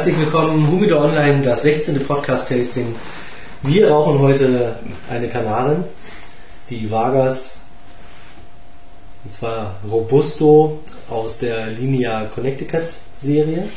Herzlich 0.00 0.18
willkommen, 0.18 0.66
Humidor 0.66 1.02
Online, 1.02 1.42
das 1.42 1.60
16. 1.60 2.02
Podcast-Tasting. 2.06 2.94
Wir 3.64 3.90
rauchen 3.90 4.18
heute 4.18 4.76
eine 5.10 5.28
Kanarin, 5.28 5.84
die 6.70 6.90
Vargas, 6.90 7.60
und 9.22 9.30
zwar 9.30 9.74
Robusto 9.86 10.80
aus 11.10 11.36
der 11.36 11.66
Linea 11.66 12.24
Connecticut 12.34 12.84
Serie. 13.14 13.68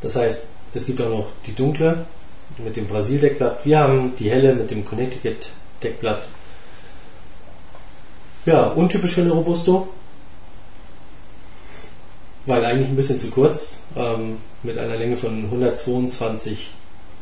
Das 0.00 0.16
heißt, 0.16 0.48
es 0.74 0.86
gibt 0.86 1.00
auch 1.00 1.08
noch 1.08 1.26
die 1.46 1.54
dunkle 1.54 2.04
mit 2.58 2.74
dem 2.74 2.88
Brasil-Deckblatt. 2.88 3.64
Wir 3.64 3.78
haben 3.78 4.14
die 4.18 4.28
helle 4.28 4.56
mit 4.56 4.72
dem 4.72 4.84
Connecticut-Deckblatt. 4.84 6.26
Ja, 8.44 8.64
untypisch 8.64 9.14
für 9.14 9.20
eine 9.20 9.30
Robusto, 9.30 9.88
weil 12.46 12.64
eigentlich 12.64 12.88
ein 12.88 12.96
bisschen 12.96 13.18
zu 13.18 13.28
kurz, 13.30 13.74
ähm, 13.96 14.38
mit 14.62 14.78
einer 14.78 14.96
Länge 14.96 15.16
von 15.16 15.44
122 15.44 16.70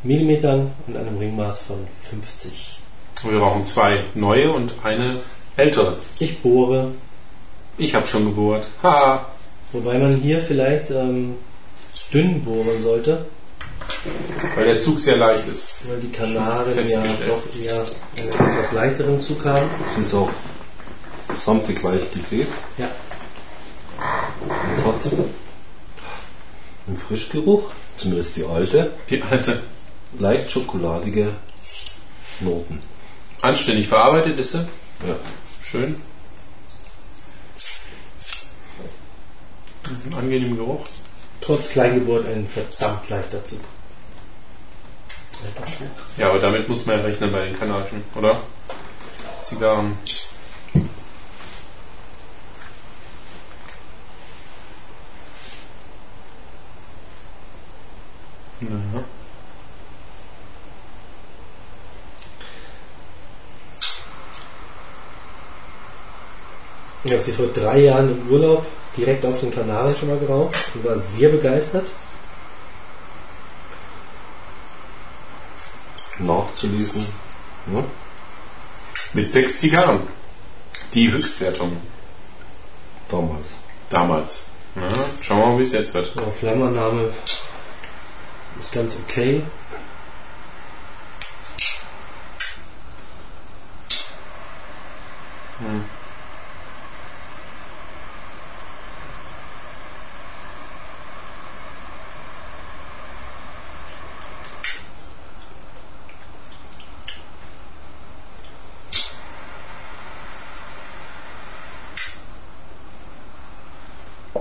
mm 0.02 0.30
und 0.86 0.96
einem 0.96 1.18
Ringmaß 1.18 1.62
von 1.62 1.76
50. 2.10 2.78
Und 3.22 3.32
wir 3.32 3.38
brauchen 3.38 3.64
zwei 3.64 4.04
neue 4.14 4.50
und 4.52 4.72
eine 4.82 5.16
ältere. 5.56 5.96
Ich 6.18 6.40
bohre, 6.40 6.88
Ich 7.78 7.94
habe 7.94 8.06
schon 8.06 8.24
gebohrt. 8.26 8.64
Ha! 8.82 9.26
wobei 9.72 9.98
man 9.98 10.12
hier 10.12 10.40
vielleicht 10.40 10.90
ähm, 10.90 11.36
dünn 12.12 12.42
bohren 12.42 12.82
sollte, 12.82 13.26
Weil 14.56 14.64
der 14.64 14.80
Zug 14.80 14.98
sehr 14.98 15.16
leicht 15.16 15.46
ist. 15.48 15.88
weil 15.88 16.00
die 16.00 16.10
Kanaren 16.10 16.72
ja 16.76 17.02
doch 17.28 17.42
eher 17.62 17.84
einen 18.18 18.50
etwas 18.52 18.72
leichteren 18.72 19.20
Zug 19.20 19.44
haben. 19.44 19.66
Es 19.96 20.06
ist 20.06 20.14
auch 20.14 20.28
samtig 21.36 21.82
weich 21.84 22.00
gedreht 22.10 22.48
Ja, 22.78 22.88
und 24.42 24.84
hat 24.84 25.12
einen 26.86 26.96
Frischgeruch, 26.96 27.70
zumindest 27.96 28.36
die 28.36 28.44
alte, 28.44 28.92
Die 29.08 29.22
alte. 29.22 29.62
leicht 30.18 30.50
schokoladige 30.50 31.34
Noten. 32.40 32.80
Anständig 33.42 33.88
verarbeitet 33.88 34.38
ist 34.38 34.52
sie. 34.52 34.58
Ja. 35.06 35.16
Schön. 35.62 35.96
Einen 39.84 40.14
angenehmen 40.14 40.56
Geruch. 40.56 40.80
trotz 41.40 41.70
Kleingeburt 41.70 42.26
ein 42.26 42.46
verdammt 42.46 43.08
leichter 43.08 43.44
Zug. 43.46 43.60
Ja, 46.18 46.28
aber 46.28 46.38
damit 46.38 46.68
muss 46.68 46.84
man 46.84 46.98
ja 46.98 47.02
rechnen 47.04 47.32
bei 47.32 47.46
den 47.46 47.58
kanadischen, 47.58 48.04
oder? 48.14 48.40
Zigarren. 49.42 49.96
Ja. 58.60 58.68
Ich 67.02 67.12
habe 67.12 67.22
sie 67.22 67.32
vor 67.32 67.46
drei 67.46 67.78
Jahren 67.80 68.10
im 68.10 68.28
Urlaub 68.30 68.66
direkt 68.96 69.24
auf 69.24 69.40
den 69.40 69.50
Kanaren 69.50 69.96
schon 69.96 70.08
mal 70.08 70.18
geraucht 70.18 70.54
und 70.74 70.84
war 70.84 70.98
sehr 70.98 71.30
begeistert. 71.30 71.86
Nachzulesen. 76.18 77.06
Ja. 77.72 77.82
Mit 79.14 79.30
sechs 79.30 79.58
Zigarren. 79.60 80.00
Die 80.92 81.10
Höchstwertung 81.10 81.76
Damals. 83.10 83.48
damals. 83.88 84.44
Ja, 84.76 84.82
schauen 85.20 85.38
wir 85.38 85.46
mal, 85.46 85.58
wie 85.58 85.62
es 85.62 85.72
jetzt 85.72 85.94
wird. 85.94 86.14
Ja, 86.14 86.30
Flammannahme 86.30 87.12
ist 88.58 88.72
ganz 88.72 88.96
okay. 89.06 89.42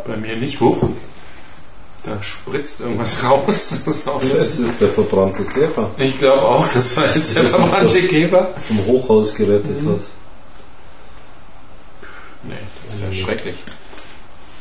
Bei 0.05 0.17
mir 0.17 0.37
nicht 0.37 0.59
hoch. 0.59 0.89
Da 2.03 2.21
spritzt 2.23 2.79
irgendwas 2.79 3.23
raus. 3.29 3.83
Das 3.85 3.87
ist 3.87 4.07
auch 4.07 4.21
Das 4.21 4.57
ist 4.59 4.79
der 4.81 4.89
verbrannte 4.89 5.43
Käfer, 5.43 5.89
ich 5.97 6.17
glaube 6.17 6.41
auch, 6.43 6.67
das 6.69 6.95
war 6.97 7.03
jetzt 7.05 7.35
der 7.35 7.45
verbrannte 7.49 8.07
Käfer. 8.07 8.53
vom 8.67 8.85
Hochhaus 8.85 9.35
gerettet 9.35 9.77
hat. 9.85 9.99
Nee, 12.43 12.55
das 12.87 12.95
ist 12.95 13.03
ja 13.03 13.13
schrecklich. 13.13 13.55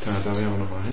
Da, 0.05 0.11
da 0.25 0.35
will 0.35 0.43
ich 0.43 0.49
aber 0.49 0.59
nochmal 0.59 0.83
hin. 0.83 0.91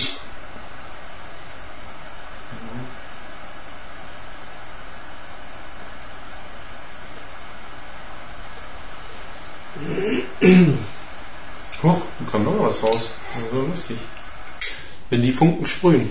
Huch, 11.84 12.02
da 12.20 12.32
kam 12.32 12.44
noch 12.44 12.60
was 12.60 12.84
raus. 12.84 13.10
So 13.52 13.62
lustig. 13.62 13.98
Wenn 15.10 15.22
die 15.22 15.32
Funken 15.32 15.68
sprühen. 15.68 16.10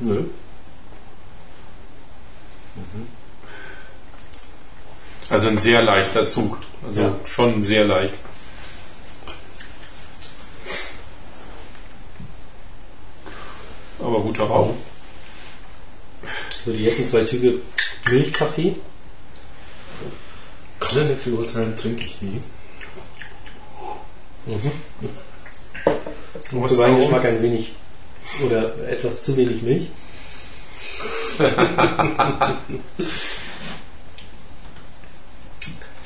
Nö. 0.00 0.24
Also 5.30 5.48
ein 5.48 5.58
sehr 5.58 5.82
leichter 5.82 6.26
Zug. 6.26 6.58
Also 6.86 7.02
Ja. 7.02 7.16
schon 7.24 7.62
sehr 7.64 7.84
leicht. 7.84 8.14
Aber 14.00 14.20
guter 14.20 14.44
Rauch. 14.44 14.74
So 16.64 16.72
die 16.72 16.86
ersten 16.86 17.06
zwei 17.06 17.24
Züge 17.24 17.54
Milchkaffee. 18.08 18.76
Kann 20.80 20.98
er 20.98 21.04
nicht 21.04 21.24
beurteilen, 21.24 21.76
trinke 21.76 22.04
ich 22.04 22.22
nie. 22.22 22.40
Was 26.50 26.72
Für 26.74 26.82
meinen? 26.82 26.96
Geschmack 26.96 27.24
ein 27.24 27.42
wenig 27.42 27.74
oder 28.46 28.74
etwas 28.88 29.22
zu 29.22 29.36
wenig 29.36 29.62
Milch. 29.62 29.88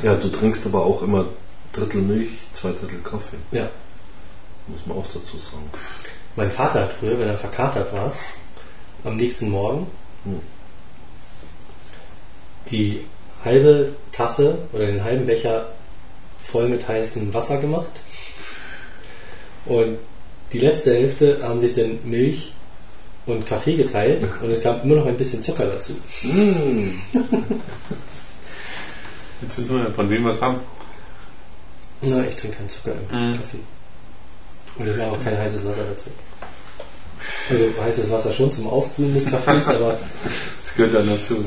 Ja, 0.02 0.16
du 0.16 0.28
trinkst 0.28 0.66
aber 0.66 0.84
auch 0.84 1.02
immer 1.02 1.26
Drittel 1.72 2.02
Milch, 2.02 2.30
zwei 2.52 2.72
Drittel 2.72 2.98
Kaffee. 3.02 3.36
Ja. 3.52 3.70
Muss 4.66 4.84
man 4.86 4.98
auch 4.98 5.06
dazu 5.06 5.38
sagen. 5.38 5.70
Mein 6.34 6.50
Vater 6.50 6.80
hat 6.82 6.92
früher, 6.92 7.18
wenn 7.18 7.28
er 7.28 7.38
verkatert 7.38 7.92
war, 7.92 8.12
am 9.04 9.16
nächsten 9.16 9.48
Morgen 9.50 9.86
Hm. 10.24 10.40
die 12.70 13.04
halbe 13.44 13.94
Tasse 14.12 14.58
oder 14.72 14.86
den 14.86 15.02
halben 15.02 15.26
Becher 15.26 15.66
voll 16.40 16.68
mit 16.68 16.86
heißem 16.86 17.34
Wasser 17.34 17.58
gemacht. 17.58 17.90
Und 19.66 19.98
die 20.52 20.58
letzte 20.58 20.94
Hälfte 20.94 21.38
haben 21.42 21.60
sich 21.60 21.74
dann 21.74 21.98
Milch 22.04 22.52
und 23.26 23.46
Kaffee 23.46 23.76
geteilt 23.76 24.22
und 24.42 24.50
es 24.50 24.62
kam 24.62 24.80
immer 24.82 24.96
noch 24.96 25.06
ein 25.06 25.16
bisschen 25.16 25.42
Zucker 25.44 25.66
dazu. 25.66 25.94
Mm. 26.22 27.00
Jetzt 29.42 29.58
wissen 29.58 29.76
wir, 29.78 29.90
von 29.92 30.08
wem 30.10 30.24
wir 30.24 30.30
es 30.32 30.40
haben. 30.40 30.60
Na, 32.00 32.24
ich 32.26 32.36
trinke 32.36 32.56
keinen 32.56 32.68
Zucker 32.68 32.92
im 33.10 33.30
Mhm. 33.30 33.34
Kaffee. 33.36 33.58
Und 34.78 34.88
ich 34.88 34.96
mache 34.96 35.10
auch 35.12 35.22
kein 35.22 35.38
heißes 35.38 35.64
Wasser 35.66 35.84
dazu. 35.84 36.10
Also 37.50 37.66
heißes 37.80 38.10
Wasser 38.10 38.32
schon 38.32 38.52
zum 38.52 38.66
Aufbrühen 38.68 39.14
des 39.14 39.30
Kaffees, 39.30 39.68
aber 39.68 39.98
Das 40.62 40.74
gehört 40.74 40.94
dann 40.94 41.08
dazu. 41.08 41.34
ne? 41.34 41.44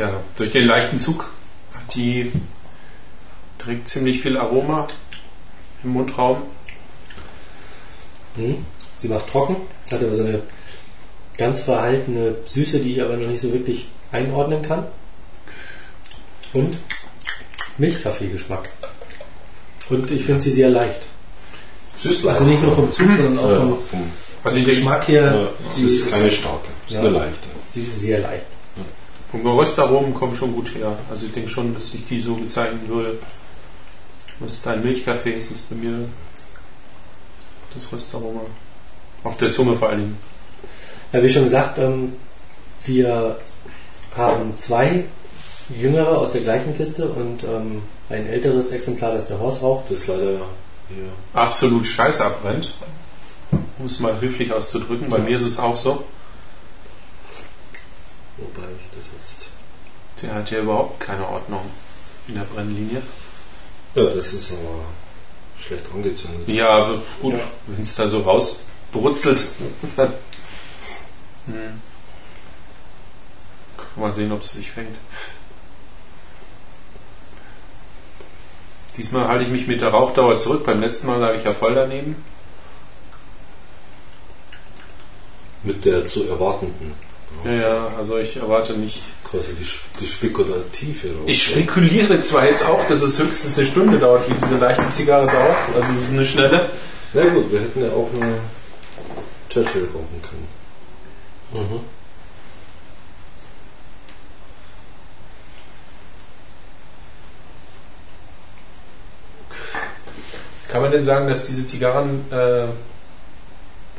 Ja, 0.00 0.18
durch 0.38 0.50
den 0.50 0.64
leichten 0.66 0.98
Zug 0.98 1.26
hat 1.74 1.94
die 1.94 2.32
trägt 3.58 3.86
ziemlich 3.90 4.22
viel 4.22 4.38
Aroma 4.38 4.88
im 5.84 5.90
Mundraum. 5.90 6.38
hm, 8.36 8.64
sie 8.96 9.08
macht 9.08 9.28
trocken, 9.28 9.56
hat 9.90 10.02
aber 10.02 10.14
so 10.14 10.24
eine 10.24 10.40
ganz 11.36 11.60
verhaltene 11.64 12.36
Süße, 12.46 12.80
die 12.80 12.92
ich 12.94 13.02
aber 13.02 13.18
noch 13.18 13.28
nicht 13.28 13.40
so 13.42 13.52
wirklich 13.52 13.88
einordnen 14.10 14.62
kann. 14.62 14.86
Und 16.54 16.78
Milchkaffeegeschmack. 17.76 18.70
Und 19.90 20.10
ich 20.10 20.24
finde 20.24 20.40
sie 20.40 20.52
sehr 20.52 20.70
leicht. 20.70 21.02
Es 21.98 22.06
ist 22.06 22.26
Also 22.26 22.44
nicht 22.44 22.62
nur 22.62 22.74
vom 22.74 22.90
Zug, 22.90 23.08
sondern 23.12 23.38
auch 23.44 23.50
Ja, 23.50 23.58
vom 23.90 24.10
Also 24.44 24.62
Geschmack 24.62 25.08
her. 25.08 25.24
ja, 25.34 25.48
es 25.68 25.76
sie 25.76 25.86
ist 25.86 26.10
keine 26.10 26.30
starke, 26.30 26.68
es 26.86 26.92
ist 26.92 26.94
Ja. 26.94 27.00
eine 27.00 27.10
leichte. 27.10 27.48
Sie 27.68 27.82
ist 27.82 28.00
sehr 28.00 28.20
leicht. 28.20 28.44
Und 29.32 29.46
Röstaromen 29.46 30.12
kommen 30.14 30.34
schon 30.34 30.52
gut 30.54 30.74
her. 30.74 30.96
Also 31.10 31.26
ich 31.26 31.32
denke 31.32 31.48
schon, 31.50 31.72
dass 31.74 31.94
ich 31.94 32.04
die 32.06 32.20
so 32.20 32.34
bezeichnen 32.34 32.88
würde. 32.88 33.18
Was 34.40 34.62
dein 34.62 34.82
Milchkaffee 34.82 35.32
ist, 35.32 35.50
ist 35.50 35.68
bei 35.70 35.76
mir 35.76 36.08
das 37.74 37.92
Röstaroma. 37.92 38.40
Auf 39.22 39.36
der 39.36 39.52
Zunge 39.52 39.76
vor 39.76 39.90
allen 39.90 39.98
Dingen. 40.00 40.18
Ja, 41.12 41.22
wie 41.22 41.28
schon 41.28 41.44
gesagt, 41.44 41.78
ähm, 41.78 42.14
wir 42.84 43.36
haben 44.16 44.54
zwei 44.56 45.04
jüngere 45.78 46.18
aus 46.18 46.32
der 46.32 46.40
gleichen 46.40 46.76
Kiste 46.76 47.08
und 47.08 47.44
ähm, 47.44 47.82
ein 48.08 48.26
älteres 48.26 48.72
Exemplar, 48.72 49.12
das 49.12 49.28
der 49.28 49.38
Horst 49.38 49.62
raucht. 49.62 49.84
Das 49.90 50.00
ist 50.00 50.06
leider 50.08 50.30
hier. 50.88 51.04
Absolut 51.34 51.86
scheiße 51.86 52.24
abbrennt. 52.24 52.74
Um 53.78 53.86
es 53.86 54.00
mal 54.00 54.20
höflich 54.20 54.52
auszudrücken. 54.52 55.08
Bei 55.08 55.18
Ja. 55.18 55.24
mir 55.24 55.36
ist 55.36 55.46
es 55.46 55.58
auch 55.58 55.76
so. 55.76 56.02
Wobei 58.40 58.66
ich 58.80 58.88
das 58.96 59.04
jetzt. 59.16 59.50
Der 60.22 60.34
hat 60.34 60.50
ja 60.50 60.58
überhaupt 60.60 61.00
keine 61.00 61.26
Ordnung 61.26 61.62
in 62.28 62.34
der 62.34 62.42
Brennlinie. 62.44 63.02
Ja, 63.94 64.04
das 64.04 64.32
ist 64.32 64.52
aber 64.52 64.84
schlecht 65.58 65.84
angezündet. 65.92 66.48
Ja, 66.48 66.68
aber 66.68 67.02
gut, 67.20 67.34
Ja. 67.34 67.40
wenn 67.66 67.82
es 67.82 67.94
da 67.94 68.08
so 68.08 68.20
rausbrutzelt, 68.20 69.42
dann. 69.96 70.12
Hm. 71.46 71.80
Mal 73.96 74.12
sehen, 74.12 74.30
ob 74.32 74.40
es 74.42 74.52
sich 74.52 74.70
fängt. 74.70 74.96
Diesmal 78.96 79.28
halte 79.28 79.44
ich 79.44 79.50
mich 79.50 79.66
mit 79.66 79.80
der 79.80 79.88
Rauchdauer 79.88 80.38
zurück. 80.38 80.64
Beim 80.64 80.80
letzten 80.80 81.06
Mal 81.08 81.18
lag 81.18 81.34
ich 81.34 81.44
ja 81.44 81.52
voll 81.52 81.74
daneben. 81.74 82.16
Mit 85.62 85.84
der 85.84 86.06
zu 86.06 86.28
erwartenden. 86.28 86.94
Ja, 87.44 87.52
ja, 87.52 87.88
also 87.98 88.18
ich 88.18 88.36
erwarte 88.36 88.74
nicht. 88.74 89.00
Quasi 89.30 89.54
die, 89.54 89.66
die 90.00 90.06
spekulative. 90.06 91.08
Rauch. 91.08 91.28
Ich 91.28 91.44
spekuliere 91.44 92.20
zwar 92.20 92.46
jetzt 92.46 92.66
auch, 92.66 92.84
dass 92.88 93.00
es 93.00 93.16
höchstens 93.16 93.56
eine 93.56 93.66
Stunde 93.68 93.98
dauert, 93.98 94.28
wie 94.28 94.34
diese 94.34 94.58
leichte 94.58 94.90
Zigarre 94.90 95.26
dauert. 95.26 95.56
Also 95.76 95.92
es 95.94 96.02
ist 96.02 96.12
eine 96.12 96.26
schnelle. 96.26 96.68
Na 97.12 97.28
gut, 97.28 97.52
wir 97.52 97.60
hätten 97.60 97.80
ja 97.80 97.90
auch 97.90 98.08
eine 98.12 98.38
Churchill 99.48 99.88
rauchen 99.94 100.22
können. 100.22 100.48
Mhm. 101.64 101.80
Kann 110.68 110.82
man 110.82 110.92
denn 110.92 111.02
sagen, 111.02 111.28
dass 111.28 111.42
diese 111.42 111.66
Zigarren 111.66 112.24
äh, 112.30 112.66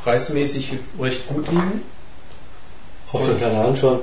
preismäßig 0.02 0.72
recht 0.98 1.26
gut 1.28 1.46
liegen? 1.48 1.82
Auf 3.12 3.26
den 3.26 3.38
Kanaren 3.40 3.76
schon. 3.76 4.00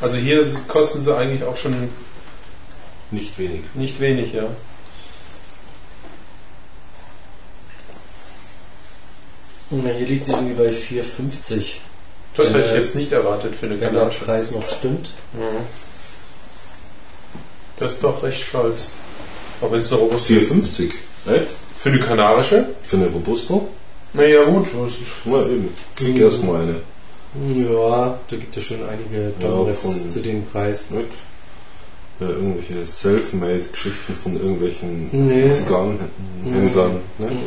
Also 0.00 0.16
hier 0.16 0.44
kosten 0.68 1.02
sie 1.02 1.14
eigentlich 1.16 1.44
auch 1.44 1.56
schon 1.56 1.88
Nicht 3.10 3.38
wenig. 3.38 3.62
nicht 3.74 4.00
wenig, 4.00 4.32
ja. 4.32 4.44
Und 9.70 9.82
hier 9.82 10.06
liegt 10.06 10.26
sie 10.26 10.32
irgendwie 10.32 10.54
bei 10.54 10.68
4,50. 10.70 11.76
Das 12.36 12.48
hätte 12.48 12.60
ich 12.60 12.72
Äh, 12.72 12.76
jetzt 12.78 12.94
nicht 12.94 13.12
erwartet 13.12 13.54
für 13.56 13.66
eine 13.66 13.74
Wenn 13.76 13.80
der 13.80 13.88
kanadische. 13.90 14.24
Preis 14.24 14.50
noch 14.52 14.68
stimmt. 14.68 15.10
Mhm. 15.32 15.64
Das 17.78 17.94
ist 17.94 18.04
doch 18.04 18.22
recht 18.22 18.40
stolz. 18.42 18.90
Aber 19.60 19.72
wenn 19.72 19.80
es 19.80 19.90
eine 19.92 20.00
Robusto 20.02 20.34
ist. 20.34 20.50
4,50. 20.50 20.92
Echt? 21.26 21.46
Für 21.80 21.88
eine 21.90 22.00
kanarische? 22.00 22.68
Für 22.84 22.96
eine 22.96 23.06
Robusto? 23.06 23.68
Naja 24.12 24.44
gut. 24.44 24.66
das- 24.66 24.92
Na 25.24 25.42
eben. 25.42 25.74
Krieg 25.96 26.16
Mhm. 26.16 26.22
erstmal 26.22 26.62
eine. 26.62 26.80
Ja, 27.34 28.18
da 28.28 28.36
gibt 28.36 28.56
es 28.56 28.64
schon 28.64 28.86
einige 28.86 29.32
Ja, 29.40 29.48
Downloads 29.48 29.80
von- 29.80 30.10
zu 30.10 30.20
dem 30.20 30.44
Preis. 30.46 30.90
Nicht? 30.90 31.08
Ja, 32.20 32.28
irgendwelche 32.28 32.86
Selfmade-Geschichten 32.86 34.14
von 34.14 34.36
irgendwelchen 34.36 35.08
Nee. 35.12 35.50
Zigarrenhändlern. 35.50 37.00
Ne? 37.18 37.26
Mhm. 37.26 37.38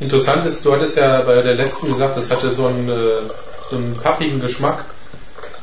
Interessant 0.00 0.44
ist, 0.46 0.64
du 0.64 0.72
hattest 0.72 0.96
ja 0.96 1.20
bei 1.22 1.42
der 1.42 1.54
letzten 1.54 1.88
gesagt, 1.88 2.16
das 2.16 2.30
hatte 2.30 2.52
so 2.52 2.66
einen, 2.66 2.88
äh, 2.88 3.28
so 3.70 3.76
einen 3.76 3.92
pappigen 3.94 4.40
Geschmack. 4.40 4.84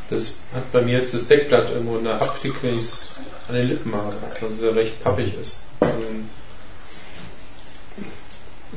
Das 0.09 0.35
hat 0.55 0.71
bei 0.71 0.81
mir 0.81 0.97
jetzt 0.99 1.13
das 1.13 1.27
Deckblatt 1.27 1.69
irgendwo 1.69 1.97
in 1.97 2.05
der 2.05 2.19
Haptik, 2.19 2.53
wenn 2.63 2.77
ich 2.77 2.83
es 2.85 3.09
an 3.49 3.55
den 3.55 3.67
Lippen 3.69 3.93
habe, 3.95 4.15
dass 4.39 4.61
er 4.61 4.75
recht 4.75 5.03
pappig 5.03 5.33
ist. 5.39 5.61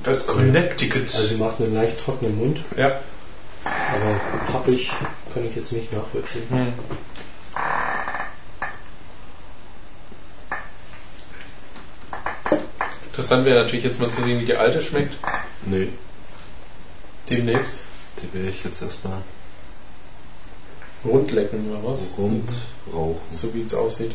Das 0.02 0.26
Connecticut. 0.26 1.02
Also 1.02 1.22
sie 1.22 1.36
macht 1.36 1.60
einen 1.60 1.74
leicht 1.74 2.00
trockenen 2.00 2.36
Mund, 2.36 2.60
ja. 2.76 2.98
aber 3.64 4.20
pappig 4.50 4.90
kann 5.32 5.44
ich 5.46 5.54
jetzt 5.54 5.72
nicht 5.72 5.92
nachvollziehen. 5.92 6.44
Hm. 6.48 6.72
Interessant 13.10 13.44
wäre 13.44 13.62
natürlich 13.62 13.84
jetzt 13.84 14.00
mal 14.00 14.10
zu 14.10 14.22
sehen, 14.22 14.40
wie 14.40 14.46
die 14.46 14.56
alte 14.56 14.82
schmeckt. 14.82 15.14
Nee, 15.66 15.90
Demnächst. 17.28 17.78
die 18.22 18.34
werde 18.36 18.48
ich 18.48 18.64
jetzt 18.64 18.82
erstmal 18.82 19.22
Rundlecken 21.04 21.70
oder 21.70 21.84
was? 21.84 22.12
rund 22.16 22.50
rauchen. 22.92 23.20
So 23.30 23.52
wie 23.54 23.62
es 23.62 23.74
aussieht. 23.74 24.12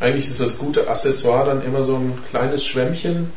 Eigentlich 0.00 0.28
ist 0.28 0.40
das 0.40 0.58
gute 0.58 0.88
Accessoire 0.88 1.46
dann 1.46 1.62
immer 1.62 1.84
so 1.84 1.94
ein 1.96 2.18
kleines 2.28 2.64
Schwämmchen 2.64 3.32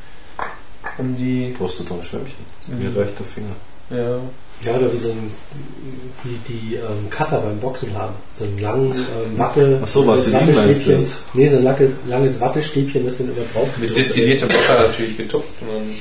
um 0.97 1.15
die. 1.17 1.55
Du 1.57 1.67
da 1.67 1.95
ein 1.95 2.03
Schwämmchen? 2.03 2.45
Mhm. 2.67 2.79
Mir 2.79 2.97
reicht 2.99 3.19
der 3.19 3.25
Finger. 3.25 3.55
Ja, 3.91 4.19
Ja, 4.63 4.77
oder 4.77 4.91
wie 4.91 4.97
so 4.97 5.09
ein, 5.11 5.31
wie 6.23 6.39
die 6.47 6.75
ähm, 6.75 7.09
Cutter 7.09 7.39
beim 7.39 7.59
Boxen 7.59 7.93
haben. 7.93 8.15
So 8.33 8.45
ein 8.45 8.57
langes 8.57 8.97
ähm, 8.97 9.37
Watte. 9.37 9.79
Ach 9.83 9.87
so, 9.87 10.07
was 10.07 10.31
Wattestäbchen. 10.31 10.99
jetzt? 10.99 11.23
Nee, 11.33 11.47
so 11.47 11.57
ein 11.57 11.63
langes, 11.63 11.91
langes 12.07 12.39
Wattestäbchen, 12.39 13.05
das 13.05 13.19
dann 13.19 13.27
immer 13.27 13.45
drauf 13.53 13.69
mit 13.77 13.95
destilliertem 13.95 14.49
Wasser 14.49 14.81
natürlich 14.87 15.17
getupft 15.17 15.49
und 15.61 15.67
dann 15.67 15.95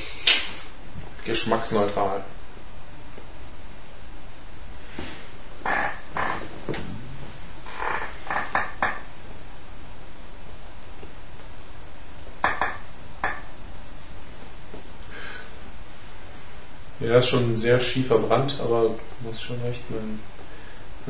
geschmacksneutral. 1.25 2.23
Ja, 17.05 17.19
ist 17.19 17.29
schon 17.29 17.55
sehr 17.55 17.79
schiefer 17.79 18.17
Brand, 18.17 18.59
aber 18.59 18.89
du 19.21 19.29
hast 19.29 19.43
schon 19.43 19.61
recht. 19.61 19.83
Mein 19.91 20.19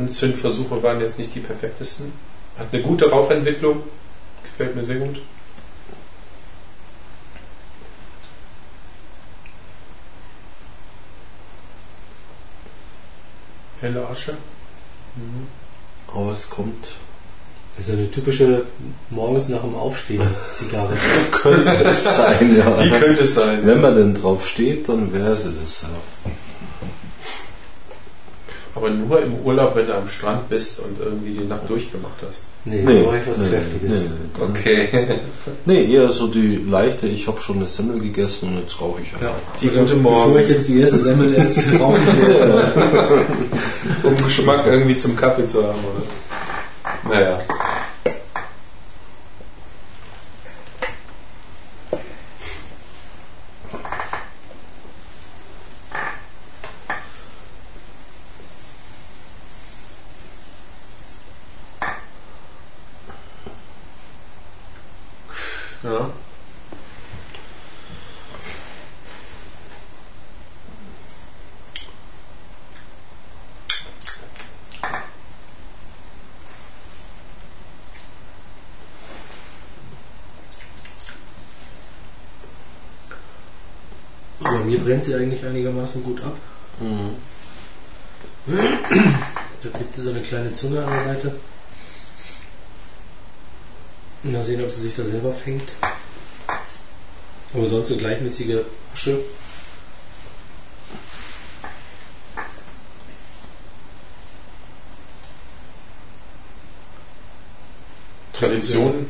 Anzündversuche 0.05 0.83
waren 0.83 0.99
jetzt 0.99 1.17
nicht 1.17 1.33
die 1.33 1.39
perfektesten. 1.39 2.11
Hat 2.57 2.67
eine 2.73 2.81
gute 2.81 3.09
Rauchentwicklung. 3.09 3.81
Gefällt 4.43 4.75
mir 4.75 4.83
sehr 4.83 4.97
gut. 4.97 5.21
Helle 13.79 14.05
Asche. 14.09 14.33
Mhm. 15.15 15.47
Aber 16.07 16.33
es 16.33 16.49
kommt. 16.49 16.87
Das 17.77 17.89
ist 17.89 17.93
eine 17.93 18.09
typische 18.09 18.63
morgens 19.09 19.49
nach 19.49 19.61
dem 19.61 19.75
Aufstehen 19.75 20.21
Zigarre. 20.51 20.93
Könnte 21.31 21.73
es 21.83 22.03
sein, 22.05 22.55
ja. 22.57 22.71
Die 22.81 22.89
könnte 22.89 23.23
es 23.23 23.35
sein. 23.35 23.59
Wenn 23.65 23.81
man 23.81 23.95
denn 23.95 24.15
drauf 24.15 24.47
steht, 24.47 24.87
dann 24.87 25.11
wäre 25.13 25.35
sie 25.35 25.51
das. 25.61 25.81
Ja. 25.83 26.31
Aber 28.75 28.89
nur 28.89 29.21
im 29.21 29.35
Urlaub, 29.43 29.75
wenn 29.75 29.87
du 29.87 29.95
am 29.95 30.07
Strand 30.07 30.49
bist 30.49 30.79
und 30.79 30.99
irgendwie 30.99 31.31
die 31.31 31.45
Nacht 31.45 31.69
durchgemacht 31.69 32.15
hast. 32.27 32.45
Nee, 32.65 32.81
Nee, 32.83 32.93
nee, 33.09 33.17
ich 33.21 33.27
was 33.29 33.37
nee, 33.39 33.49
Kräftiges. 33.49 34.01
nee. 34.01 34.43
Okay. 34.43 35.19
Nee, 35.65 35.93
eher 35.93 36.09
so 36.11 36.27
die 36.27 36.57
leichte, 36.69 37.07
ich 37.07 37.27
habe 37.27 37.39
schon 37.41 37.57
eine 37.57 37.67
Semmel 37.67 37.99
gegessen 38.01 38.49
und 38.49 38.59
jetzt 38.61 38.79
rauche 38.81 39.01
ich 39.01 39.11
Ja. 39.13 39.17
einfach. 39.29 39.57
Die 39.61 39.67
gute 39.69 39.95
Bevor 39.95 40.27
Morgen. 40.27 40.39
ich 40.39 40.49
jetzt 40.49 40.67
die 40.67 40.79
erste 40.81 40.99
Semmel 40.99 41.35
esse, 41.35 41.73
rauche 41.79 41.99
ich 41.99 42.27
jetzt 42.27 42.47
mal. 42.47 42.71
Um 44.03 44.17
Geschmack 44.23 44.65
irgendwie 44.65 44.97
zum 44.97 45.15
Kaffee 45.15 45.45
zu 45.45 45.63
haben, 45.63 45.79
oder? 45.79 47.13
Naja. 47.15 47.39
Ja. 65.83 66.09
Mir 84.65 84.79
brennt 84.79 85.05
sie 85.05 85.15
eigentlich 85.15 85.45
einigermaßen 85.45 86.03
gut 86.03 86.21
ab. 86.23 86.35
Mhm. 86.79 87.09
Da 88.47 89.69
kriegt 89.77 89.95
sie 89.95 90.01
so 90.01 90.11
eine 90.11 90.21
kleine 90.21 90.53
Zunge 90.53 90.83
an 90.83 90.91
der 90.91 91.01
Seite. 91.01 91.35
Mal 94.23 94.43
sehen, 94.43 94.63
ob 94.63 94.71
sie 94.71 94.81
sich 94.81 94.95
da 94.95 95.03
selber 95.05 95.31
fängt. 95.31 95.69
Aber 97.53 97.65
sonst 97.67 97.91
eine 97.91 97.99
gleichmäßige 97.99 98.57
Asche. 98.93 99.19
Tradition, 108.33 109.09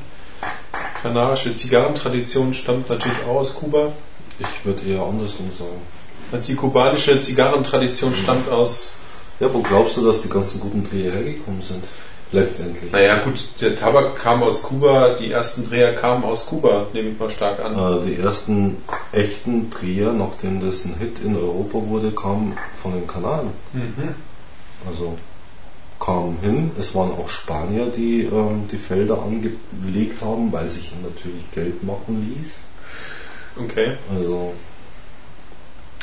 kanarische 1.01 1.55
Zigarrentradition 1.55 2.53
stammt 2.53 2.89
natürlich 2.89 3.23
auch 3.23 3.37
aus 3.37 3.55
Kuba. 3.55 3.93
Ich 4.39 4.65
würde 4.65 4.81
eher 4.87 5.01
andersrum 5.01 5.51
sagen. 5.51 5.81
Also 6.31 6.47
die 6.47 6.55
kubanische 6.55 7.19
Zigarrentradition 7.21 8.13
stammt 8.13 8.49
aus. 8.49 8.93
Ja, 9.39 9.53
wo 9.53 9.59
glaubst 9.59 9.97
du, 9.97 10.05
dass 10.05 10.21
die 10.21 10.29
ganzen 10.29 10.59
guten 10.59 10.83
Dreher 10.83 11.11
hergekommen 11.11 11.61
sind? 11.61 11.83
Letztendlich. 12.31 12.91
Naja, 12.91 13.17
gut, 13.17 13.39
der 13.61 13.75
Tabak 13.75 14.15
kam 14.17 14.43
aus 14.43 14.63
Kuba, 14.63 15.15
die 15.15 15.31
ersten 15.31 15.69
Dreher 15.69 15.93
kamen 15.93 16.23
aus 16.23 16.47
Kuba, 16.47 16.87
nehme 16.91 17.09
ich 17.09 17.19
mal 17.19 17.29
stark 17.29 17.59
an. 17.59 17.77
Äh, 17.77 18.05
die 18.07 18.15
ersten 18.17 18.77
echten 19.11 19.69
Dreher, 19.69 20.11
nachdem 20.11 20.65
das 20.65 20.85
ein 20.85 20.95
Hit 20.99 21.21
in 21.23 21.35
Europa 21.35 21.79
wurde, 21.87 22.11
kamen 22.11 22.57
von 22.81 22.93
den 22.93 23.07
Kanaren. 23.07 23.51
Mhm. 23.73 24.15
Also 24.87 25.15
kamen 25.99 26.37
hin. 26.41 26.71
Es 26.79 26.93
waren 26.95 27.11
auch 27.11 27.29
Spanier, 27.29 27.85
die 27.87 28.23
ähm, 28.23 28.67
die 28.71 28.77
Felder 28.77 29.21
angelegt 29.21 30.21
haben, 30.21 30.51
weil 30.51 30.67
sich 30.67 30.93
natürlich 31.03 31.51
Geld 31.53 31.83
machen 31.83 32.35
ließ. 32.35 32.59
Okay. 33.57 33.97
Also 34.15 34.53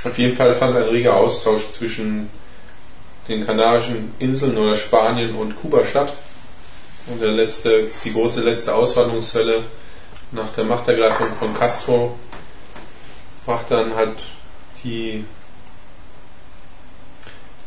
Auf 0.04 0.18
jeden 0.18 0.35
Fall 0.35 0.52
fand 0.54 0.76
ein 0.76 0.82
reger 0.85 1.16
Austausch 1.16 1.71
zwischen 1.71 2.28
den 3.28 3.47
Kanarischen 3.47 4.14
Inseln 4.18 4.56
oder 4.56 4.75
Spanien 4.75 5.35
und 5.35 5.61
Kuba 5.61 5.85
statt. 5.85 6.12
Und 7.06 7.21
der 7.21 7.32
letzte, 7.32 7.88
die 8.04 8.12
große 8.12 8.42
letzte 8.42 8.75
Auswanderungswelle 8.75 9.62
nach 10.32 10.52
der 10.52 10.64
Machtergreifung 10.64 11.35
von 11.38 11.54
Castro 11.54 12.18
brachte 13.44 13.75
dann 13.75 13.94
halt 13.94 14.16
die 14.82 15.25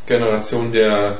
Generation 0.07 0.71
der 0.71 1.17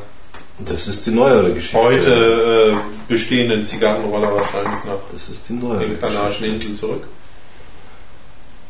das 0.58 0.88
ist 0.88 1.06
die 1.06 1.12
neuere 1.12 1.54
Geschichte. 1.54 1.78
heute 1.78 2.78
äh, 2.78 3.12
bestehenden 3.12 3.66
Zigarrenroller 3.66 4.34
wahrscheinlich 4.34 4.86
nach 4.86 5.00
Das 5.12 5.28
ist 5.28 5.50
die 5.50 5.54
neuere 5.54 5.86
den 5.86 6.00
Kanarischen 6.00 6.46
Geschichte. 6.46 6.68
Inseln 6.68 6.76
zurück. 6.76 7.04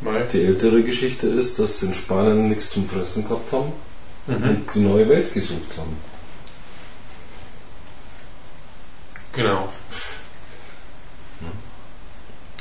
Mal. 0.01 0.27
Die 0.31 0.43
ältere 0.45 0.83
Geschichte 0.83 1.27
ist, 1.27 1.57
dass 1.57 1.81
in 1.83 1.93
Spanien 1.93 2.49
nichts 2.49 2.69
zum 2.71 2.87
Fressen 2.87 3.27
gehabt 3.27 3.51
haben 3.51 3.73
Mhm. 4.27 4.43
und 4.43 4.67
die 4.73 4.79
neue 4.79 5.07
Welt 5.07 5.33
gesucht 5.33 5.77
haben. 5.77 5.95
Genau. 9.33 9.69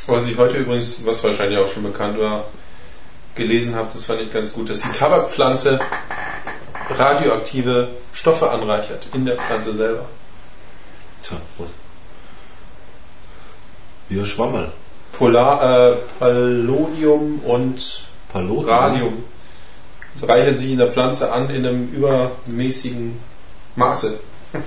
Was 0.07 0.27
ich 0.27 0.37
heute 0.37 0.59
übrigens, 0.59 1.05
was 1.07 1.25
wahrscheinlich 1.25 1.59
auch 1.59 1.67
schon 1.67 1.83
bekannt 1.85 2.19
war, 2.19 2.45
gelesen 3.35 3.75
habe, 3.75 3.89
das 3.93 4.05
fand 4.05 4.21
ich 4.21 4.33
ganz 4.33 4.53
gut, 4.53 4.69
dass 4.69 4.81
die 4.83 4.93
Tabakpflanze 4.93 5.81
radioaktive 6.91 7.89
Stoffe 8.13 8.51
anreichert 8.51 9.07
in 9.15 9.25
der 9.25 9.37
Pflanze 9.37 9.75
selber. 9.75 10.05
Tja, 11.23 11.39
was? 11.57 11.69
Wie 14.11 14.19
ein 14.21 14.27
Schwammerl. 14.27 14.71
Polar, 15.19 15.93
äh, 15.93 15.97
Palladium 16.19 17.41
und 17.41 18.05
Palot. 18.33 18.67
Radium 18.67 19.25
reichern 20.23 20.57
sich 20.57 20.73
in 20.73 20.79
der 20.79 20.91
Pflanze 20.91 21.33
an 21.33 21.51
in 21.51 21.67
einem 21.67 21.89
übermäßigen 21.89 23.19
Maße. 23.77 24.19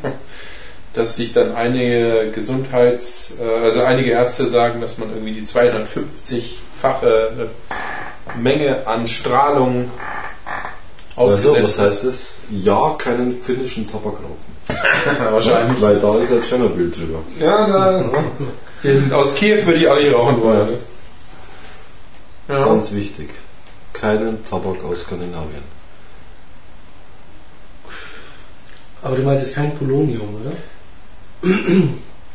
dass 0.98 1.16
sich 1.16 1.32
dann 1.32 1.56
einige 1.56 2.32
Gesundheits-, 2.34 3.36
äh, 3.39 3.66
also 3.66 3.82
einige 3.82 4.12
Ärzte 4.12 4.48
sagen, 4.48 4.82
dass 4.82 4.98
man 4.98 5.10
irgendwie 5.10 5.34
die 5.34 5.46
250-fache 5.46 7.50
Menge 8.36 8.88
an 8.88 9.08
Strahlung 9.08 9.92
Also, 11.16 11.36
ausgesetzt 11.36 11.63
was 11.63 11.80
heißt 11.80 12.04
das? 12.06 12.34
Ja, 12.50 12.96
keinen 12.98 13.39
finnischen 13.39 13.88
Tabak 13.88 14.16
rauchen. 14.16 14.58
Wahrscheinlich. 15.32 15.82
Weil 15.82 16.00
da 16.00 16.18
ist 16.18 16.32
ja 16.32 16.42
Tschernobyl 16.42 16.92
drüber. 16.92 17.20
Ja, 17.39 17.68
da, 17.68 18.04
den, 18.84 19.12
aus 19.12 19.36
Kiew 19.36 19.66
würde 19.66 19.80
ich 19.80 19.90
alle 19.90 20.14
rauchen 20.14 20.42
wollen. 20.42 20.70
Ja. 22.48 22.66
Ganz 22.66 22.94
wichtig. 22.94 23.30
Keinen 23.94 24.46
Tabak 24.46 24.84
aus 24.84 25.04
Skandinavien. 25.04 25.64
Aber 29.02 29.16
du 29.16 29.22
meintest 29.24 29.56
kein 29.56 29.76
Polonium, 29.76 30.30
oder? 30.42 31.52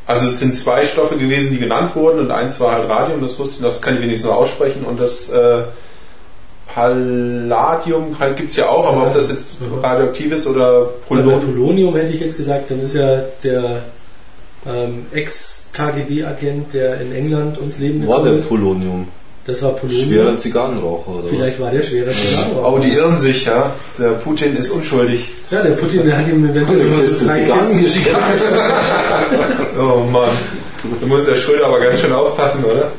Also 0.06 0.26
es 0.26 0.38
sind 0.38 0.56
zwei 0.56 0.84
Stoffe 0.84 1.16
gewesen, 1.16 1.50
die 1.50 1.58
genannt 1.58 1.94
wurden 1.94 2.20
und 2.20 2.30
eins 2.30 2.58
war 2.60 2.72
halt 2.72 2.88
Radium, 2.88 3.20
das 3.20 3.38
wusste 3.38 3.56
ich, 3.56 3.62
das 3.62 3.80
kann 3.80 3.94
ich 3.94 4.00
wenigstens 4.00 4.28
nur 4.28 4.36
aussprechen 4.36 4.84
und 4.84 5.00
das 5.00 5.28
äh, 5.30 5.62
Palladium 6.72 8.18
halt 8.18 8.36
gibt 8.36 8.50
es 8.50 8.56
ja 8.56 8.68
auch, 8.68 8.86
aber 8.86 9.08
ob 9.08 9.14
das 9.14 9.28
jetzt 9.28 9.56
radioaktiv 9.82 10.32
ist 10.32 10.46
oder 10.46 10.82
Ja, 10.82 10.88
Polonium. 11.08 11.40
Polonium 11.40 11.96
hätte 11.96 12.12
ich 12.12 12.20
jetzt 12.20 12.36
gesagt, 12.36 12.70
dann 12.70 12.80
ist 12.80 12.94
ja 12.94 13.22
der 13.42 13.82
ähm, 14.66 15.06
Ex-KGB-Agent, 15.12 16.72
der 16.74 17.00
in 17.00 17.14
England 17.14 17.58
ums 17.58 17.78
Leben 17.78 18.06
War 18.06 18.22
der 18.22 18.34
ist. 18.34 18.48
Polonium? 18.48 19.08
Das 19.44 19.60
war 19.62 19.72
Polonium. 19.72 20.04
Schwerer 20.08 20.38
Zigarrenraucher 20.40 21.08
oder 21.08 21.28
Vielleicht 21.28 21.60
war 21.60 21.70
der 21.72 21.82
schwerer 21.82 22.12
Zigarrenraucher. 22.12 22.66
Aber 22.66 22.78
die 22.80 22.90
irren 22.92 23.18
sich, 23.18 23.44
ja. 23.44 23.72
Der 23.98 24.10
Putin 24.10 24.56
ist 24.56 24.70
unschuldig. 24.70 25.30
Ja, 25.50 25.62
der 25.62 25.72
Putin, 25.72 26.06
der 26.06 26.18
hat 26.18 26.28
ihm 26.28 26.48
eventuell 26.48 26.92
Kiste 26.92 27.24
drei 27.24 27.40
Zigarren 27.40 27.82
Kisten 27.82 28.06
Oh 29.80 30.04
Mann. 30.04 30.30
Da 31.00 31.06
muss 31.06 31.24
der 31.26 31.34
Schröder 31.36 31.66
aber 31.66 31.80
ganz 31.80 32.00
schön 32.00 32.12
aufpassen, 32.12 32.64
oder? 32.64 32.92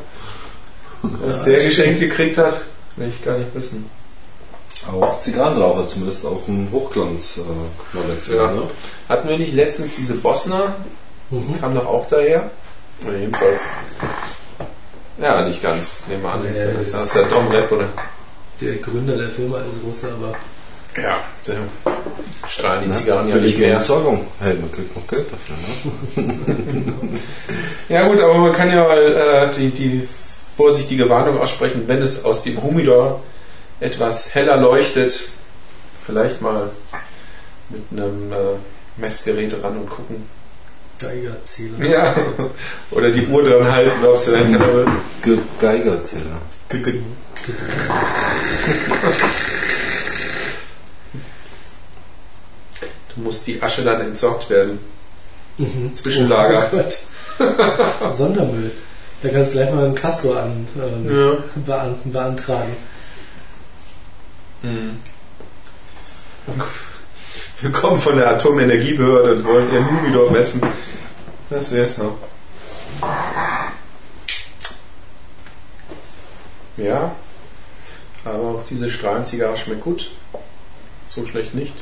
Was 1.25 1.43
der 1.43 1.63
geschenkt 1.63 1.99
gekriegt 1.99 2.37
hat, 2.37 2.61
will 2.97 3.09
ich 3.09 3.23
gar 3.23 3.37
nicht 3.37 3.53
wissen. 3.55 3.85
was? 4.85 4.93
Auch 4.93 5.21
Zigarrenraucher, 5.21 5.87
zumindest 5.87 6.25
auf 6.25 6.45
dem 6.45 6.67
Hochglanz-Magazin. 6.71 8.35
Ja. 8.35 8.51
ne? 8.51 8.63
Hatten 9.07 9.29
wir 9.29 9.37
nicht 9.37 9.53
letztens 9.53 9.95
diese 9.95 10.15
Bosner? 10.15 10.75
Mhm. 11.33 11.59
Kam 11.59 11.75
doch 11.75 11.85
auch 11.85 12.07
daher? 12.07 12.49
Oder 13.05 13.17
jedenfalls. 13.17 13.69
Ja, 15.19 15.41
nicht 15.45 15.61
ganz. 15.61 16.03
Nehmen 16.07 16.23
wir 16.23 16.31
an. 16.33 16.41
Ja, 16.45 16.65
das 16.77 16.91
das- 16.91 17.03
ist 17.03 17.15
der 17.15 17.23
Dom 17.23 17.47
Rep, 17.49 17.71
oder? 17.71 17.87
Der 18.61 18.75
Gründer 18.77 19.17
der 19.17 19.29
Firma 19.29 19.57
ist 19.59 19.83
Russe, 19.85 20.11
aber 20.13 20.33
Ja, 21.01 21.17
der 21.47 21.55
strahlen 22.47 22.83
die? 22.85 22.91
Zigarren 22.93 23.27
ja 23.29 23.35
nicht 23.35 23.57
mehr. 23.57 23.73
Entsorgung. 23.73 24.25
Hey, 24.39 24.53
man 24.55 24.71
kriegt 24.71 24.95
noch 24.95 25.07
Geld 25.07 25.25
dafür. 25.31 26.23
Ne? 26.23 26.93
Ja 27.89 28.07
gut, 28.07 28.21
aber 28.21 28.35
man 28.37 28.53
kann 28.53 28.69
ja 28.69 28.83
mal 28.87 28.97
äh, 29.51 29.51
die, 29.55 29.69
die 29.71 30.07
vorsichtige 30.55 31.09
Warnung 31.09 31.39
aussprechen, 31.39 31.83
wenn 31.87 32.01
es 32.01 32.23
aus 32.25 32.43
dem 32.43 32.61
Humidor 32.61 33.21
etwas 33.79 34.33
heller 34.33 34.57
leuchtet, 34.57 35.29
vielleicht 36.05 36.41
mal 36.41 36.69
mit 37.69 37.81
einem 37.91 38.31
äh, 38.31 38.35
Messgerät 38.97 39.55
ran 39.63 39.77
und 39.79 39.89
gucken. 39.89 40.25
Geigerzähler. 41.03 41.85
Ja. 41.85 42.15
Oder 42.91 43.09
die 43.11 43.25
Uhr 43.27 43.43
dran 43.43 43.71
halten, 43.71 44.05
ob 44.05 44.15
es 44.15 44.25
dann 44.25 44.45
heller 44.47 44.73
wird. 44.73 44.89
Ge- 45.23 45.37
Geigerzähler. 45.59 46.41
Du 53.15 53.21
musst 53.21 53.45
die 53.47 53.61
Asche 53.61 53.83
dann 53.83 54.01
entsorgt 54.01 54.49
werden. 54.49 54.79
Mhm. 55.57 55.93
Zwischenlager. 55.93 56.69
Oh 56.71 56.75
Gott. 56.77 58.13
Sondermüll. 58.15 58.71
Da 59.21 59.29
kannst 59.29 59.53
du 59.53 59.57
gleich 59.57 59.71
mal 59.73 59.85
einen 59.85 59.95
Castor 59.95 60.37
an, 60.41 60.67
ähm, 60.81 61.15
Ja. 61.15 61.37
bean 61.65 61.95
beantragen. 62.05 62.75
Mhm. 64.63 64.97
Wir 67.63 67.71
kommen 67.71 67.97
von 67.97 68.17
der 68.17 68.29
Atomenergiebehörde 68.29 69.35
und 69.35 69.45
wollen 69.45 69.71
ihren 69.71 69.87
Humidor 69.87 70.29
messen. 70.29 70.61
Das 71.49 71.71
wär's 71.71 71.97
noch. 71.97 72.17
Ja, 76.75 77.15
aber 78.25 78.43
auch 78.43 78.63
diese 78.69 78.89
Strahlenzigarre 78.89 79.55
schmeckt 79.55 79.79
gut. 79.79 80.11
So 81.07 81.25
schlecht 81.25 81.55
nicht. 81.55 81.73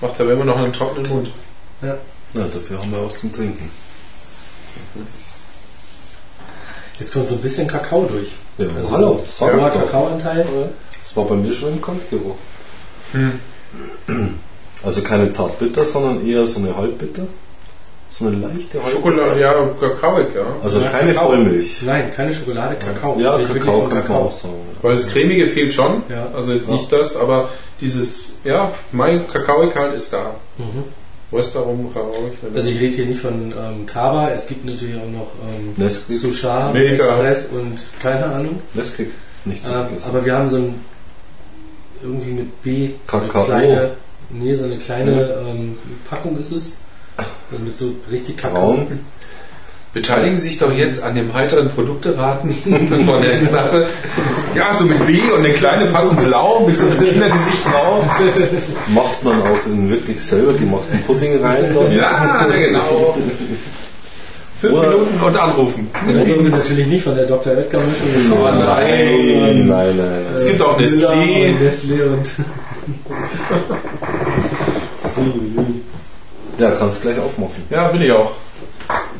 Macht 0.00 0.20
aber 0.20 0.32
immer 0.32 0.44
noch 0.44 0.56
einen 0.56 0.72
trockenen 0.72 1.08
Mund. 1.08 1.30
Ja, 1.80 1.96
dafür 2.32 2.80
haben 2.80 2.90
wir 2.90 3.06
was 3.06 3.20
zum 3.20 3.32
Trinken. 3.32 3.70
Jetzt 6.98 7.12
kommt 7.12 7.28
so 7.28 7.36
ein 7.36 7.42
bisschen 7.42 7.68
Kakao 7.68 8.06
durch. 8.06 8.32
Ja, 8.58 8.66
Also 8.76 8.90
hallo, 8.90 9.24
doch. 9.38 9.70
Kakaoanteil. 9.70 10.44
Das 10.98 11.16
war 11.16 11.26
bei 11.26 11.36
mir 11.36 11.52
schon 11.52 11.74
im 11.74 11.80
Kantgeruch. 11.80 12.34
Hm. 13.12 13.38
Also 14.84 15.02
keine 15.02 15.30
Zartbitter, 15.30 15.84
sondern 15.84 16.26
eher 16.26 16.46
so 16.46 16.58
eine 16.60 16.76
Halbbitter. 16.76 17.22
So 18.10 18.26
eine 18.26 18.36
leichte 18.36 18.78
halbe- 18.80 18.90
Schokolade, 18.96 19.40
ja, 19.40 19.52
kakaoig, 19.80 20.28
ja. 20.36 20.46
Also 20.62 20.80
Ja, 20.80 20.88
keine 20.90 21.12
Kakao. 21.14 21.30
Vollmilch. 21.30 21.82
Nein, 21.84 22.12
keine 22.14 22.32
Schokolade, 22.32 22.76
Kakao. 22.76 23.18
Ja, 23.18 23.38
Ich 23.40 23.48
rede 23.48 23.58
Kakao 23.58 23.80
kann 23.88 23.98
man 24.08 24.12
auch 24.12 24.30
sagen. 24.32 24.54
Weil 24.82 24.92
das 24.92 25.08
Cremige 25.08 25.46
fehlt 25.48 25.74
schon. 25.74 26.02
Ja. 26.08 26.28
Also 26.32 26.52
jetzt 26.52 26.68
Ja. 26.68 26.74
nicht 26.74 26.92
das, 26.92 27.16
aber 27.16 27.48
dieses, 27.80 28.26
ja, 28.44 28.70
mein 28.92 29.26
Kakaoig 29.26 29.74
halt 29.74 29.94
ist 29.96 30.12
da. 30.12 30.30
Mhm. 30.58 30.84
Wo 31.32 31.38
ist 31.38 31.56
darum 31.56 31.92
Kakaoig? 31.92 32.34
wenn 32.42 32.54
Also 32.54 32.68
ich 32.68 32.78
rede 32.78 32.94
hier 32.94 33.06
nicht 33.06 33.20
von 33.20 33.50
ähm, 33.52 33.86
Kaba, 33.86 34.30
es 34.30 34.46
gibt 34.46 34.64
natürlich 34.64 34.94
auch 34.94 35.10
noch 35.10 35.32
ähm, 35.48 35.74
Nesquik. 35.76 36.16
Sushar, 36.16 36.72
Mega. 36.72 37.04
Express 37.04 37.48
und 37.50 37.78
keine 38.00 38.26
Ahnung. 38.26 38.60
Nesquik. 38.74 39.10
Nicht 39.44 39.66
zu 39.66 39.72
Ähm, 39.72 39.86
aber 40.06 40.24
wir 40.24 40.34
haben 40.36 40.48
so 40.48 40.56
ein 40.58 40.80
irgendwie 42.00 42.30
mit 42.30 42.62
B 42.62 42.90
Kakao. 43.08 43.40
eine 43.42 43.46
kleine, 43.46 43.90
nee, 44.30 44.54
so 44.54 44.64
eine 44.64 44.78
kleine 44.78 45.34
ähm, 45.46 45.78
Packung 46.08 46.38
ist 46.38 46.52
es. 46.52 46.76
Also 47.16 47.62
mit 47.62 47.76
so 47.76 47.94
richtig 48.10 48.36
Kakao. 48.36 48.86
Beteiligen 49.94 50.36
Sie 50.36 50.48
sich 50.48 50.58
doch 50.58 50.72
jetzt 50.72 51.04
an 51.04 51.14
dem 51.14 51.32
heiteren 51.32 51.68
Produkteraten. 51.68 52.50
War 53.06 53.20
der 53.20 53.38
Knappe. 53.38 53.86
Ja, 54.56 54.74
so 54.74 54.84
mit 54.84 55.06
B 55.06 55.20
und 55.32 55.44
eine 55.44 55.54
kleine 55.54 55.86
Packung 55.86 56.16
blau 56.16 56.66
mit 56.66 56.76
so 56.76 56.86
einem 56.86 57.04
Kindergesicht 57.04 57.64
drauf. 57.64 58.04
Macht 58.88 59.22
man 59.22 59.40
auch 59.42 59.66
in 59.66 59.88
wirklich 59.88 60.20
selber 60.20 60.54
gemachten 60.54 61.00
Pudding 61.06 61.40
rein. 61.40 61.72
Dann. 61.72 61.92
Ja, 61.92 62.44
genau. 62.46 63.16
Fünf 64.60 64.74
Oder- 64.74 64.88
Minuten 64.88 65.20
und 65.24 65.36
anrufen. 65.36 65.90
Wir 66.06 66.50
natürlich 66.50 66.86
nicht 66.88 67.04
von 67.04 67.14
der 67.14 67.26
Dr. 67.26 67.52
Oetker 67.52 67.78
Mischung. 67.78 68.38
Nein, 68.42 68.58
nein, 68.66 69.68
nein. 69.68 69.96
nein. 69.96 70.34
Es 70.34 70.46
gibt 70.46 70.60
auch 70.60 70.76
Nestlé. 70.76 71.50
und 71.50 71.60
Nestlé 71.62 72.02
und 72.02 72.26
Ja, 76.58 76.70
kannst 76.72 77.02
gleich 77.02 77.18
aufmachen. 77.18 77.62
Ja, 77.70 77.92
will 77.92 78.02
ich 78.02 78.12
auch. 78.12 78.32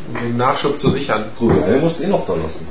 Um 0.08 0.20
den 0.20 0.36
Nachschub 0.36 0.78
zu 0.78 0.90
sichern. 0.90 1.24
Du, 1.38 1.50
eine 1.50 1.78
musst 1.78 2.00
eh 2.02 2.06
noch 2.06 2.24
da 2.26 2.34
lassen. 2.34 2.66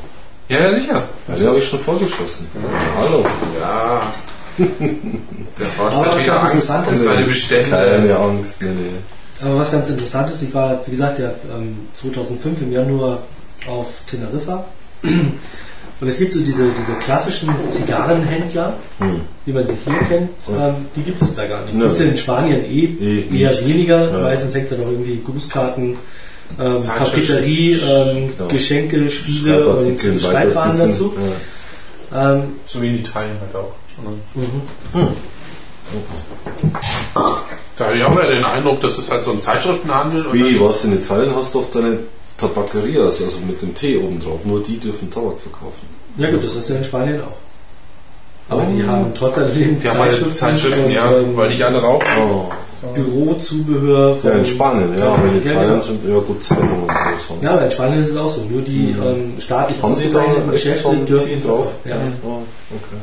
Ja, 0.47 0.59
ja, 0.59 0.73
sicher. 0.75 1.03
Die 1.37 1.47
habe 1.47 1.57
ich 1.57 1.67
schon 1.67 1.79
vorgeschossen. 1.79 2.47
Hallo. 2.97 3.25
Ja. 3.59 4.01
Der 4.57 5.67
Horst 5.77 5.95
Aber 5.97 6.05
was 6.07 6.17
wieder 6.23 6.33
ganz 6.33 6.43
interessant 6.45 6.87
ist- 6.91 7.03
seine 7.03 7.25
Bestände. 7.25 7.69
Keine 7.69 8.17
Angst, 8.17 8.61
nee, 8.61 8.67
nee. 8.69 8.89
Aber 9.41 9.57
was 9.59 9.71
ganz 9.71 9.89
interessant 9.89 10.29
ist, 10.29 10.41
ich 10.43 10.53
war, 10.53 10.79
wie 10.85 10.91
gesagt, 10.91 11.19
ja 11.19 11.31
ähm, 11.55 11.87
2005 11.95 12.61
im 12.61 12.71
Januar 12.71 13.19
auf 13.67 13.87
Teneriffa. 14.09 14.63
Und 16.01 16.07
es 16.09 16.17
gibt 16.17 16.33
so 16.33 16.39
diese, 16.41 16.69
diese 16.71 16.93
klassischen 16.99 17.49
Zigarrenhändler, 17.69 18.73
Hm. 18.99 19.21
wie 19.45 19.53
man 19.53 19.67
sie 19.67 19.75
hier 19.85 19.99
kennt, 20.09 20.29
Ja. 20.49 20.69
ähm, 20.69 20.75
die 20.95 21.01
gibt 21.03 21.21
es 21.21 21.35
da 21.35 21.45
gar 21.47 21.61
nicht. 21.63 21.75
Nö. 21.75 21.83
Gibt 21.85 21.95
es 21.95 22.01
in 22.01 22.17
Spanien 22.17 22.63
eh, 22.65 22.85
Eh 22.99 23.39
eher 23.41 23.51
nicht. 23.51 23.67
weniger. 23.67 24.11
Ja. 24.11 24.17
Meistens 24.23 24.53
hängt 24.55 24.71
da 24.71 24.75
noch 24.75 24.87
irgendwie 24.91 25.21
Grußkarten, 25.25 25.95
ähm. 26.59 26.81
Papeterie, 26.85 27.73
ähm, 27.73 28.33
Ja. 28.37 28.45
Geschenke, 28.47 29.09
Spiele 29.09 29.67
und 29.67 29.99
Schreibwaren 30.21 30.77
dazu. 30.77 31.13
Ja. 32.11 32.33
Ähm, 32.33 32.43
So 32.65 32.81
wie 32.81 32.87
in 32.89 32.99
Italien 32.99 33.37
halt 33.39 33.55
auch. 33.55 33.71
mhm. 34.35 35.07
Da 37.77 37.85
habe 37.85 37.97
ich 37.97 38.03
auch 38.03 38.11
wieder 38.11 38.27
den 38.27 38.43
Eindruck, 38.43 38.81
das 38.81 38.97
ist 38.97 39.11
halt 39.11 39.23
so 39.23 39.31
ein 39.31 39.41
Zeitschriftenhandel. 39.41 40.25
Wie, 40.31 40.55
dann- 40.57 40.67
was 40.69 40.83
in 40.85 40.93
Italien 40.93 41.35
hast 41.35 41.55
doch 41.55 41.69
deine 41.71 41.99
Tabakerias, 42.37 43.21
also 43.21 43.37
mit 43.47 43.61
dem 43.61 43.73
T 43.75 43.97
oben 43.97 44.19
drauf. 44.19 44.39
Nur 44.43 44.61
die 44.63 44.79
dürfen 44.79 45.09
Tabak 45.09 45.39
verkaufen. 45.39 45.87
Ja 46.17 46.29
gut, 46.31 46.43
das 46.43 46.55
ist 46.55 46.69
ja 46.69 46.75
in 46.77 46.83
Spanien 46.83 47.21
auch. 47.21 47.37
Aber 48.49 48.63
die 48.65 48.83
Oh. 48.83 48.87
haben 48.87 49.13
trotz 49.15 49.37
alledem 49.37 49.79
Die 49.79 49.87
haben 49.89 49.99
halt 49.99 50.37
Zeitschriften, 50.37 50.91
ja, 50.91 51.11
ähm, 51.11 51.35
weil 51.35 51.49
nicht 51.49 51.63
alle 51.63 51.81
rauchen. 51.81 52.05
Oh. 52.29 52.51
Bürozubehör 52.93 54.17
Ja, 54.23 54.31
in 54.31 54.45
Spanien, 54.45 54.97
ja, 54.97 55.13
aber 55.13 55.23
in 55.25 55.35
Ja, 55.45 55.51
Italien 55.51 55.69
genau. 55.71 55.81
sind 55.81 55.99
ja 56.09 56.19
gut 56.19 56.43
Zeitungen 56.43 56.87
groß. 56.87 57.37
Ja, 57.41 57.51
aber 57.53 57.65
in 57.65 57.71
Spanien 57.71 57.99
ist 58.01 58.09
es 58.09 58.17
auch 58.17 58.27
so. 58.29 58.41
Nur 58.49 58.61
die 58.61 58.93
Mhm. 58.93 59.03
ähm, 59.03 59.33
staatlich 59.39 59.81
Haben 59.81 59.95
Sie 59.95 60.09
da 60.09 60.21
Geschäfte 60.51 60.95
dürfen 61.07 61.41
T 61.41 61.47
drauf? 61.47 61.71
Ja. 61.85 61.95
Oh, 62.25 62.39
okay. 62.71 63.01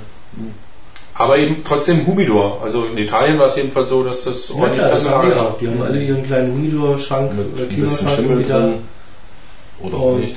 Aber 1.15 1.39
eben 1.39 1.57
trotzdem 1.67 2.07
Humidor. 2.07 2.61
Also 2.63 2.85
in 2.85 2.99
Italien 2.99 3.39
war 3.39 3.47
es 3.47 3.57
jedenfalls 3.57 3.89
so, 3.89 4.03
dass 4.05 4.25
das 4.25 4.49
Ja, 4.57 4.69
klar, 4.69 4.91
das 4.91 5.09
haben 5.09 5.29
die 5.31 5.35
auch. 5.35 5.59
Die 5.59 5.67
haben 5.69 5.83
alle 5.83 6.03
ihren 6.03 6.23
kleinen 6.23 6.53
Humidor-Schrank 6.53 7.35
Mit 7.35 7.47
oder 7.55 7.63
ein 7.63 7.69
bisschen 7.69 7.97
Klimaschrank 7.97 8.17
Schimmel 8.17 8.39
wieder. 8.45 8.61
drin. 8.61 8.75
Oder 9.83 9.97
auch 9.97 10.13
Und 10.13 10.21
nicht. 10.21 10.37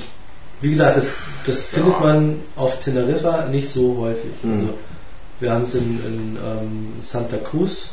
Wie 0.60 0.70
gesagt, 0.70 0.96
das, 0.96 1.14
das 1.46 1.64
findet 1.64 2.00
man 2.00 2.40
auf 2.56 2.80
Teneriffa 2.80 3.46
nicht 3.46 3.68
so 3.68 3.96
häufig. 4.00 4.30
Mhm. 4.42 4.52
Also, 4.52 4.68
wir 5.40 5.52
haben 5.52 5.62
es 5.62 5.74
in, 5.74 5.80
in 5.82 6.36
ähm, 6.36 6.92
Santa 7.00 7.36
Cruz, 7.36 7.90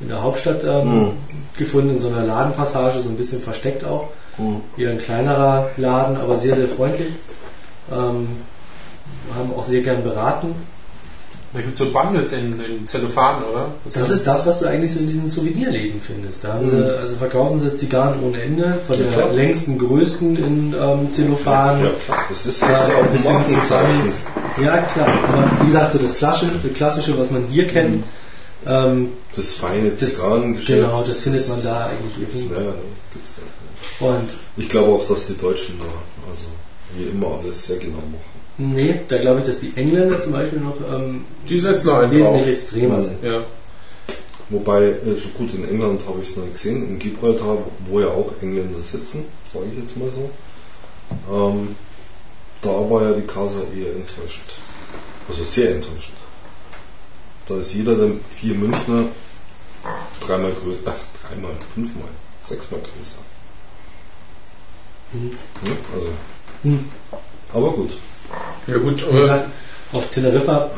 in 0.00 0.08
der 0.08 0.22
Hauptstadt, 0.22 0.64
ähm, 0.64 0.98
Mhm. 1.04 1.10
gefunden, 1.56 1.90
in 1.90 1.98
so 1.98 2.08
einer 2.08 2.24
Ladenpassage, 2.24 3.00
so 3.00 3.08
ein 3.08 3.16
bisschen 3.16 3.40
versteckt 3.40 3.84
auch. 3.84 4.08
Hm. 4.36 4.60
Eher 4.76 4.90
ein 4.90 4.98
kleinerer 4.98 5.70
Laden, 5.78 6.18
aber 6.18 6.36
sehr, 6.36 6.56
sehr 6.56 6.68
freundlich. 6.68 7.12
Ähm, 7.90 8.28
haben 9.34 9.54
auch 9.56 9.64
sehr 9.64 9.80
gern 9.80 10.02
beraten. 10.02 10.54
Da 11.56 11.62
gibt 11.62 11.72
es 11.72 11.78
so 11.78 11.90
Bundles 11.90 12.32
in, 12.32 12.60
in 12.60 12.86
Zellophan, 12.86 13.42
oder? 13.44 13.72
Das 13.90 14.10
ist 14.10 14.26
das, 14.26 14.44
was 14.46 14.58
du 14.58 14.66
eigentlich 14.66 14.92
so 14.92 15.00
in 15.00 15.06
diesen 15.08 15.26
Souvenirläden 15.26 15.98
findest. 16.02 16.44
Da 16.44 16.52
haben 16.52 16.68
sie, 16.68 16.76
also 16.98 17.16
verkaufen 17.16 17.58
sie 17.58 17.74
Zigarren 17.76 18.22
ohne 18.22 18.42
Ende, 18.42 18.78
von 18.86 18.96
Ja, 18.98 19.04
der 19.04 19.12
klar. 19.12 19.32
längsten, 19.32 19.78
größten 19.78 20.36
in 20.36 20.74
ähm, 20.78 21.10
Zellophan. 21.10 21.82
Ja, 21.82 21.90
klar. 22.04 22.24
Das 22.28 22.44
ist, 22.44 22.60
das 22.60 22.68
Ja, 22.68 22.78
ist 22.82 22.88
ja 22.90 22.94
auch 22.96 23.02
ein 23.04 23.12
bis 23.12 23.26
hin 23.26 23.46
zu. 23.46 23.68
Zahns. 23.68 24.26
Ja, 24.62 24.76
klar. 24.82 25.08
Aber 25.08 25.50
wie 25.62 25.66
gesagt, 25.66 25.92
so 25.92 25.98
das 25.98 26.16
Klassische, 26.18 26.52
das 26.62 26.72
Klassische 26.74 27.18
was 27.18 27.30
man 27.30 27.46
hier 27.50 27.66
kennt, 27.66 28.04
ähm, 28.66 29.08
Das 29.34 29.52
feine 29.54 29.90
das, 29.92 30.16
Zigarrengeschäft. 30.16 30.78
genau, 30.82 31.02
das 31.08 31.20
findet 31.20 31.48
man 31.48 31.62
da 31.64 31.86
eigentlich 31.86 32.28
eben. 32.44 32.50
Ja, 32.54 32.60
ja, 32.60 32.74
gibt's 33.14 33.32
ja. 34.00 34.06
Und 34.08 34.28
Ich 34.58 34.68
glaube 34.68 34.92
auch, 34.92 35.06
dass 35.06 35.24
die 35.26 35.36
Deutschen 35.38 35.78
da, 35.78 35.84
also 36.30 36.44
wie 36.98 37.04
immer, 37.04 37.38
alles 37.42 37.66
sehr 37.66 37.78
genau 37.78 37.96
machen. 37.96 38.35
Nee, 38.58 39.00
da 39.08 39.18
glaube 39.18 39.40
ich, 39.40 39.46
dass 39.46 39.60
die 39.60 39.72
Engländer 39.76 40.20
zum 40.22 40.32
Beispiel 40.32 40.60
noch 40.60 40.76
ähm, 40.92 41.24
Die 41.48 41.60
setzen 41.60 41.86
noch 41.88 42.02
wesentlich 42.10 42.22
drauf. 42.42 42.48
extremer 42.48 42.96
Mhm. 42.98 43.00
sind. 43.02 43.22
Ja. 43.24 43.40
Wobei, 44.48 44.82
äh, 44.84 45.14
so 45.20 45.28
gut 45.36 45.52
in 45.54 45.68
England 45.68 46.02
habe 46.06 46.20
ich 46.22 46.30
es 46.30 46.36
noch 46.36 46.44
nicht 46.44 46.54
gesehen, 46.54 46.88
in 46.88 46.98
Gibraltar, 46.98 47.58
wo 47.86 48.00
ja 48.00 48.06
auch 48.08 48.32
Engländer 48.40 48.80
sitzen, 48.80 49.24
sage 49.52 49.66
ich 49.72 49.78
jetzt 49.80 49.96
mal 49.96 50.08
so, 50.10 50.30
ähm, 51.32 51.74
da 52.62 52.68
war 52.68 53.02
ja 53.02 53.12
die 53.12 53.26
Casa 53.26 53.60
eher 53.76 53.92
enttäuschend. 53.92 54.46
Also 55.28 55.42
sehr 55.42 55.72
enttäuschend. 55.74 56.16
Da 57.48 57.56
ist 57.58 57.74
jeder 57.74 57.94
der 57.96 58.10
vier 58.40 58.54
Münchner 58.54 59.06
dreimal 60.20 60.52
größer, 60.62 60.80
ach, 60.86 60.94
dreimal, 61.28 61.52
fünfmal, 61.74 62.08
sechsmal 62.44 62.80
größer. 62.80 63.18
Mhm. 65.12 65.30
Hm? 65.64 65.76
Also, 65.94 66.08
Hm. 66.62 66.84
aber 67.52 67.70
gut. 67.72 67.90
Ja 68.66 68.78
gut, 68.78 69.04
Wie 69.10 69.16
äh, 69.16 69.20
gesagt, 69.20 69.48
auf 69.92 70.10
Teneriffa 70.10 70.70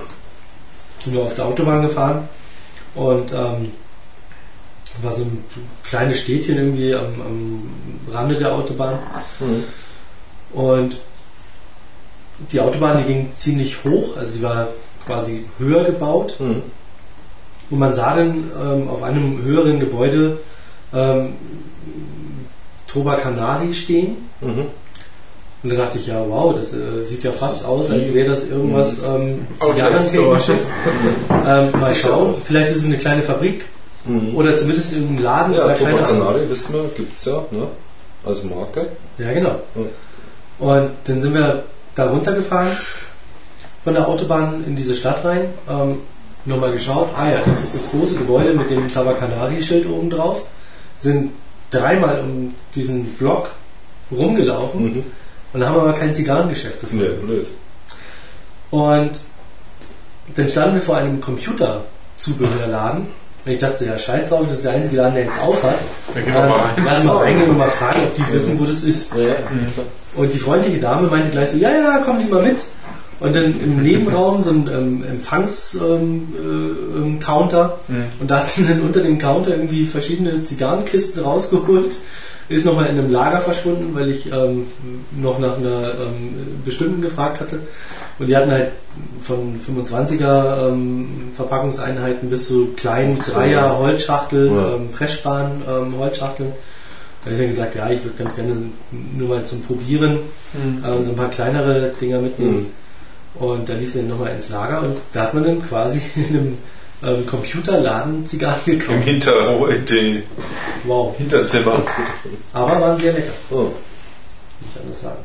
nur 1.06 1.24
auf 1.24 1.34
der 1.34 1.46
Autobahn 1.46 1.82
gefahren 1.82 2.28
und 2.94 3.32
ähm, 3.32 3.72
war 5.02 5.12
so 5.12 5.22
ein 5.22 5.44
kleines 5.84 6.20
Städtchen 6.20 6.56
irgendwie 6.58 6.94
am, 6.94 7.04
am 7.20 7.70
Rande 8.12 8.34
der 8.34 8.52
Autobahn 8.54 8.98
und 10.52 10.96
die 12.52 12.60
Autobahn, 12.60 12.98
die 12.98 13.04
ging 13.04 13.32
ziemlich 13.34 13.84
hoch, 13.84 14.16
also 14.16 14.36
die 14.36 14.42
war 14.42 14.68
quasi 15.06 15.44
höher 15.58 15.84
gebaut 15.84 16.34
Hm. 16.38 16.62
und 17.70 17.78
man 17.78 17.94
sah 17.94 18.14
dann 18.16 18.50
ähm, 18.60 18.88
auf 18.88 19.02
einem 19.02 19.42
höheren 19.42 19.80
Gebäude 19.80 20.38
ähm, 20.92 21.34
Toba 22.86 23.16
Canari 23.16 23.72
stehen 23.74 24.16
Mhm. 24.40 24.66
Und 25.62 25.70
da 25.70 25.76
dachte 25.76 25.98
ich, 25.98 26.06
ja, 26.06 26.22
wow, 26.28 26.54
das 26.54 26.72
äh, 26.72 27.02
sieht 27.04 27.24
ja 27.24 27.32
fast 27.32 27.64
aus, 27.64 27.90
als 27.90 28.12
wäre 28.14 28.28
das 28.30 28.48
irgendwas 28.50 29.00
ähm, 29.02 29.46
Outlet 29.58 30.00
Store. 30.00 30.38
Zigarrentechnisches. 30.38 30.66
ähm, 31.46 31.80
mal 31.80 31.94
schauen, 31.94 32.34
vielleicht 32.44 32.70
ist 32.70 32.78
es 32.78 32.84
eine 32.86 32.96
kleine 32.98 33.22
Fabrik 33.22 33.64
Mhm. 34.04 34.36
oder 34.36 34.56
zumindest 34.56 34.92
irgendein 34.94 35.22
Laden 35.24 35.54
Ja, 35.54 35.64
oder 35.64 35.74
Toba 35.74 35.90
keine 35.90 36.06
Ahnung. 36.06 36.20
Canari, 36.20 36.48
wissen 36.48 36.72
wir, 36.72 36.84
gibt 36.96 37.14
es 37.14 37.24
ja, 37.26 37.44
ne? 37.50 37.66
als 38.24 38.44
Marke. 38.44 38.86
Ja, 39.18 39.32
genau. 39.32 39.56
Ja. 39.74 40.66
Und 40.66 40.90
dann 41.04 41.20
sind 41.20 41.34
wir 41.34 41.64
da 41.96 42.06
runtergefahren 42.08 42.68
von 43.84 43.94
der 43.94 44.08
Autobahn 44.08 44.64
in 44.66 44.76
diese 44.76 44.94
Stadt 44.94 45.24
rein. 45.24 45.46
Ähm, 45.68 45.98
nochmal 46.44 46.72
geschaut, 46.72 47.08
ah 47.16 47.28
ja, 47.30 47.40
das 47.44 47.64
ist 47.64 47.74
das 47.74 47.90
große 47.90 48.14
Gebäude 48.14 48.54
mit 48.54 48.70
dem 48.70 48.86
Tabakanari-Schild 48.88 49.86
oben 49.88 50.08
drauf. 50.10 50.42
Sind 50.96 51.32
dreimal 51.70 52.20
um 52.20 52.54
diesen 52.76 53.04
Block 53.14 53.50
rumgelaufen 54.10 54.84
Mhm. 54.94 55.04
Und 55.52 55.64
haben 55.66 55.80
aber 55.80 55.92
kein 55.94 56.14
Zigarrengeschäft 56.14 56.82
Nee, 56.92 56.98
gefunden. 57.00 57.26
blöd. 57.26 57.46
Und 58.70 59.10
dann 60.36 60.48
standen 60.50 60.74
wir 60.74 60.82
vor 60.82 60.96
einem 60.96 61.20
Computerzubehörladen. 61.20 63.06
Und 63.46 63.52
ich 63.52 63.58
dachte, 63.60 63.86
ja, 63.86 63.96
scheiß 63.98 64.28
drauf, 64.28 64.44
das 64.48 64.58
ist 64.58 64.64
der 64.64 64.72
einzige 64.72 64.96
Laden, 64.96 65.14
der 65.14 65.24
jetzt 65.24 65.40
auf 65.40 65.62
hat. 65.62 65.76
Da 66.12 66.20
gehen 66.20 66.34
wir 66.34 66.40
mal 66.40 66.50
rein. 66.58 66.82
Lass 66.84 67.04
mal 67.04 67.16
reingehen 67.18 67.50
und 67.50 67.58
mal 67.58 67.70
fragen, 67.70 68.00
ob 68.02 68.14
die 68.14 68.32
wissen, 68.32 68.58
wo 68.60 68.64
das 68.64 68.82
ist. 68.82 69.14
Ja, 69.14 69.36
Und 70.16 70.34
die 70.34 70.38
freundliche 70.38 70.78
Dame 70.80 71.08
meinte 71.08 71.30
gleich 71.30 71.50
so, 71.50 71.56
ja, 71.56 71.70
ja, 71.70 71.98
kommen 72.00 72.18
Sie 72.18 72.28
mal 72.28 72.42
mit. 72.42 72.58
Und 73.20 73.34
dann 73.34 73.44
im 73.60 73.82
Nebenraum 73.82 74.42
so 74.42 74.50
ein 74.50 74.68
ähm, 74.68 75.04
Empfangs-Counter. 75.08 77.78
Ähm, 77.88 77.96
äh, 77.96 77.98
Mhm. 78.00 78.04
Und 78.20 78.30
da 78.30 78.40
hat 78.40 78.48
sie 78.48 78.66
dann 78.66 78.82
unter 78.82 79.00
dem 79.00 79.18
Counter 79.18 79.52
irgendwie 79.52 79.86
verschiedene 79.86 80.44
Zigarrenkisten 80.44 81.22
rausgeholt. 81.24 81.96
Ist 82.48 82.64
nochmal 82.64 82.86
in 82.86 82.98
einem 82.98 83.10
Lager 83.10 83.40
verschwunden, 83.40 83.94
weil 83.94 84.08
ich 84.10 84.32
ähm, 84.32 84.66
noch 85.16 85.38
nach 85.38 85.58
einer 85.58 85.92
ähm, 86.00 86.62
bestimmten 86.64 87.02
gefragt 87.02 87.40
hatte. 87.40 87.60
Und 88.18 88.26
die 88.26 88.36
hatten 88.36 88.50
halt 88.50 88.70
von 89.20 89.60
25er 89.60 90.68
ähm, 90.68 91.28
Verpackungseinheiten 91.34 92.30
bis 92.30 92.48
zu 92.48 92.68
kleinen 92.76 93.18
Dreier 93.18 93.78
Holzschachtel, 93.78 94.46
Ja. 94.50 94.74
ähm, 94.76 94.88
Pressspan 94.92 95.62
ähm, 95.68 95.98
Holzschachteln. 95.98 96.52
Da 97.20 97.24
habe 97.26 97.34
ich 97.34 97.40
dann 97.40 97.48
gesagt, 97.50 97.74
ja, 97.74 97.90
ich 97.90 98.02
würde 98.04 98.16
ganz 98.16 98.34
gerne 98.34 98.54
nur 99.16 99.28
mal 99.28 99.44
zum 99.44 99.60
Probieren 99.62 100.18
ähm, 100.56 101.04
so 101.04 101.10
ein 101.10 101.16
paar 101.16 101.28
kleinere 101.30 101.92
Dinger 102.00 102.20
mitnehmen. 102.20 102.66
Und 103.34 103.68
dann 103.68 103.78
lief 103.78 103.92
sie 103.92 103.98
dann 104.00 104.08
nochmal 104.08 104.32
ins 104.34 104.48
Lager 104.48 104.82
und 104.82 104.96
da 105.12 105.24
hat 105.24 105.34
man 105.34 105.44
dann 105.44 105.62
quasi 105.68 106.00
in 106.16 106.24
einem 106.28 106.58
ähm, 107.04 107.26
Computerladen 107.26 108.26
Zigarren 108.26 108.60
Im 108.66 108.78
gekauft. 108.78 109.04
Hinter, 109.04 109.68
in 109.68 109.84
den 109.86 110.22
Wow. 110.84 111.16
Hinterzimmer. 111.16 111.82
Aber 112.52 112.80
waren 112.80 112.98
sehr 112.98 113.12
lecker, 113.12 113.32
Oh, 113.50 113.62
nicht 114.60 114.78
anders 114.82 115.00
sagen. 115.02 115.18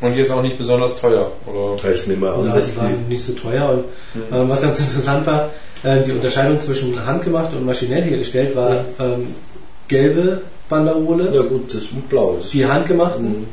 Und 0.00 0.14
jetzt 0.16 0.32
auch 0.32 0.42
nicht 0.42 0.58
besonders 0.58 1.00
teuer, 1.00 1.30
oder? 1.46 1.76
ich 1.94 2.06
nehme 2.08 2.30
an, 2.32 2.46
Ja, 2.46 2.52
die 2.54 2.58
die. 2.58 2.76
waren 2.80 3.08
nicht 3.08 3.24
so 3.24 3.32
teuer. 3.34 3.70
Und 3.70 3.84
ähm, 4.36 4.48
was 4.48 4.62
ganz 4.62 4.80
interessant 4.80 5.24
war, 5.26 5.50
äh, 5.84 6.02
die 6.02 6.10
Unterscheidung 6.12 6.60
zwischen 6.60 7.04
handgemacht 7.06 7.52
und 7.54 7.64
maschinell 7.64 8.02
hergestellt 8.02 8.56
war 8.56 8.84
ähm, 8.98 9.34
gelbe 9.88 10.42
Banderole, 10.68 11.32
Ja 11.34 11.42
gut, 11.42 11.68
das 11.68 11.82
ist 11.82 12.08
blau. 12.08 12.36
Das 12.40 12.50
die 12.50 12.66
handgemachten 12.66 13.28
Mhm. 13.28 13.46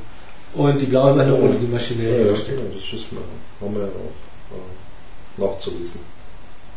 und 0.56 0.82
die 0.82 0.86
blaue 0.86 1.14
Banderole, 1.14 1.56
die 1.62 1.66
Ja, 1.66 1.72
maschinell 1.74 2.12
ja, 2.12 2.18
hergestellt. 2.26 2.60
genau, 2.62 2.76
das 2.76 2.94
wissen 2.94 3.10
wir. 3.12 3.68
Haben 3.68 3.76
wir 3.76 3.82
ja 3.82 3.88
auch 3.88 5.46
äh, 5.48 5.52
nachzulesen 5.54 6.00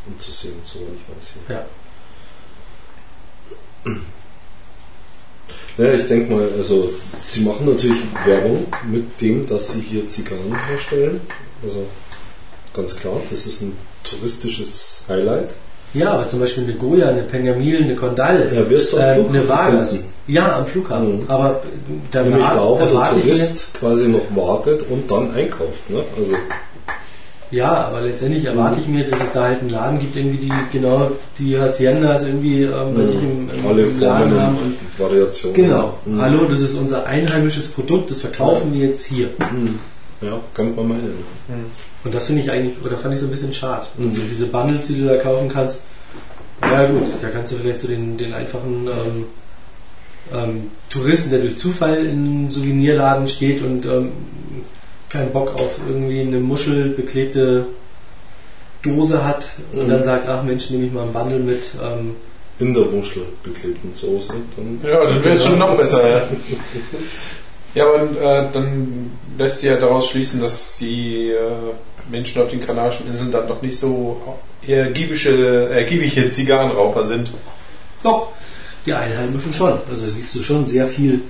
und 0.07 0.21
zu 0.23 0.31
sehen, 0.33 0.55
soweit 0.65 0.89
ich 0.97 1.17
weiß. 1.17 1.33
Hier. 1.47 1.57
Ja. 1.57 1.65
Ja, 5.85 5.93
ich 5.99 6.07
denke 6.07 6.33
mal, 6.35 6.49
also 6.57 6.93
sie 7.25 7.41
machen 7.41 7.67
natürlich 7.67 7.99
Werbung 8.25 8.67
mit 8.91 9.21
dem, 9.21 9.47
dass 9.49 9.73
sie 9.73 9.81
hier 9.81 10.09
Zigarren 10.09 10.55
herstellen. 10.69 11.21
Also 11.65 11.87
ganz 12.75 12.97
klar, 12.97 13.15
das 13.31 13.47
ist 13.47 13.63
ein 13.63 13.77
touristisches 14.05 15.03
Highlight. 15.09 15.55
Ja, 15.95 16.13
aber 16.13 16.27
zum 16.27 16.41
Beispiel 16.41 16.65
eine 16.65 16.75
Goya, 16.75 17.09
eine 17.09 17.23
Peñamil, 17.25 17.83
eine 17.85 17.95
Condal, 17.97 18.51
Ja, 18.55 18.69
wirst 18.71 18.95
du 18.95 18.97
am 18.97 19.03
äh, 19.03 19.15
Flughafen 19.15 19.37
eine 19.37 19.49
Vargas. 19.49 19.91
finden. 19.93 20.09
Ja, 20.27 20.57
am 20.59 20.67
Flughafen. 20.67 21.19
Mhm. 21.21 21.31
Aber 21.31 21.63
da 22.11 22.23
Nämlich 22.23 22.47
da 22.47 22.61
auch, 22.61 22.81
wo 22.81 22.85
der 22.87 23.11
Tourist 23.11 23.75
quasi 23.75 24.09
noch 24.09 24.35
wartet 24.35 24.85
und 24.89 25.11
dann 25.11 25.35
einkauft. 25.35 25.91
Ne? 25.91 26.03
Also 26.17 26.33
Ja, 27.53 27.71
aber 27.85 28.01
letztendlich 28.01 28.47
erwarte 28.47 28.81
ich 28.81 28.89
mir, 28.89 29.05
dass 29.07 29.23
es 29.23 29.33
da 29.35 29.45
halt 29.45 29.61
einen 29.61 29.69
Laden 29.71 30.01
gibt, 30.01 30.17
irgendwie 30.17 30.39
die 30.47 30.53
genau 30.73 31.11
die 31.39 31.59
Haciendas 31.61 32.23
irgendwie 32.25 32.63
ähm, 32.63 32.95
bei 32.97 33.05
sich 33.05 33.17
im, 33.17 33.49
im, 33.51 33.67
alle 33.69 33.83
im 33.83 34.01
Laden 34.01 34.41
haben. 34.41 34.57
und 34.57 34.77
Variationen. 34.99 35.55
genau, 35.55 35.99
Mhm. 36.07 36.21
hallo, 36.21 36.47
das 36.47 36.63
ist 36.63 36.75
unser 36.79 37.05
einheimisches 37.07 37.69
Produkt, 37.73 38.11
das 38.11 38.21
verkaufen 38.23 38.73
wir 38.73 38.89
jetzt 38.89 39.05
hier. 39.07 39.29
Mhm. 39.53 39.79
Ja, 40.23 40.39
kann 40.55 40.75
man 40.77 40.89
meinen. 40.89 41.15
Und 42.05 42.15
das 42.15 42.27
finde 42.27 42.41
ich 42.43 42.51
eigentlich, 42.51 42.75
oder 42.85 42.97
fand 42.97 43.15
ich 43.15 43.21
so 43.21 43.27
ein 43.27 43.31
bisschen 43.31 43.53
schade. 43.53 43.87
Mhm. 43.99 44.07
Und 44.07 44.15
so 44.15 44.23
diese 44.23 44.47
Bundles, 44.47 44.87
die 44.87 45.01
du 45.03 45.07
da 45.09 45.17
kaufen 45.19 45.49
kannst, 45.51 45.83
ja 46.63 46.87
gut, 46.87 47.03
da 47.21 47.29
kannst 47.29 47.53
du 47.53 47.57
vielleicht 47.57 47.81
so 47.81 47.89
den, 47.89 48.17
den 48.17 48.33
einfachen 48.33 48.87
ähm, 48.89 49.25
ähm, 50.33 50.63
Touristen, 50.89 51.31
der 51.31 51.41
durch 51.41 51.59
Zufall 51.59 52.07
in 52.07 52.09
einem 52.25 52.51
Souvenirladen 52.51 53.29
steht 53.29 53.63
und 53.63 53.85
ähm, 53.85 54.09
keinen 55.13 55.31
Bock 55.33 55.55
auf 55.55 55.79
irgendwie 55.87 56.23
eine 56.23 56.39
muschelbeklebte 56.41 57.67
Dose 58.83 59.25
hat 59.25 59.45
und 59.73 59.85
Mhm. 59.87 59.91
dann 59.91 60.05
sagt, 60.05 60.29
ach 60.29 60.43
Mensch, 60.43 60.71
nehme 60.71 60.87
ich 60.87 60.93
mal 60.93 61.03
ein 61.05 61.13
Bundle 61.13 61.39
mit. 61.39 61.63
Ähm, 61.83 62.17
In 62.59 62.75
der 62.75 62.85
Muschel 62.85 63.23
beklebten 63.43 63.93
Soße. 63.97 64.33
Dann 64.57 64.81
Ja, 64.89 65.05
dann 65.05 65.25
wäre 65.25 65.35
es 65.35 65.45
schon 65.45 65.59
noch 65.59 65.77
besser, 65.77 66.09
ja. 66.09 66.23
Ja, 67.75 67.87
aber 67.87 68.03
äh, 68.03 68.47
dann 68.53 69.11
lässt 69.39 69.61
sich 69.61 69.71
ja 69.71 69.77
daraus 69.77 70.11
schließen, 70.11 70.41
dass 70.43 70.77
die 70.77 71.31
äh, 71.31 71.39
Menschen 72.11 72.43
auf 72.43 72.51
den 72.51 72.61
Kanarischen 72.65 73.07
Inseln 73.07 73.33
dann 73.33 73.47
doch 73.49 73.63
nicht 73.63 73.79
so 73.79 74.21
ergiebische, 74.67 75.71
ergiebige 75.71 76.31
Zigarrenraucher 76.31 77.05
sind. 77.05 77.33
doch, 78.03 78.29
die 78.85 78.93
Einheimischen 78.93 79.53
schon. 79.55 79.79
Also 79.89 80.07
siehst 80.07 80.35
du 80.35 80.43
schon 80.43 80.67
sehr 80.67 80.87
viel, 80.87 81.23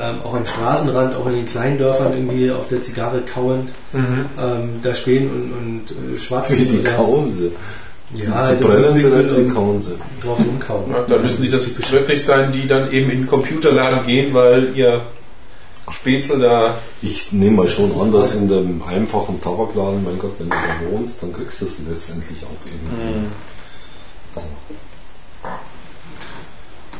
ähm, 0.00 0.16
auch 0.24 0.34
am 0.34 0.46
Straßenrand, 0.46 1.14
auch 1.16 1.26
in 1.26 1.36
den 1.36 1.46
kleinen 1.46 1.78
Dörfern 1.78 2.12
irgendwie 2.14 2.50
auf 2.50 2.68
der 2.68 2.80
Zigarre 2.82 3.20
kauend 3.22 3.70
ähm, 3.94 4.80
da 4.82 4.94
stehen 4.94 5.28
und, 5.30 5.52
und 5.52 6.14
äh, 6.14 6.18
schwatzen. 6.18 6.58
Wie 6.58 6.64
die 6.64 6.80
oder- 6.80 6.92
kauen 6.92 7.30
sie. 7.30 7.52
Ja, 8.14 8.24
sie 8.24 8.32
halt 8.34 8.60
brennen 8.60 8.98
sie 9.00 9.08
nicht, 9.08 9.30
sie 9.30 9.48
kauen 9.48 9.80
sie. 9.80 9.94
drauf 10.22 10.38
rumkauen. 10.38 10.90
Ja, 10.90 11.02
da 11.08 11.16
müssen 11.18 11.42
die 11.42 11.50
das 11.50 11.90
wirklich 11.90 12.22
sein, 12.22 12.52
die 12.52 12.66
dann 12.66 12.92
eben 12.92 13.10
in 13.10 13.18
den 13.20 13.26
Computerladen 13.26 14.06
gehen, 14.06 14.34
weil 14.34 14.76
ihr 14.76 15.00
Spätzle 15.90 16.38
da. 16.38 16.74
Ich 17.00 17.32
nehme 17.32 17.56
mal 17.58 17.68
schon 17.68 17.90
an, 18.00 18.12
dass 18.12 18.34
in 18.34 18.48
dem 18.48 18.82
einfachen 18.82 19.40
Tabakladen, 19.40 20.04
mein 20.04 20.18
Gott, 20.18 20.32
wenn 20.38 20.50
du 20.50 20.54
da 20.56 20.90
wohnst, 20.90 21.22
dann 21.22 21.32
kriegst 21.32 21.62
du 21.62 21.64
es 21.66 21.78
letztendlich 21.88 22.38
auch 22.44 22.66
irgendwie. 22.66 23.26
Also, 24.34 24.48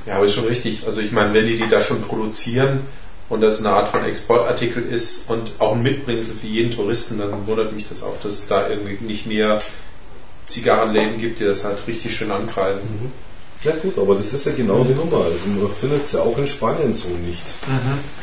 Ja, 0.06 0.16
aber 0.16 0.26
ist 0.26 0.34
schon 0.34 0.46
richtig. 0.46 0.82
Also 0.86 1.00
ich 1.00 1.12
meine, 1.12 1.32
wenn 1.34 1.46
die 1.46 1.56
die 1.56 1.68
da 1.68 1.80
schon 1.80 2.02
produzieren 2.02 2.80
und 3.28 3.40
das 3.40 3.60
eine 3.60 3.70
Art 3.70 3.88
von 3.88 4.04
Exportartikel 4.04 4.82
ist 4.82 5.30
und 5.30 5.52
auch 5.58 5.74
ein 5.74 5.82
Mitbringsel 5.82 6.34
für 6.34 6.46
jeden 6.46 6.70
Touristen, 6.70 7.18
dann 7.18 7.46
wundert 7.46 7.72
mich 7.72 7.88
das 7.88 8.02
auch, 8.02 8.18
dass 8.22 8.34
es 8.34 8.46
da 8.46 8.68
irgendwie 8.68 9.04
nicht 9.04 9.26
mehr 9.26 9.60
Zigarrenläden 10.48 11.18
gibt, 11.18 11.40
die 11.40 11.44
das 11.44 11.64
halt 11.64 11.78
richtig 11.86 12.14
schön 12.14 12.30
anpreisen. 12.30 12.82
ja 13.64 13.72
gut, 13.80 13.96
aber 13.96 14.16
das 14.16 14.34
ist 14.34 14.44
ja 14.44 14.52
genau 14.52 14.84
die 14.84 14.92
Nummer. 14.92 15.24
Also 15.24 15.48
man 15.48 15.70
findet 15.72 16.04
es 16.04 16.12
ja 16.12 16.20
auch 16.20 16.36
in 16.36 16.46
Spanien 16.46 16.94
so 16.94 17.08
nicht. 17.08 17.44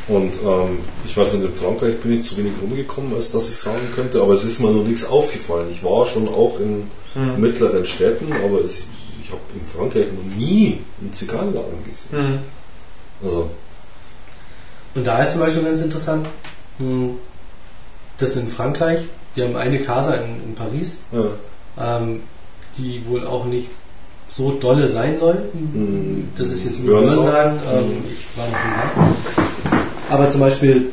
Und 0.10 0.34
ähm, 0.46 0.80
ich 1.06 1.16
weiß 1.16 1.34
nicht, 1.34 1.46
in 1.46 1.56
Frankreich 1.56 1.98
bin 2.02 2.14
ich 2.14 2.24
zu 2.24 2.38
wenig 2.38 2.54
rumgekommen, 2.62 3.16
als 3.16 3.32
dass 3.32 3.50
ich 3.50 3.56
sagen 3.56 3.88
könnte, 3.96 4.22
aber 4.22 4.34
es 4.34 4.44
ist 4.44 4.60
mir 4.60 4.70
noch 4.72 4.84
nichts 4.84 5.06
aufgefallen. 5.06 5.70
Ich 5.72 5.84
war 5.84 6.06
schon 6.06 6.28
auch 6.28 6.60
in 6.60 6.92
mittleren 7.38 7.86
Städten, 7.86 8.32
aber 8.34 8.64
es, 8.64 8.84
ich 9.30 9.34
habe 9.34 9.42
in 9.54 9.68
Frankreich 9.68 10.08
noch 10.12 10.38
nie 10.38 10.80
einen 11.00 11.14
Zigarrenladen 11.14 11.84
gesehen. 11.86 12.40
Also, 13.24 13.50
Und 14.96 15.06
da 15.06 15.22
ist 15.22 15.34
zum 15.34 15.42
Beispiel 15.42 15.64
ganz 15.64 15.82
interessant, 15.82 16.28
hm, 16.78 17.16
dass 18.18 18.36
in 18.36 18.48
Frankreich, 18.48 19.02
die 19.36 19.44
haben 19.44 19.56
eine 19.56 19.80
Casa 19.80 20.16
in, 20.16 20.44
in 20.44 20.56
Paris, 20.56 21.00
ja. 21.12 21.98
ähm, 21.98 22.22
die 22.78 23.06
wohl 23.08 23.26
auch 23.28 23.46
nicht 23.46 23.70
so 24.30 24.52
dolle 24.52 24.88
sein 24.88 25.18
soll. 25.18 25.50
Mhm. 25.54 26.30
Das 26.38 26.52
ist 26.52 26.66
jetzt 26.66 26.80
nur 26.80 27.00
Hörensagen. 27.00 27.60
Hörensagen. 27.62 27.92
Ähm, 27.92 28.04
ich 28.12 28.38
war 28.38 28.46
noch 28.48 28.54
nicht 28.54 29.78
da. 30.10 30.14
Aber 30.16 30.30
zum 30.30 30.42
Beispiel 30.42 30.92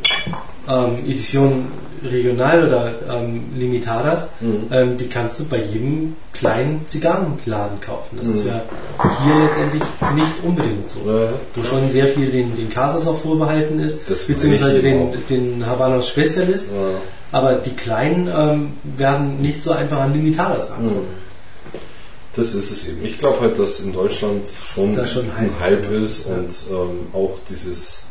ähm, 0.68 0.98
Edition 1.06 1.66
Regional 2.06 2.66
oder 2.66 2.94
ähm, 3.10 3.44
Limitadas, 3.56 4.30
Mhm. 4.40 4.66
ähm, 4.70 4.96
die 4.98 5.08
kannst 5.08 5.38
du 5.40 5.44
bei 5.44 5.58
jedem 5.62 6.16
kleinen 6.32 6.84
Zigarrenladen 6.88 7.80
kaufen. 7.80 8.18
Das 8.18 8.28
ist 8.28 8.44
Mhm. 8.44 8.50
ja 8.50 8.62
hier 9.24 9.34
letztendlich 9.44 9.82
nicht 10.14 10.32
unbedingt 10.44 10.90
so. 10.90 11.00
Ja, 11.10 11.28
Wo 11.54 11.64
schon 11.64 11.90
sehr 11.90 12.08
viel 12.08 12.30
den, 12.30 12.56
den 12.56 12.70
Casas 12.70 13.06
auch 13.06 13.18
vorbehalten 13.18 13.78
ist, 13.80 14.08
Das 14.10 14.24
beziehungsweise 14.24 14.82
den, 14.82 15.08
den 15.28 15.66
Habanos 15.66 16.08
Specialist. 16.08 16.70
ja. 16.72 16.98
Aber 17.32 17.54
die 17.54 17.70
kleinen 17.74 18.28
ähm, 18.28 18.72
werden 18.96 19.42
nicht 19.42 19.62
so 19.64 19.72
einfach 19.72 20.00
an 20.00 20.12
Limitadas 20.12 20.70
ankommen. 20.70 21.06
Mhm. 21.08 21.26
Das 22.36 22.54
ist 22.54 22.70
es 22.70 22.88
eben. 22.88 23.04
Ich 23.04 23.18
glaube 23.18 23.40
halt, 23.40 23.58
dass 23.58 23.80
in 23.80 23.92
Deutschland 23.92 24.42
schon, 24.64 24.94
Da 24.94 25.06
schon 25.06 25.24
ein 25.38 25.50
Hype 25.58 25.84
Hype 25.86 25.90
ist 25.92 26.26
Ja. 26.28 26.34
und 26.34 26.50
ähm, 26.70 27.06
auch 27.14 27.38
dieses 27.48 28.02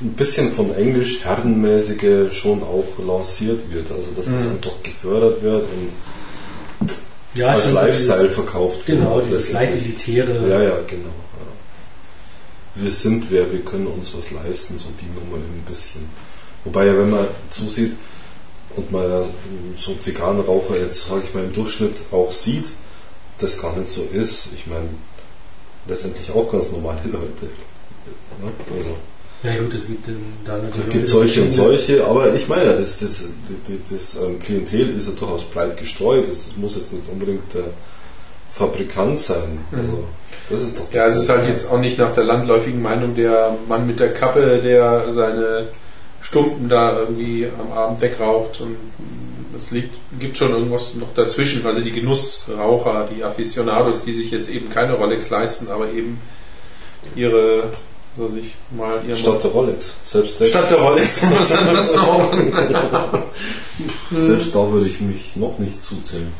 ein 0.00 0.12
bisschen 0.14 0.52
von 0.52 0.74
Englisch 0.74 1.24
herrenmäßige 1.24 2.32
schon 2.34 2.62
auch 2.62 2.84
lanciert 3.04 3.70
wird. 3.72 3.90
Also 3.90 4.10
dass 4.16 4.26
es 4.26 4.44
Mhm. 4.44 4.50
einfach 4.52 4.82
gefördert 4.82 5.42
wird 5.42 5.62
und 5.62 6.90
Ja, 7.34 7.48
als 7.48 7.72
Lifestyle 7.72 8.20
dieses, 8.22 8.34
verkauft 8.36 8.86
wird. 8.88 8.98
Genau, 9.00 9.20
dieses 9.20 9.52
leicht 9.52 9.72
letztendlich. 9.74 10.08
elitäre. 10.08 10.48
Ja, 10.48 10.62
ja, 10.62 10.78
genau. 10.86 11.08
Ja. 11.08 12.82
Wir 12.82 12.90
sind 12.90 13.30
wer, 13.30 13.52
wir 13.52 13.60
können 13.60 13.86
uns 13.88 14.12
was 14.16 14.30
leisten, 14.30 14.78
so 14.78 14.86
die 15.00 15.06
Nummer 15.06 15.36
ein 15.42 15.64
bisschen. 15.68 16.08
Wobei 16.64 16.86
ja, 16.86 16.96
wenn 16.96 17.10
man 17.10 17.26
zusieht 17.50 17.92
und 18.76 18.90
man 18.90 19.08
ja 19.08 19.22
so 19.78 19.94
Zigarrenraucher 19.94 20.78
jetzt, 20.78 21.08
sage 21.08 21.22
ich 21.26 21.34
mal, 21.34 21.44
im 21.44 21.52
Durchschnitt 21.52 21.96
auch 22.10 22.32
sieht, 22.32 22.66
das 23.38 23.60
gar 23.60 23.76
nicht 23.76 23.88
so 23.88 24.02
ist. 24.12 24.48
Ich 24.54 24.66
meine, 24.66 24.88
letztendlich 25.86 26.30
auch 26.32 26.50
ganz 26.50 26.70
normale 26.72 27.00
Leute. 27.04 27.46
Ne? 28.42 28.50
Also, 28.76 28.96
Ja 29.44 29.56
gut, 29.58 29.74
es 29.74 29.88
gibt 29.88 30.08
dann 30.08 30.16
da 30.44 30.56
natürlich 30.56 30.86
es 30.86 30.92
gibt 30.92 31.08
solche 31.08 31.42
und 31.42 31.52
solche, 31.52 32.06
aber 32.06 32.34
ich 32.34 32.48
meine 32.48 32.64
ja, 32.64 32.72
das, 32.72 32.98
das, 32.98 33.24
das, 33.68 34.14
das 34.14 34.22
ähm, 34.22 34.40
Klientel 34.40 34.96
ist 34.96 35.06
ja 35.06 35.14
durchaus 35.14 35.44
breit 35.44 35.76
gestreut. 35.76 36.26
Es 36.28 36.56
muss 36.56 36.76
jetzt 36.76 36.94
nicht 36.94 37.06
unbedingt 37.12 37.52
der 37.52 37.64
Fabrikant 38.50 39.18
sein. 39.18 39.58
Also, 39.76 40.04
das 40.48 40.62
ist 40.62 40.78
doch 40.78 40.90
Ja, 40.92 41.06
es 41.06 41.16
ist 41.16 41.28
halt 41.28 41.46
jetzt 41.46 41.70
auch 41.70 41.78
nicht 41.78 41.98
nach 41.98 42.14
der 42.14 42.24
landläufigen 42.24 42.80
Meinung 42.80 43.14
der 43.14 43.56
Mann 43.68 43.86
mit 43.86 44.00
der 44.00 44.14
Kappe, 44.14 44.60
der 44.62 45.12
seine 45.12 45.68
Stumpen 46.22 46.70
da 46.70 46.98
irgendwie 46.98 47.46
am 47.60 47.76
Abend 47.76 48.00
wegraucht 48.00 48.62
und 48.62 48.76
es 49.58 49.70
liegt, 49.70 49.94
gibt 50.18 50.38
schon 50.38 50.52
irgendwas 50.52 50.94
noch 50.94 51.12
dazwischen. 51.14 51.66
Also 51.66 51.80
die 51.80 51.92
Genussraucher, 51.92 53.08
die 53.14 53.22
Aficionados, 53.22 54.02
die 54.04 54.12
sich 54.12 54.30
jetzt 54.30 54.50
eben 54.50 54.70
keine 54.70 54.94
Rolex 54.94 55.30
leisten, 55.30 55.68
aber 55.70 55.90
eben 55.90 56.18
ihre, 57.14 57.64
so 58.16 58.28
sich 58.28 58.54
mal 58.76 59.00
ihren 59.06 59.16
Statt 59.18 59.42
der 59.42 59.50
Rolex. 59.50 59.94
Selbst, 60.04 60.46
Statt 60.46 60.70
der 60.70 60.78
Rolex 60.80 61.22
muss 61.30 61.50
man 61.50 61.74
das 61.74 61.96
rauchen. 61.98 62.52
selbst 64.12 64.54
da 64.54 64.70
würde 64.70 64.86
ich 64.86 65.00
mich 65.00 65.36
noch 65.36 65.58
nicht 65.58 65.82
zuzählen. 65.82 66.32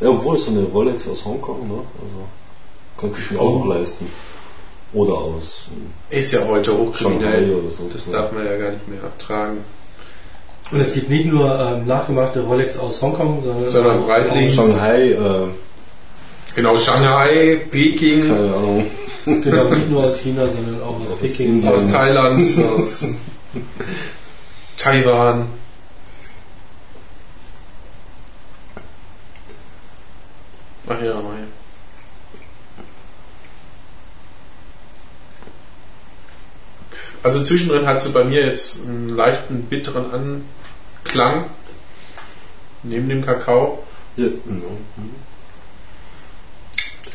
Ja, 0.00 0.08
obwohl 0.10 0.36
so 0.38 0.50
eine 0.50 0.62
Rolex 0.64 1.08
aus 1.08 1.24
Hongkong, 1.24 1.68
ne? 1.68 1.74
Also 1.74 2.26
könnte 2.98 3.18
ich 3.20 3.30
mir 3.30 3.40
auch 3.40 3.58
noch 3.60 3.66
leisten. 3.66 4.06
Oder 4.92 5.14
aus 5.14 5.64
Ist 6.10 6.32
ja 6.32 6.40
heute 6.48 6.70
Shanghai 6.72 6.84
hochkriminell. 6.84 7.54
oder 7.54 7.70
so. 7.70 7.88
Das 7.92 8.10
darf 8.10 8.32
man 8.32 8.44
ja 8.44 8.56
gar 8.56 8.72
nicht 8.72 8.88
mehr 8.88 9.02
abtragen. 9.04 9.58
Und 10.72 10.80
es 10.80 10.92
gibt 10.94 11.10
nicht 11.10 11.26
nur 11.26 11.58
ähm, 11.58 11.86
nachgemachte 11.86 12.40
Rolex 12.42 12.76
aus 12.78 13.00
Hongkong, 13.02 13.42
sondern, 13.42 13.70
Sondern 13.70 14.00
auch 14.02 14.06
Breitling. 14.06 14.48
aus- 14.48 14.54
Shanghai, 14.54 15.10
äh, 15.12 15.46
Genau, 16.54 16.76
Shanghai, 16.76 17.60
Peking, 17.70 18.28
keine 18.28 18.54
Ahnung. 18.54 18.90
Genau, 19.26 19.64
nicht 19.64 19.90
nur 19.90 20.04
aus 20.04 20.18
China, 20.20 20.48
sondern 20.48 20.82
auch 20.82 20.98
aus 20.98 21.10
Aus 21.12 21.18
Peking. 21.20 21.68
Aus 21.68 21.92
Thailand, 21.92 22.42
aus 22.78 23.04
Taiwan. 24.76 25.46
Ach 30.88 31.02
ja, 31.02 31.14
mei. 31.14 31.44
Also 37.22 37.44
zwischendrin 37.44 37.86
hat 37.86 38.00
sie 38.00 38.08
bei 38.10 38.24
mir 38.24 38.46
jetzt 38.46 38.86
einen 38.86 39.10
leichten 39.10 39.64
bitteren 39.64 40.42
Anklang 41.04 41.44
neben 42.82 43.08
dem 43.08 43.24
Kakao. 43.24 43.84
Ja, 44.16 44.28
genau. 44.46 44.78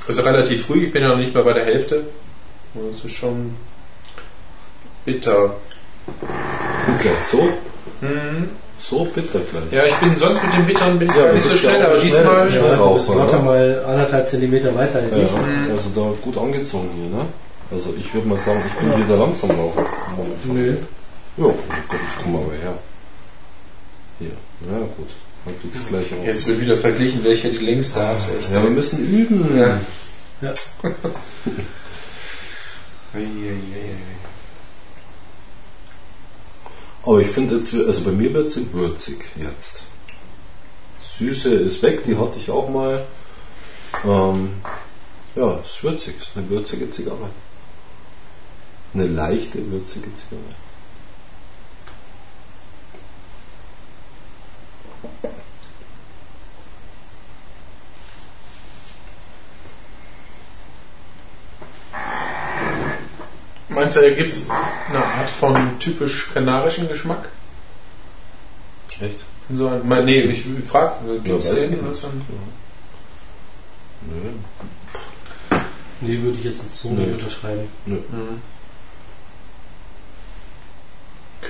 Also 0.07 0.21
relativ 0.21 0.65
früh, 0.65 0.85
ich 0.85 0.91
bin 0.93 1.01
ja 1.01 1.09
noch 1.09 1.17
nicht 1.17 1.33
mal 1.33 1.43
bei 1.43 1.53
der 1.53 1.65
Hälfte. 1.65 2.03
Und 2.73 2.91
Es 2.91 3.03
ist 3.03 3.13
schon 3.15 3.55
bitter. 5.05 5.55
Gleich 7.01 7.19
so, 7.31 7.49
Mhm. 8.01 8.49
so 8.77 9.05
bitter 9.05 9.39
gleich. 9.39 9.71
Ja, 9.71 9.85
ich 9.85 9.95
bin 9.95 10.15
sonst 10.17 10.43
mit 10.43 10.53
dem 10.53 10.65
Bittern 10.67 10.99
bin 10.99 11.09
ich 11.09 11.15
Ja, 11.15 11.31
nicht 11.31 11.43
so 11.43 11.51
ja 11.51 11.57
schnell, 11.57 11.85
aber 11.85 11.95
schnell. 11.99 12.03
diesmal. 12.11 12.49
Ja. 12.51 12.55
Ja, 12.55 12.75
du 12.75 12.93
bist 12.95 13.09
Raucher, 13.09 13.25
locker 13.25 13.39
mal 13.39 13.85
anderthalb 13.87 14.27
Zentimeter 14.27 14.75
weiter 14.75 14.99
als 14.99 15.15
Ja, 15.15 15.23
ich. 15.23 15.71
also 15.71 15.89
da 15.95 16.13
gut 16.21 16.37
angezogen 16.37 16.89
hier, 16.95 17.09
ne? 17.17 17.25
Also 17.71 17.93
ich 17.97 18.13
würde 18.13 18.27
mal 18.27 18.37
sagen, 18.37 18.61
ich 18.67 18.73
bin 18.73 18.95
hier 18.95 19.05
der 19.05 19.17
Langsamraucher 19.17 19.85
momentan. 20.15 20.53
Nö. 20.53 20.75
Ja, 21.37 21.45
oh 21.45 21.53
Gott, 21.87 21.99
jetzt 22.03 22.17
komm 22.21 22.33
mal 22.33 22.41
her. 22.61 22.73
Hier, 24.19 24.29
ja 24.29 24.77
gut, 24.97 25.09
dann 25.45 25.59
kriegst 25.61 25.85
du 25.85 25.89
gleich 25.89 26.05
auch. 26.13 26.25
Jetzt 26.25 26.47
wird 26.47 26.59
wieder 26.59 26.77
verglichen, 26.77 27.23
welcher 27.23 27.49
die 27.49 27.57
längste 27.57 28.05
hat. 28.05 28.17
Echt. 28.39 28.51
Ja, 28.51 28.63
wir 28.63 28.69
müssen 28.69 29.07
üben. 29.07 29.57
Ja. 29.57 29.79
Ja. 30.41 30.53
Aber 37.03 37.19
ich 37.21 37.27
finde 37.27 37.57
jetzt, 37.57 37.73
also 37.73 38.01
bei 38.03 38.11
mir 38.11 38.33
wird 38.33 38.51
sie 38.51 38.73
würzig 38.73 39.23
jetzt. 39.35 39.83
Süße 41.17 41.53
ist 41.53 41.81
weg, 41.81 42.03
die 42.03 42.17
hatte 42.17 42.39
ich 42.39 42.49
auch 42.49 42.67
mal. 42.67 43.05
Ähm, 44.03 44.49
ja, 45.35 45.59
ist 45.59 45.83
würzig, 45.83 46.15
ist 46.17 46.31
eine 46.35 46.49
würzige 46.49 46.89
Zigarre. 46.91 47.29
Eine 48.93 49.07
leichte, 49.07 49.59
würzige 49.71 50.13
Zigarre. 50.15 50.64
Meinst 63.69 63.97
du, 63.97 64.01
da 64.01 64.09
gibt 64.09 64.31
es 64.31 64.49
eine 64.49 65.03
Art 65.03 65.29
von 65.29 65.77
typisch 65.79 66.29
kanarischen 66.33 66.87
Geschmack? 66.87 67.27
Echt? 69.01 69.19
So 69.51 69.67
ein, 69.67 69.87
mein, 69.87 70.05
nee, 70.05 70.21
ich 70.21 70.45
frage, 70.65 71.19
gibt 71.23 71.43
es 71.43 71.53
den? 71.53 71.71
Nö. 74.01 75.57
Nee, 76.01 76.21
würde 76.21 76.37
ich 76.37 76.45
jetzt 76.45 76.75
so 76.75 76.89
nicht 76.89 77.07
Nö. 77.07 77.13
unterschreiben. 77.15 77.67
mhm. 77.85 78.41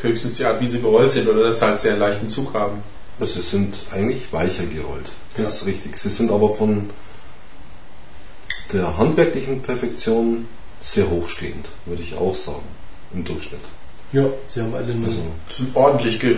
Höchstens 0.02 0.38
die 0.38 0.46
Art, 0.46 0.60
wie 0.60 0.68
sie 0.68 0.82
gerollt 0.82 1.12
sind 1.12 1.28
oder 1.28 1.44
dass 1.44 1.60
sie 1.60 1.66
halt 1.66 1.80
sehr 1.80 1.96
leichten 1.96 2.28
Zug 2.28 2.54
haben. 2.54 2.84
Also 3.20 3.42
sie 3.42 3.48
sind 3.48 3.78
eigentlich 3.92 4.32
weicher 4.34 4.66
gerollt. 4.66 5.10
Das 5.38 5.42
Ja. 5.44 5.48
ist 5.50 5.66
richtig. 5.66 5.98
Sie 5.98 6.10
sind 6.10 6.32
aber 6.32 6.50
von 6.56 6.90
der 8.74 8.98
handwerklichen 8.98 9.62
Perfektion 9.62 10.48
sehr 10.82 11.10
hochstehend, 11.10 11.68
würde 11.86 12.04
ich 12.04 12.16
auch 12.16 12.36
sagen. 12.36 12.64
Im 13.14 13.24
Durchschnitt. 13.24 13.62
Ja, 14.12 14.26
sie 14.50 14.62
haben 14.62 14.74
alle 14.76 14.94
einen 14.94 15.06
Also 15.06 15.22
ordentlich 15.74 16.20
Zug. 16.20 16.38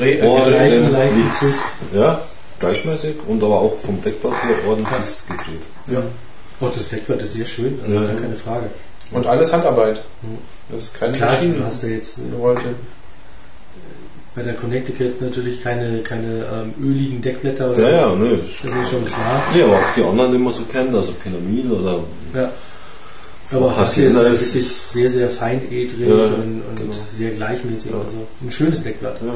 ja, 1.94 2.22
gleichmäßig 2.60 3.16
und 3.28 3.44
aber 3.44 3.62
auch 3.62 3.78
vom 3.80 4.02
Deckblatt 4.02 4.44
her 4.44 4.56
ordentlich 4.68 4.92
gedreht. 5.28 5.64
Ja. 5.88 6.04
Auch 6.60 6.74
das 6.74 6.90
Deckblatt 6.90 7.22
ist 7.22 7.34
sehr 7.34 7.46
schön, 7.46 7.80
also 7.84 7.96
Ja, 7.96 8.02
gar 8.04 8.14
ja. 8.16 8.20
keine 8.22 8.36
Frage. 8.36 8.70
Und 9.12 9.26
alles 9.26 9.54
Handarbeit. 9.54 10.02
Das 10.70 10.86
ist 10.86 11.00
keine 11.00 11.16
Klar, 11.18 11.32
Maschine. 11.32 11.54
du 11.56 11.64
hast 11.66 11.84
ja 11.84 11.90
jetzt 11.90 12.18
äh, 12.20 12.30
gerollte. 12.30 12.76
Bei 14.38 14.44
der 14.44 14.54
Connecticut 14.54 15.20
natürlich 15.20 15.64
keine, 15.64 15.98
keine 16.04 16.46
ähm, 16.54 16.74
öligen 16.82 17.22
Deckblätter 17.24 17.72
oder 17.72 17.82
Ja, 17.82 18.04
so. 18.08 18.14
ja, 18.14 18.16
nö. 18.16 18.38
Das 18.38 18.50
ist 18.52 18.92
schon 18.92 19.04
klar. 19.06 19.42
Ja, 19.58 19.66
aber 19.66 19.74
auch 19.78 19.94
die 19.98 20.04
anderen, 20.04 20.32
die 20.32 20.38
man 20.38 20.54
so 20.54 20.62
kennt, 20.72 20.94
also 20.94 21.12
Pinamil 21.14 21.72
oder 21.72 22.00
Ja. 22.36 22.52
Aber 23.52 23.66
Auch 23.68 23.78
das 23.80 23.96
hier 23.96 24.10
ist 24.10 24.16
Hacienda 24.16 24.34
ist- 24.34 24.54
wirklich 24.54 24.68
sehr, 24.90 25.10
sehr 25.10 25.30
feinedrig 25.30 25.92
Ja, 26.00 26.06
und, 26.14 26.62
und 26.70 26.76
genau. 26.78 26.94
sehr 27.10 27.32
gleichmäßig. 27.32 27.92
Ja. 27.94 27.98
Also 27.98 28.28
ein 28.44 28.52
schönes 28.52 28.84
Deckblatt. 28.84 29.18
ja. 29.26 29.34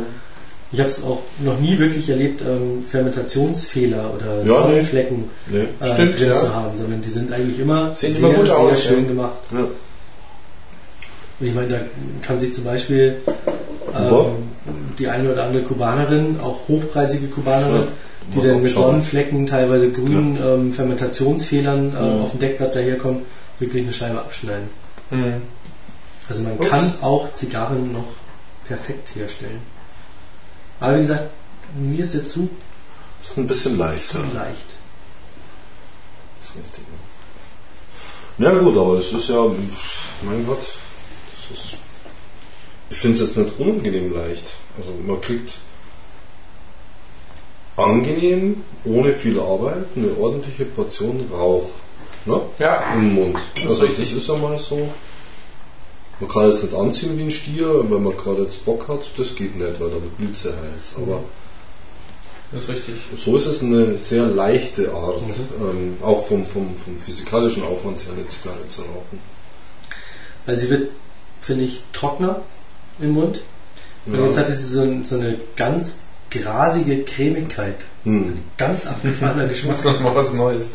Ich 0.74 0.80
habe 0.80 0.90
es 0.90 1.04
auch 1.04 1.20
noch 1.44 1.60
nie 1.60 1.78
wirklich 1.80 2.08
erlebt, 2.10 2.42
ähm, 2.48 2.86
Fermentationsfehler 2.88 4.14
oder 4.16 4.44
Ja, 4.46 4.62
Sonnenflecken 4.64 5.24
Nee. 5.50 5.60
äh, 5.82 5.94
Stimmt, 5.96 6.20
drin 6.20 6.28
ja. 6.30 6.36
zu 6.36 6.54
haben, 6.56 6.76
sondern 6.76 7.02
die 7.02 7.10
sind 7.10 7.34
eigentlich 7.34 7.60
immer 7.60 7.94
Sehen 7.96 8.14
sehr, 8.16 8.30
immer 8.30 8.38
gut 8.38 8.46
sehr 8.48 8.58
aus, 8.58 8.84
schön 8.84 9.02
ja. 9.04 9.08
gemacht. 9.10 9.38
Ja. 9.52 9.60
Und 9.60 11.48
ich 11.48 11.54
meine, 11.56 11.68
da 11.70 11.80
kann 12.26 12.40
sich 12.40 12.54
zum 12.54 12.64
Beispiel 12.66 13.16
ähm, 13.98 14.10
die 15.02 15.08
eine 15.10 15.32
oder 15.34 15.44
andere 15.46 15.64
Kubanerin, 15.64 16.40
auch 16.40 16.68
hochpreisige 16.68 17.28
Kubanerin, 17.28 17.82
Ja, 17.82 17.88
die 18.42 18.48
dann 18.48 18.62
mit. 18.62 18.74
Sonnenflecken, 18.74 19.48
teilweise 19.48 19.92
grünen 19.92 20.38
ähm, 20.42 20.74
Fermentationsfehlern 20.74 21.94
äh, 21.96 22.00
Ja. 22.18 22.22
auf 22.24 22.32
dem 22.32 22.40
Deckblatt 22.40 22.76
daherkommen, 22.76 23.24
wirklich 23.60 23.84
eine 23.84 23.94
Scheibe 23.94 24.20
abschneiden. 24.20 24.70
Mhm. 25.10 25.42
Also 26.30 26.44
man 26.44 26.54
Ups. 26.54 26.70
kann 26.70 26.94
auch 27.02 27.34
Zigarren 27.34 27.92
noch 27.92 28.06
perfekt 28.68 29.10
herstellen. 29.16 29.60
Aber 30.80 30.96
wie 30.96 31.02
gesagt, 31.02 31.30
mir 31.76 32.00
ist 32.00 32.14
der 32.14 32.28
Zug 32.28 32.50
Ist 33.22 33.38
ein 33.38 33.48
bisschen 33.48 33.78
leicht. 33.78 34.04
zu 34.04 34.18
Ja. 34.20 34.24
leicht. 34.44 34.70
Das 36.42 36.50
ist 36.52 36.56
richtig. 36.58 36.84
Ja 38.38 38.52
gut, 38.52 38.78
aber 38.78 38.94
es 39.00 39.12
ist 39.12 39.30
ja, 39.30 39.46
mein 40.24 40.46
Gott, 40.48 40.60
das 41.50 41.58
ist, 41.60 41.78
ich 42.92 42.98
finde 42.98 43.24
es 43.24 43.36
jetzt 43.36 43.38
nicht 43.48 43.60
unangenehm 43.60 44.14
leicht. 44.14 44.54
Also 44.78 44.92
man 45.08 45.20
kriegt 45.22 45.54
angenehm, 47.78 48.64
ohne 48.86 49.14
viel 49.14 49.40
Arbeit, 49.40 49.86
eine 49.96 50.16
ordentliche 50.20 50.66
Portion 50.66 51.28
Rauch 51.32 51.70
ne? 52.26 52.42
Ja, 52.60 52.94
im 52.94 53.16
Mund. 53.16 53.38
ist 53.56 53.66
Also 53.66 53.86
richtig. 53.86 54.14
das 54.14 54.24
ist 54.24 54.30
einmal 54.30 54.58
so. 54.60 54.90
Man 56.20 56.30
kann 56.30 56.46
es 56.46 56.62
nicht 56.62 56.76
anziehen 56.76 57.18
wie 57.18 57.24
ein 57.24 57.32
Stier, 57.32 57.90
wenn 57.90 58.04
man 58.04 58.16
gerade 58.16 58.44
jetzt 58.44 58.64
Bock 58.66 58.88
hat, 58.88 59.00
das 59.18 59.36
geht 59.36 59.56
nicht, 59.56 59.80
weil 59.80 59.90
dann 59.90 60.08
blüht 60.18 60.38
sie 60.38 60.50
heiß. 60.50 60.96
Aber 60.98 61.24
das 62.52 62.64
ist 62.64 62.70
richtig. 62.70 62.96
so 63.18 63.38
ist 63.38 63.46
es 63.48 63.64
eine 63.64 63.98
sehr 63.98 64.26
leichte 64.28 64.94
Art, 64.94 65.22
Mhm. 65.22 65.34
ähm, 65.62 65.98
auch 66.04 66.28
vom, 66.28 66.46
vom, 66.46 66.76
vom 66.76 66.98
physikalischen 66.98 67.64
Aufwand 67.64 68.02
her 68.06 68.14
eine 68.14 68.28
Zigarre 68.28 68.68
zu 68.68 68.82
rauchen. 68.82 69.20
Weil 70.46 70.58
sie 70.58 70.70
wird, 70.70 70.92
finde 71.42 71.64
ich, 71.64 71.82
trockener 71.94 72.42
im 73.02 73.12
Mund. 73.12 73.42
Und 74.06 74.16
Ja. 74.16 74.26
jetzt 74.26 74.38
hat 74.38 74.48
sie 74.48 74.56
so, 74.56 74.88
so 75.06 75.16
eine 75.20 75.38
ganz 75.56 76.00
grasige 76.32 77.04
Cremigkeit. 77.04 77.76
Hm. 78.04 78.40
Ganz 78.58 78.88
abgefahrener 78.88 79.48
Geschmack. 79.50 79.76
muss 79.76 79.84
noch 79.86 80.00
mal 80.00 80.16
was 80.16 80.34
Neues. 80.34 80.68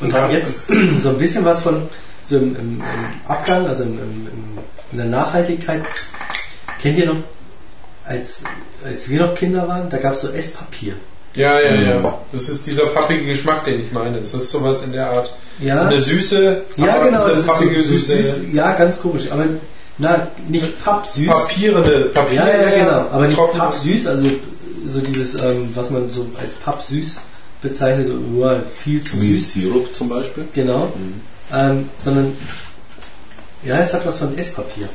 Und 0.00 0.12
haben 0.14 0.32
jetzt 0.32 0.64
so 1.02 1.10
ein 1.10 1.18
bisschen 1.18 1.44
was 1.44 1.62
von 1.62 1.88
so 2.28 2.36
im, 2.36 2.56
im, 2.56 2.72
im 2.80 2.82
Abgang, 3.28 3.66
also 3.66 3.84
im, 3.84 3.98
in 4.90 4.96
der 4.98 5.06
Nachhaltigkeit. 5.06 5.82
Kennt 6.80 6.98
ihr 6.98 7.06
noch, 7.06 7.16
als, 8.04 8.44
als 8.84 9.08
wir 9.08 9.20
noch 9.26 9.34
Kinder 9.34 9.66
waren, 9.68 9.88
da 9.90 9.98
gab 9.98 10.14
es 10.14 10.22
so 10.22 10.30
Esspapier. 10.30 10.94
Ja, 11.34 11.60
ja, 11.60 11.70
Mhm. 11.98 12.04
ja. 12.04 12.18
Das 12.32 12.48
ist 12.48 12.66
dieser 12.66 12.86
pappige 12.86 13.24
Geschmack, 13.26 13.64
den 13.64 13.80
ich 13.80 13.92
meine. 13.92 14.18
Das 14.20 14.34
ist 14.34 14.50
sowas 14.50 14.84
in 14.84 14.92
der 14.92 15.10
Art. 15.10 15.34
Ja. 15.62 15.86
Eine 15.86 16.00
süße, 16.00 16.62
Ja, 16.76 16.94
aber 16.96 17.04
genau. 17.06 17.24
eine 17.24 17.40
so 17.40 17.46
pappige, 17.46 17.82
süß, 17.82 18.06
süße, 18.06 18.22
süß, 18.22 18.34
ja, 18.52 18.72
ganz 18.72 19.00
komisch. 19.00 19.24
Aber 19.30 19.44
na, 19.98 20.26
nicht 20.48 20.82
pappsüß. 20.84 21.26
papierende, 21.28 22.10
Papier. 22.14 22.36
Ja, 22.36 22.48
ja, 22.70 22.84
genau. 22.84 23.00
Aber 23.12 23.26
nicht 23.26 23.38
trockene- 23.38 23.58
pappsüß, 23.58 24.06
also 24.06 24.26
so 24.86 25.00
dieses, 25.00 25.40
ähm, 25.42 25.70
was 25.74 25.90
man 25.90 26.10
so 26.10 26.26
als 26.40 26.54
pappsüß 26.54 27.16
bezeichnet, 27.62 28.08
so 28.08 28.14
nur 28.14 28.60
viel 28.82 29.02
zu 29.02 29.20
Wie 29.20 29.34
süß. 29.36 29.52
Sirup 29.54 29.94
zum 29.94 30.08
Beispiel. 30.08 30.44
Genau. 30.54 30.92
Ähm, 31.54 31.88
sondern, 32.02 32.36
ja, 33.64 33.78
es 33.78 33.92
hat 33.92 34.04
was 34.06 34.18
von 34.18 34.36
Esspapier. 34.36 34.88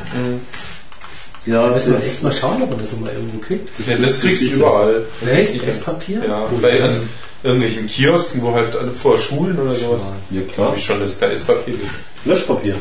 Ja, 1.47 1.67
Da 1.67 1.73
müssen 1.73 1.93
wir 1.93 2.05
echt 2.05 2.21
mal 2.23 2.31
schauen, 2.33 2.61
ob 2.61 2.69
man 2.69 2.79
das 2.79 2.91
nochmal 2.91 3.13
irgendwo 3.13 3.37
kriegt. 3.39 3.69
Ja, 3.87 3.95
das 3.97 4.19
kriegst 4.21 4.41
du 4.43 4.45
überall. 4.47 5.05
Echt? 5.31 5.63
Esspapier? 5.63 6.23
Ja, 6.27 6.45
Wo 6.51 6.57
bei 6.57 6.83
an 6.83 6.95
irgendwelchen 7.43 7.87
Kiosken, 7.87 8.41
wo 8.41 8.53
halt 8.53 8.75
alle 8.75 8.91
vor 8.91 9.17
Schulen 9.17 9.57
oder 9.59 9.73
sowas. 9.75 10.01
Ja 10.29 10.41
Glaube 10.41 10.51
klar. 10.53 10.73
ich 10.75 10.83
schon, 10.83 10.99
dass 10.99 11.17
da 11.19 11.27
ist 11.27 11.47
Papier 11.47 11.73
gibt. 11.75 11.91
Löschpapier 12.25 12.75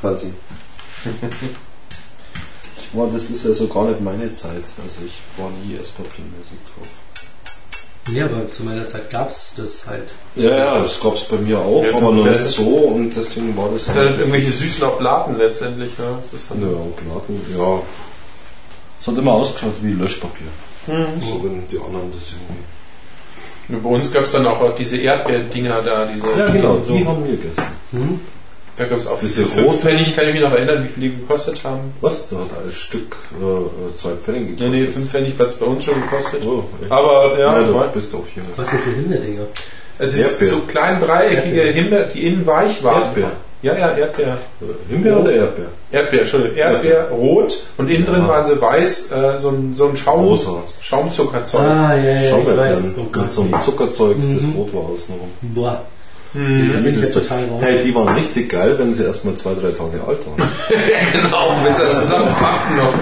quasi. 0.00 0.28
Ich 2.92 2.98
war, 2.98 3.06
das 3.12 3.30
ist 3.30 3.44
ja 3.44 3.52
so 3.54 3.68
gar 3.68 3.84
nicht 3.84 4.00
meine 4.00 4.32
Zeit. 4.32 4.64
Also 4.82 4.98
ich 5.06 5.12
war 5.40 5.48
nie 5.64 5.76
Esspapiermäßig 5.76 6.58
drauf. 6.74 6.88
Ja, 8.12 8.24
aber 8.24 8.50
zu 8.50 8.64
meiner 8.64 8.88
Zeit 8.88 9.10
gab 9.10 9.30
es 9.30 9.52
das 9.56 9.86
halt. 9.86 10.12
Ja, 10.34 10.56
ja, 10.56 10.82
das 10.82 10.98
gab 11.00 11.14
es 11.14 11.22
bei 11.24 11.36
mir 11.36 11.58
auch, 11.60 11.84
Ja, 11.84 11.94
aber 11.96 12.12
besser. 12.24 12.32
nicht 12.40 12.46
so 12.46 12.64
und 12.64 13.14
deswegen 13.14 13.56
war 13.56 13.68
das. 13.72 13.84
Das 13.84 13.94
sind 13.94 14.04
halt 14.06 14.18
irgendwelche 14.18 14.50
süßen 14.50 14.82
Oblaten 14.82 15.38
letztendlich. 15.38 15.96
Ne? 15.98 16.18
Das 16.32 16.40
ist 16.40 16.50
ja, 16.50 16.56
dann 16.56 16.70
Gnaden, 16.96 17.40
ja. 17.56 17.82
Es 19.00 19.06
hat 19.06 19.16
immer 19.18 19.32
ausgeschaut 19.32 19.72
wie 19.82 19.92
Löschpapier. 19.92 20.46
Mhm. 20.86 21.20
So 21.22 21.44
wenn 21.44 21.66
die 21.68 21.78
anderen 21.78 22.10
das 22.12 22.32
irgendwie. 22.32 23.82
Bei 23.82 23.88
uns 23.88 24.12
gab 24.12 24.24
es 24.24 24.32
dann 24.32 24.46
auch 24.46 24.74
diese 24.74 24.96
Erdbeerdinger 24.98 25.80
da, 25.82 26.04
diese 26.06 26.26
Ja, 26.36 26.48
genau, 26.48 26.80
so. 26.84 26.92
die 26.96 27.06
haben 27.06 27.24
wir 27.24 27.36
gegessen. 27.36 27.62
Hm? 27.92 28.20
Da 28.76 28.86
gab 28.86 28.98
es 28.98 29.06
auch 29.06 29.18
Diese 29.20 29.42
diese 29.42 29.54
fünf 29.54 29.66
roten- 29.68 29.78
Pfennig, 29.78 30.16
kann 30.16 30.26
ich 30.26 30.32
mich 30.32 30.42
noch 30.42 30.52
erinnern, 30.52 30.82
wie 30.82 30.88
viel 30.88 31.02
die 31.10 31.16
gekostet 31.16 31.62
haben. 31.64 31.92
Was? 32.00 32.28
Da 32.30 32.36
hat 32.38 32.46
ein 32.66 32.72
Stück 32.72 33.14
äh, 33.40 33.44
äh, 33.44 33.94
zwei 33.94 34.12
Pfennig 34.12 34.42
Nee, 34.42 34.48
gekostet. 34.56 34.70
nee, 34.72 34.86
fünf 34.86 35.10
Pfennig 35.10 35.38
hat 35.38 35.46
es 35.48 35.54
bei 35.56 35.66
uns 35.66 35.84
schon 35.84 36.00
gekostet. 36.00 36.42
Oh? 36.44 36.64
Aber 36.88 37.38
ja, 37.38 37.60
ja, 37.60 37.66
du 37.66 37.92
bist 37.92 38.14
auch 38.14 38.24
hier. 38.32 38.42
Was 38.56 38.70
sind 38.70 38.80
für 38.82 38.90
Himbeerdinger? 38.90 39.42
es 39.98 40.14
ist 40.14 40.40
so 40.50 40.60
klein 40.60 40.98
dreieckige 40.98 41.60
Erdbeer. 41.60 41.72
Himbeer, 41.74 42.04
die 42.06 42.26
innen 42.26 42.46
weich 42.46 42.82
waren. 42.82 43.02
Erdbeer. 43.04 43.32
Ja, 43.62 43.76
ja, 43.76 43.90
Erdbeer. 43.92 44.38
Himbeer 44.88 45.20
oder 45.20 45.32
Erdbeer? 45.32 45.66
Erdbeer, 45.92 46.20
Entschuldigung, 46.20 46.56
Erdbeer, 46.56 47.08
rot 47.10 47.58
und 47.76 47.90
innen 47.90 48.06
drin 48.06 48.22
Ja. 48.22 48.28
waren 48.28 48.46
sie 48.46 48.60
weiß, 48.60 49.12
äh, 49.12 49.38
so 49.38 49.48
ein, 49.50 49.72
so 49.74 49.88
ein 49.88 49.96
Schaum, 49.96 50.24
Rosa. 50.24 50.62
Schaumzuckerzeug. 50.80 51.60
Ah, 51.60 51.94
ja, 51.94 52.10
ja. 52.12 52.30
Schauberkern 52.30 52.76
Oh 52.96 53.28
so 53.28 53.42
einem 53.42 53.60
Zuckerzeug, 53.60 54.16
das 54.32 54.42
Mhm. 54.42 54.52
rot 54.56 54.72
war 54.74 54.82
außenrum. 54.88 55.28
Boah, 55.42 55.82
Hm. 56.32 56.70
da 56.72 56.76
bin 56.78 56.86
ich 56.86 56.94
Dieses 56.94 57.14
jetzt 57.14 57.14
total 57.28 57.44
raus. 57.50 57.60
Hey, 57.60 57.82
die 57.84 57.94
waren 57.94 58.14
richtig 58.16 58.48
geil, 58.50 58.76
wenn 58.78 58.94
sie 58.94 59.02
erst 59.04 59.24
mal 59.24 59.34
zwei, 59.34 59.50
drei 59.52 59.72
Tage 59.72 60.00
alt 60.06 60.18
waren. 60.26 60.48
Genau, 61.12 61.50
wenn 61.64 61.74
sie 61.74 61.82
dann 61.82 61.94
zusammenpacken 61.94 62.76
noch. 62.76 62.94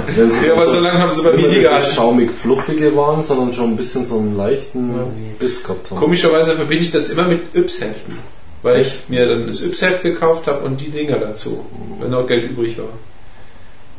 Ja, 0.47 0.53
aber 0.55 0.65
so- 0.67 0.73
so 0.73 0.81
lange 0.81 0.99
haben 0.99 1.11
sie 1.13 1.23
bei 1.23 1.33
Nicht 1.33 1.43
mir 1.43 1.49
diese 1.51 1.63
gehalten. 1.69 1.91
schaumig 1.95 2.31
fluffige 2.33 2.97
waren, 2.97 3.23
sondern 3.23 3.53
schon 3.53 3.67
ein 3.73 3.77
bisschen 3.77 4.05
so 4.05 4.17
einen 4.17 4.37
leichten 4.37 4.89
nee. 4.89 5.35
Biss 5.39 5.63
gehabt 5.63 5.91
haben. 5.91 6.01
Komischerweise 6.01 6.53
verbinde 6.57 6.83
ich 6.85 6.91
das 6.91 7.11
immer 7.11 7.25
mit 7.29 7.55
Yps-Heften. 7.55 8.19
Weil 8.63 8.81
ich 8.81 9.09
mir 9.09 9.27
dann 9.27 9.47
das 9.47 9.63
Yps-Heft 9.63 10.03
gekauft 10.03 10.47
habe 10.49 10.65
und 10.65 10.81
die 10.81 10.91
Dinger 10.91 11.19
dazu, 11.19 11.65
wenn 12.01 12.11
noch 12.11 12.27
Geld 12.27 12.51
übrig 12.51 12.77
war. 12.79 12.93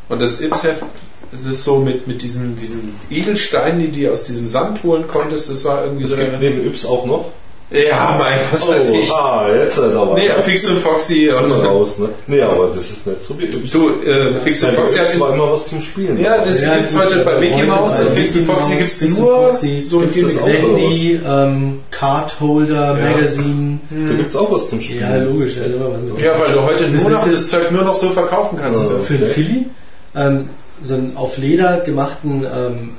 Und 0.10 0.22
das 0.22 0.42
Yps-Heft, 0.42 0.84
das 1.32 1.46
ist 1.46 1.64
so 1.64 1.80
mit, 1.80 2.08
mit 2.08 2.22
diesen, 2.22 2.58
diesen 2.58 2.96
Edelsteinen, 3.10 3.92
die 3.92 4.02
du 4.04 4.12
aus 4.12 4.24
diesem 4.26 4.48
Sand 4.48 4.84
holen 4.84 5.08
konntest, 5.08 5.50
das 5.50 5.64
war 5.64 5.86
irgendwie 5.86 6.04
Es 6.04 6.12
so. 6.12 6.18
gibt 6.18 6.40
neben 6.40 6.66
Yps 6.66 6.86
auch 6.86 7.06
noch. 7.06 7.32
Ja, 7.72 8.16
mein, 8.18 8.34
was 8.52 8.68
weiß 8.68 8.90
ich. 8.92 9.12
ah, 9.12 9.46
jetzt 9.56 9.78
halt 9.80 9.96
aber. 9.96 10.16
Nee, 10.16 10.28
Fix 10.42 10.68
und 10.70 10.80
Foxy. 10.80 11.30
Und, 11.30 11.52
raus, 11.64 12.00
ne? 12.00 12.10
Nee, 12.26 12.42
aber 12.42 12.68
das 12.74 12.90
ist 12.90 13.06
nicht 13.08 13.22
so 13.22 13.38
wie 13.38 13.46
du, 13.48 14.02
äh, 14.10 14.40
Fix 14.44 14.64
und 14.64 14.74
Foxy 14.74 14.98
hat 14.98 15.20
war 15.20 15.34
immer 15.36 15.52
was 15.54 15.68
zum 15.68 15.80
Spielen. 15.80 16.20
Ja, 16.20 16.40
das 16.44 16.64
Ja, 16.64 16.78
gibt's 16.78 16.98
heute 16.98 17.20
bei 17.24 17.40
Mickey 17.40 17.64
Mouse 17.68 18.00
und 18.00 18.10
Fix 18.14 18.36
und 18.38 18.46
Foxy 18.46 18.76
gibt's 18.76 19.02
nur 19.20 19.52
Foxy 19.52 19.84
so 19.86 20.00
ein 20.00 20.10
Handy, 20.48 21.20
ähm, 21.24 21.80
Cardholder, 21.92 22.98
Ja. 22.98 23.10
Magazine. 23.12 23.80
Da 24.08 24.14
gibt's 24.16 24.36
auch 24.36 24.52
was 24.52 24.68
zum 24.70 24.82
Spielen. 24.82 25.02
Ja, 25.02 25.18
logisch. 25.18 25.54
Also 25.64 25.78
immer 25.78 25.94
was 25.94 26.02
mit 26.02 26.20
Ja, 26.20 26.40
weil 26.40 26.54
du 26.54 26.64
heute 26.64 26.88
nur 26.88 27.10
noch 27.12 27.26
ist- 27.28 27.34
das 27.34 27.48
Zeug 27.50 27.72
nur 27.72 27.84
noch 27.84 27.94
so 27.94 28.10
verkaufen 28.10 28.58
kannst. 28.60 28.84
Ja. 28.90 28.98
für 29.04 29.14
den. 29.14 29.30
Philly 29.30 29.66
ähm, 30.16 30.50
so 30.82 30.96
einen 30.96 31.12
auf 31.16 31.38
Leder 31.38 31.82
gemachten 31.82 32.44
ähm, 32.46 32.90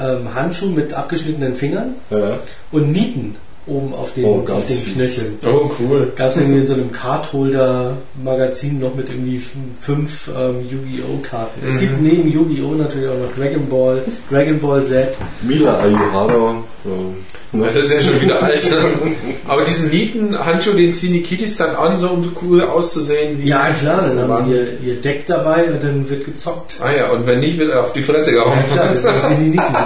ähm, 0.00 0.34
Handschuh 0.34 0.70
mit 0.70 0.94
abgeschnittenen 0.94 1.54
Fingern 1.56 1.94
Ja. 2.10 2.38
und 2.72 2.90
Nieten 2.92 3.36
oben 3.68 3.94
auf 3.94 4.12
den, 4.14 4.24
Oh, 4.24 4.38
auf 4.40 4.44
ganz 4.44 4.66
den 4.68 4.76
fies. 4.78 4.94
Knöcheln. 4.94 5.38
Oh, 5.46 5.70
cool. 5.80 6.12
Gab 6.16 6.30
es 6.32 6.36
irgendwie 6.38 6.60
in 6.60 6.66
so 6.66 6.74
einem 6.74 6.90
Cardholder-Magazin 6.92 8.80
noch 8.80 8.94
mit 8.94 9.08
irgendwie 9.08 9.42
fünf 9.78 10.28
ähm, 10.36 10.60
Yu-Gi-Oh! 10.68 11.18
Karten. 11.28 11.60
Es 11.68 11.76
Mhm. 11.76 11.80
gibt 11.80 12.00
neben 12.02 12.28
Yu-Gi-Oh! 12.32 12.74
natürlich 12.74 13.08
auch 13.08 13.18
noch 13.18 13.34
Dragon 13.36 13.68
Ball, 13.68 14.02
Dragon 14.30 14.58
Ball 14.60 14.82
Z. 14.82 15.08
Mila 15.42 15.78
Ayuhara. 15.78 16.56
ähm, 16.84 17.14
ne? 17.52 17.66
Das 17.66 17.76
ist 17.76 17.92
ja 17.92 18.00
schon 18.00 18.20
wieder 18.20 18.42
alt. 18.42 18.62
Aber 19.48 19.62
diesen 19.64 19.90
Nieten-Handschuh, 19.90 20.72
den 20.72 20.92
ziehen 20.92 21.12
die 21.12 21.22
Kiddies 21.22 21.56
dann 21.56 21.74
an, 21.76 21.98
so 21.98 22.08
um 22.10 22.32
cool 22.42 22.62
auszusehen 22.62 23.42
wie. 23.42 23.48
Ja, 23.48 23.70
klar, 23.70 24.02
dann 24.06 24.18
haben 24.20 24.48
sie 24.48 24.54
ihr, 24.54 24.80
ihr 24.94 25.00
Deck 25.00 25.26
dabei 25.26 25.64
und 25.70 25.82
dann 25.82 26.08
wird 26.08 26.24
gezockt. 26.24 26.76
Ah 26.80 26.90
ja, 26.94 27.10
und 27.10 27.26
wenn 27.26 27.40
nicht, 27.40 27.58
wird 27.58 27.70
er 27.70 27.80
auf 27.84 27.92
die 27.92 28.02
Fresse 28.02 28.34
Ja, 28.34 28.44
gehauen. 28.44 28.64
klar, 28.72 28.88
das 28.88 29.02
sind 29.02 29.38
die 29.40 29.50
Nieten. 29.50 29.62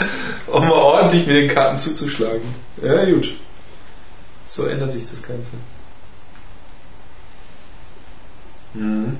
um 0.52 0.68
mal 0.68 0.72
ordentlich 0.72 1.26
mit 1.26 1.36
den 1.36 1.48
Karten 1.48 1.76
zuzuschlagen. 1.76 2.54
Ja, 2.82 3.04
gut. 3.04 3.34
So 4.46 4.66
ändert 4.66 4.92
sich 4.92 5.08
das 5.08 5.22
Ganze. 5.22 5.50
Mhm. 8.74 9.16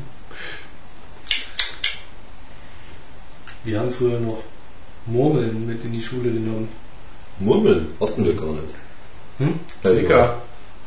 Wir 3.64 3.80
haben 3.80 3.92
früher 3.92 4.18
noch 4.20 4.42
Murmeln 5.06 5.66
mit 5.66 5.84
in 5.84 5.92
die 5.92 6.02
Schule 6.02 6.30
genommen. 6.30 6.68
Murmeln 7.38 7.88
hatten 8.00 8.24
wir 8.24 8.34
gar 8.34 8.52
nicht. 8.52 8.74
Hm? 9.38 9.60
Ja, 9.84 9.92
Dicker. 9.92 10.42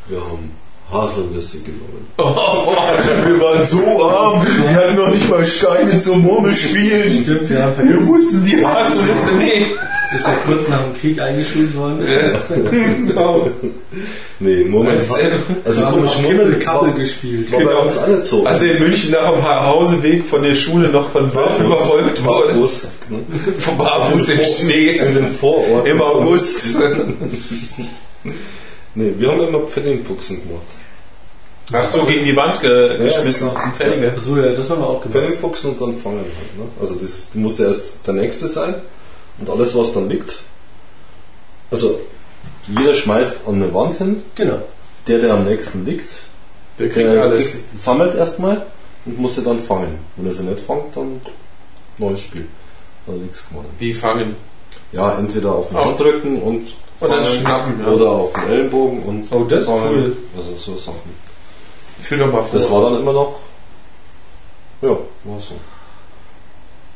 Wir 0.07 0.21
haben 0.21 0.51
Haselnüsse 0.93 1.57
genommen. 1.59 2.03
wir 2.17 3.39
waren 3.41 3.65
so 3.65 4.03
arm, 4.03 4.45
wir 4.45 4.75
hatten 4.75 4.95
noch 4.95 5.09
nicht 5.09 5.27
mal 5.29 5.43
Steine 5.45 5.97
zum 5.97 6.21
Murmelspielen. 6.21 7.23
Stimmt, 7.23 7.49
wir 7.49 7.63
haben 7.63 7.73
vergessen. 7.73 8.07
wussten 8.07 8.45
die 8.45 8.63
Haselnüsse 8.65 9.35
nicht. 9.39 9.67
Ist 10.15 10.27
ja 10.27 10.35
kurz 10.45 10.67
nach 10.67 10.83
dem 10.83 10.93
Krieg 10.93 11.19
eingeschult 11.19 11.75
worden. 11.75 11.99
Genau. 13.07 13.49
Nee, 14.39 14.63
Murmeln. 14.65 14.99
Also, 14.99 15.15
Also 15.65 15.81
wir 15.81 15.87
komisch, 15.89 16.11
Kibbel-Kappel 16.21 16.89
war, 16.89 16.95
gespielt. 16.95 17.51
war 17.51 17.59
bei 17.61 17.75
uns 17.77 17.97
alle 17.97 18.23
so. 18.23 18.45
Also 18.45 18.65
in 18.65 18.79
München 18.83 19.11
nach 19.11 19.31
dem 19.31 19.43
Hauseweg 19.43 20.23
von 20.23 20.43
der 20.43 20.53
Schule 20.53 20.89
noch 20.89 21.09
von 21.09 21.33
Wölfen 21.33 21.65
verfolgt 21.65 22.23
worden. 22.23 22.49
Barfuß? 22.59 22.87
Vom 23.57 23.77
Barfuß 23.79 24.29
im 24.29 24.45
Schnee. 24.45 24.97
In 24.97 25.15
den 25.15 25.27
Vororten. 25.27 25.89
Im 25.89 25.99
August. 26.01 26.77
Nee, 28.95 29.13
wir 29.17 29.31
haben 29.31 29.41
immer 29.41 29.61
Pfennigfuchsen 29.61 30.47
gemacht. 30.47 30.63
Hast 31.71 31.95
du 31.95 32.05
gegen 32.05 32.25
die 32.25 32.35
Wand 32.35 32.59
ge 32.61 32.97
Ja, 32.97 33.03
geschmissen? 33.05 33.49
klar. 33.49 33.63
Ein 33.63 33.73
Pfennige. 33.73 34.11
Achso, 34.13 34.35
ja, 34.37 34.51
das 34.53 34.69
haben 34.69 34.81
wir 34.81 34.87
auch 34.87 35.01
gemacht. 35.01 35.17
Pfennigfuchsen 35.17 35.71
und 35.71 35.81
dann 35.81 35.95
fangen 35.97 36.19
halt. 36.19 36.57
Ne? 36.57 36.65
Also 36.79 36.95
das 36.95 37.27
musste 37.33 37.63
erst 37.65 37.93
der 38.05 38.13
nächste 38.15 38.47
sein. 38.47 38.75
Und 39.39 39.49
alles, 39.49 39.75
was 39.77 39.93
dann 39.93 40.09
liegt. 40.09 40.41
Also 41.71 41.99
jeder 42.67 42.93
schmeißt 42.93 43.47
an 43.47 43.55
eine 43.55 43.73
Wand 43.73 43.95
hin. 43.95 44.21
Genau. 44.35 44.59
Der, 45.07 45.19
der 45.19 45.33
am 45.33 45.45
nächsten 45.45 45.85
liegt, 45.85 46.07
Der 46.79 46.89
kriegt 46.89 47.07
der 47.07 47.23
alles. 47.23 47.51
kriegt- 47.51 47.79
sammelt 47.79 48.15
erstmal 48.15 48.65
und 49.05 49.17
muss 49.19 49.35
sie 49.35 49.43
dann 49.43 49.59
fangen. 49.59 49.99
Wenn 50.15 50.27
er 50.27 50.33
sie 50.33 50.43
nicht 50.43 50.59
fangt, 50.59 50.95
dann 50.95 51.19
neues 51.97 52.21
Spiel. 52.21 52.45
Dann 53.07 53.21
nichts 53.21 53.47
gewonnen. 53.49 53.69
Wie 53.79 53.93
fangen? 53.93 54.35
Ja, 54.91 55.17
entweder 55.17 55.53
auf 55.55 55.69
den 55.69 55.77
Auf- 55.77 55.85
Handrücken 55.87 56.41
und 56.41 56.67
Und 57.03 57.11
dann 57.11 57.25
schnappen, 57.25 57.73
ja. 57.81 57.91
oder 57.91 58.09
auf 58.11 58.33
den 58.33 58.47
Ellenbogen 58.49 59.03
und 59.03 59.31
Oh, 59.31 59.43
das 59.43 59.63
ist 59.63 59.69
cool. 59.69 60.17
Also 60.37 60.55
so 60.55 60.77
Sachen. 60.77 60.99
Führ 62.01 62.17
doch 62.17 62.31
mal 62.31 62.43
vor. 62.43 62.59
Das 62.59 62.71
war 62.71 62.89
dann 62.89 62.99
immer 63.01 63.13
noch. 63.13 63.35
Ja, 64.81 64.89
war 64.89 65.39
so. 65.39 65.55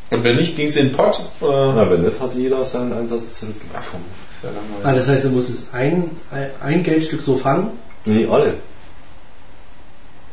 Und 0.09 0.23
wenn 0.23 0.37
nicht, 0.37 0.55
ging 0.55 0.67
es 0.67 0.75
in 0.77 0.87
den 0.87 0.95
Pott? 0.95 1.19
Oder? 1.41 1.73
Na, 1.73 1.91
wenn 1.91 2.03
nicht, 2.03 2.19
hat 2.19 2.33
jeder 2.33 2.65
seinen 2.65 2.93
Einsatz 2.93 3.39
zurückbekommen. 3.39 4.05
Ah, 4.83 4.93
das 4.93 5.07
heißt, 5.07 5.25
du 5.25 5.29
musstest 5.29 5.73
ein, 5.73 6.11
ein, 6.31 6.49
ein 6.61 6.83
Geldstück 6.83 7.21
so 7.21 7.37
fangen 7.37 7.71
Nee, 8.05 8.25
alle. 8.29 8.53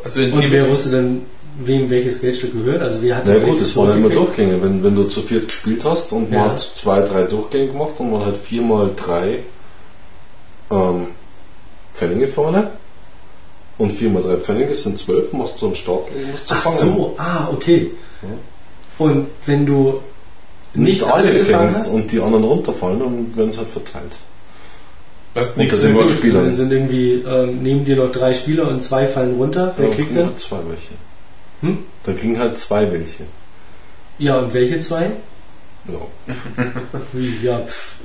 Also 0.04 0.20
in 0.20 0.32
und 0.32 0.50
wer 0.52 0.68
wusste 0.68 0.90
dann, 0.90 1.22
wem 1.58 1.88
welches 1.90 2.20
Geldstück 2.20 2.52
gehört? 2.52 2.82
Also 2.82 3.02
wir 3.02 3.16
hatten 3.16 3.28
Na 3.32 3.38
gut, 3.38 3.60
das 3.60 3.74
waren 3.76 3.96
immer? 3.96 4.10
Durchgänge. 4.10 4.62
Wenn, 4.62 4.84
wenn 4.84 4.94
du 4.94 5.04
zu 5.04 5.22
viert 5.22 5.46
gespielt 5.48 5.82
hast 5.84 6.12
und 6.12 6.30
man 6.30 6.38
Ja. 6.40 6.50
hat 6.50 6.60
zwei, 6.60 7.00
drei 7.00 7.24
Durchgänge 7.24 7.68
gemacht 7.68 7.94
und 7.98 8.12
man 8.12 8.24
hat 8.26 8.36
viermal 8.36 8.90
drei 8.94 9.38
ähm, 10.70 11.08
Pfennige 11.94 12.28
vorne 12.28 12.70
und 13.78 13.92
viermal 13.92 14.22
drei 14.22 14.36
Pfennige 14.36 14.74
sind 14.74 14.98
zwölf, 14.98 15.32
machst 15.32 15.60
du 15.60 15.66
einen 15.66 15.74
Start 15.76 16.08
und 16.14 16.30
musst 16.30 16.48
zu 16.48 16.54
Ach 16.54 16.62
fangen. 16.62 16.78
so, 16.78 17.14
ah, 17.18 17.48
okay. 17.52 17.90
Ja. 18.22 18.28
Und 19.06 19.26
wenn 19.46 19.66
du 19.66 20.00
Nicht, 20.74 21.00
nicht, 21.00 21.12
alle 21.12 21.32
fängst 21.44 21.78
hast, 21.78 21.88
und 21.92 22.10
die 22.10 22.20
anderen 22.20 22.44
runterfallen, 22.44 22.98
dann 23.00 23.36
werden 23.36 23.52
sie 23.52 23.58
halt 23.58 23.68
verteilt. 23.68 24.12
Das 25.34 25.56
das 25.56 25.80
sind. 25.80 26.10
Spieler. 26.10 26.42
Dann 26.44 26.54
sind 26.54 26.70
irgendwie, 26.70 27.14
ähm, 27.26 27.60
neben 27.62 27.84
dir 27.84 27.96
noch 27.96 28.12
drei 28.12 28.34
Spieler 28.34 28.68
und 28.68 28.80
zwei 28.82 29.06
fallen 29.06 29.34
runter. 29.36 29.74
Wer 29.76 29.88
Da 29.88 29.94
kriegt 29.94 30.14
denn? 30.14 30.26
halt 30.26 30.38
zwei 30.38 30.58
welche. 30.68 30.94
Hm? 31.60 31.78
Da 32.04 32.12
kriegen 32.12 32.38
halt 32.38 32.56
zwei 32.58 32.90
welche. 32.92 33.24
Ja, 34.18 34.38
und 34.38 34.54
welche 34.54 34.78
zwei? 34.78 35.10
Ja. 35.86 37.60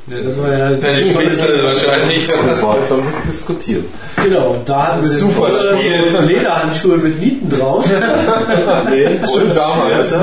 Ja, 0.08 0.22
das 0.24 0.38
war 0.38 0.52
ja 0.58 0.72
Deine 0.74 1.04
Spitze 1.06 1.64
wahrscheinlich. 1.64 2.28
Das 2.28 2.62
war 2.64 2.74
halt 2.74 2.90
dann 2.92 3.04
das 3.06 3.22
Diskutieren. 3.22 3.86
Genau, 4.18 4.52
und 4.56 4.68
da 4.68 4.88
hatten 4.88 5.04
wir 5.04 5.10
Super 5.10 5.52
Spiel. 5.56 6.12
so 6.12 6.20
Lederhandschuhe 6.22 6.98
mit 6.98 7.20
Nieten 7.22 7.50
drauf. 7.50 7.86
Nee, 8.90 9.20
Schon 9.28 9.54
damals. 9.54 10.20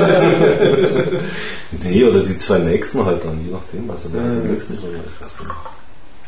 Nee, 1.83 2.03
oder 2.03 2.19
die 2.19 2.37
zwei 2.37 2.59
nächsten 2.59 3.05
halt 3.05 3.23
dann, 3.23 3.43
je 3.45 3.51
nachdem. 3.51 3.89
Also 3.89 4.09
wer 4.13 4.21
hat 4.23 4.33
den 4.43 4.51
nächsten 4.51 4.73
nicht. 4.73 4.83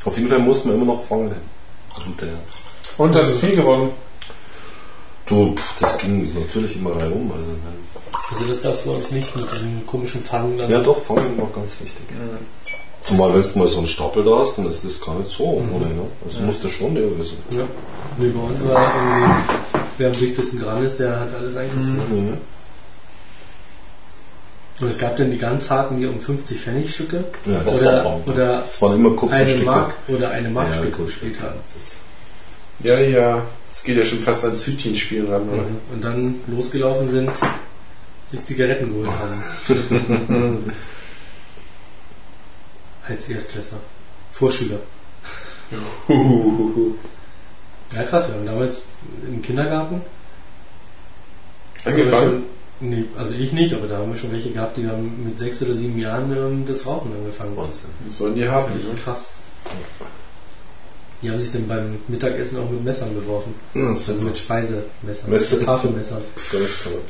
Auf 0.05 0.17
jeden 0.17 0.29
Fall 0.29 0.39
mussten 0.39 0.69
wir 0.69 0.75
immer 0.75 0.85
noch 0.85 1.03
fangen. 1.03 1.33
Und 2.05 2.21
der, 2.21 2.29
Und 2.97 3.13
das 3.15 3.29
ist 3.29 3.39
viel 3.41 3.55
gewonnen. 3.55 3.91
du, 5.25 5.53
pff, 5.55 5.79
das 5.79 5.97
ging 5.97 6.33
natürlich 6.39 6.75
immer 6.77 6.91
reihum. 6.91 7.31
Also, 7.31 7.45
wenn- 7.47 7.88
Also 8.31 8.45
das 8.45 8.63
es 8.63 8.81
bei 8.81 8.91
uns 8.91 9.11
nicht 9.11 9.35
mit 9.35 9.51
diesem 9.51 9.85
komischen 9.87 10.23
Fangen. 10.23 10.57
Dann. 10.57 10.69
ja, 10.69 10.81
doch, 10.81 11.01
fangen 11.01 11.37
war 11.37 11.47
ganz 11.55 11.73
wichtig. 11.81 12.03
Zumal, 13.03 13.33
wenn 13.33 13.41
du 13.41 13.59
mal 13.59 13.67
so 13.67 13.79
einen 13.79 13.87
Stapel 13.87 14.23
da 14.23 14.39
hast, 14.39 14.57
dann 14.57 14.69
ist 14.69 14.83
das 14.85 14.99
gar 15.01 15.15
nicht 15.15 15.31
so 15.31 15.45
ohne. 15.45 15.85
Ne? 15.87 16.01
Also 16.25 16.41
musst 16.41 16.63
du 16.63 16.69
schon 16.69 16.95
irgendwie 16.95 17.23
so. 17.23 17.35
Ja. 17.57 17.63
Nee, 18.17 18.29
bei 18.29 18.39
uns 18.41 18.63
war 18.65 18.91
irgendwie, 18.95 19.33
wer 19.97 20.07
am 20.07 20.13
dichtesten 20.13 20.59
dran 20.61 20.85
ist, 20.85 20.99
der 20.99 21.19
hat 21.19 21.29
alles 21.33 21.55
eingezogen. 21.55 22.27
Mhm. 22.29 22.37
Und 24.81 24.87
es 24.87 24.97
gab 24.97 25.17
dann 25.17 25.29
die 25.31 25.37
ganz 25.37 25.69
harten, 25.69 25.99
die 25.99 26.05
um 26.05 26.19
50 26.19 26.57
Pfennigstücke 26.61 27.25
Ja, 27.45 27.59
das 27.65 27.81
oder, 27.81 28.05
war- 28.05 28.21
oder 28.27 28.47
Das 28.59 28.81
waren 28.81 28.95
immer 28.95 29.09
eine 29.09 29.17
Kupferstücke. 29.17 29.65
Mark 29.65 29.93
oder 30.07 30.31
eine 30.31 30.49
Markstücke 30.49 30.91
gut. 30.91 31.07
gespielt 31.07 31.41
haben. 31.41 31.59
Ja, 32.81 32.97
ja. 32.99 33.41
Es 33.69 33.83
geht 33.83 33.97
ja 33.97 34.05
schon 34.05 34.19
fast 34.19 34.45
ans 34.45 34.65
Hütchenspiel 34.65 35.25
ran, 35.29 35.49
oder? 35.49 35.63
Und 35.93 36.01
dann 36.03 36.35
losgelaufen 36.47 37.09
sind, 37.09 37.29
sich 38.31 38.45
Zigaretten 38.45 38.89
geholt 38.89 39.09
haben. 39.09 40.63
Als 43.07 43.29
Erstklässler. 43.29 43.79
Vorschüler. 44.31 44.79
Ja 47.95 48.03
krass, 48.03 48.27
wir 48.27 48.35
haben 48.35 48.45
damals 48.45 48.83
im 49.27 49.41
Kindergarten 49.41 50.01
Angefangen? 51.83 52.29
schon- 52.29 52.43
Nee, 52.91 53.05
also 53.17 53.33
ich 53.33 53.51
nicht, 53.51 53.73
aber 53.73 53.87
da 53.87 53.97
haben 53.97 54.11
wir 54.11 54.17
schon 54.17 54.31
welche 54.31 54.51
gehabt, 54.51 54.77
die 54.77 54.87
haben 54.87 55.23
mit 55.25 55.39
sechs 55.39 55.59
oder 55.63 55.73
sieben 55.73 55.97
Jahren 55.99 56.31
ähm, 56.37 56.65
das 56.67 56.85
Rauchen 56.85 57.11
angefangen. 57.11 57.57
Wahnsinn. 57.57 57.89
Das 58.05 58.17
sollen 58.17 58.35
die 58.35 58.47
haben. 58.47 58.67
Völlig 58.71 58.87
Ne? 58.87 58.93
krass. 59.03 59.37
Die 61.23 61.31
haben 61.31 61.39
sich 61.39 61.51
dann 61.51 61.67
beim 61.67 61.97
Mittagessen 62.07 62.59
auch 62.59 62.69
mit 62.69 62.83
Messern 62.83 63.13
beworfen. 63.15 63.55
Ja, 63.73 63.87
Also 63.89 64.13
mit 64.21 64.37
Speisemessern, 64.37 65.29
Messer. 65.31 65.57
mit 65.57 65.65
Tafelmessern. 65.65 66.21
Ganz 66.51 66.83
toll. 66.83 67.01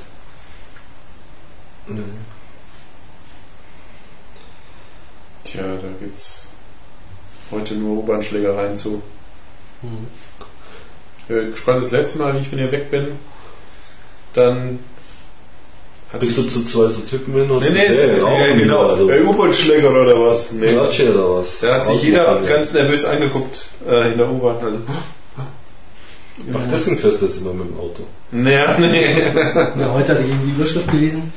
Tja, 5.43 5.61
da 5.63 5.87
gibt's 5.99 6.45
heute 7.51 7.73
nur 7.75 7.99
U-Bahn-Schlägereien 7.99 8.77
zu. 8.77 9.01
Mhm. 9.81 10.07
Ich 11.19 11.25
bin 11.25 11.51
gespannt, 11.51 11.83
das 11.83 11.91
letzte 11.91 12.19
Mal, 12.19 12.33
wie 12.35 12.39
ich 12.39 12.49
von 12.49 12.57
hier 12.59 12.71
weg 12.71 12.91
bin, 12.91 13.07
dann 14.33 14.79
hat 16.11 16.21
Bist 16.21 16.37
du 16.37 16.43
zu 16.43 16.65
zwei 16.65 16.87
so 16.89 17.01
Typen 17.01 17.33
hin? 17.35 17.47
Nee, 17.47 17.69
nee, 17.69 18.21
auch 18.21 18.39
ja, 18.39 18.47
wieder, 18.47 18.55
genau. 18.57 18.87
Also, 18.87 19.09
Äh, 19.11 19.21
U-Bahn-Schläger 19.21 19.91
oder 19.91 20.19
was? 20.19 20.51
Nee. 20.53 20.67
Klatsche 20.73 21.13
oder 21.13 21.35
was? 21.39 21.59
Da 21.59 21.75
hat 21.75 21.85
sich 21.85 22.03
jeder 22.03 22.41
ganz 22.41 22.73
nervös 22.73 23.05
angeguckt 23.05 23.69
äh, 23.87 24.11
in 24.11 24.17
der 24.17 24.31
U-Bahn. 24.31 24.55
Also, 24.63 24.77
Ach, 26.53 26.63
deswegen 26.71 26.97
fährst 26.97 27.21
du 27.21 27.25
jetzt 27.27 27.41
immer 27.41 27.53
mit 27.53 27.67
dem 27.69 27.77
Auto. 27.79 28.03
naja, 28.31 28.75
nee. 28.79 29.21
Ja, 29.21 29.93
heute 29.93 30.13
hatte 30.13 30.21
ich 30.23 30.29
irgendwie 30.29 30.47
die 30.47 30.55
Überschrift 30.55 30.89
gelesen, 30.89 31.31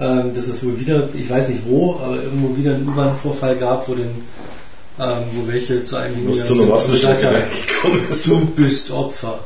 ähm, 0.00 0.34
dass 0.34 0.46
es 0.46 0.64
wohl 0.64 0.78
wieder, 0.78 1.08
ich 1.14 1.28
weiß 1.28 1.48
nicht 1.48 1.62
wo, 1.66 1.96
aber 2.02 2.16
irgendwo 2.22 2.56
wieder 2.56 2.74
einen 2.74 2.88
U-Bahn-Vorfall 2.88 3.56
gab, 3.56 3.88
wo, 3.88 3.94
den, 3.94 4.10
ähm, 5.00 5.22
wo 5.32 5.48
welche 5.50 5.84
zu 5.84 5.96
einem 5.96 6.16
Du 6.16 6.20
musst 6.30 6.46
zu 6.46 6.54
einer 6.54 6.70
Wasserstrecke 6.72 7.26
haben, 7.26 7.36
weggekommen. 7.36 8.00
Du 8.26 8.62
bist 8.62 8.90
Opfer. 8.90 9.40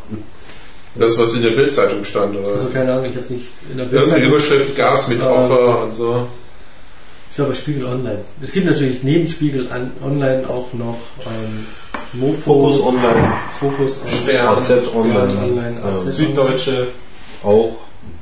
Das, 0.94 1.18
was 1.18 1.34
in 1.34 1.42
der 1.42 1.50
Bildzeitung 1.50 2.04
stand, 2.04 2.36
oder? 2.36 2.52
Also 2.52 2.68
keine 2.68 2.92
Ahnung, 2.92 3.06
ich 3.06 3.12
habe 3.12 3.24
es 3.24 3.30
nicht 3.30 3.46
in 3.70 3.78
der 3.78 3.86
Irgendeine 3.86 4.28
Bildzeitung. 4.28 4.58
Überschrift 4.58 4.76
Gas 4.76 5.08
mit 5.08 5.20
Ähm, 5.20 5.26
Opfer 5.26 5.84
und 5.84 5.94
so. 5.94 6.26
Ich 7.30 7.36
glaube 7.36 7.54
Spiegel 7.54 7.86
Online. 7.86 8.18
Es 8.42 8.52
gibt 8.52 8.66
natürlich 8.66 9.02
neben 9.02 9.26
Spiegel 9.26 9.72
an, 9.72 9.92
Online 10.04 10.46
auch 10.46 10.70
noch 10.74 10.98
ähm, 11.24 11.66
Mopo, 12.12 12.40
Fokus 12.42 12.82
online, 12.82 13.32
Fokus 13.58 13.98
Stern. 14.06 14.58
AZ 14.58 14.70
online, 14.94 15.32
online, 15.42 15.80
ja, 15.82 15.96
AZ. 15.96 16.14
Süddeutsche. 16.14 16.88
auch 17.42 17.72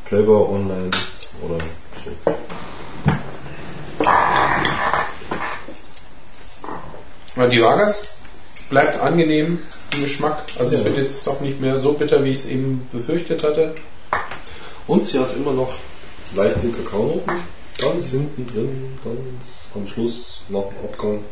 Playboy 0.04 0.54
online 0.54 0.90
oder 1.44 1.58
Die 7.50 7.60
Vargas 7.62 8.06
bleibt 8.68 9.00
angenehm 9.00 9.60
im 9.94 10.02
Geschmack. 10.02 10.42
Also 10.58 10.72
es 10.72 10.78
Ja. 10.80 10.84
wird 10.84 10.98
jetzt 10.98 11.26
doch 11.26 11.40
nicht 11.40 11.60
mehr 11.60 11.78
so 11.78 11.92
bitter, 11.94 12.22
wie 12.24 12.30
ich 12.30 12.38
es 12.38 12.46
eben 12.46 12.88
befürchtet 12.92 13.42
hatte. 13.42 13.74
Und 14.86 15.06
sie 15.06 15.18
hat 15.18 15.34
immer 15.36 15.52
noch 15.52 15.72
leichte 16.34 16.68
Kakaonoten, 16.68 17.38
ganz 17.78 18.10
hinten 18.10 18.46
drin, 18.46 18.98
ganz 19.04 19.68
am 19.74 19.86
Schluss 19.86 20.44
nach 20.48 20.62
dem 20.62 20.84
Abgang. 20.84 21.24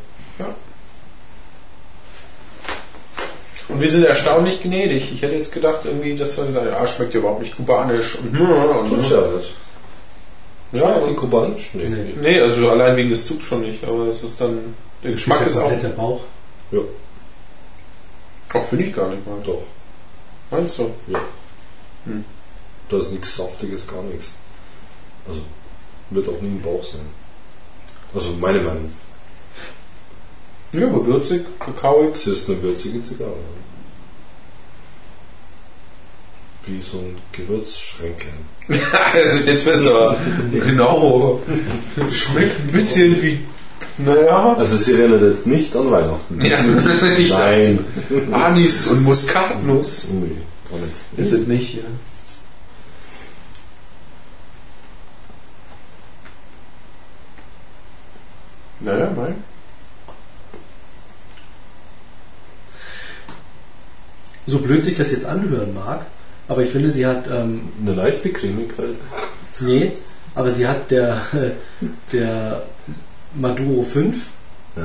Und 3.68 3.80
wir 3.82 3.90
sind 3.90 4.04
erstaunlich 4.04 4.62
gnädig. 4.62 5.12
Ich 5.12 5.20
hätte 5.20 5.34
jetzt 5.34 5.52
gedacht, 5.52 5.80
irgendwie, 5.84 6.16
dass 6.16 6.36
wir 6.38 6.46
gesagt 6.46 6.66
haben, 6.66 6.72
ja, 6.72 6.86
schmeckt 6.86 7.12
ja 7.12 7.20
überhaupt 7.20 7.40
nicht 7.42 7.54
kubanisch. 7.54 8.16
Und, 8.16 8.34
und, 8.40 8.88
Tut's 8.88 9.10
ja 9.10 9.20
nicht. 9.36 9.52
Ja, 10.72 10.98
Die 10.98 11.10
und, 11.10 11.16
kubanisch? 11.16 11.70
Nee. 11.74 11.88
Nee. 11.88 12.14
nee, 12.20 12.40
also 12.40 12.70
allein 12.70 12.96
wegen 12.96 13.10
des 13.10 13.26
Zugs 13.26 13.44
schon 13.44 13.62
nicht. 13.62 13.84
Aber 13.84 14.06
es 14.06 14.22
ist 14.22 14.40
dann, 14.40 14.74
der 15.02 15.12
Geschmack 15.12 15.46
ist 15.46 15.56
auch, 15.56 15.70
Der 15.80 15.88
Bauch. 15.88 16.20
Ja, 16.70 16.80
auch 18.52 18.64
finde 18.64 18.84
ich 18.84 18.94
gar 18.94 19.08
nicht 19.10 19.26
mal. 19.26 19.38
doch. 19.44 19.62
Meinst 20.50 20.78
du? 20.78 20.90
Ja. 21.08 21.20
Hm. 22.04 22.24
Da 22.88 22.98
ist 22.98 23.12
nichts 23.12 23.36
Saftiges, 23.36 23.86
gar 23.86 24.02
nichts. 24.02 24.32
Also 25.26 25.40
wird 26.10 26.28
auch 26.28 26.40
nie 26.40 26.48
im 26.48 26.62
Bauch 26.62 26.82
sein. 26.82 27.02
Also 28.14 28.30
meine 28.40 28.60
Meinung. 28.60 28.90
Ja, 30.72 30.86
aber 30.86 31.04
würzig, 31.04 31.44
kakaoig. 31.58 32.14
Es 32.14 32.26
ist 32.26 32.48
eine 32.48 32.62
würzige 32.62 33.02
Zigarre. 33.02 33.36
Wie 36.68 36.80
so 36.82 36.98
ein 36.98 37.16
Gewürzschränkchen. 37.32 38.32
das 38.68 39.34
ist 39.40 39.46
jetzt 39.46 39.64
besser. 39.64 40.16
genau. 40.52 41.40
Schmeckt 42.12 42.60
ein 42.60 42.72
bisschen 42.72 43.22
wie, 43.22 43.40
naja, 43.98 44.54
Also 44.56 44.76
sie 44.76 44.92
erinnert 44.92 45.22
jetzt 45.22 45.46
nicht 45.46 45.74
an 45.74 45.90
Weihnachten. 45.90 46.40
Ja, 46.44 46.62
nicht 47.16 47.32
Nein. 47.32 47.84
Anis 48.32 48.86
und 48.88 49.02
Muskatnuss. 49.02 50.08
Nee, 50.12 50.36
gar 50.70 50.78
nicht. 50.78 50.92
Ist 51.16 51.32
es 51.32 51.46
nicht, 51.46 51.74
ja. 51.76 51.82
Naja, 58.80 59.10
mein. 59.16 59.42
So 64.46 64.58
blöd 64.60 64.82
sich 64.82 64.96
das 64.96 65.10
jetzt 65.12 65.26
anhören 65.26 65.74
mag, 65.74 66.06
aber 66.48 66.62
ich 66.62 66.70
finde, 66.70 66.90
sie 66.90 67.06
hat, 67.06 67.26
ähm, 67.30 67.68
Eine 67.80 67.94
leichte 67.94 68.30
Cremigkeit. 68.30 68.96
nee, 69.60 69.92
aber 70.34 70.50
sie 70.50 70.66
hat 70.66 70.90
der, 70.90 71.20
der 72.12 72.62
Maduro 73.34 73.82
5 73.82 74.16
Ja, 74.76 74.82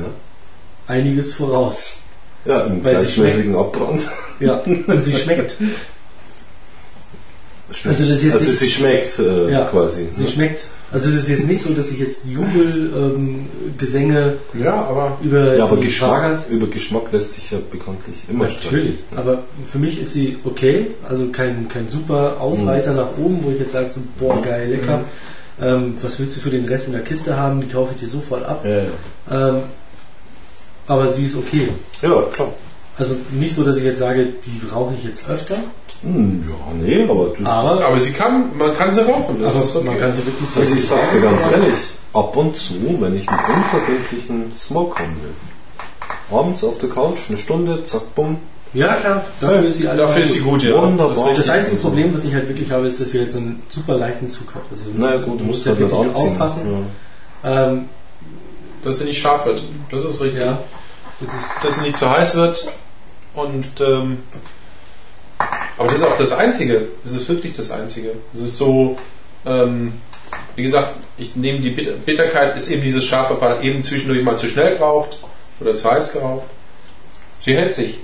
einiges 0.86 1.34
voraus. 1.34 1.94
ja 2.44 2.60
im 2.64 2.84
Weil 2.84 2.98
sie 2.98 3.04
gleichmäßigen 3.06 3.56
Abbrand. 3.56 4.08
Ja, 4.40 4.54
und 4.54 5.02
sie 5.04 5.12
schmeckt. 5.16 5.56
Schmeckt. 7.72 7.86
Also 7.98 8.08
das 8.10 8.18
ist 8.18 8.24
jetzt 8.24 8.34
also 8.34 8.46
nicht- 8.46 8.58
sie 8.58 8.68
schmeckt 8.68 9.18
äh, 9.18 9.50
Ja, 9.52 9.64
quasi. 9.64 10.08
Sie 10.14 10.26
schmeckt. 10.26 10.68
Also 10.92 11.10
das 11.10 11.20
ist 11.20 11.28
jetzt 11.30 11.48
nicht 11.48 11.62
so, 11.62 11.72
dass 11.72 11.90
ich 11.90 11.98
jetzt 11.98 12.26
Jubelgesänge 12.26 12.94
ähm, 12.96 13.46
Gesänge 13.78 14.34
Ja, 14.62 14.84
aber 14.84 15.18
über 15.22 15.56
Ja, 15.56 15.64
aber 15.64 15.76
die 15.76 15.86
Geschmack, 15.86 16.10
Vargas 16.10 16.48
über 16.50 16.66
Geschmack 16.68 17.10
lässt 17.10 17.32
sich 17.32 17.50
ja 17.50 17.58
bekanntlich 17.70 18.14
immer 18.28 18.44
Natürlich, 18.44 18.98
streiten. 19.00 19.16
aber 19.16 19.42
für 19.66 19.78
mich 19.78 20.00
ist 20.00 20.12
sie 20.12 20.36
okay, 20.44 20.88
also 21.08 21.28
kein, 21.32 21.68
kein 21.68 21.88
super 21.88 22.36
Ausreißer 22.40 22.90
Mhm. 22.92 22.96
nach 22.96 23.08
oben, 23.18 23.38
wo 23.42 23.50
ich 23.50 23.58
jetzt 23.58 23.72
sage, 23.72 23.90
so, 23.92 24.00
boah, 24.18 24.40
geil, 24.42 24.68
lecker. 24.70 25.00
Ähm, 25.60 25.96
was 26.02 26.18
willst 26.20 26.36
du 26.36 26.40
für 26.42 26.50
den 26.50 26.66
Rest 26.66 26.86
in 26.88 26.92
der 26.92 27.02
Kiste 27.02 27.36
haben? 27.36 27.60
Die 27.60 27.68
kaufe 27.68 27.94
ich 27.94 28.00
dir 28.02 28.08
sofort 28.08 28.44
ab. 28.44 28.64
Ja, 28.64 28.82
ja. 28.82 29.48
Ähm, 29.48 29.62
aber 30.86 31.12
sie 31.12 31.24
ist 31.26 31.36
okay. 31.36 31.68
ja, 32.02 32.22
klar. 32.32 32.52
Also 32.98 33.16
nicht 33.32 33.54
so, 33.54 33.64
dass 33.64 33.78
ich 33.78 33.84
jetzt 33.84 33.98
sage, 33.98 34.26
die 34.44 34.66
brauche 34.66 34.94
ich 34.94 35.02
jetzt 35.04 35.28
öfter, 35.28 35.56
Hm, 36.04 36.44
ja, 36.48 36.74
nee, 36.86 37.04
aber 37.04 37.28
du. 37.36 37.46
aber, 37.46 37.84
aber 37.86 38.00
sie 38.00 38.12
kann, 38.12 38.56
man 38.56 38.76
kann 38.76 38.92
sie 38.92 39.00
rauchen. 39.00 39.40
Das 39.42 39.54
aber 39.54 39.64
ist 39.64 39.76
okay. 39.76 39.86
man 39.86 39.98
kann 40.00 40.12
sie 40.14 40.26
wirklich 40.26 40.48
also 40.56 40.74
ich 40.74 40.86
sag's 40.86 41.10
dir 41.12 41.20
ganz 41.20 41.42
ehrlich, 41.50 41.74
ab 42.12 42.36
und 42.36 42.56
zu, 42.56 42.74
wenn 43.00 43.16
ich 43.16 43.28
einen 43.28 43.40
unverbindlichen 43.56 44.52
Smoke 44.56 44.98
haben 44.98 45.16
will, 45.22 46.36
Abends 46.38 46.64
auf 46.64 46.78
der 46.78 46.88
Couch, 46.88 47.18
eine 47.28 47.38
Stunde, 47.38 47.84
zack, 47.84 48.14
bumm. 48.14 48.38
Ja, 48.72 48.96
klar, 48.96 49.24
dafür 49.40 49.66
ist 49.66 49.78
sie 49.78 49.84
Dafür 49.84 50.22
ist 50.22 50.32
sie 50.32 50.40
gut, 50.40 50.62
ja. 50.62 50.82
Wunderbar. 50.82 51.14
Das. 51.14 51.36
Das 51.36 51.48
einzige 51.48 51.76
Problem, 51.76 52.12
was 52.12 52.24
ich 52.24 52.34
halt 52.34 52.48
wirklich 52.48 52.70
habe, 52.72 52.88
ist, 52.88 53.00
dass 53.00 53.10
sie 53.10 53.20
halt 53.20 53.30
so 53.30 53.38
einen 53.38 53.62
super 53.68 53.96
leichten 53.96 54.28
Zug 54.30 54.52
hat. 54.54 54.62
Also, 54.70 54.90
Naja 54.96 55.18
gut, 55.18 55.38
du 55.40 55.44
musst 55.44 55.64
ja 55.64 55.72
halt 55.72 55.80
wirklich 55.80 56.00
anziehen. 56.00 56.32
aufpassen. 56.32 56.86
Ja. 57.44 57.66
Ähm, 57.68 57.84
Dass 58.82 58.98
sie 58.98 59.04
nicht 59.04 59.20
scharf 59.20 59.46
wird. 59.46 59.62
Das 59.90 60.04
ist 60.04 60.20
richtig. 60.20 60.40
ja, 60.40 60.58
das 61.20 61.28
ist, 61.28 61.64
Dass 61.64 61.74
sie 61.76 61.82
nicht 61.82 61.98
zu 61.98 62.10
heiß 62.10 62.34
wird. 62.34 62.66
Und 63.34 63.66
ähm, 63.80 64.18
aber 65.38 65.88
das 65.88 65.96
ist 66.00 66.06
auch 66.06 66.16
das 66.16 66.32
Einzige. 66.32 66.88
Das 67.02 67.12
ist 67.12 67.28
wirklich 67.28 67.54
das 67.56 67.70
Einzige. 67.70 68.12
Es 68.34 68.40
ist 68.40 68.56
so, 68.56 68.98
ähm, 69.44 69.94
wie 70.56 70.62
gesagt, 70.62 70.90
ich 71.18 71.36
nehme 71.36 71.60
die 71.60 71.70
Bitter 71.70 71.92
Bitterkeit, 71.92 72.56
ist 72.56 72.68
eben 72.68 72.82
dieses 72.82 73.04
scharfe 73.04 73.36
Fall, 73.36 73.64
eben 73.64 73.82
zwischendurch 73.82 74.22
mal 74.22 74.36
zu 74.36 74.48
schnell 74.48 74.74
geraucht 74.74 75.18
oder 75.60 75.74
zu 75.74 75.90
heiß 75.90 76.12
geraucht. 76.12 76.46
Sie 77.40 77.56
hält 77.56 77.74
sich. 77.74 77.98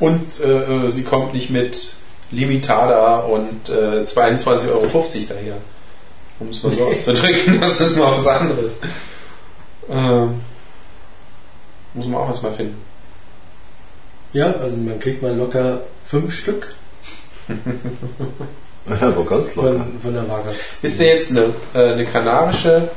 Und 0.00 0.40
äh, 0.40 0.86
äh, 0.86 0.90
sie 0.90 1.04
kommt 1.04 1.34
nicht 1.34 1.50
mit 1.50 1.92
Limitada 2.30 3.18
und 3.18 3.68
äh, 3.68 4.04
22,50 4.04 4.68
Euro 4.70 5.06
daher. 5.28 5.56
Um 6.38 6.48
es 6.48 6.62
mal 6.62 6.72
so 6.72 6.84
auszudrücken, 6.86 7.60
das 7.60 7.80
ist 7.80 7.98
mal 7.98 8.12
was 8.12 8.26
anderes. 8.26 8.80
Ähm, 9.90 10.40
muss 11.94 12.06
man 12.06 12.20
auch 12.20 12.28
erstmal 12.28 12.52
finden. 12.52 12.80
ja, 14.32 14.52
also 14.52 14.76
man 14.76 14.98
kriegt 15.00 15.22
mal 15.22 15.34
locker 15.34 15.80
fünf 16.04 16.32
Stück 16.34 16.74
Ja, 18.88 19.08
aber 19.08 19.24
ganz 19.24 19.54
locker. 19.56 19.72
von, 19.72 20.00
von 20.02 20.14
der 20.14 20.28
Vargas. 20.28 20.54
Ist 20.82 20.98
der 21.00 21.08
jetzt 21.14 21.30
eine, 21.32 21.52
äh, 21.74 21.92
eine 21.92 22.04
kanarische 22.06 22.88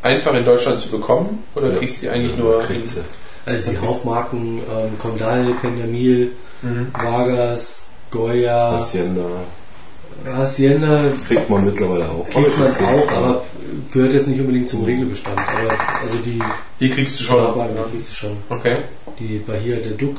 einfach 0.00 0.34
in 0.34 0.44
Deutschland 0.44 0.80
zu 0.80 0.90
bekommen 0.90 1.44
oder 1.54 1.70
kriegst 1.72 1.98
du 1.98 2.06
die 2.06 2.10
eigentlich 2.10 2.36
nur 2.36 2.60
Kriegt 2.62 2.88
sie. 2.88 3.00
Also 3.44 3.70
die 3.72 3.78
Hauptmarken 3.78 4.58
ähm, 4.58 4.98
Condal, 4.98 5.54
Peñamil, 5.62 6.28
Mhm. 6.64 6.86
Vargas, 6.92 7.86
Goya, 8.12 8.72
Hacienda 8.78 9.24
Hacienda 10.24 11.02
kriegt 11.26 11.50
man 11.50 11.64
mittlerweile 11.64 12.08
auch. 12.08 12.24
Kriegt 12.30 12.56
man 12.56 12.68
auch, 12.68 13.10
aber 13.10 13.44
gehört 13.92 14.12
jetzt 14.12 14.26
nicht 14.28 14.40
unbedingt 14.40 14.68
zum 14.68 14.84
Regelbestand. 14.84 15.38
Aber 15.38 16.00
also 16.00 16.16
die 16.24 16.40
Die 16.80 16.90
kriegst 16.90 17.20
du 17.20 17.24
schon. 17.24 17.38
Ja. 17.38 17.68
die 17.68 17.90
kriegst 17.90 18.10
du 18.10 18.14
schon. 18.14 18.36
Okay. 18.48 18.78
Die 19.18 19.38
Bahia 19.38 19.76
der 19.76 19.92
Duc. 19.92 20.16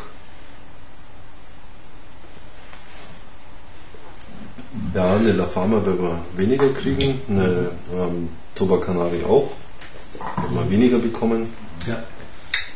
Ja, 4.93 5.15
eine 5.15 5.31
La 5.33 5.45
Fama 5.45 5.83
werden 5.85 6.01
wir 6.01 6.19
weniger 6.35 6.69
kriegen, 6.69 7.19
eine 7.29 7.71
ähm, 7.93 8.29
Toba 8.55 8.77
Canari 8.77 9.23
auch. 9.23 9.49
Werden 10.37 10.55
wir 10.55 10.69
weniger 10.69 10.99
bekommen. 10.99 11.49
Ja. 11.87 11.97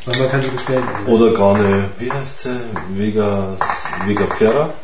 Weil 0.04 0.18
man 0.18 0.30
kann 0.30 0.42
sie 0.42 0.50
bestellen. 0.50 0.84
Oder 1.06 1.32
gar 1.32 1.54
eine, 1.54 1.90
wie 1.98 2.10
heißt 2.10 2.40
sie? 2.40 2.60
Vegas, 2.90 3.58
Vega 4.04 4.26
Ferra. 4.26 4.74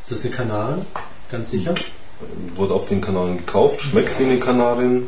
Ist 0.00 0.12
das 0.12 0.24
eine 0.24 0.34
Kanarin? 0.34 0.86
Ganz 1.30 1.50
sicher? 1.50 1.74
Wurde 2.54 2.74
auf 2.74 2.88
den 2.88 3.00
Kanaren 3.00 3.36
gekauft, 3.38 3.80
schmeckt 3.82 4.18
wie 4.18 4.24
eine 4.24 4.38
Kanarin, 4.38 5.06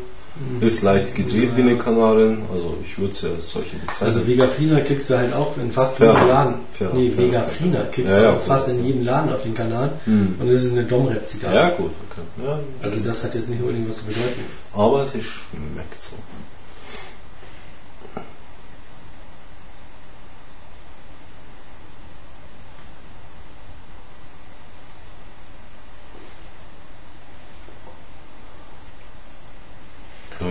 ist 0.60 0.82
leicht 0.82 1.14
gedreht 1.14 1.50
wie 1.56 1.62
eine 1.62 1.76
Kanarin. 1.78 2.42
Also 2.52 2.76
ich 2.84 2.98
würde 2.98 3.14
sie 3.14 3.26
als 3.28 3.50
solche 3.50 3.76
bezeichnen. 3.76 4.06
Also 4.08 4.26
Vega 4.26 4.46
Fina 4.46 4.80
kriegst 4.80 5.08
du 5.10 5.16
halt 5.18 5.32
auch 5.32 5.56
in 5.56 5.72
fast 5.72 5.98
jedem 5.98 6.28
Laden. 6.28 6.54
Fair, 6.72 6.90
nee, 6.94 7.10
fair, 7.10 7.24
Vega 7.24 7.40
fair. 7.40 7.50
Fina 7.50 7.80
kriegst 7.90 8.12
Ja, 8.12 8.18
du 8.18 8.24
ja, 8.24 8.32
auch 8.34 8.42
fast 8.42 8.68
in 8.68 8.84
jedem 8.84 9.04
Laden 9.04 9.32
auf 9.32 9.42
den 9.42 9.54
Kanal. 9.54 9.92
Hm. 10.04 10.34
Und 10.38 10.48
das 10.52 10.62
ist 10.64 10.72
eine 10.72 10.84
Domrep-Zigarre. 10.84 11.54
ja 11.54 11.70
gut, 11.70 11.90
okay. 12.10 12.46
ja, 12.46 12.58
Also 12.82 13.00
das 13.00 13.24
hat 13.24 13.34
jetzt 13.34 13.48
nicht 13.50 13.60
unbedingt 13.60 13.88
was 13.88 13.98
zu 13.98 14.04
bedeuten. 14.06 14.40
aber 14.74 15.06
sie 15.06 15.22
schmeckt 15.22 16.02
so. 16.02 16.14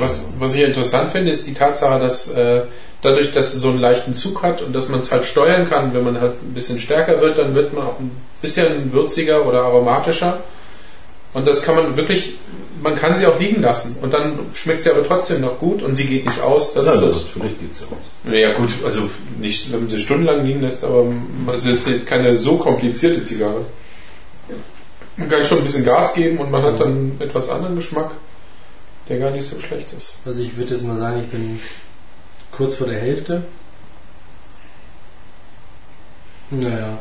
Was, 0.08 0.30
was 0.40 0.56
ich 0.56 0.62
interessant 0.62 1.12
finde, 1.12 1.32
ist 1.32 1.46
die 1.48 1.54
Tatsache, 1.54 2.00
dass 2.00 2.30
äh, 2.30 2.62
dadurch, 3.02 3.32
dass 3.32 3.54
es 3.54 3.62
so 3.62 3.70
einen 3.70 3.80
leichten 3.80 4.14
Zug 4.14 4.42
hat 4.44 4.62
und 4.62 4.74
dass 4.74 4.90
man 4.90 5.00
es 5.02 5.12
halt 5.12 5.26
steuern 5.26 5.70
kann, 5.70 5.94
wenn 5.94 6.04
man 6.04 6.20
halt 6.20 6.42
ein 6.42 6.54
bisschen 6.54 6.80
stärker 6.80 7.22
wird, 7.22 7.38
dann 7.38 7.56
wird 7.56 7.74
man 7.74 7.88
auch 7.88 8.00
ein 8.00 8.12
bisschen 8.42 8.92
würziger 8.92 9.46
oder 9.46 9.64
aromatischer. 9.64 10.44
Und 11.34 11.48
das 11.48 11.62
kann 11.62 11.76
man 11.76 11.98
wirklich, 11.98 12.34
man 12.82 12.96
kann 12.96 13.16
sie 13.16 13.28
auch 13.28 13.40
liegen 13.40 13.62
lassen 13.62 13.98
und 14.02 14.14
dann 14.14 14.40
schmeckt 14.54 14.82
sie 14.82 14.90
aber 14.90 15.06
trotzdem 15.06 15.42
noch 15.42 15.60
gut 15.60 15.84
und 15.84 15.96
sie 15.96 16.06
geht 16.06 16.26
nicht 16.26 16.42
aus. 16.42 16.74
Das 16.74 16.86
ja, 16.86 16.94
ist 16.94 17.04
das. 17.04 17.26
natürlich 17.26 17.60
geht's 17.60 17.80
ja 17.82 17.86
aus. 17.88 18.04
Naja 18.24 18.54
gut, 18.54 18.70
also 18.84 19.10
nicht, 19.40 19.72
wenn 19.72 19.82
man 19.82 19.90
sie 19.90 20.00
stundenlang 20.00 20.46
liegen 20.46 20.62
lässt, 20.62 20.84
aber 20.84 21.06
es 21.54 21.66
ist 21.66 21.88
jetzt 21.88 22.08
keine 22.08 22.38
so 22.38 22.58
komplizierte 22.58 23.24
Zigarre. 23.24 23.66
Man 25.18 25.30
kann 25.30 25.46
schon 25.46 25.60
ein 25.60 25.64
bisschen 25.64 25.86
Gas 25.86 26.14
geben 26.14 26.38
und 26.38 26.50
man 26.50 26.64
hat 26.64 26.80
dann 26.80 27.14
etwas 27.20 27.50
anderen 27.50 27.76
Geschmack, 27.76 28.12
der 29.10 29.20
gar 29.20 29.32
nicht 29.32 29.48
so 29.48 29.60
schlecht 29.60 29.94
ist. 29.94 30.20
Also 30.26 30.42
ich 30.42 30.58
würde 30.58 30.74
jetzt 30.74 30.84
mal 30.84 30.98
sagen, 30.98 31.22
ich 31.22 31.30
bin 31.30 31.60
kurz 32.52 32.76
vor 32.76 32.88
der 32.88 33.00
Hälfte. 33.00 33.44
Naja. 36.50 37.00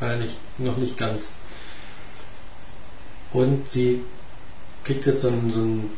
Eigentlich 0.00 0.36
noch 0.58 0.76
nicht 0.76 0.98
ganz. 0.98 1.32
Und 3.32 3.68
sie 3.68 4.02
kriegt 4.84 5.06
jetzt 5.06 5.22
so, 5.22 5.28
ein, 5.28 5.52
so, 5.52 5.60
ein, 5.60 5.90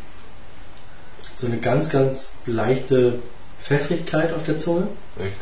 so 1.33 1.47
eine 1.47 1.59
ganz, 1.59 1.91
ganz 1.91 2.39
leichte 2.47 3.21
Pfeffrigkeit 3.59 4.33
auf 4.33 4.45
der 4.45 4.59
Zunge. 4.59 4.89
Echt 5.19 5.37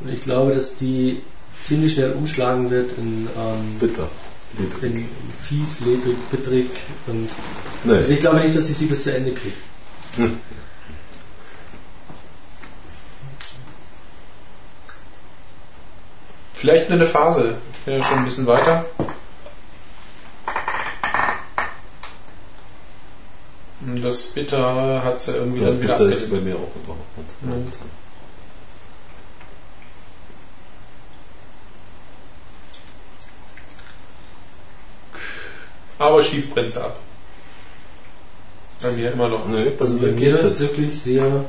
Und 0.00 0.10
ich 0.10 0.20
glaube, 0.20 0.54
dass 0.54 0.76
die 0.76 1.22
ziemlich 1.62 1.94
schnell 1.94 2.12
umschlagen 2.12 2.70
wird 2.70 2.96
in, 2.96 3.28
ähm, 3.36 3.78
bitter. 3.80 4.08
In 4.82 5.08
fies, 5.42 5.80
ledrig, 5.80 6.16
bittrig. 6.30 6.70
Und 7.06 7.28
Nee. 7.84 7.92
also 7.98 8.12
ich 8.12 8.20
glaube 8.20 8.40
nicht, 8.40 8.56
dass 8.56 8.68
ich 8.68 8.76
sie 8.76 8.86
bis 8.86 9.04
zu 9.04 9.14
Ende 9.14 9.32
kriege. 9.32 9.54
Hm. 10.16 10.38
Vielleicht 16.54 16.88
nur 16.88 16.98
eine 16.98 17.06
Phase. 17.06 17.56
Ich 17.72 17.78
bin 17.84 17.94
ja 17.94 18.02
schon 18.02 18.18
ein 18.18 18.24
bisschen 18.24 18.46
weiter. 18.46 18.84
Und 23.80 24.02
das 24.02 24.26
Bitter 24.26 25.02
hat 25.04 25.20
sie 25.20 25.32
irgendwie 25.32 25.60
Ja, 25.60 25.68
dann 25.68 25.80
wieder 25.82 25.92
bitter 25.96 26.10
ist 26.10 26.30
bei 26.30 26.40
mir 26.40 26.56
auch 26.56 26.74
überhaupt 26.82 27.18
nicht. 27.42 27.80
Mhm. 27.82 27.97
Aber 35.98 36.22
schief 36.22 36.52
brennt 36.54 36.70
sie 36.70 36.80
ab. 36.82 36.98
Bei 38.80 38.92
mir 38.92 39.12
immer 39.12 39.28
noch. 39.28 39.46
Nee, 39.48 39.70
bei 39.70 39.84
Also 39.84 39.98
bei 39.98 40.06
mir 40.08 40.12
geht's 40.12 40.42
jetzt. 40.42 40.60
wirklich 40.60 40.98
sehr 41.00 41.44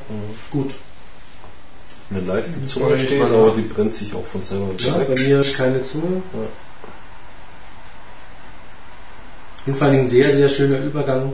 gut. 0.50 0.74
Eine 2.10 2.20
leichte 2.22 2.66
Zunge 2.66 2.98
steht, 2.98 3.22
aber 3.22 3.50
die 3.56 3.60
brennt 3.62 3.94
sich 3.94 4.12
auch 4.14 4.24
von 4.24 4.42
selber 4.42 4.66
Ja, 4.78 4.98
bei 4.98 5.14
mir 5.20 5.40
keine 5.56 5.80
Zunge. 5.82 6.22
Und 9.66 9.76
vor 9.76 9.86
allen 9.86 9.96
Dingen 9.98 10.08
sehr, 10.08 10.24
sehr 10.24 10.48
schöner 10.48 10.78
Übergang 10.78 11.32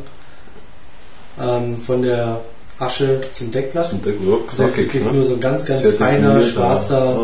ähm, 1.41 1.79
von 1.79 2.03
der 2.03 2.41
Asche 2.79 3.23
zum 3.33 3.51
Deckblatt. 3.53 3.89
Zum 3.89 4.03
Deck 4.03 4.17
ja, 4.21 4.35
Also 4.51 4.65
knackig, 4.65 4.77
wirklich 4.77 5.05
ne? 5.05 5.13
nur 5.13 5.25
so 5.25 5.35
ein 5.35 5.41
ganz, 5.41 5.65
ganz 5.65 5.83
Sehr 5.83 5.93
feiner, 5.93 6.43
schwarzer, 6.43 7.17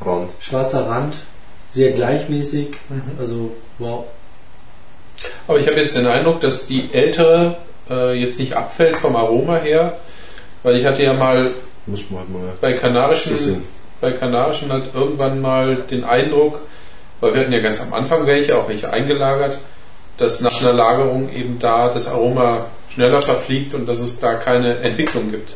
ja, 0.00 0.10
Rand. 0.10 0.30
schwarzer 0.40 0.88
Rand. 0.88 1.14
Sehr 1.68 1.92
gleichmäßig. 1.92 2.68
Mhm. 2.88 3.02
Also, 3.20 3.52
wow. 3.78 4.04
Aber 5.48 5.58
ich 5.58 5.66
habe 5.68 5.78
jetzt 5.80 5.96
den 5.96 6.06
Eindruck, 6.06 6.40
dass 6.40 6.66
die 6.66 6.90
ältere 6.92 7.56
äh, 7.88 8.14
jetzt 8.14 8.38
nicht 8.38 8.54
abfällt 8.54 8.96
vom 8.96 9.16
Aroma 9.16 9.56
her, 9.58 9.96
weil 10.62 10.76
ich 10.76 10.84
hatte 10.84 11.02
ja 11.02 11.12
mal 11.12 11.52
Muss 11.86 12.10
man 12.10 12.20
halt 12.20 12.30
mal 12.30 12.52
bei 12.60 12.72
kanarischen, 12.72 13.36
sehen. 13.36 13.62
bei 14.00 14.12
kanarischen 14.12 14.72
halt 14.72 14.94
irgendwann 14.94 15.40
mal 15.40 15.76
den 15.76 16.04
Eindruck, 16.04 16.60
weil 17.20 17.34
wir 17.34 17.40
hatten 17.42 17.52
ja 17.52 17.60
ganz 17.60 17.80
am 17.80 17.94
Anfang 17.94 18.26
welche, 18.26 18.58
auch 18.58 18.68
welche 18.68 18.92
eingelagert, 18.92 19.58
dass 20.18 20.40
nach 20.40 20.60
einer 20.62 20.72
Lagerung 20.72 21.32
eben 21.32 21.58
da 21.58 21.88
das 21.88 22.08
Aroma 22.08 22.66
schneller 22.92 23.22
verfliegt 23.22 23.74
und 23.74 23.86
dass 23.86 24.00
es 24.00 24.18
da 24.18 24.34
keine 24.34 24.78
Entwicklung 24.80 25.30
gibt 25.30 25.54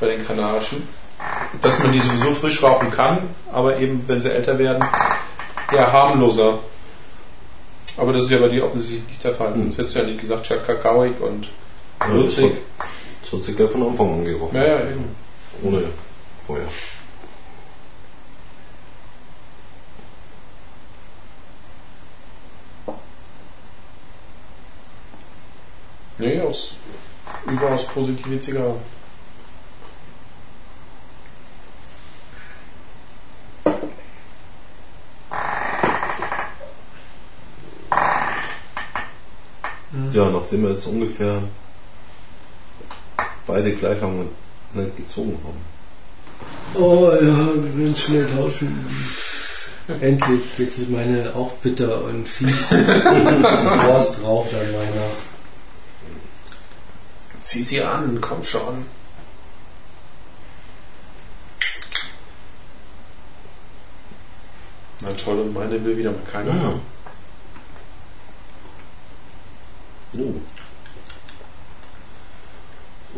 bei 0.00 0.08
den 0.08 0.26
kanarischen. 0.26 0.86
Dass 1.62 1.82
man 1.82 1.92
die 1.92 2.00
sowieso 2.00 2.32
frisch 2.32 2.62
rauchen 2.62 2.90
kann, 2.90 3.18
aber 3.50 3.78
eben, 3.78 4.02
wenn 4.06 4.20
sie 4.20 4.30
älter 4.30 4.58
werden, 4.58 4.84
ja 5.72 5.90
harmloser. 5.90 6.58
Aber 7.96 8.12
das 8.12 8.24
ist 8.24 8.30
ja 8.30 8.38
bei 8.38 8.48
dir 8.48 8.64
offensichtlich 8.64 9.06
nicht 9.06 9.22
der 9.24 9.34
Fall. 9.34 9.52
Sonst 9.56 9.78
hättest 9.78 9.94
du 9.94 10.00
ja 10.00 10.06
nicht 10.06 10.20
gesagt, 10.20 10.48
ja, 10.48 10.56
kakaoig 10.56 11.20
und 11.20 11.48
Ja, 12.00 12.12
würzig. 12.12 12.44
hat, 12.46 12.52
das 13.22 13.32
hat 13.32 13.44
sich 13.44 13.56
gleich 13.56 13.70
von 13.70 13.82
Anfang 13.84 14.12
an 14.14 14.24
gerochen. 14.24 14.56
Ja, 14.56 14.66
ja, 14.66 14.80
eben. 14.80 15.04
Ohne 15.62 15.82
Feuer. 16.46 16.66
Nee, 26.18 26.40
aus 26.40 26.76
überaus 27.46 27.86
positive 27.86 28.40
Zigarre. 28.40 28.76
Ja, 40.12 40.28
nachdem 40.30 40.62
wir 40.62 40.70
jetzt 40.70 40.86
ungefähr 40.86 41.42
beide 43.46 43.74
gleich 43.74 44.00
lang 44.00 44.28
nicht 44.72 44.96
gezogen 44.96 45.38
haben. 45.44 46.82
Oh 46.82 47.10
ja, 47.12 47.84
ganz 47.84 48.00
schnell 48.00 48.26
tauschen. 48.34 48.86
Endlich, 50.00 50.58
jetzt 50.58 50.78
wird 50.78 50.90
meine 50.90 51.34
auch 51.34 51.52
bitter 51.54 52.04
und 52.04 52.26
fies. 52.26 52.72
Horst 52.72 54.22
raucht 54.22 54.54
an 54.54 54.72
meiner. 54.72 55.06
Zieh 57.42 57.62
sie 57.62 57.82
an, 57.82 58.18
komm 58.20 58.42
schon. 58.42 58.86
Na 65.02 65.12
toll, 65.12 65.38
und 65.38 65.52
meine 65.52 65.84
will 65.84 65.98
wieder 65.98 66.12
mal 66.12 66.20
keiner 66.32 66.54
Ja. 66.56 66.62
haben. 66.62 66.80
Oh. 70.16 70.34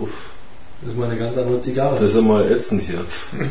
Uff, 0.03 0.11
Das 0.83 0.93
ist 0.93 0.99
mal 0.99 1.09
eine 1.11 1.19
ganz 1.19 1.37
andere 1.39 1.61
Zigarre. 1.61 1.95
das 1.97 2.11
ist 2.11 2.17
ja 2.17 2.23
mal 2.23 2.51
ätzend 2.51 2.83
hier. 2.83 3.05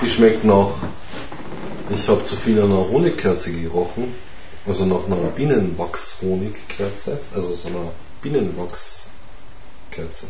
Die 0.00 0.08
schmeckt 0.08 0.44
nach. 0.44 0.70
Ich 1.90 2.08
habe 2.08 2.24
zu 2.24 2.36
viel 2.36 2.58
an 2.60 2.70
einer 2.72 2.88
Honigkerze 2.88 3.52
gerochen. 3.52 4.14
Also 4.66 4.84
nach 4.86 5.06
einer 5.06 5.16
Bienenwachs-Honigkerze. 5.36 7.18
Also 7.34 7.54
so 7.54 7.68
einer 7.68 7.92
Bienenwachskerze. 8.22 10.26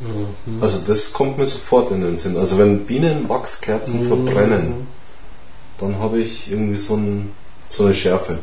Mhm. 0.00 0.62
Also 0.62 0.78
das 0.86 1.12
kommt 1.12 1.38
mir 1.38 1.46
sofort 1.46 1.90
in 1.90 2.02
den 2.02 2.16
Sinn. 2.16 2.36
Also 2.36 2.58
wenn 2.58 2.84
Bienenwachskerzen 2.86 4.04
Mhm. 4.04 4.08
verbrennen, 4.08 4.86
dann 5.78 5.98
habe 5.98 6.20
ich 6.20 6.50
irgendwie 6.50 6.76
so, 6.76 6.94
ein, 6.96 7.32
so 7.68 7.84
eine 7.84 7.94
Schärfe. 7.94 8.38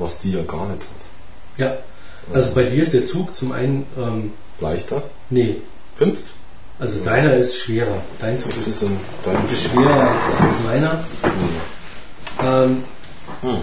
Was 0.00 0.18
die 0.18 0.32
ja 0.32 0.42
gar 0.42 0.66
nicht 0.66 0.82
hat. 0.82 1.58
Ja, 1.58 1.76
also 2.32 2.52
bei 2.54 2.64
dir 2.64 2.82
ist 2.82 2.94
der 2.94 3.06
Zug 3.06 3.34
zum 3.34 3.52
einen, 3.52 3.86
ähm, 3.96 4.32
Leichter? 4.60 5.02
nee, 5.30 5.56
Findest 5.94 6.24
also 6.78 7.04
deiner 7.04 7.34
ist 7.34 7.58
schwerer. 7.58 8.02
Dein 8.18 8.38
Zug 8.38 8.52
ist, 8.56 8.66
Ist 8.66 8.84
dein 9.22 9.44
ist 9.46 9.64
schwerer 9.64 10.00
als, 10.00 10.40
als 10.40 10.60
meiner. 10.62 11.04
Ähm, 12.42 12.84
Hm. 13.42 13.58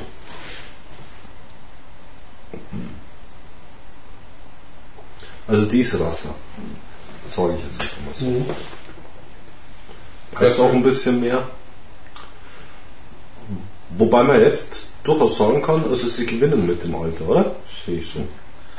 Also 5.48 5.66
die 5.66 5.82
ist 5.82 6.00
Rasser. 6.00 6.36
Sage 7.30 7.56
ich 7.58 7.64
jetzt 7.64 7.82
einfach 7.82 7.98
mal 8.06 8.14
so. 8.14 8.26
mhm. 8.26 8.46
Heißt 10.40 10.60
auch 10.60 10.72
ein 10.74 10.84
bisschen 10.84 11.20
mehr. 11.20 11.48
Wobei 13.98 14.24
man 14.24 14.40
jetzt 14.42 14.90
durchaus 15.08 15.38
sagen 15.38 15.62
kann, 15.62 15.84
also 15.90 16.08
sie 16.08 16.26
gewinnen 16.26 16.68
mit 16.68 16.84
dem 16.84 16.96
Alter, 16.96 17.28
oder? 17.28 17.56
Sehe 17.86 18.00
ich 18.00 18.08
so. 18.14 18.20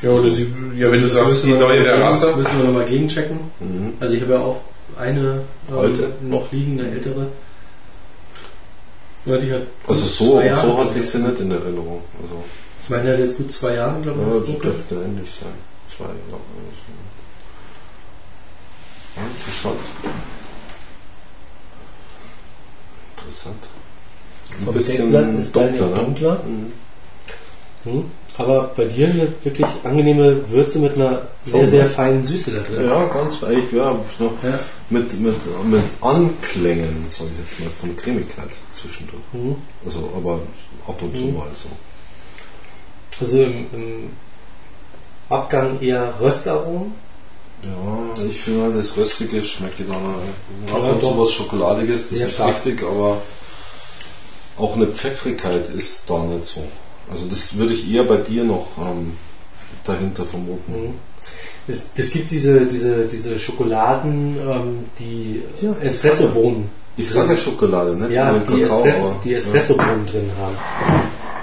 Ja, 0.02 0.10
oder 0.10 0.30
sie, 0.30 0.46
ja, 0.76 0.92
wenn 0.92 1.00
du 1.02 1.08
sagst, 1.08 1.30
Müssen 1.32 1.46
die 1.46 1.52
wir 1.54 1.60
neue 1.60 1.78
mal 1.78 1.84
der 1.84 2.00
Rasse. 2.02 2.36
Müssen 2.36 2.58
wir 2.58 2.64
nochmal 2.66 2.84
gegenchecken. 2.84 3.38
Mhm. 3.58 3.94
Also 3.98 4.14
ich 4.14 4.22
habe 4.22 4.32
ja 4.34 4.38
auch 4.40 4.60
eine 4.98 5.42
ähm, 5.70 5.76
Alte? 5.78 6.12
noch 6.22 6.52
liegende 6.52 6.86
ältere. 6.88 7.26
Ja, 9.26 9.36
die 9.38 9.52
hat 9.52 9.62
Also 9.86 10.06
so, 10.06 10.40
Jahre. 10.40 10.60
so 10.68 10.78
hatte 10.78 10.98
ich 10.98 11.06
sie 11.10 11.18
nicht 11.18 11.40
in 11.40 11.50
Erinnerung. 11.50 12.02
Also, 12.22 12.44
Ich 12.84 12.88
meine, 12.90 13.04
die 13.04 13.12
hat 13.12 13.18
jetzt 13.18 13.38
gut 13.38 13.50
zwei 13.52 13.74
Jahre, 13.74 14.00
glaube 14.02 14.20
ja, 14.20 14.36
ich. 14.36 14.44
das 14.44 14.54
auf 14.54 14.62
dürfte 14.62 14.94
ähnlich 14.94 15.30
sein. 15.40 15.52
Zwei 15.94 16.04
Jahre. 16.04 16.40
Ja, 19.16 19.22
interessant. 19.22 19.80
Interessant. 23.16 23.62
Ein 24.50 24.64
Vom 24.64 24.74
bisschen 24.74 25.12
Deckblatt 25.12 25.38
ist 25.38 25.54
dunkler, 25.56 25.86
ne? 25.86 25.94
dunkler. 25.96 26.40
Mhm. 26.46 26.72
Hm. 27.92 28.04
Aber 28.36 28.70
bei 28.76 28.84
dir 28.84 29.08
eine 29.08 29.32
wirklich 29.42 29.66
angenehme 29.82 30.48
Würze 30.50 30.78
mit 30.78 30.94
einer 30.94 31.22
sehr, 31.44 31.62
Schon, 31.62 31.70
sehr 31.70 31.84
ne? 31.84 31.90
feinen 31.90 32.24
Süße 32.24 32.52
da 32.52 32.60
drin. 32.60 32.86
Ja, 32.88 33.04
ganz 33.06 33.42
eigentlich, 33.42 33.72
ja, 33.72 33.90
noch 34.18 34.32
Ja. 34.44 34.58
mit, 34.90 35.12
mit, 35.20 35.34
mit 35.66 35.82
Anklängen, 36.00 37.06
sag 37.08 37.26
ich 37.26 37.50
jetzt 37.50 37.60
mal, 37.60 37.70
von 37.70 37.96
Cremigkeit 37.96 38.50
zwischendurch. 38.72 39.22
Mhm. 39.32 39.56
Also, 39.84 40.08
aber 40.16 40.38
ab 40.86 41.02
und 41.02 41.16
zu 41.16 41.24
Mhm. 41.24 41.34
mal 41.36 41.48
so. 41.60 41.68
Also 43.20 43.42
im, 43.42 43.66
im 43.72 44.10
Abgang 45.28 45.80
eher 45.80 46.14
Röstaromen. 46.20 46.92
Ja, 47.64 48.24
ich 48.24 48.40
finde 48.40 48.72
das 48.72 48.96
Röstige 48.96 49.42
schmeckt 49.42 49.80
dann 49.80 49.90
ab 49.96 50.04
Ja, 50.68 50.90
und 50.92 51.00
zu 51.00 51.18
was 51.18 51.32
Schokoladiges, 51.32 52.02
das 52.08 52.18
Sehr 52.18 52.28
ist 52.28 52.34
stark. 52.34 52.50
richtig, 52.64 52.82
aber 52.84 53.20
auch 54.58 54.74
eine 54.76 54.86
Pfeffrigkeit 54.88 55.68
ist 55.70 56.08
da 56.10 56.18
nicht 56.24 56.46
so. 56.46 56.62
Also 57.10 57.26
das 57.26 57.56
würde 57.56 57.72
ich 57.72 57.90
eher 57.92 58.04
bei 58.04 58.16
dir 58.18 58.44
noch 58.44 58.66
ähm, 58.78 59.14
dahinter 59.84 60.24
vermuten. 60.26 60.72
Mhm. 60.72 60.94
Es, 61.66 61.90
es 61.96 62.10
gibt 62.12 62.30
diese, 62.30 62.66
diese, 62.66 63.06
diese 63.06 63.38
Schokoladen, 63.38 64.36
ähm, 64.38 64.84
die 64.98 65.42
Ja, 65.60 65.74
Espresso-Bohnen. 65.82 66.70
Ich 66.96 67.10
sage 67.10 67.36
Schokolade, 67.36 67.94
nicht 67.94 68.10
Ja, 68.10 68.32
nur 68.32 68.40
die, 68.40 68.62
Kakao. 68.62 68.84
Espresso, 68.84 69.16
die 69.24 69.34
Espresso-Bohnen 69.34 70.06
drin 70.06 70.30
haben. 70.40 70.56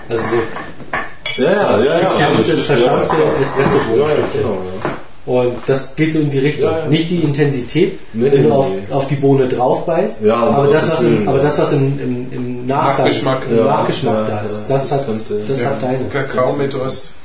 Also 0.09 0.23
so 0.35 1.41
Ja, 1.43 1.51
ja, 1.51 1.77
ja, 1.79 1.83
ja. 1.85 1.99
zerstampfte, 1.99 2.51
das 2.51 2.59
ist- 2.59 2.67
zerstampfte 2.67 3.15
ja, 3.15 3.23
ja, 3.25 3.41
Espresso-Bohnenstücke. 3.41 4.37
genau, 4.37 4.61
ja. 4.83 4.94
Und 5.25 5.53
das 5.65 5.95
geht 5.95 6.13
so 6.13 6.19
in 6.19 6.29
die 6.29 6.37
Richtung. 6.37 6.69
Ja, 6.69 6.79
ja. 6.79 6.85
Nicht 6.87 7.09
die 7.09 7.17
Intensität, 7.21 7.99
Nee, 8.13 8.31
wenn 8.31 8.43
du 8.43 8.51
auf, 8.53 8.69
nee. 8.69 8.93
auf 8.93 9.07
die 9.07 9.15
Bohne 9.15 9.47
drauf 9.47 9.85
beißt, 9.85 10.21
Ja, 10.21 10.35
aber, 10.35 10.71
das, 10.71 10.91
was 10.91 11.01
im, 11.03 11.27
aber 11.27 11.39
das, 11.39 11.57
was 11.57 11.73
im, 11.73 11.99
im, 11.99 12.31
im 12.31 12.65
Nachgang, 12.67 13.05
Nachgeschmack. 13.05 13.41
im 13.49 13.57
Ja, 13.57 13.63
Nachgeschmack 13.65 14.15
ja, 14.15 14.35
da 14.35 14.41
ist, 14.41 14.69
ja, 14.69 14.75
das, 14.75 14.89
das 14.89 14.91
hat, 14.99 15.05
könnte- 15.07 15.41
das 15.47 15.61
Ja, 15.61 15.69
hat 15.71 15.81
deine. 15.81 16.05
Kakao 16.09 16.53
mit 16.53 16.75
Röst. 16.75 17.15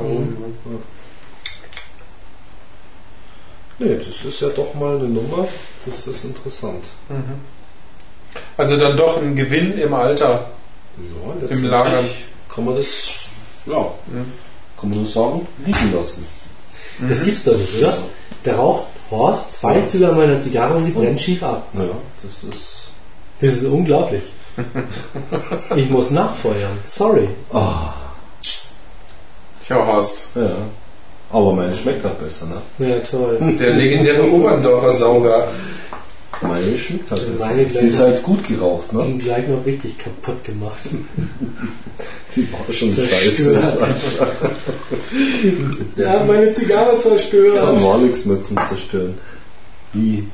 Mhm. 0.00 0.36
Nee, 3.78 3.96
das 3.98 4.24
ist 4.24 4.40
ja 4.40 4.48
doch 4.48 4.72
mal 4.74 4.96
eine 4.96 5.04
Nummer. 5.08 5.46
Das 5.86 6.06
ist 6.06 6.24
interessant. 6.24 6.84
Also 8.56 8.76
dann 8.76 8.96
doch 8.96 9.20
ein 9.20 9.34
Gewinn 9.36 9.76
im 9.78 9.92
Alter. 9.94 10.46
Ja, 10.96 11.46
Im 11.48 11.64
Lagern. 11.64 12.04
Kann 12.52 12.64
man 12.64 12.76
das, 12.76 12.86
ja, 13.66 13.74
kann 14.80 14.90
man 14.90 14.98
nur 14.98 15.06
sagen, 15.08 15.46
liegen 15.66 15.92
lassen. 15.94 16.24
Das 17.08 17.24
gibt's 17.24 17.44
doch 17.44 17.56
nicht, 17.56 17.78
oder? 17.82 17.94
Der 18.44 18.56
raucht 18.56 18.84
Horst 19.10 19.52
zwei 19.54 19.80
Züge 19.82 20.08
an 20.08 20.16
meiner 20.16 20.40
Zigarre 20.40 20.74
und 20.74 20.84
sie 20.84 20.90
brennt 20.92 21.20
schief 21.20 21.42
ab. 21.42 21.68
Ja, 21.74 21.84
das 22.22 22.44
ist. 22.44 22.88
Das 23.40 23.54
ist 23.54 23.64
unglaublich. 23.66 24.22
Ich 25.76 25.90
muss 25.90 26.10
nachfeuern. 26.12 26.78
Sorry. 26.86 27.28
Ah, 27.52 27.92
Tja, 29.66 29.84
Horst. 29.86 30.26
ja. 30.34 30.48
Aber 31.32 31.52
meine 31.52 31.74
schmeckt 31.76 32.04
halt 32.04 32.20
besser, 32.22 32.46
ne? 32.46 32.86
Ja, 32.88 32.98
toll. 33.00 33.38
Der 33.58 33.70
legendäre 33.74 34.22
Oberndorfer 34.30 34.92
Sauger. 34.92 35.48
Meine 36.42 36.78
schmeckt 36.78 37.10
halt 37.10 37.32
besser. 37.32 37.46
Meine 37.46 37.68
Sie 37.70 37.86
ist 37.86 38.00
halt 38.00 38.22
gut 38.22 38.46
geraucht, 38.46 38.92
ne? 38.92 39.00
Und 39.00 39.18
gleich 39.18 39.48
noch 39.48 39.64
richtig 39.64 39.98
kaputt 39.98 40.44
gemacht. 40.44 40.78
Die 42.36 42.52
war 42.52 42.72
schon 42.72 42.92
scheiße. 42.92 43.56
Ja, 45.96 46.24
meine 46.24 46.52
Zigarre 46.52 46.94
Da 46.96 47.00
zerstört. 47.00 47.82
war 47.82 47.98
nichts 47.98 48.24
mehr 48.24 48.42
zum 48.42 48.56
Zerstören. 48.68 49.14
Wie? 49.92 50.26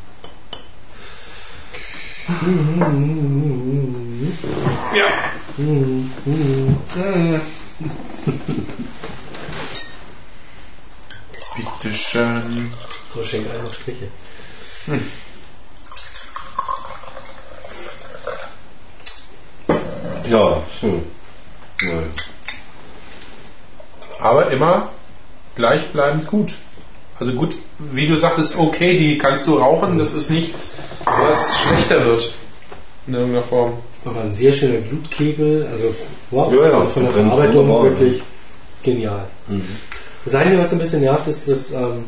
Ja. 4.94 5.30
Bitte 11.56 11.94
schön. 11.94 12.70
So, 13.14 13.22
schenk 13.22 13.46
einfach 13.50 13.74
Striche. 13.74 14.08
Ja, 20.30 20.62
hm. 20.80 21.02
Ja. 21.82 22.02
Aber 24.20 24.50
immer 24.50 24.90
gleichbleibend 25.56 26.26
gut. 26.26 26.54
Also 27.18 27.32
gut, 27.32 27.56
wie 27.78 28.06
du 28.06 28.16
sagtest, 28.16 28.58
okay, 28.58 28.96
die 28.98 29.18
kannst 29.18 29.46
du 29.46 29.58
rauchen, 29.58 29.98
das 29.98 30.14
ist 30.14 30.30
nichts, 30.30 30.78
was 31.04 31.60
schlechter 31.60 32.04
wird. 32.04 32.32
In 33.06 33.14
irgendeiner 33.14 33.42
Form. 33.42 33.72
Aber 34.04 34.20
ein 34.22 34.32
sehr 34.32 34.52
schöner 34.52 34.80
Blutkegel. 34.80 35.68
Also, 35.70 35.94
wow, 36.30 36.52
Ja, 36.52 36.68
ja, 36.68 36.78
also 36.78 36.88
von 36.88 37.02
der 37.02 37.12
Verarbeitung 37.12 37.68
wunderbar, 37.68 37.84
wirklich 37.84 38.22
genial. 38.82 39.26
Mhm. 39.48 39.64
Das 40.24 40.34
Einzige, 40.34 40.60
was 40.60 40.72
ein 40.72 40.78
bisschen 40.78 41.00
nervt, 41.00 41.26
ist, 41.26 41.48
dass 41.48 41.72
ähm, 41.72 42.06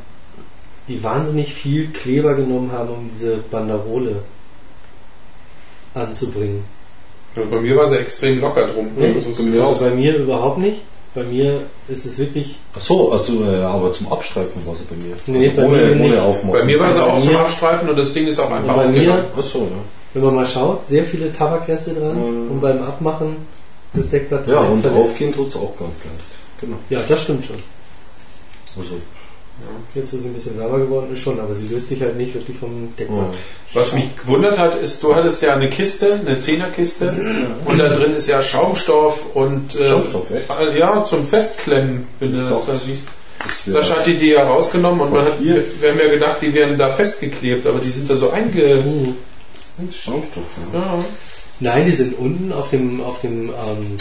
die 0.89 1.03
wahnsinnig 1.03 1.53
viel 1.53 1.89
Kleber 1.89 2.35
genommen 2.35 2.73
haben, 2.73 2.91
um 2.91 3.09
diese 3.09 3.37
Banderole 3.37 4.23
anzubringen. 5.95 6.65
Ja, 7.37 7.43
Bei 7.51 7.61
mir 7.61 7.77
war 7.77 7.87
sie 7.87 7.97
extrem 7.99 8.41
locker 8.41 8.67
drum. 8.67 8.89
Also 9.01 9.31
es- 9.31 9.39
bei 9.39 9.43
mir 9.45 9.65
auch. 9.65 9.79
Bei 9.79 9.91
mir 9.91 10.17
überhaupt 10.17 10.59
nicht. 10.59 10.79
Bei 11.15 11.23
mir 11.25 11.61
ist 11.89 12.07
es 12.07 12.19
wirklich. 12.19 12.57
Ach 12.75 12.81
so, 12.81 13.13
also, 13.13 13.45
äh, 13.45 13.63
aber 13.63 13.93
zum 13.93 14.11
Abstreifen 14.11 14.65
war 14.67 14.75
sie 14.75 14.85
bei 14.85 14.97
mir. 14.97 15.15
Nee, 15.27 15.49
also 15.49 15.57
bei 15.61 15.67
ohne, 15.67 15.77
mir 15.77 15.95
nicht. 15.97 16.05
ohne 16.13 16.23
Aufmachen. 16.23 16.53
Bei 16.61 16.65
mir 16.65 16.81
war 16.81 16.93
sie 16.93 17.03
auch 17.05 17.17
mir- 17.17 17.23
zum 17.23 17.37
Abstreifen 17.37 17.89
und 17.91 17.97
das 17.97 18.13
Ding 18.15 18.27
ist 18.27 18.39
auch 18.39 18.51
einfach 18.51 18.77
bei 18.77 18.87
mir- 18.89 19.11
aufgegangen. 19.13 19.25
Ach 19.39 19.43
so, 19.43 19.59
ja. 19.61 19.67
Wenn 20.15 20.25
man 20.25 20.35
mal 20.37 20.47
schaut, 20.47 20.87
sehr 20.87 21.05
viele 21.05 21.33
Tabakreste 21.33 21.93
dran 21.95 22.17
Mhm. 22.17 22.51
und 22.53 22.61
beim 22.61 22.83
Abmachen 22.83 23.37
das 23.95 24.09
Deckblatt 24.09 24.47
Ja, 24.49 24.61
und 24.61 24.81
verletzt. 24.83 25.03
aufgehen 25.03 25.33
tut's 25.35 25.55
auch 25.57 25.75
ganz 25.79 25.97
leicht. 26.05 26.31
Genau. 26.61 26.77
Ja, 26.91 27.01
das 27.07 27.23
stimmt 27.23 27.45
schon. 27.45 27.57
Also, 28.79 28.95
Jetzt, 29.95 30.13
wo 30.13 30.19
sie 30.19 30.29
ein 30.29 30.35
bisschen 30.35 30.59
wärmer 30.59 30.79
geworden 30.79 31.13
ist, 31.13 31.21
schon, 31.21 31.39
aber 31.39 31.55
sie 31.55 31.69
löst 31.69 31.89
sich 31.89 32.01
halt 32.01 32.17
nicht 32.17 32.35
wirklich 32.35 32.57
vom 32.57 32.95
Deckblatt. 32.97 33.35
Was 33.75 33.93
mich 33.93 34.17
gewundert 34.17 34.59
hat, 34.59 34.75
ist, 34.75 35.03
du 35.03 35.15
hattest 35.15 35.43
ja 35.43 35.55
eine 35.55 35.69
Kiste, 35.69 36.21
eine 36.27 36.39
Zehnerkiste 36.39 37.15
und 37.65 37.79
da 37.79 37.89
drin 37.89 38.17
ist 38.17 38.29
ja 38.29 38.43
Schaumstoff 38.43 39.35
und 39.35 39.75
äh, 39.77 39.89
Schaumstoff, 39.89 40.31
echt? 40.31 40.51
äh, 40.51 40.79
ja, 40.79 41.05
zum 41.05 41.27
Festklemmen, 41.27 42.07
wenn 42.21 42.33
du 42.33 42.49
das 42.49 42.67
da 42.67 42.75
siehst. 42.75 43.07
Sascha 43.67 43.97
hat 43.97 44.07
die 44.07 44.17
dir 44.17 44.35
ja 44.37 44.47
rausgenommen 44.47 45.01
und 45.03 45.13
man 45.13 45.27
hat, 45.27 45.41
wir 45.41 45.55
haben 45.55 45.99
ja 45.99 46.09
gedacht, 46.09 46.39
die 46.41 46.55
wären 46.55 46.79
da 46.79 46.89
festgeklebt, 46.91 47.67
aber 47.67 47.79
die 47.81 47.91
sind 47.91 48.09
da 48.09 48.17
so 48.17 48.31
einge... 48.31 48.83
Schaumstoff, 49.91 50.45
ja. 50.73 50.79
Ja. 50.79 51.05
Nein, 51.61 51.87
die 51.87 51.93
sind 51.93 52.19
unten 52.19 52.53
auf 52.53 52.71
dem, 52.71 53.01
auf 53.03 53.21
dem, 53.21 53.49
ähm, 53.51 53.97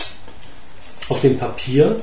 auf 1.10 1.22
dem 1.22 1.38
Papier 1.38 1.98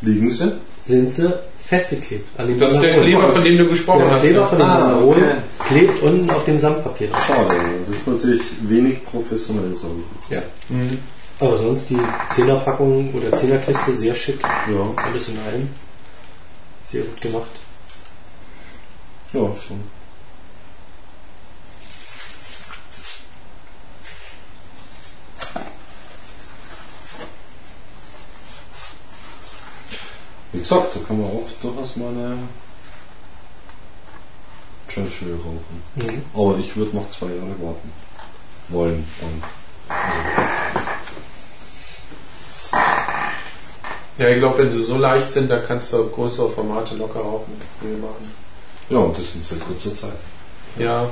Liegen 0.00 0.30
sie? 0.30 0.52
sind 0.82 1.12
sie 1.12 1.32
festgeklebt. 1.66 2.26
An 2.38 2.46
dem 2.48 2.58
Das 2.58 2.72
ist 2.72 2.80
der. 2.82 3.00
Kleber, 3.00 3.30
von 3.30 3.44
dem 3.44 3.58
du 3.58 3.68
gesprochen 3.68 3.98
Der 4.00 4.10
hast. 4.10 4.20
Kleber 4.22 4.46
von 4.46 4.58
dem 4.58 4.66
Ah, 4.68 4.98
okay. 5.02 5.22
klebt 5.66 6.02
unten 6.02 6.30
auf 6.30 6.44
dem 6.44 6.58
Sandpapier 6.58 7.08
drauf. 7.08 7.24
Schade, 7.26 7.54
das 7.88 7.98
ist 7.98 8.06
natürlich 8.08 8.42
wenig 8.62 9.04
professionell, 9.04 9.70
jetzt. 9.70 10.30
Ja. 10.30 10.42
Mhm. 10.68 10.98
Aber 11.40 11.56
sonst 11.56 11.90
die 11.90 11.98
Zehnerpackung 12.30 13.12
oder 13.14 13.36
Zehnerkiste 13.36 13.92
sehr 13.94 14.14
schick. 14.14 14.40
Ja, 14.42 15.02
Alles 15.04 15.28
in 15.28 15.38
allem. 15.46 15.68
Sehr 16.84 17.02
gut 17.02 17.20
gemacht. 17.20 17.50
ja, 19.32 19.40
schon. 19.56 19.80
Wie 30.54 30.60
gesagt, 30.60 30.94
da 30.94 31.00
kann 31.06 31.20
man 31.20 31.30
auch 31.30 31.48
durchaus 31.60 31.96
mal 31.96 32.10
eine 32.10 32.38
Churchill 34.88 35.34
rauchen. 35.34 35.82
Mhm. 35.96 36.22
Aber 36.32 36.56
ich 36.58 36.76
würde 36.76 36.94
noch 36.94 37.10
zwei 37.10 37.26
Jahre 37.26 37.56
warten 37.60 37.92
wollen. 38.68 39.04
Dann. 39.20 39.42
Ja, 44.16 44.28
ich 44.28 44.38
glaube, 44.38 44.58
wenn 44.58 44.70
sie 44.70 44.80
so 44.80 44.96
leicht 44.96 45.32
sind, 45.32 45.50
dann 45.50 45.66
kannst 45.66 45.92
du 45.92 46.08
größere 46.08 46.48
Formate 46.48 46.94
locker 46.94 47.18
rauchen. 47.18 47.52
Machen. 47.82 48.32
Ja, 48.90 48.98
und 48.98 49.18
das 49.18 49.34
in 49.34 49.42
sehr 49.42 49.58
kurzer 49.58 49.92
Zeit. 49.92 50.12
Ja. 50.78 51.08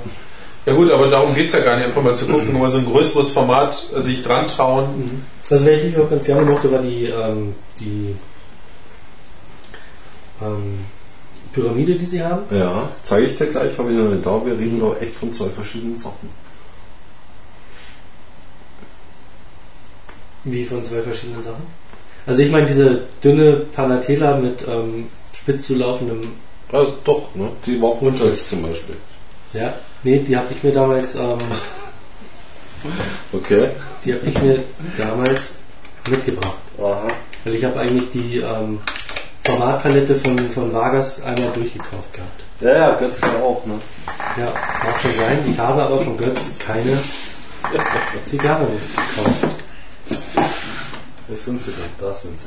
Ja 0.67 0.73
gut, 0.73 0.89
aber 0.93 1.09
darum 1.09 1.35
geht's 1.35 1.53
ja 1.53 1.59
gar 1.59 1.77
nicht, 1.77 1.87
einfach 1.87 2.03
mal 2.03 2.15
zu 2.15 2.27
gucken, 2.27 2.57
mal 2.57 2.71
so 2.71 2.79
ein 2.79 2.87
größeres 2.87 3.33
Format 3.33 3.75
sich 3.75 4.23
dran 4.23 4.47
trauen. 4.47 4.97
Mhm. 4.97 5.25
Das, 5.49 5.65
welche 5.65 5.89
ich 5.89 5.99
auch 5.99 6.09
ganz 6.09 6.23
gerne 6.23 6.43
mochte, 6.43 6.71
war 6.71 6.79
die, 6.79 7.07
ähm, 7.07 7.57
die 7.81 8.15
ähm, 10.45 10.79
Pyramide, 11.53 11.95
die 11.97 12.07
sie 12.07 12.23
haben. 12.23 12.43
Ja, 12.51 12.89
zeige 13.03 13.27
ich 13.27 13.37
dir 13.37 13.47
gleich, 13.47 13.77
habe 13.79 13.91
ich 13.91 13.97
noch 13.97 14.11
nicht 14.11 14.25
da. 14.25 14.45
Wir 14.45 14.59
reden 14.59 14.81
doch 14.81 14.99
echt 15.01 15.15
von 15.15 15.33
zwei 15.33 15.49
verschiedenen 15.51 15.97
Sachen. 15.99 16.31
Wie 20.45 20.65
von 20.65 20.85
zwei 20.85 21.03
verschiedenen 21.03 21.43
Sachen. 21.43 21.67
Also 22.27 22.43
ich 22.43 22.51
meine 22.51 22.67
diese 22.67 23.03
dünne 23.23 23.57
Panatela 23.75 24.37
mit 24.37 24.67
ähm, 24.69 25.07
spitz 25.33 25.67
zu 25.67 25.77
laufendem, 25.77 26.33
Also 26.73 26.97
doch, 27.05 27.35
ne? 27.35 27.49
Die 27.67 27.81
Waffenschutz 27.81 28.49
zum 28.49 28.63
Beispiel. 28.63 28.97
ja, 29.53 29.75
nee, 30.03 30.19
die 30.21 30.37
habe 30.37 30.49
ich 30.53 30.63
mir 30.63 30.73
damals, 30.73 31.15
ähm, 31.17 31.39
Okay. 33.33 33.69
die 34.05 34.15
habe 34.15 34.27
ich 34.27 34.41
mir 34.43 34.63
damals 34.99 35.57
mitgebracht. 36.09 36.59
Aha. 36.79 37.09
Weil 37.45 37.55
ich 37.55 37.65
habe 37.65 37.79
eigentlich 37.81 38.11
die 38.11 38.39
ähm, 38.39 38.81
Formatpalette 39.45 40.15
von, 40.17 40.39
von 40.39 40.73
Vargas 40.73 41.23
einmal 41.25 41.51
durchgekauft 41.53 42.13
gehabt. 42.13 42.43
Ja, 42.61 42.73
ja, 42.73 42.95
Götz 42.95 43.21
ja 43.23 43.43
auch, 43.43 43.65
ne? 43.67 43.75
Ja, 44.39 44.47
mag 44.47 45.01
schon 45.01 45.13
sein. 45.15 45.39
Ich 45.49 45.59
habe 45.59 45.83
aber 45.83 45.99
von 45.99 46.17
Götz 46.17 46.57
keine 46.59 46.97
Zigarren 48.25 48.67
gekauft. 48.67 49.57
Wo 51.29 51.35
sind 51.37 51.61
sie 51.61 51.71
denn? 51.73 51.91
Da 52.01 52.15
sind 52.15 52.39
sie. 52.39 52.47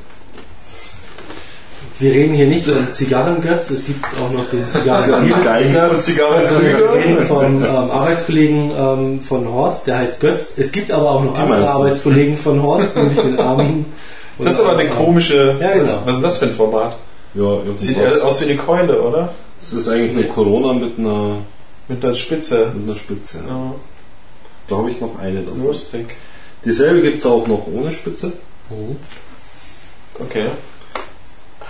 Wir 1.98 2.12
reden 2.12 2.34
hier 2.34 2.48
nicht 2.48 2.66
von 2.66 2.92
Zigarren-Götz, 2.94 3.70
es 3.70 3.86
gibt 3.86 4.04
auch 4.22 4.32
noch 4.32 4.50
den 4.50 4.70
zigarren 4.70 5.30
Geiger 5.42 5.92
und 5.92 6.02
sondern 6.02 6.62
wir 6.62 6.92
reden 6.94 7.20
Zigarren. 7.20 7.26
von 7.26 7.64
ähm, 7.64 7.92
Arbeitskollegen 7.92 8.72
ähm, 8.78 9.22
von 9.22 9.48
Horst, 9.48 9.88
der 9.88 10.00
heißt 10.00 10.20
Götz. 10.20 10.54
Es 10.58 10.74
gibt 10.74 10.92
aber 10.92 11.12
auch 11.12 11.24
noch 11.24 11.40
andere? 11.40 11.70
Arbeitskollegen 11.70 12.38
von 12.38 12.62
Horst, 12.62 12.98
nämlich 12.98 13.20
den 13.20 13.40
Armin. 13.40 13.86
Das 14.40 14.54
ist 14.54 14.60
aber 14.60 14.78
eine 14.78 14.90
komische. 14.90 15.56
Ja, 15.60 15.74
genau. 15.74 15.84
was, 15.84 16.06
was 16.06 16.16
ist 16.18 16.24
das 16.24 16.38
für 16.40 16.46
ein 16.48 16.54
Format? 16.54 16.98
Ja, 17.34 17.58
Sieht 17.76 17.98
irgendwas. 17.98 18.22
aus 18.22 18.42
wie 18.42 18.46
eine 18.52 18.58
Keule, 18.58 19.02
oder? 19.02 19.34
Es 19.62 19.74
ist 19.74 19.88
eigentlich 19.88 20.16
eine 20.18 20.28
Corona 20.28 20.74
mit 20.74 20.98
einer, 21.00 21.38
Mit 21.88 22.04
einer 22.04 22.16
Spitze. 22.16 22.72
mit 22.76 22.88
einer 22.88 22.96
Spitze. 22.96 23.40
Ja. 23.48 23.74
Da 24.68 24.78
habe 24.78 24.90
ich 24.90 25.00
noch 25.02 25.18
eine 25.20 25.42
davon. 25.44 25.64
lustig. 25.66 26.16
Dieselbe 26.64 27.02
gibt 27.02 27.20
es 27.20 27.26
auch 27.26 27.46
noch 27.48 27.68
ohne 27.68 27.92
Spitze. 27.92 28.34
Mhm. 28.70 28.96
Okay. 30.20 30.48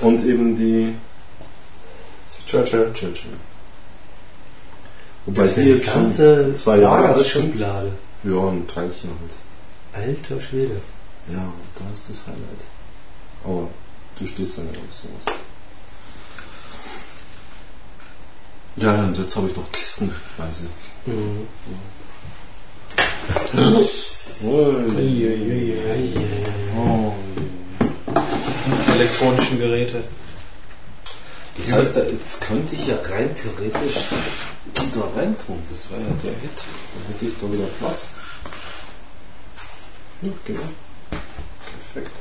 Und 0.02 0.24
eben 0.26 0.56
die 0.56 0.94
Churchill. 2.46 2.92
Churchill. 2.94 3.32
Wobei 5.26 5.42
Das 5.44 5.56
die 5.56 5.62
jetzt 5.62 5.86
schon 5.86 5.94
ganze 6.04 6.54
zwei 6.54 6.78
Jahre 6.78 7.10
alt 7.10 7.18
sind. 7.26 7.28
Schublade. 7.54 7.92
Ja, 8.24 8.48
ein 8.48 8.68
Teilchen 8.68 9.10
halt. 9.94 10.08
Alter 10.08 10.40
Schwede. 10.42 10.76
Ja, 11.28 11.52
da 11.76 11.94
ist 11.94 12.10
das 12.10 12.28
Highlight. 12.28 12.64
Aber 13.44 13.70
du 14.20 14.28
stehst 14.28 14.58
ja 14.58 14.64
nicht 14.64 14.78
auf 14.78 14.94
sowas. 14.94 15.38
Ja, 18.78 19.04
und 19.06 19.18
jetzt 19.18 19.36
habe 19.36 19.50
ich 19.50 19.56
noch 19.56 19.72
kistenweise. 19.72 20.68
Mhm. 21.06 21.48
Ui. 24.44 26.18
Oh. 26.78 27.14
Elektronischen 28.94 29.60
Geräte. 29.60 30.04
Das 31.58 31.72
heißt, 31.72 31.96
jetzt 31.96 32.42
könnte 32.42 32.76
ich 32.76 32.88
ja 32.88 32.98
rein 32.98 33.34
theoretisch 33.34 34.04
da 34.74 35.20
rein 35.20 35.36
tun. 35.46 35.62
Das 35.72 35.90
wäre 35.90 36.02
ja 36.02 36.08
der 36.24 36.32
Hit. 36.32 36.52
Dann 36.94 37.14
hätte 37.14 37.26
ich 37.26 37.34
da 37.40 37.52
wieder 37.52 37.68
Platz. 37.80 38.10
Ja, 40.22 40.32
genau. 40.46 40.62
Perfekt. 41.96 42.12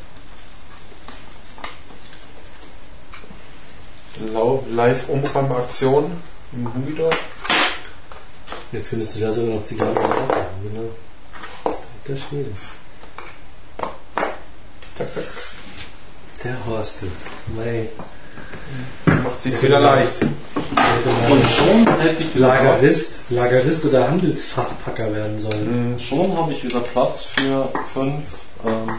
Lau- 4.33 4.64
Live-Umräumaktion 4.70 6.12
im 6.53 6.72
Humidor. 6.75 7.11
Jetzt 8.70 8.91
könntest 8.91 9.16
du 9.16 9.20
da 9.20 9.33
sogar 9.33 9.57
noch 9.57 9.64
Zigarren 9.64 9.95
drauf 9.95 10.29
machen, 10.29 10.45
genau. 10.62 10.91
Alter 11.64 12.22
Schwede. 12.22 12.51
Zack, 14.95 15.12
zack. 15.12 15.25
Der 16.45 16.57
Horste. 16.66 17.07
Mei. 17.57 17.89
Macht 19.07 19.41
sich's 19.43 19.62
wieder 19.62 19.81
leicht. 19.81 20.22
Und 20.22 21.45
schon 21.51 22.01
hätte 22.01 22.22
ich 22.22 22.35
wieder 22.35 22.49
Lagerist, 22.49 23.22
Lagerist 23.31 23.85
oder 23.87 24.09
Handelsfachpacker 24.09 25.12
werden 25.12 25.39
sollen. 25.39 25.91
Platz. 25.97 25.99
Schon 26.09 26.37
habe 26.37 26.53
ich 26.53 26.62
wieder 26.62 26.81
Platz 26.81 27.25
für 27.25 27.68
fünf 27.93 28.25
ähm, 28.64 28.93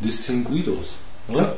Distinguidos. 0.00 0.94
Ja? 1.28 1.54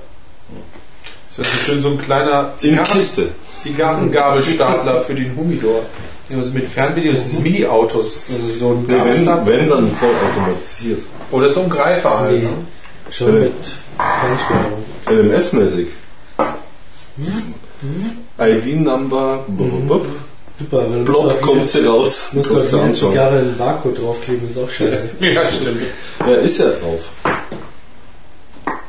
Das 1.37 1.47
so 1.47 1.59
schön 1.65 1.83
so 1.83 1.91
ein 1.91 1.99
kleiner 1.99 2.53
In 2.55 2.57
Zigarren 2.57 2.93
Kiste. 2.93 3.29
Zigarrengabelstapler 3.59 5.03
für 5.03 5.15
den 5.15 5.37
Humidor. 5.37 5.83
Also 6.31 6.51
mit 6.53 6.69
Fernbedienung, 6.69 7.15
das 7.15 7.31
sind 7.31 7.43
Mini-Autos. 7.43 8.25
Also 8.29 8.59
so 8.59 8.71
ein 8.73 8.85
Nee, 8.87 8.95
wenn, 9.05 9.47
wenn 9.47 9.69
dann 9.69 9.91
voll 9.97 10.11
automatisiert. 10.11 11.01
Oder 11.31 11.49
so 11.49 11.63
ein 11.63 11.71
Greifer 11.71 12.19
halt. 12.19 12.43
Nee, 12.43 12.49
ne? 12.49 12.55
schon 13.11 13.35
Ja. 13.35 13.41
mit 13.41 13.53
Fernsteuerung. 13.97 14.85
LMS-mäßig. 15.31 15.87
ID-Number, 18.39 19.45
blub, 19.49 20.07
Super, 20.59 20.91
wenn 20.91 21.05
du 21.05 21.17
auf 21.17 21.41
kommt 21.41 21.69
sie 21.69 21.87
raus. 21.87 22.31
musst 22.35 22.51
Kannst 22.51 22.75
auf 22.75 22.81
du 22.81 22.87
jede. 22.87 22.95
Zigarre 22.95 23.39
einen 23.39 23.57
Barcode 23.57 23.99
draufkleben, 23.99 24.49
ist 24.49 24.59
auch 24.59 24.69
scheiße. 24.69 25.11
Ja, 25.21 25.43
stimmt. 25.51 25.83
Ja, 26.27 26.35
ist 26.35 26.59
ja 26.59 26.67
drauf. 26.67 27.11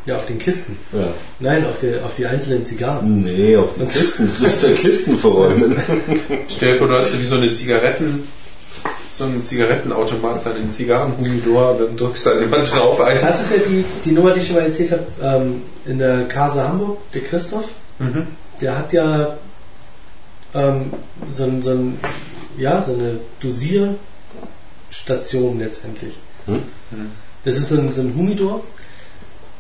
Ja, 0.10 0.16
auf 0.16 0.26
den 0.26 0.40
Kisten. 0.40 0.78
Ja. 0.92 1.08
Nein, 1.40 1.66
auf, 1.66 1.80
der, 1.80 2.04
auf 2.04 2.16
die 2.16 2.26
einzelnen 2.26 2.66
Zigarren. 2.66 3.22
Nee, 3.22 3.56
auf 3.56 3.74
die 3.76 3.86
Kisten. 3.86 4.30
Du 4.38 4.44
musst 4.44 4.64
ja 4.64 4.72
Kisten 4.74 5.18
verräumen. 5.18 5.78
Stell 6.50 6.74
dir 6.74 6.80
vor, 6.80 6.88
du 6.88 6.96
hast 6.96 7.18
wie 7.20 7.26
so 7.26 7.36
eine 7.38 7.52
Zigaretten, 7.54 8.28
so 9.12 9.24
ein 9.26 9.44
Zigarettenautomat, 9.44 10.42
seinen 10.44 10.72
Zigarrenhumidor, 10.72 11.78
dann 11.80 11.98
drückst 11.98 12.26
du 12.26 12.30
dann 12.32 12.44
immer 12.44 12.62
drauf 12.64 13.00
ein. 13.02 13.20
Das 13.22 13.42
ist 13.42 13.56
ja 13.58 13.64
die, 13.68 13.84
die 14.06 14.12
Nummer, 14.12 14.32
die 14.32 14.40
ich 14.40 14.48
schon 14.48 14.56
mal 14.58 14.66
erzählt 14.66 14.92
habe, 14.92 15.06
ähm, 15.22 15.62
in 15.86 16.00
der 16.00 16.26
Casa 16.28 16.68
Hamburg, 16.70 16.98
der 17.14 17.22
Christoph, 17.22 17.70
Mhm. 18.00 18.28
der 18.62 18.78
hat 18.78 18.94
ja 18.94 19.38
ähm, 20.54 20.92
so, 21.34 21.44
ein, 21.44 21.62
so, 21.62 21.72
ein, 21.72 22.00
ja, 22.58 22.82
so 22.82 22.94
eine 22.94 23.20
Dosierstation 23.42 24.00
letztendlich. 25.60 26.14
Hm? 26.46 26.62
Das 27.46 27.58
ist 27.58 27.70
so 27.70 27.80
ein, 27.80 27.92
so 27.92 28.02
ein 28.02 28.14
Humidor. 28.16 28.64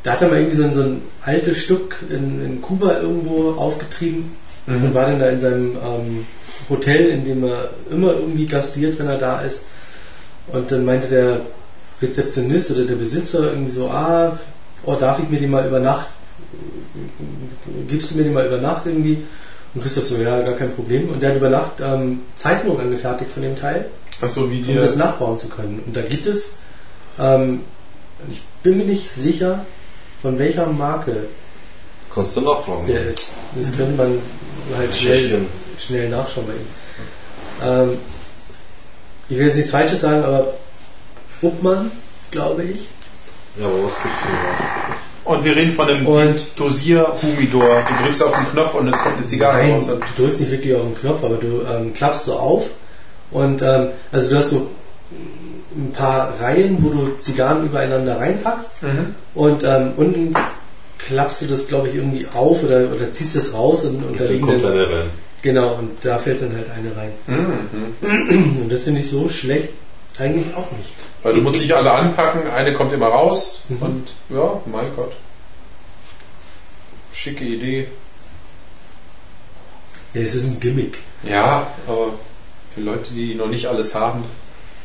Da 0.04 0.14
hat 0.14 0.22
er 0.22 0.30
mal 0.30 0.38
irgendwie 0.40 0.56
so 0.56 0.64
ein, 0.64 0.74
so 0.74 0.82
ein 0.82 1.02
altes 1.24 1.58
Stück 1.58 1.98
in, 2.10 2.44
in 2.44 2.62
Kuba 2.62 3.00
irgendwo 3.00 3.52
aufgetrieben 3.52 4.32
und 4.68 4.94
war 4.94 5.08
dann 5.08 5.20
da 5.20 5.30
in 5.30 5.40
seinem 5.40 5.76
ähm, 5.76 6.26
Hotel, 6.70 7.10
in 7.10 7.26
dem 7.26 7.44
er 7.44 7.72
immer 7.90 8.14
irgendwie 8.14 8.46
gastiert, 8.46 9.00
wenn 9.00 9.08
er 9.08 9.18
da 9.18 9.42
ist. 9.42 9.66
Und 10.48 10.72
dann 10.72 10.86
meinte 10.86 11.08
der 11.08 11.42
Rezeptionist 12.02 12.72
oder 12.72 12.86
der 12.86 12.96
Besitzer 12.96 13.52
irgendwie 13.52 13.72
so, 13.72 13.90
ah, 13.90 14.40
oh, 14.86 14.96
darf 14.96 15.20
ich 15.20 15.30
mir 15.30 15.40
die 15.40 15.48
mal 15.48 15.68
über 15.68 15.80
Nacht, 15.80 16.10
gibst 17.88 18.12
du 18.12 18.18
mir 18.18 18.24
die 18.24 18.30
mal 18.30 18.46
über 18.46 18.58
Nacht 18.58 18.86
irgendwie? 18.86 19.24
Und 19.74 19.82
Christoph 19.82 20.06
so, 20.06 20.18
ja, 20.18 20.42
gar 20.42 20.56
kein 20.56 20.74
Problem. 20.74 21.10
Und 21.10 21.22
der 21.22 21.32
hat 21.32 21.38
über 21.38 21.50
Nacht 21.50 21.74
ähm, 21.82 22.22
Zeichnungen 22.36 22.82
angefertigt 22.82 23.30
von 23.30 23.44
dem 23.44 23.56
Teil, 23.56 23.86
Achso, 24.22 24.50
wie 24.50 24.60
um 24.60 24.64
die. 24.64 24.76
das 24.76 24.96
nachbauen 24.96 25.38
zu 25.38 25.48
können. 25.48 25.82
Und 25.86 25.96
da 25.96 26.02
gibt 26.02 26.26
es, 26.26 26.58
ähm, 27.20 27.62
ich 28.32 28.42
bin 28.64 28.78
mir 28.78 28.86
nicht 28.86 29.10
sicher, 29.12 29.66
von 30.22 30.38
welcher 30.40 30.66
Marke 30.68 31.26
Kannst 32.14 32.36
du 32.38 32.42
nachfragen. 32.42 32.88
der 32.88 33.06
ist. 33.06 33.34
Das 33.56 33.76
könnte 33.78 33.96
man 33.96 34.20
halt 34.78 34.96
schnell, 34.96 35.42
schnell 35.78 36.10
nachschauen 36.10 36.48
bei 36.48 36.54
ihm. 36.54 37.70
Ähm, 37.92 37.98
ich 39.30 39.38
will 39.38 39.46
jetzt 39.46 39.56
nichts 39.58 39.72
Falsches 39.72 40.02
sagen, 40.02 40.24
aber 40.24 40.54
Uppmann, 41.42 41.92
glaube 42.32 42.64
ich. 42.64 42.88
Ja, 43.60 43.66
aber 43.68 43.86
was 43.86 44.02
gibt's 44.02 44.22
denn 44.24 44.36
da? 44.36 45.32
Und 45.32 45.44
wir 45.44 45.56
reden 45.56 45.72
von 45.72 45.88
einem 45.88 46.08
Und- 46.08 46.60
Dosier-Humidor. 46.60 47.84
Du 47.88 48.04
drückst 48.04 48.24
auf 48.24 48.34
den 48.36 48.50
Knopf 48.52 48.74
und 48.74 48.88
dann 48.88 49.00
kommt 49.00 49.18
eine 49.18 49.26
Zigarre 49.28 49.58
Nein, 49.60 49.72
raus. 49.74 49.88
du 49.88 50.24
drückst 50.24 50.40
nicht 50.42 50.52
wirklich 50.52 50.74
auf 50.76 50.82
den 50.82 50.96
Knopf, 50.96 51.24
aber 51.24 51.36
du 51.36 51.62
ähm, 51.62 51.94
klappst 51.94 52.26
so 52.26 52.36
auf 52.40 52.66
und 53.32 53.62
ähm, 53.62 53.90
also 54.12 54.30
du 54.32 54.38
hast 54.38 54.50
so 54.50 54.68
ein 55.88 55.94
paar 55.94 56.40
Reihen, 56.40 56.78
wo 56.84 56.90
du 56.90 57.18
Zigarren 57.20 57.66
übereinander 57.66 58.20
reinpackst 58.20 58.84
Mhm. 58.84 59.16
und 59.36 59.64
ähm, 59.64 59.94
unten 59.98 60.34
klappst 60.98 61.42
du 61.42 61.46
das, 61.48 61.68
glaube 61.68 61.88
ich, 61.90 61.96
irgendwie 61.96 62.26
auf 62.34 62.64
oder, 62.64 62.92
oder 62.94 63.12
ziehst 63.12 63.36
es 63.36 63.54
raus 63.54 63.86
und, 63.86 64.04
und 64.04 64.20
da 64.20 64.26
Da 64.26 64.32
liegen 64.32 64.46
kommt 64.46 64.64
dann, 64.64 64.78
rein. 64.78 65.10
genau 65.42 65.76
und 65.76 65.92
da 66.04 66.18
fällt 66.18 66.42
dann 66.42 66.54
halt 66.56 66.68
eine 66.70 66.96
rein. 66.96 67.12
Mhm. 67.28 68.62
Und 68.64 68.72
das 68.72 68.84
finde 68.84 69.00
ich 69.00 69.10
so 69.10 69.30
schlecht 69.30 69.70
eigentlich 70.18 70.54
auch 70.56 70.70
nicht. 70.74 70.94
Weil 71.24 71.34
du 71.36 71.42
musst 71.42 71.60
nicht 71.60 71.74
alle 71.74 71.92
anpacken, 71.92 72.42
eine 72.52 72.74
kommt 72.74 72.92
immer 72.94 73.08
raus 73.08 73.64
Mhm. 73.70 73.82
und 73.82 74.08
ja, 74.30 74.60
mein 74.66 74.94
Gott. 74.96 75.14
Schicke 77.14 77.44
Idee. 77.46 77.88
Ja, 80.14 80.22
es 80.22 80.36
ist 80.36 80.46
ein 80.48 80.60
Gimmick. 80.60 80.98
Ja, 81.24 81.68
aber 81.88 82.08
für 82.74 82.82
Leute, 82.82 83.14
die 83.14 83.36
noch 83.36 83.48
nicht 83.48 83.68
alles 83.68 83.94
haben. 83.96 84.24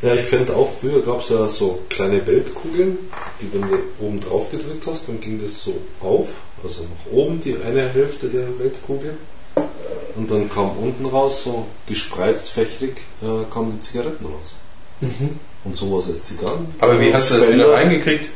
Ja, 0.05 0.13
ich 0.13 0.21
finde 0.21 0.55
auch, 0.55 0.69
früher 0.79 1.01
gab 1.01 1.21
es 1.21 1.29
ja 1.29 1.49
so 1.49 1.79
kleine 1.89 2.25
Weltkugeln, 2.27 2.97
die 3.41 3.51
wenn 3.53 3.61
du 3.69 3.77
oben 3.99 4.19
drauf 4.21 4.51
gedrückt 4.51 4.85
hast, 4.87 5.07
dann 5.07 5.19
ging 5.19 5.41
das 5.41 5.63
so 5.63 5.73
auf, 6.01 6.41
also 6.63 6.83
nach 6.83 7.11
oben 7.11 7.41
die 7.41 7.55
eine 7.57 7.89
Hälfte 7.89 8.27
der 8.27 8.47
Weltkugel. 8.59 9.17
Und 10.15 10.29
dann 10.29 10.49
kam 10.49 10.71
unten 10.77 11.05
raus, 11.07 11.43
so 11.43 11.65
gespreizt, 11.87 12.49
fächrig, 12.49 12.97
äh, 13.21 13.51
kamen 13.51 13.71
die 13.73 13.79
Zigaretten 13.81 14.25
raus. 14.25 14.55
Mhm. 15.01 15.39
Und 15.63 15.75
sowas 15.75 16.07
als 16.07 16.23
Zigarren. 16.23 16.67
Aber 16.79 16.99
wie 17.01 17.11
hast 17.13 17.31
du 17.31 17.35
das 17.35 17.45
Spender. 17.45 17.65
wieder 17.65 17.73
reingekriegt? 17.73 18.29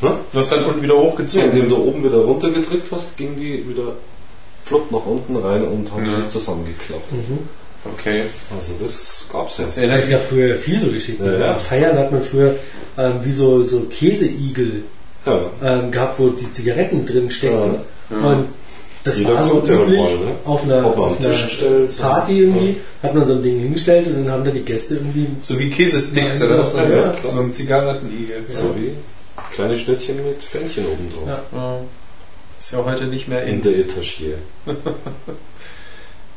Hä? 0.00 0.06
Du 0.32 0.38
hast 0.38 0.52
dann 0.52 0.64
unten 0.66 0.82
wieder 0.82 0.96
hochgezogen. 0.96 1.50
indem 1.50 1.68
du 1.70 1.76
oben 1.78 2.04
wieder 2.04 2.18
runtergedrückt 2.18 2.88
hast, 2.92 3.16
ging 3.16 3.36
die 3.36 3.66
wieder 3.68 3.94
flott 4.62 4.92
nach 4.92 5.06
unten 5.06 5.34
rein 5.36 5.66
und 5.66 5.90
haben 5.90 6.04
Ja. 6.04 6.14
sich 6.16 6.28
zusammengeklappt. 6.28 7.10
Mhm. 7.10 7.48
Okay. 7.94 8.22
Also 8.50 8.72
das 8.80 9.26
gab's 9.32 9.58
ja. 9.58 9.64
Das 9.64 9.74
Das 9.74 9.78
erinnert 9.82 10.00
ist 10.04 10.10
ja 10.10 10.18
früher 10.18 10.54
viel 10.56 10.80
so 10.80 10.88
Geschichten. 10.90 11.24
Ja, 11.24 11.32
ja. 11.38 11.52
Bei 11.54 11.58
Feiern 11.58 11.96
hat 11.98 12.12
man 12.12 12.22
früher 12.22 12.54
ähm, 12.96 13.14
wie 13.22 13.32
so, 13.32 13.62
so 13.62 13.82
Käseigel 13.84 14.82
Ja. 15.26 15.40
ähm, 15.62 15.90
gehabt, 15.90 16.18
wo 16.18 16.30
die 16.30 16.52
Zigaretten 16.52 17.04
drin 17.06 17.30
stecken. 17.30 17.76
Ja. 18.10 18.16
Und 18.16 18.46
das 19.04 19.18
Jeder 19.18 19.34
war 19.34 19.44
so 19.44 19.60
üblich. 19.62 19.76
mal, 19.98 20.16
ne? 20.18 20.32
Auf 20.44 20.64
einer, 20.64 20.84
auf 20.84 20.96
am 20.96 21.16
einer 21.24 21.34
stellt. 21.34 21.96
Party 21.98 22.40
irgendwie 22.40 22.76
hat 23.02 23.14
man 23.14 23.24
so 23.24 23.34
ein 23.34 23.42
Ding 23.42 23.58
hingestellt 23.60 24.06
und 24.08 24.24
dann 24.24 24.30
haben 24.30 24.44
da 24.44 24.50
die 24.50 24.60
Gäste 24.62 24.96
irgendwie. 24.96 25.26
So 25.40 25.58
wie 25.58 25.70
Käsesticks 25.70 26.42
oder 26.42 26.64
so. 26.66 26.76
ja, 26.78 26.88
Ja, 26.88 27.12
klar. 27.12 27.32
so 27.32 27.40
ein 27.40 27.52
Zigarettenigel. 27.52 28.42
So 28.48 28.74
wie 28.76 28.90
kleine 29.54 29.78
Schnittchen 29.78 30.16
mit 30.16 30.42
Fännchen 30.42 30.84
oben 30.86 31.10
drauf. 31.14 31.38
Ja. 31.52 31.58
Ja. 31.58 31.78
Ist 32.58 32.72
ja 32.72 32.84
heute 32.84 33.04
nicht 33.04 33.28
mehr 33.28 33.44
In 33.44 33.56
in. 33.56 33.62
der 33.62 33.78
Etagier. 33.78 34.34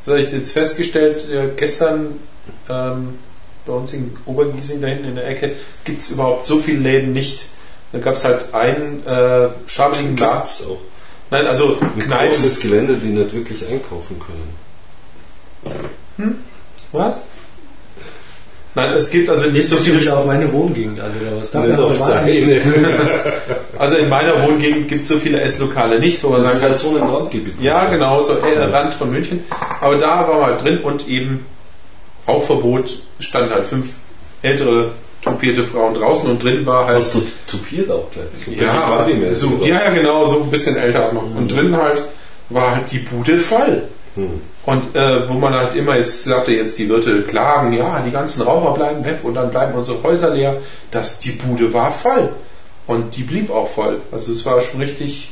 So, 0.04 0.14
ich 0.16 0.32
jetzt 0.32 0.52
festgestellt, 0.52 1.28
äh, 1.30 1.50
gestern 1.56 2.18
ähm, 2.68 3.18
bei 3.66 3.72
uns 3.72 3.92
in 3.92 4.16
Obergiesing 4.26 4.80
da 4.80 4.88
hinten 4.88 5.04
in 5.10 5.14
der 5.14 5.28
Ecke 5.28 5.52
gibt 5.84 6.00
es 6.00 6.10
überhaupt 6.10 6.46
so 6.46 6.58
viele 6.58 6.80
Läden 6.80 7.12
nicht. 7.12 7.46
Da 7.92 7.98
gab 7.98 8.14
es 8.14 8.24
halt 8.24 8.52
einen 8.54 9.06
äh, 9.06 9.48
schabeligen 9.66 10.16
Laden. 10.16 10.66
Auch. 10.68 10.78
Nein, 11.30 11.46
also 11.46 11.78
Ein 11.80 12.00
Kneipen. 12.00 12.28
großes 12.30 12.60
Gelände, 12.60 12.96
die 12.96 13.08
nicht 13.08 13.32
wirklich 13.32 13.66
einkaufen 13.68 14.18
können. 14.18 14.62
Was? 16.92 17.20
Nein, 18.74 18.92
es 18.92 19.10
gibt 19.10 19.28
also 19.28 19.50
nicht 19.50 19.68
so 19.68 19.76
viele. 19.76 20.00
viel 20.00 20.10
auf 20.10 20.24
meine 20.24 20.50
Wohngegend 20.50 20.98
an 20.98 21.12
oder 21.20 21.40
was. 21.40 21.50
Dafür 21.50 22.24
Nicht. 22.24 22.66
Also 23.78 23.96
in 23.96 24.08
meiner 24.08 24.42
Wohngegend 24.42 24.88
gibt 24.88 25.02
es 25.02 25.08
so 25.08 25.16
viele 25.16 25.40
Esslokale 25.40 25.98
nicht, 25.98 26.22
wo 26.22 26.28
man 26.28 26.42
sagen 26.42 26.54
ist 26.54 26.60
kann, 26.60 26.70
halt 26.70 26.80
so 26.80 26.96
ein 26.96 27.02
Randgebiet. 27.02 27.60
Ja, 27.60 27.86
genau, 27.86 28.20
so 28.20 28.34
äh, 28.34 28.58
Rand 28.58 28.94
von 28.94 29.10
München. 29.10 29.44
Aber 29.80 29.96
da 29.96 30.28
war 30.28 30.40
mal 30.40 30.56
drin 30.56 30.78
und 30.82 31.08
eben 31.08 31.44
Rauchverbot, 32.28 33.00
standen 33.18 33.52
halt 33.52 33.66
fünf 33.66 33.96
ältere 34.42 34.92
tupierte 35.22 35.64
Frauen 35.64 35.94
draußen 35.94 36.30
und 36.30 36.42
drin 36.42 36.64
war 36.66 36.86
halt. 36.86 36.98
Hast 36.98 37.14
du 37.14 37.22
tupiert 37.46 37.90
auch 37.90 38.08
gleich? 38.10 38.58
Ja, 38.58 39.06
so, 39.32 39.60
ja, 39.64 39.90
genau, 39.90 40.26
so 40.26 40.42
ein 40.42 40.50
bisschen 40.50 40.76
älter 40.76 41.08
auch 41.08 41.12
noch. 41.12 41.34
Und 41.34 41.48
drin 41.48 41.76
halt 41.76 42.02
war 42.48 42.76
halt 42.76 42.92
die 42.92 42.98
Bude 42.98 43.38
voll. 43.38 43.84
Hm. 44.14 44.40
Und 44.66 44.94
äh, 44.94 45.28
wo 45.28 45.34
man 45.34 45.54
halt 45.54 45.74
immer 45.74 45.96
jetzt 45.96 46.24
sagte, 46.24 46.52
jetzt 46.52 46.78
die 46.78 46.86
Leute 46.86 47.22
klagen, 47.22 47.72
ja, 47.72 48.00
die 48.00 48.10
ganzen 48.10 48.42
Raucher 48.42 48.74
bleiben 48.74 49.04
weg 49.04 49.20
und 49.22 49.34
dann 49.34 49.50
bleiben 49.50 49.74
unsere 49.74 50.02
Häuser 50.02 50.34
leer, 50.34 50.60
dass 50.90 51.18
die 51.18 51.30
Bude 51.30 51.72
war 51.72 51.90
voll. 51.90 52.30
Und 52.86 53.16
die 53.16 53.22
blieb 53.22 53.50
auch 53.50 53.68
voll. 53.68 54.00
Also 54.10 54.32
es 54.32 54.44
war 54.44 54.60
schon 54.60 54.80
richtig 54.80 55.30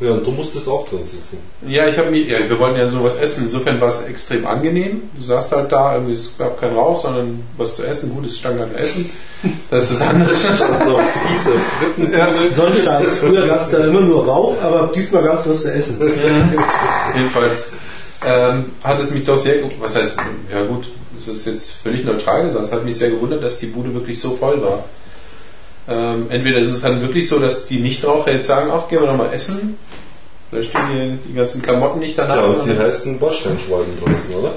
Ja, 0.00 0.12
und 0.12 0.24
du 0.24 0.30
musstest 0.30 0.68
auch 0.68 0.88
drin 0.88 1.04
sitzen. 1.04 1.38
Ja, 1.66 1.88
ich 1.88 1.98
habe 1.98 2.10
mir, 2.10 2.20
ja, 2.20 2.48
wir 2.48 2.58
wollten 2.60 2.78
ja 2.78 2.86
sowas 2.86 3.16
essen. 3.16 3.44
Insofern 3.44 3.80
war 3.80 3.88
es 3.88 4.02
extrem 4.02 4.46
angenehm. 4.46 5.02
Du 5.16 5.22
saßt 5.22 5.50
halt 5.50 5.72
da, 5.72 5.94
irgendwie, 5.94 6.12
es 6.12 6.38
gab 6.38 6.60
keinen 6.60 6.76
Rauch, 6.76 7.02
sondern 7.02 7.42
was 7.56 7.74
zu 7.74 7.84
essen. 7.84 8.14
Gut, 8.14 8.26
es 8.26 8.38
stand 8.38 8.60
halt 8.60 8.76
Essen. 8.76 9.10
Das 9.70 9.90
ist 9.90 10.00
das 10.00 10.08
andere. 10.08 10.34
Stand 10.56 10.86
noch 10.86 11.00
fiese 11.00 11.52
Fritten. 11.80 12.12
Sonnensteins. 12.54 13.18
Früher 13.18 13.46
gab 13.48 13.62
es 13.62 13.70
da 13.70 13.84
immer 13.84 14.00
nur 14.02 14.24
Rauch, 14.24 14.62
aber 14.62 14.92
diesmal 14.94 15.24
gab 15.24 15.40
es 15.40 15.50
was 15.50 15.62
zu 15.62 15.72
essen. 15.72 16.12
Jedenfalls 17.16 17.72
ähm, 18.24 18.66
hat 18.84 19.00
es 19.00 19.10
mich 19.10 19.24
doch 19.24 19.36
sehr, 19.36 19.56
was 19.80 19.96
heißt, 19.96 20.16
ja 20.50 20.64
gut, 20.64 20.88
es 21.18 21.26
ist 21.26 21.46
jetzt 21.46 21.70
völlig 21.72 22.04
neutral 22.04 22.44
gesagt, 22.44 22.66
es 22.66 22.72
hat 22.72 22.84
mich 22.84 22.96
sehr 22.96 23.10
gewundert, 23.10 23.42
dass 23.42 23.58
die 23.58 23.66
Bude 23.66 23.92
wirklich 23.92 24.20
so 24.20 24.36
voll 24.36 24.62
war. 24.62 24.84
Ähm, 25.88 26.26
entweder 26.28 26.58
ist 26.58 26.70
es 26.70 26.82
dann 26.82 27.00
wirklich 27.00 27.28
so, 27.28 27.38
dass 27.38 27.66
die 27.66 27.80
Nichtraucher 27.80 28.32
jetzt 28.32 28.46
sagen, 28.46 28.70
ach, 28.72 28.88
gehen 28.88 29.00
wir 29.00 29.06
noch 29.06 29.16
mal 29.16 29.32
essen. 29.32 29.78
Vielleicht 30.50 30.70
stehen 30.70 30.88
hier 30.92 31.18
die 31.28 31.34
ganzen 31.34 31.62
Klamotten 31.62 32.00
nicht 32.00 32.18
danach. 32.18 32.36
Ja, 32.36 32.44
und 32.44 32.64
die 32.64 32.78
heißen 32.78 33.18
Bordsteinschwalben 33.18 33.92
draußen, 34.00 34.34
oder? 34.34 34.52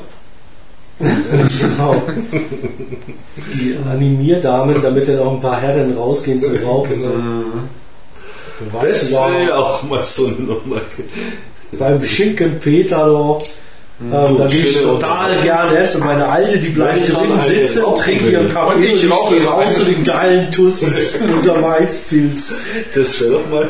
Genau. 0.99 2.03
Die 3.53 3.75
Animierdamen, 3.89 4.81
damit 4.81 5.07
dann 5.07 5.19
auch 5.19 5.33
ein 5.33 5.41
paar 5.41 5.59
Herren 5.59 5.97
rausgehen 5.97 6.39
zum 6.39 6.57
Rauchen. 6.63 7.03
Weißt 8.71 9.03
Das 9.03 9.11
wäre 9.11 9.47
ja 9.47 9.55
auch 9.55 9.81
mal 9.83 10.05
so 10.05 10.27
eine 10.27 10.35
Nummer. 10.35 10.81
beim 11.71 12.03
schicken 12.03 12.59
Peter 12.59 13.39
da. 14.09 14.27
Ähm, 14.27 14.37
da 14.37 14.47
gehe 14.47 14.63
ich 14.63 14.81
total 14.81 15.37
gerne 15.41 15.77
essen. 15.77 16.03
Meine 16.05 16.27
Alte, 16.27 16.57
die 16.57 16.69
bleibt 16.69 17.07
ich 17.07 17.13
drin 17.13 17.39
sitzen 17.39 17.83
trinkt 17.95 18.27
ihren 18.27 18.51
Kaffee 18.51 18.75
Und 18.75 18.83
ich 18.83 19.05
und 19.05 19.11
rauche 19.11 19.35
gehe 19.35 19.45
raus 19.45 19.75
zu 19.75 19.85
den 19.85 20.03
geilen 20.03 20.51
Tussis 20.51 21.19
unter 21.21 21.57
Maizpilz. 21.57 22.57
Das 22.95 23.21
wäre 23.21 23.33
doch 23.33 23.49
mal. 23.49 23.69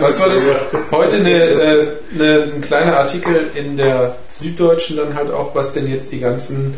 Was 0.00 0.20
war 0.20 0.28
das? 0.28 0.46
Heute 0.90 1.16
eine, 1.16 1.30
äh, 1.30 1.86
eine, 2.14 2.42
ein 2.54 2.60
kleiner 2.60 2.96
Artikel 2.96 3.50
in 3.54 3.76
der 3.76 4.16
Süddeutschen 4.30 4.96
dann 4.96 5.14
halt 5.14 5.30
auch, 5.30 5.54
was 5.54 5.74
denn 5.74 5.90
jetzt 5.90 6.10
die 6.10 6.20
ganzen 6.20 6.74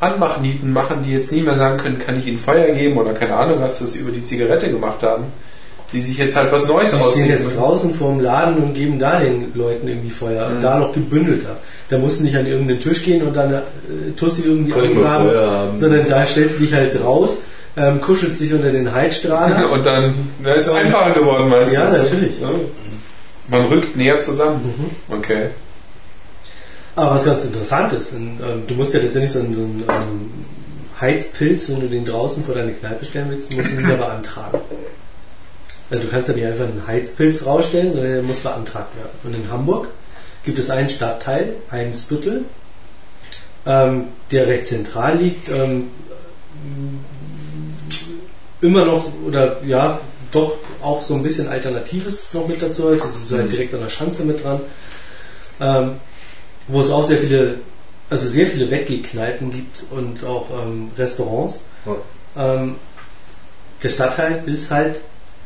Anmachnieten 0.00 0.72
machen, 0.72 1.02
die 1.04 1.12
jetzt 1.12 1.32
nie 1.32 1.42
mehr 1.42 1.56
sagen 1.56 1.78
können, 1.78 1.98
kann 1.98 2.16
ich 2.16 2.26
ihnen 2.26 2.38
Feuer 2.38 2.72
geben 2.72 2.96
oder 2.96 3.12
keine 3.14 3.34
Ahnung, 3.34 3.60
was 3.60 3.80
das 3.80 3.96
über 3.96 4.12
die 4.12 4.24
Zigarette 4.24 4.70
gemacht 4.70 5.02
haben. 5.02 5.24
Die 5.92 6.00
sich 6.00 6.18
jetzt 6.18 6.36
halt 6.36 6.52
was 6.52 6.66
Neues 6.66 6.90
Die 6.90 6.96
stehen 6.96 7.06
ausdenken 7.06 7.30
jetzt 7.30 7.44
müssen. 7.44 7.58
draußen 7.58 7.94
vorm 7.94 8.20
Laden 8.20 8.62
und 8.62 8.74
geben 8.74 8.98
da 8.98 9.20
den 9.20 9.52
Leuten 9.54 9.88
irgendwie 9.88 10.10
Feuer. 10.10 10.48
Mhm. 10.48 10.56
Und 10.56 10.62
da 10.62 10.78
noch 10.78 10.92
gebündelter. 10.92 11.56
Da 11.88 11.98
musst 11.98 12.20
du 12.20 12.24
nicht 12.24 12.36
an 12.36 12.46
irgendeinen 12.46 12.80
Tisch 12.80 13.02
gehen 13.02 13.22
und 13.22 13.34
dann 13.34 13.54
äh, 13.54 13.60
Tussi 14.16 14.42
irgendwie 14.42 14.72
angraben, 14.74 15.78
sondern 15.78 16.06
da 16.06 16.26
stellst 16.26 16.58
du 16.58 16.64
dich 16.64 16.74
halt 16.74 17.02
raus, 17.02 17.42
ähm, 17.76 18.00
kuschelst 18.00 18.40
dich 18.40 18.52
unter 18.52 18.70
den 18.70 18.92
Heizstrahler. 18.92 19.70
Und 19.70 19.86
dann 19.86 20.12
na, 20.42 20.52
ist 20.52 20.66
es 20.66 20.72
einfacher 20.72 21.12
geworden, 21.12 21.48
meinst 21.48 21.76
ja, 21.76 21.90
du? 21.90 21.98
natürlich. 21.98 22.40
Ja. 22.40 22.50
Man 23.48 23.66
rückt 23.66 23.96
näher 23.96 24.20
zusammen. 24.20 24.60
Mhm. 24.64 25.16
Okay. 25.16 25.46
Aber 26.96 27.14
was 27.14 27.24
ganz 27.24 27.44
interessant 27.44 27.92
ist, 27.92 28.14
in, 28.14 28.40
ähm, 28.40 28.64
du 28.66 28.74
musst 28.74 28.92
ja 28.94 29.00
letztendlich 29.00 29.32
so 29.32 29.38
einen, 29.38 29.54
so 29.54 29.60
einen 29.60 29.84
ähm, 29.88 30.30
Heizpilz, 31.00 31.70
wenn 31.70 31.80
du 31.80 31.86
den 31.88 32.04
draußen 32.04 32.44
vor 32.44 32.56
deine 32.56 32.72
Kneipe 32.72 33.04
stellen 33.04 33.28
willst, 33.30 33.54
musst 33.54 33.72
du 33.72 33.78
wieder 33.78 33.96
beantragen. 33.96 34.58
Also 35.90 36.04
du 36.04 36.10
kannst 36.10 36.28
ja 36.28 36.34
nicht 36.34 36.46
einfach 36.46 36.64
einen 36.64 36.86
Heizpilz 36.86 37.46
rausstellen, 37.46 37.92
sondern 37.92 38.12
der 38.12 38.22
muss 38.22 38.40
beantragt 38.40 38.96
werden. 38.96 39.10
Und 39.24 39.34
in 39.34 39.50
Hamburg 39.50 39.88
gibt 40.44 40.58
es 40.58 40.70
einen 40.70 40.90
Stadtteil, 40.90 41.54
Eimsbüttel, 41.70 42.44
ähm, 43.66 44.08
der 44.30 44.46
recht 44.46 44.66
zentral 44.66 45.18
liegt, 45.18 45.48
ähm, 45.48 45.88
immer 48.60 48.84
noch, 48.84 49.10
oder 49.26 49.62
ja, 49.64 50.00
doch 50.30 50.56
auch 50.82 51.00
so 51.02 51.14
ein 51.14 51.22
bisschen 51.22 51.48
Alternatives 51.48 52.34
noch 52.34 52.46
mit 52.46 52.60
dazu 52.60 52.90
hat. 52.90 53.00
Das 53.00 53.16
ist 53.16 53.32
halt 53.32 53.50
direkt 53.50 53.74
an 53.74 53.80
der 53.80 53.88
Schanze 53.88 54.24
mit 54.24 54.44
dran. 54.44 54.60
Ähm, 55.60 55.92
wo 56.68 56.80
es 56.80 56.90
auch 56.90 57.02
sehr 57.02 57.18
viele, 57.18 57.56
also 58.10 58.28
sehr 58.28 58.46
viele 58.46 58.70
Weggehkneipen 58.70 59.50
gibt 59.50 59.84
und 59.90 60.24
auch 60.24 60.48
ähm, 60.50 60.90
Restaurants. 60.96 61.60
Ja. 61.86 62.54
Ähm, 62.54 62.76
der 63.82 63.88
Stadtteil 63.88 64.42
ist 64.46 64.70
halt 64.70 65.00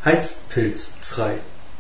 heizpilzfrei. 0.05 1.33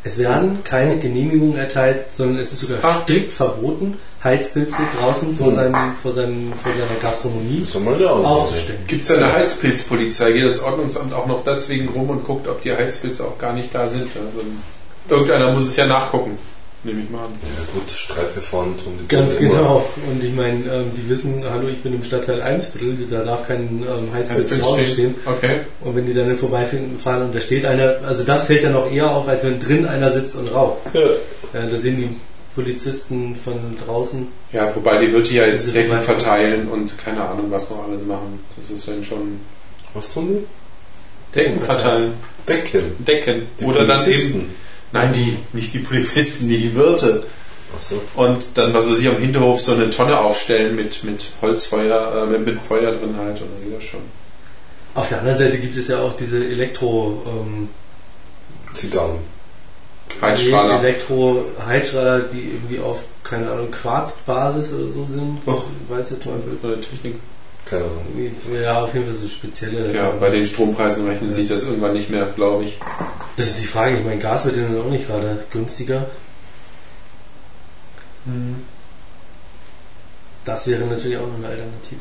Es 0.04 0.18
werden 0.18 0.64
keine 0.64 0.98
Genehmigungen 0.98 1.56
erteilt, 1.56 2.06
sondern 2.12 2.38
es 2.38 2.52
ist 2.52 2.60
sogar 2.62 2.84
Ah. 2.84 3.02
strikt 3.04 3.32
verboten, 3.32 3.98
Heizpilze 4.24 4.82
draußen 4.98 5.36
vor, 5.36 5.50
seinem, 5.52 5.94
vor, 6.00 6.12
seinem, 6.12 6.52
vor 6.52 6.72
seiner 6.72 7.00
Gastronomie 7.00 7.64
aufzustellen. 8.24 8.78
Gibt 8.86 9.02
es 9.02 9.08
da 9.08 9.16
eine 9.16 9.32
Heizpilzpolizei? 9.32 10.32
Geht 10.32 10.46
das 10.46 10.60
Ordnungsamt 10.60 11.12
auch 11.12 11.26
noch 11.26 11.44
deswegen 11.44 11.88
rum 11.88 12.10
und 12.10 12.24
guckt, 12.24 12.48
ob 12.48 12.62
die 12.62 12.72
Heizpilze 12.72 13.24
auch 13.24 13.38
gar 13.38 13.52
nicht 13.52 13.74
da 13.74 13.86
sind? 13.86 14.08
Also, 14.16 14.46
irgendeiner 15.08 15.52
muss 15.52 15.68
es 15.68 15.76
ja 15.76 15.86
nachgucken, 15.86 16.38
nehme 16.84 17.02
ich 17.02 17.10
mal 17.10 17.20
an. 17.24 17.32
Ja 17.42 17.64
gut, 17.74 17.90
Streife 17.90 18.40
Pfand 18.40 18.86
und 18.86 18.98
die 19.02 19.08
Ganz 19.08 19.34
immer- 19.34 19.50
genau. 19.50 19.88
Und 20.10 20.22
ich 20.24 20.34
meine, 20.34 20.58
ähm, 20.72 20.90
die 20.96 21.08
wissen, 21.08 21.42
hallo, 21.48 21.68
ich 21.68 21.82
bin 21.82 21.94
im 21.94 22.02
Stadtteil 22.02 22.42
Eimsviertel, 22.42 23.06
da 23.10 23.24
darf 23.24 23.46
kein 23.46 23.60
ähm, 23.88 24.12
Heizpilz 24.12 24.58
draußen 24.58 24.84
stehen. 24.86 25.14
Okay. 25.26 25.60
Und 25.82 25.94
wenn 25.96 26.06
die 26.06 26.14
dann 26.14 26.36
vorbeifahren 26.36 27.22
und 27.22 27.34
da 27.34 27.40
steht 27.40 27.64
einer, 27.64 27.96
also 28.06 28.24
das 28.24 28.46
fällt 28.46 28.64
dann 28.64 28.72
noch 28.72 28.90
eher 28.90 29.10
auf, 29.10 29.28
als 29.28 29.44
wenn 29.44 29.60
drin 29.60 29.86
einer 29.86 30.10
sitzt 30.10 30.34
und 30.36 30.48
raucht. 30.48 30.78
Ja. 30.94 31.00
Ja, 31.60 31.66
da 31.66 31.76
sehen 31.76 31.96
die 31.98 32.16
Polizisten 32.54 33.36
von 33.36 33.54
draußen. 33.86 34.26
Ja, 34.52 34.74
wobei 34.74 34.98
die 34.98 35.12
wird 35.12 35.28
die 35.30 35.34
ja 35.36 35.46
jetzt 35.46 35.70
Vorbei- 35.70 36.00
verteilen 36.00 36.68
und 36.68 36.96
keine 36.98 37.22
Ahnung, 37.26 37.46
was 37.50 37.70
noch 37.70 37.84
alles 37.88 38.04
machen. 38.04 38.40
Das 38.56 38.70
ist 38.70 38.86
dann 38.88 39.02
schon 39.04 39.38
Was 39.94 40.12
tun 40.14 40.28
die? 40.38 41.38
Decken 41.38 41.60
verteilen. 41.60 42.12
Decken. 42.48 42.92
Decken. 42.98 43.46
Die 43.60 43.64
Oder 43.64 43.86
dann 43.86 43.98
Polizisten. 44.02 44.38
eben. 44.40 44.54
Nein, 44.93 45.12
die, 45.12 45.38
nicht 45.53 45.72
die 45.74 45.78
Polizisten, 45.78 46.49
die, 46.49 46.59
die 46.59 46.74
Wirte. 46.74 47.24
Ach 47.76 47.82
so. 47.82 48.03
Und 48.14 48.59
dann, 48.59 48.74
was 48.74 48.90
weiß 48.90 48.99
ich, 48.99 49.09
am 49.09 49.18
Hinterhof 49.18 49.61
so 49.61 49.72
eine 49.72 49.90
Tonne 49.90 50.18
aufstellen 50.18 50.76
mit, 50.76 51.03
mit 51.05 51.28
Holzfeuer, 51.40 52.24
äh, 52.24 52.26
mit, 52.26 52.45
mit 52.45 52.61
Feuer 52.61 52.93
drin 52.93 53.16
halt. 53.16 53.40
Und 53.40 53.49
dann 53.55 53.64
geht 53.64 53.76
das 53.76 53.84
schon. 53.84 54.01
Auf 54.95 55.09
der 55.09 55.20
anderen 55.20 55.38
Seite 55.38 55.59
gibt 55.59 55.76
es 55.76 55.88
ja 55.88 56.03
auch 56.03 56.16
diese 56.16 56.45
Elektro, 56.45 57.22
ähm, 57.26 57.68
Zigarren. 58.74 59.18
Heizstrahler. 60.20 60.80
Elektro-Heizstrahler, 60.80 62.20
die 62.20 62.53
irgendwie 62.53 62.78
auf, 62.80 63.05
keine 63.24 63.51
Ahnung, 63.51 63.70
Quarzbasis 63.70 64.72
oder 64.74 64.88
so 64.88 65.07
sind. 65.07 65.38
Och. 65.47 65.64
Weiß 65.88 66.11
der 66.11 66.20
Teufel. 66.20 66.59
Von 66.61 66.70
der 66.70 66.80
Technik. 66.82 67.16
Keine 67.72 67.84
Ahnung. 67.84 68.06
Ja, 68.62 68.82
auf 68.82 68.92
jeden 68.94 69.06
Fall 69.06 69.14
so 69.14 69.26
spezielle. 69.26 69.92
Ja, 69.94 70.10
bei 70.10 70.30
den 70.30 70.44
Strompreisen 70.44 71.06
rechnet 71.06 71.34
sich 71.34 71.48
das 71.48 71.62
irgendwann 71.62 71.94
nicht 71.94 72.10
mehr, 72.10 72.26
glaube 72.26 72.64
ich. 72.64 72.78
Das 73.36 73.48
ist 73.48 73.62
die 73.62 73.66
Frage. 73.66 73.98
Ich 73.98 74.04
meine, 74.04 74.20
Gas 74.20 74.44
wird 74.44 74.56
ja 74.56 74.64
dann 74.64 74.80
auch 74.80 74.90
nicht 74.90 75.06
gerade 75.06 75.44
günstiger. 75.50 76.06
Das 80.44 80.66
wäre 80.68 80.84
natürlich 80.84 81.16
auch 81.16 81.26
noch 81.26 81.36
eine 81.36 81.46
Alternative. 81.46 82.00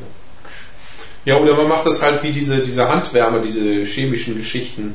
Ja, 1.24 1.36
oder 1.36 1.56
man 1.56 1.68
macht 1.68 1.86
das 1.86 2.02
halt 2.02 2.22
wie 2.22 2.32
diese, 2.32 2.58
diese 2.58 2.88
Handwärme, 2.88 3.40
diese 3.40 3.84
chemischen 3.84 4.36
Geschichten. 4.36 4.94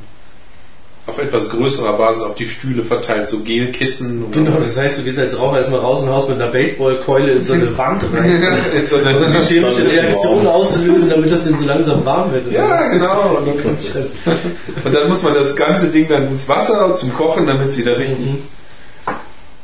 Auf 1.08 1.20
etwas 1.20 1.49
größerer 1.51 1.93
Basis 1.93 2.22
auf 2.22 2.36
die 2.36 2.45
Stühle 2.47 2.84
verteilt, 2.84 3.28
so 3.28 3.39
Gelkissen. 3.39 4.30
Genau, 4.32 4.51
was. 4.53 4.64
das 4.66 4.78
heißt, 4.78 4.99
du 4.99 5.03
gehst 5.03 5.18
als 5.18 5.39
Raucher 5.39 5.58
erstmal 5.60 5.80
raus 5.80 6.03
und 6.03 6.10
haust 6.10 6.28
mit 6.28 6.39
einer 6.41 6.51
Baseballkeule 6.51 7.32
in 7.32 7.43
so 7.45 7.53
eine 7.53 7.78
Wand 7.78 8.03
rein, 8.14 8.43
In 8.76 8.86
so 8.88 8.97
eine- 8.97 9.26
um 9.26 9.32
die 9.32 9.39
chemische 9.39 9.89
Reaktion 9.89 10.45
auszulösen, 10.45 11.10
damit 11.10 11.32
das 11.32 11.45
denn 11.45 11.58
so 11.58 11.64
langsam 11.66 12.03
warm 12.03 12.34
wird. 12.34 12.51
ja, 12.51 12.89
genau. 12.89 13.38
Und 13.38 13.47
dann, 13.47 13.55
und 14.84 14.93
dann 14.93 15.08
muss 15.08 15.24
man 15.24 15.34
das 15.34 15.55
ganze 15.55 15.88
Ding 15.88 16.10
dann 16.10 16.28
ins 16.28 16.47
Wasser 16.49 16.93
zum 16.95 17.14
Kochen, 17.14 17.47
damit 17.47 17.70
es 17.70 17.78
wieder 17.78 17.97
richtig 17.97 18.20
Mhm. 18.20 18.38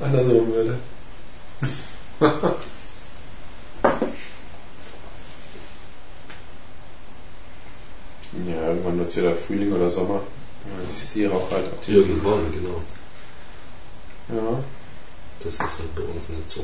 andersrum 0.02 0.48
würde. 0.54 0.78
ja, 8.48 8.68
irgendwann 8.70 8.98
wird 8.98 9.08
es 9.10 9.18
wieder 9.18 9.36
Frühling 9.36 9.72
oder 9.74 9.90
Sommer. 9.90 10.22
Ja, 10.66 10.72
du 10.86 11.20
die 11.20 11.26
Rauch 11.26 11.52
halt 11.52 11.66
auf 11.74 11.86
die 11.86 11.92
Irgendwann, 11.92 12.52
genau. 12.54 12.82
Ja. 14.30 14.64
Das 15.40 15.54
ist 15.54 15.60
halt 15.60 15.96
bei 15.96 16.04
uns 16.04 16.30
nicht 16.30 16.50
so. 16.50 16.64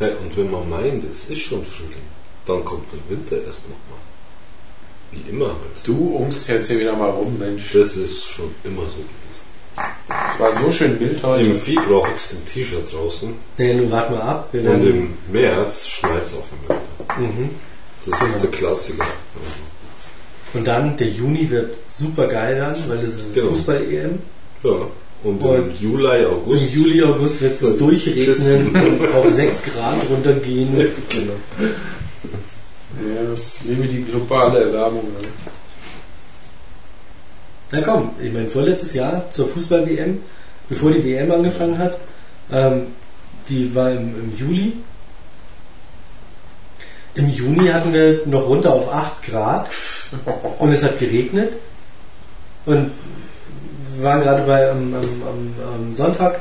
Ja, 0.00 0.08
und 0.18 0.36
wenn 0.36 0.50
man 0.50 0.68
meint, 0.68 1.04
es 1.04 1.30
ist 1.30 1.40
schon 1.40 1.64
Frühling, 1.64 2.06
dann 2.46 2.64
kommt 2.64 2.92
der 2.92 3.00
Winter 3.08 3.36
erst 3.44 3.64
nochmal. 3.68 4.00
Wie 5.10 5.28
immer 5.28 5.48
halt. 5.48 5.84
Du 5.84 6.16
umst 6.16 6.48
jetzt 6.48 6.68
hier 6.68 6.80
wieder 6.80 6.96
mal 6.96 7.10
rum, 7.10 7.38
Mensch. 7.38 7.72
Das 7.72 7.96
ist 7.96 8.24
schon 8.24 8.54
immer 8.64 8.82
so 8.82 8.96
gewesen. 8.96 9.52
Es 10.28 10.40
war 10.40 10.52
so 10.52 10.70
schön 10.72 10.98
wild 11.00 11.22
heute. 11.22 11.44
Im 11.44 11.56
Februar 11.56 12.08
hockst 12.08 12.32
du 12.32 12.36
im 12.36 12.46
T-Shirt 12.46 12.92
draußen 12.92 13.34
Nee, 13.58 13.74
nun 13.74 13.90
warte 13.90 14.12
mal 14.12 14.22
ab. 14.22 14.48
Wir 14.52 14.70
und 14.70 14.84
im 14.84 15.14
März 15.30 15.86
schneit 15.88 16.24
es 16.24 16.34
auf 16.34 16.44
einmal. 16.52 16.82
wieder. 17.16 17.28
mhm. 17.28 17.50
Das 18.06 18.22
ist 18.22 18.42
der 18.42 18.50
Klassiker. 18.50 19.06
Und 20.54 20.66
dann, 20.66 20.96
der 20.96 21.08
Juni 21.08 21.48
wird 21.50 21.74
super 21.98 22.26
geil 22.26 22.56
dann, 22.58 22.76
weil 22.88 23.04
es 23.04 23.18
ist 23.18 23.34
Genau. 23.34 23.48
Fußball-EM. 23.48 24.18
Ja. 24.62 24.70
Und, 25.24 25.40
im 25.40 25.48
Und 25.48 25.80
Juli, 25.80 26.24
August. 26.26 26.64
Im 26.64 26.82
Juli, 26.82 27.02
August 27.02 27.40
wird 27.40 27.54
es 27.54 27.78
durchregnen 27.78 28.74
und 28.74 29.14
auf 29.14 29.30
6 29.30 29.64
Grad 29.66 29.96
runtergehen. 30.10 30.76
Genau. 31.08 31.32
Ja, 31.60 33.30
das 33.30 33.64
nehme 33.64 33.86
die 33.86 34.02
globale 34.04 34.64
Erwärmung. 34.64 35.04
Ne? 35.04 35.28
Na 37.70 37.80
komm, 37.80 38.10
ich 38.22 38.32
meine, 38.32 38.48
vorletztes 38.48 38.94
Jahr 38.94 39.30
zur 39.30 39.48
Fußball-WM, 39.48 40.18
bevor 40.68 40.90
die 40.90 41.04
WM 41.04 41.30
angefangen 41.30 41.78
hat, 41.78 41.98
ähm, 42.52 42.88
die 43.48 43.74
war 43.74 43.92
im, 43.92 44.14
im 44.18 44.36
Juli. 44.36 44.74
Im 47.14 47.28
Juni 47.28 47.68
hatten 47.68 47.92
wir 47.92 48.22
noch 48.26 48.48
runter 48.48 48.72
auf 48.72 48.92
8 48.92 49.22
Grad 49.22 49.70
und 50.58 50.72
es 50.72 50.82
hat 50.82 50.98
geregnet. 50.98 51.52
Und 52.64 52.90
wir 53.96 54.04
waren 54.04 54.22
gerade 54.22 54.42
bei, 54.44 54.70
am, 54.70 54.94
am, 54.94 55.54
am, 55.74 55.94
Sonntag 55.94 56.40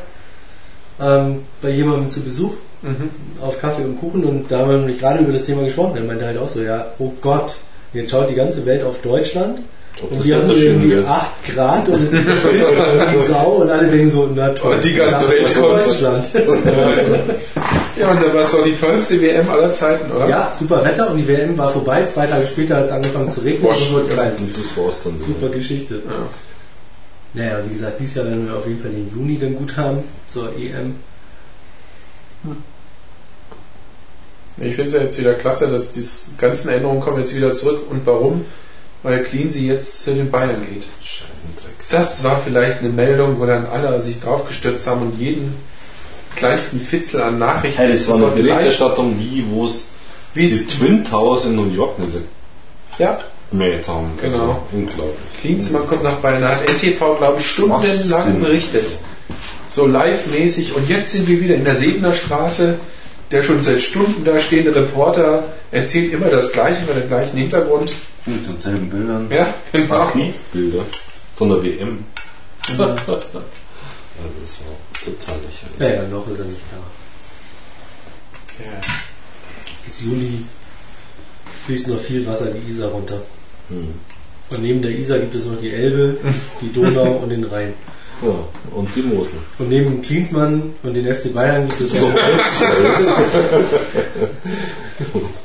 ähm, 1.00 1.44
bei 1.62 1.70
jemandem 1.70 2.10
zu 2.10 2.22
Besuch 2.24 2.54
Mhm. 2.84 3.12
auf 3.44 3.62
Kaffee 3.62 3.84
und 3.84 4.00
Kuchen 4.00 4.24
und 4.24 4.52
da 4.52 4.60
haben 4.60 4.70
wir 4.72 4.78
nämlich 4.78 4.98
gerade 4.98 5.20
über 5.20 5.34
das 5.34 5.46
Thema 5.46 5.64
gesprochen. 5.64 5.98
Er 5.98 6.04
meinte 6.04 6.26
halt 6.26 6.40
auch 6.40 6.50
so, 6.50 6.64
ja, 6.64 6.88
oh 6.98 7.12
Gott, 7.22 7.54
jetzt 7.94 8.10
schaut 8.10 8.28
die 8.28 8.34
ganze 8.34 8.66
Welt 8.66 8.84
auf 8.84 9.00
Deutschland 9.04 9.60
Ob 10.02 10.12
und 10.12 10.26
wir 10.26 10.36
haben 10.38 10.48
schön 10.48 10.58
irgendwie 10.64 10.90
wird. 10.96 11.08
8 11.08 11.30
Grad 11.54 11.90
und 11.90 12.04
es 12.04 12.14
ist 12.14 12.26
wie 12.26 13.18
Sau 13.32 13.62
und 13.62 13.70
alle 13.70 13.88
denken 13.88 14.10
so, 14.10 14.28
na 14.34 14.50
toll, 14.50 14.74
Und 14.74 14.84
die 14.84 14.96
ganze 14.96 15.30
Welt 15.30 15.54
kommt. 15.54 15.86
Deutschland. 15.86 16.32
Ja, 18.02 18.12
und 18.12 18.22
da 18.22 18.34
war 18.34 18.42
es 18.42 18.52
doch 18.52 18.64
die 18.64 18.76
tollste 18.76 19.22
WM 19.22 19.50
aller 19.50 19.72
Zeiten, 19.74 20.12
oder? 20.12 20.28
ja, 20.28 20.54
super 20.58 20.84
Wetter 20.84 21.12
und 21.12 21.18
die 21.18 21.28
WM 21.28 21.58
war 21.58 21.70
vorbei. 21.70 22.06
Zwei 22.06 22.26
Tage 22.26 22.48
später 22.48 22.78
hat 22.78 22.86
es 22.86 22.92
angefangen 22.92 23.30
zu 23.30 23.42
regnen 23.42 23.62
Bosch. 23.62 23.92
und. 23.92 24.12
Und 24.12 24.18
das 24.18 24.78
war's 24.78 25.00
dann. 25.04 25.20
Super 25.20 25.50
Geschichte. 25.50 26.02
Ja. 26.08 26.28
Naja, 27.34 27.60
wie 27.66 27.74
gesagt, 27.74 28.00
dieses 28.00 28.16
Jahr 28.16 28.26
werden 28.26 28.48
wir 28.48 28.58
auf 28.58 28.68
jeden 28.68 28.82
Fall 28.82 28.92
den 28.92 29.10
Juni 29.14 29.38
dann 29.38 29.56
gut 29.56 29.78
haben 29.78 30.04
zur 30.28 30.50
EM. 30.56 30.96
Ich 34.58 34.76
finde 34.76 34.88
es 34.90 34.94
ja 34.94 35.02
jetzt 35.02 35.20
wieder 35.20 35.34
klasse, 35.34 35.68
dass 35.68 35.92
die 35.92 36.04
ganzen 36.38 36.70
Änderungen 36.70 37.00
kommen 37.00 37.20
jetzt 37.20 37.36
wieder 37.36 37.54
zurück. 37.54 37.84
Und 37.90 38.06
warum? 38.06 38.46
Weil 39.04 39.24
Cleansey 39.24 39.68
jetzt 39.68 40.04
zu 40.04 40.14
den 40.14 40.30
Bayern 40.30 40.62
geht. 40.70 40.88
Scheißendrecks. 41.02 41.90
Das 41.90 42.24
war 42.24 42.38
vielleicht 42.38 42.80
eine 42.80 42.90
Meldung, 42.90 43.40
wo 43.40 43.46
dann 43.46 43.66
alle 43.66 44.02
sich 44.02 44.20
draufgestürzt 44.20 44.86
haben 44.88 45.02
und 45.02 45.20
jeden 45.20 45.56
kleinsten 46.36 46.80
Fitzel 46.80 47.22
an 47.22 47.40
Nachrichten 47.40 47.82
Hey, 47.82 47.94
das 47.94 48.08
war 48.10 48.18
eine 48.18 48.28
Berichterstattung, 48.28 49.20
wie, 49.20 49.46
wo 49.50 49.66
es 49.66 49.88
die 50.36 50.66
Twin 50.68 51.04
Towers 51.04 51.46
in 51.46 51.56
New 51.56 51.70
York 51.70 52.00
nicht 52.00 52.12
ja, 52.98 53.20
gemäht 53.50 53.88
haben. 53.88 54.12
Genau. 54.22 54.38
Also, 54.38 54.64
unglaublich. 54.72 55.16
Klinsmann 55.42 55.88
kommt 55.88 56.04
nach 56.04 56.22
hat 56.22 56.70
NTV, 56.70 57.18
glaube 57.18 57.40
ich, 57.40 57.48
stundenlang 57.48 58.40
berichtet. 58.40 59.00
So 59.68 59.86
live-mäßig. 59.86 60.76
Und 60.76 60.90
jetzt 60.90 61.12
sind 61.12 61.28
wir 61.28 61.42
wieder 61.42 61.56
in 61.56 61.66
der 61.66 61.76
Sebener 61.76 62.14
Straße. 62.14 62.78
Der 63.32 63.44
schon 63.44 63.62
seit 63.62 63.82
Stunden 63.82 64.26
da 64.26 64.38
stehende 64.40 64.76
Reporter 64.76 65.46
erzählt 65.72 66.12
immer 66.12 66.26
das 66.26 66.52
Gleiche 66.52 66.82
mit 66.86 67.02
dem 67.02 67.08
gleichen 67.08 67.38
Hintergrund. 67.38 67.90
Mit 68.26 68.46
denselben 68.46 68.90
Bildern. 68.90 69.28
Ja, 69.32 69.54
genau. 69.72 69.96
Ach, 69.96 70.14
Bilder 70.52 70.84
von 71.36 71.50
der 71.50 71.64
WM. 71.64 72.04
Ja, 72.78 72.96
das 74.42 74.60
war 74.60 74.76
total 75.04 75.40
lächerlich. 75.46 75.80
Ja, 75.80 76.04
ja, 76.04 76.08
noch 76.10 76.28
ist 76.28 76.40
er 76.40 76.46
nicht 76.46 76.62
da. 76.72 76.78
Ja. 78.64 78.82
Bis 79.86 80.02
Juli 80.02 80.44
fließt 81.66 81.88
noch 81.90 82.00
viel 82.00 82.26
Wasser 82.26 82.48
die 82.48 82.72
Isar 82.72 82.90
runter. 82.90 83.22
Hm. 83.70 83.94
Und 84.50 84.62
neben 84.62 84.82
der 84.82 84.92
Isar 84.92 85.20
gibt 85.20 85.36
es 85.36 85.46
noch 85.46 85.60
die 85.60 85.72
Elbe, 85.72 86.18
die 86.62 86.74
Donau 86.74 87.18
und 87.24 87.30
den 87.30 87.44
Rhein. 87.46 87.74
Ja, 88.22 88.36
und 88.76 88.88
die 88.96 89.02
Mosel. 89.02 89.40
Und 89.58 89.70
neben 89.70 90.02
Klinsmann 90.02 90.76
und 90.84 90.94
den 90.94 91.12
FC 91.12 91.34
Bayern 91.34 91.68
gibt 91.68 91.82
es 91.82 91.94
So 91.94 92.08
noch 92.08 92.22
Holzfeld. 92.22 93.08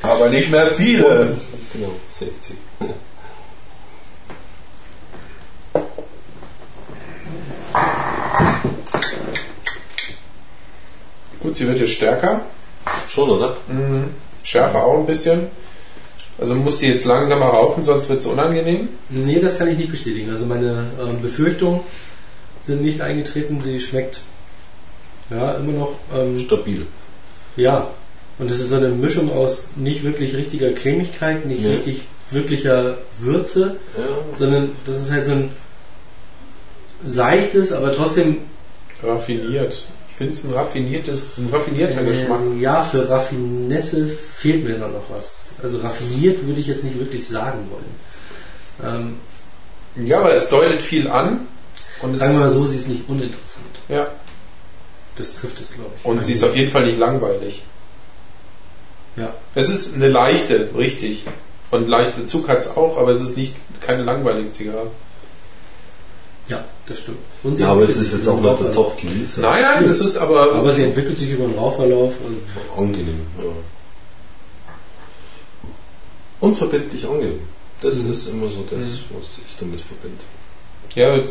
Aber 0.03 0.29
nicht 0.29 0.51
mehr 0.51 0.69
viele. 0.71 1.35
Genau, 1.73 1.91
60. 2.09 2.55
sie 11.57 11.67
wird 11.67 11.79
jetzt 11.79 11.91
stärker. 11.93 12.41
Schon, 13.09 13.29
oder? 13.29 13.55
Schärfer 14.43 14.83
auch 14.83 14.99
ein 14.99 15.05
bisschen. 15.05 15.47
Also 16.39 16.53
muss 16.53 16.79
sie 16.79 16.89
jetzt 16.91 17.05
langsamer 17.05 17.47
rauchen, 17.47 17.83
sonst 17.83 18.09
wird 18.09 18.19
es 18.19 18.25
unangenehm. 18.27 18.89
Nee, 19.09 19.39
das 19.39 19.57
kann 19.57 19.67
ich 19.69 19.77
nicht 19.77 19.89
bestätigen. 19.91 20.29
Also 20.29 20.45
meine 20.45 20.85
ähm, 21.01 21.21
Befürchtungen 21.21 21.79
sind 22.63 22.83
nicht 22.83 23.01
eingetreten. 23.01 23.59
Sie 23.61 23.79
schmeckt 23.79 24.19
ja 25.31 25.53
immer 25.55 25.73
noch 25.73 25.91
ähm, 26.15 26.39
Stabil. 26.39 26.85
ja. 27.55 27.87
Und 28.39 28.51
es 28.51 28.59
ist 28.59 28.69
so 28.69 28.75
eine 28.75 28.89
Mischung 28.89 29.33
aus 29.33 29.69
nicht 29.75 30.03
wirklich 30.03 30.35
richtiger 30.35 30.71
Cremigkeit, 30.71 31.47
nicht 31.47 31.63
Nee. 31.63 31.69
richtig 31.77 32.01
wirklicher 32.29 32.99
Würze, 33.17 33.77
Ja, 33.97 34.03
sondern 34.37 34.73
das 34.85 34.97
ist 35.01 35.11
halt 35.11 35.25
so 35.25 35.31
ein 35.31 35.49
seichtes, 37.03 37.71
aber 37.71 37.93
trotzdem 37.93 38.37
Raffiniert. 39.01 39.85
Ich 40.19 40.25
finde 40.25 40.33
es 40.33 40.43
ein 40.45 40.53
raffiniertes, 40.53 41.37
ein 41.37 41.47
raffinierter 41.51 42.03
Geschmack. 42.03 42.39
ähm, 42.41 42.59
ja 42.59 42.81
für 42.81 43.07
Raffinesse 43.07 44.07
fehlt 44.07 44.63
mir 44.63 44.79
da 44.79 44.87
noch 44.87 45.03
was. 45.15 45.49
Also 45.61 45.77
raffiniert 45.77 46.43
würde 46.43 46.59
ich 46.59 46.65
jetzt 46.65 46.83
nicht 46.83 46.97
wirklich 46.97 47.27
sagen 47.27 47.69
wollen. 47.69 49.15
Ähm, 49.95 50.07
Ja, 50.07 50.19
aber 50.21 50.33
es 50.33 50.49
deutet 50.49 50.81
viel 50.81 51.07
an. 51.07 51.41
Und 52.01 52.13
es 52.13 52.19
sagen 52.19 52.33
wir 52.33 52.39
mal 52.45 52.51
so, 52.51 52.65
sie 52.65 52.77
ist 52.77 52.87
nicht 52.87 53.07
uninteressant. 53.07 53.67
ja. 53.89 54.07
Das 55.17 55.35
trifft 55.35 55.59
es, 55.61 55.73
glaube 55.73 55.89
ich. 55.97 56.05
Und 56.05 56.23
sie 56.25 56.33
ist 56.33 56.43
auf 56.43 56.55
jeden 56.55 56.71
Fall 56.71 56.85
nicht 56.85 56.97
langweilig. 56.99 57.63
Ja. 59.15 59.33
Es 59.55 59.67
ist 59.69 59.95
eine 59.95 60.07
leichte, 60.09 60.69
richtig. 60.75 61.25
Und 61.71 61.87
leichte 61.87 62.25
Zug 62.27 62.47
hat 62.47 62.59
es 62.59 62.75
auch, 62.77 62.97
aber 62.97 63.11
es 63.11 63.21
ist 63.21 63.35
nicht 63.35 63.55
keine 63.81 64.03
langweilige 64.03 64.51
Zigarre. 64.51 64.91
Ja, 66.47 66.63
das 66.87 66.99
stimmt. 66.99 67.17
Und 67.43 67.59
ja 67.59 67.69
aber 67.69 67.81
es 67.81 67.97
ist 67.97 68.13
jetzt 68.13 68.27
auch 68.27 68.35
nicht 68.35 68.43
der 68.45 68.51
Rauchverlauf. 68.51 68.75
Top-Genießer. 68.75 69.41
Nein, 69.41 69.61
nein, 69.61 69.89
es 69.89 69.99
ist 69.99 70.17
aber. 70.17 70.53
Aber 70.53 70.73
sie 70.73 70.83
entwickelt 70.83 71.17
sich 71.17 71.31
über 71.31 71.45
den 71.45 71.57
Rauchverlauf 71.57 72.13
und 72.25 72.81
Angenehm, 72.81 73.21
ja. 73.37 73.43
Unverbindlich 76.39 77.05
angenehm. 77.05 77.39
Das 77.81 77.95
ist 77.95 78.27
immer 78.27 78.47
so 78.47 78.65
das, 78.69 78.85
was 79.11 79.39
ich 79.47 79.57
damit 79.59 79.81
verbinde. 79.81 80.23
Ja, 80.95 81.15
du 81.17 81.25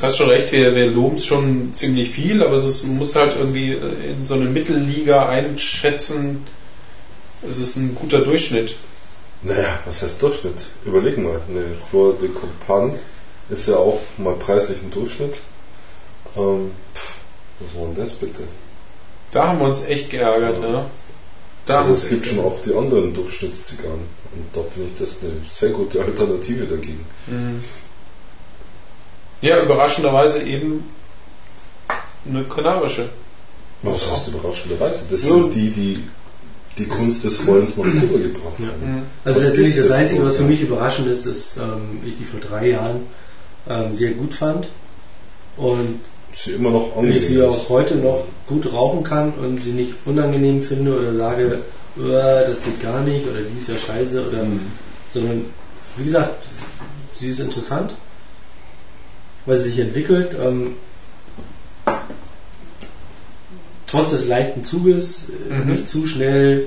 hast 0.00 0.16
schon 0.16 0.28
recht, 0.28 0.52
wir, 0.52 0.74
wir 0.76 0.92
loben 0.92 1.16
es 1.16 1.26
schon 1.26 1.74
ziemlich 1.74 2.10
viel, 2.10 2.40
aber 2.40 2.54
es 2.54 2.64
ist, 2.64 2.84
man 2.84 2.98
muss 2.98 3.16
halt 3.16 3.34
irgendwie 3.36 3.72
in 3.72 4.24
so 4.24 4.34
eine 4.34 4.44
Mittelliga 4.44 5.28
einschätzen. 5.28 6.46
Es 7.48 7.58
ist 7.58 7.76
ein 7.76 7.96
guter 7.96 8.20
Durchschnitt. 8.20 8.76
Naja, 9.42 9.80
was 9.86 10.02
heißt 10.02 10.22
Durchschnitt? 10.22 10.66
Überleg 10.84 11.18
mal, 11.18 11.40
eine 11.48 11.64
Flor 11.90 12.14
de 12.14 12.28
Copan 12.28 12.94
ist 13.50 13.68
ja 13.68 13.76
auch 13.76 14.00
mal 14.18 14.34
preislich 14.34 14.78
ein 14.82 14.90
Durchschnitt. 14.90 15.34
Ähm, 16.36 16.70
pff, 16.94 17.14
was 17.60 17.74
war 17.80 17.86
denn 17.88 17.96
das 17.96 18.12
bitte? 18.14 18.42
Da 19.32 19.48
haben 19.48 19.58
wir 19.60 19.66
uns 19.66 19.84
echt 19.86 20.10
geärgert. 20.10 20.62
Ja. 20.62 20.68
Ja. 20.70 20.86
Da 21.66 21.78
Also 21.80 21.92
es 21.92 22.08
gibt 22.08 22.26
schon 22.26 22.40
auch 22.40 22.60
die 22.62 22.74
anderen 22.74 23.12
Durchschnittszigarren. 23.12 24.00
Und 24.32 24.46
da 24.54 24.60
finde 24.72 24.88
ich 24.88 24.98
das 24.98 25.22
eine 25.22 25.32
sehr 25.50 25.70
gute 25.70 26.00
Alternative 26.02 26.64
dagegen. 26.64 27.04
Mhm. 27.26 27.62
Ja, 29.40 29.62
überraschenderweise 29.62 30.42
eben 30.42 30.84
eine 32.28 32.44
kanarische. 32.44 33.10
Was 33.82 34.10
heißt 34.10 34.28
überraschenderweise? 34.28 35.04
Das 35.10 35.22
Ja. 35.24 35.28
sind 35.34 35.54
die, 35.54 35.70
die 35.70 36.02
die 36.78 36.86
Kunst 36.86 37.24
des 37.24 37.44
Wollens 37.46 37.76
nach 37.76 37.84
Kuba 37.84 38.18
gebracht 38.18 38.54
haben. 38.60 38.94
Mhm. 38.98 39.02
Also 39.24 39.40
ist 39.40 39.76
das 39.76 39.88
das 39.88 39.96
Einzige, 39.96 40.24
was 40.24 40.36
für 40.36 40.44
mich 40.44 40.60
überraschend 40.60 41.08
ist, 41.08 41.26
ist, 41.26 41.56
ähm, 41.56 42.00
ich 42.04 42.16
die 42.18 42.24
vor 42.24 42.38
drei 42.40 42.68
Jahren 42.70 43.06
ähm, 43.68 43.92
sehr 43.92 44.12
gut 44.12 44.34
fand 44.34 44.68
und 45.56 46.00
Sie 46.32 46.52
immer 46.52 46.70
noch 46.70 47.02
ich 47.02 47.26
sie 47.26 47.36
ist. 47.36 47.42
auch 47.44 47.68
heute 47.68 47.96
noch 47.96 48.24
gut 48.46 48.72
rauchen 48.72 49.02
kann 49.02 49.32
und 49.32 49.62
sie 49.62 49.72
nicht 49.72 49.94
unangenehm 50.04 50.62
finde 50.62 50.96
oder 50.98 51.14
sage, 51.14 51.58
"Uah, 51.96 52.42
das 52.46 52.62
geht 52.62 52.80
gar 52.82 53.00
nicht 53.02 53.26
oder 53.26 53.40
die 53.40 53.56
ist 53.56 53.68
ja 53.68 53.74
scheiße 53.76 54.28
oder 54.28 54.44
Mhm. 54.44 54.60
sondern 55.12 55.44
wie 55.96 56.04
gesagt, 56.04 56.36
sie 57.14 57.30
ist 57.30 57.40
interessant, 57.40 57.94
weil 59.46 59.56
sie 59.56 59.70
sich 59.70 59.78
entwickelt. 59.80 60.36
Ähm, 60.40 60.74
trotz 63.86 64.10
des 64.10 64.28
leichten 64.28 64.64
Zuges 64.64 65.30
äh, 65.50 65.54
Mhm. 65.54 65.72
nicht 65.72 65.88
zu 65.88 66.06
schnell 66.06 66.66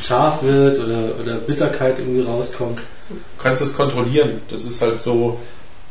scharf 0.00 0.42
wird 0.42 0.78
oder, 0.80 1.12
oder 1.20 1.34
Bitterkeit 1.36 1.98
irgendwie 1.98 2.22
rauskommt. 2.22 2.78
Du 3.10 3.14
kannst 3.42 3.62
es 3.62 3.76
kontrollieren. 3.76 4.40
Das 4.50 4.64
ist 4.64 4.80
halt 4.80 5.00
so, 5.02 5.38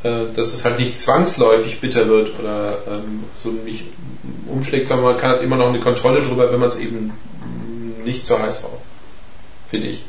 dass 0.03 0.53
es 0.53 0.65
halt 0.65 0.79
nicht 0.79 0.99
zwangsläufig 0.99 1.79
bitter 1.79 2.07
wird 2.07 2.37
oder 2.39 2.77
ähm, 2.87 3.23
so 3.35 3.51
nicht 3.51 3.85
umschlägt, 4.47 4.89
sondern 4.89 5.13
man 5.13 5.17
kann 5.17 5.31
halt 5.31 5.43
immer 5.43 5.55
noch 5.55 5.69
eine 5.69 5.79
Kontrolle 5.79 6.21
drüber, 6.21 6.51
wenn 6.51 6.59
man 6.59 6.69
es 6.69 6.77
eben 6.77 7.13
nicht 8.03 8.25
zu 8.25 8.37
heiß 8.37 8.63
raucht. 8.63 8.81
Finde 9.65 9.87
ich. 9.87 10.03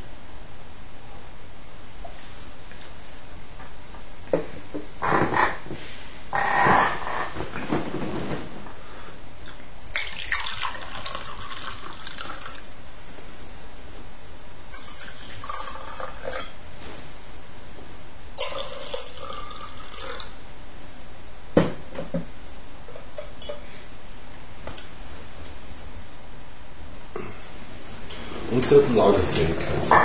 Und 28.72 28.84
hat 28.84 28.96
Lagerfähigkeit. 28.96 30.00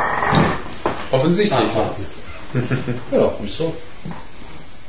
Offensichtlich. 1.12 1.60
Abwarten. 1.60 2.06
Ja, 3.12 3.32
wieso? 3.42 3.76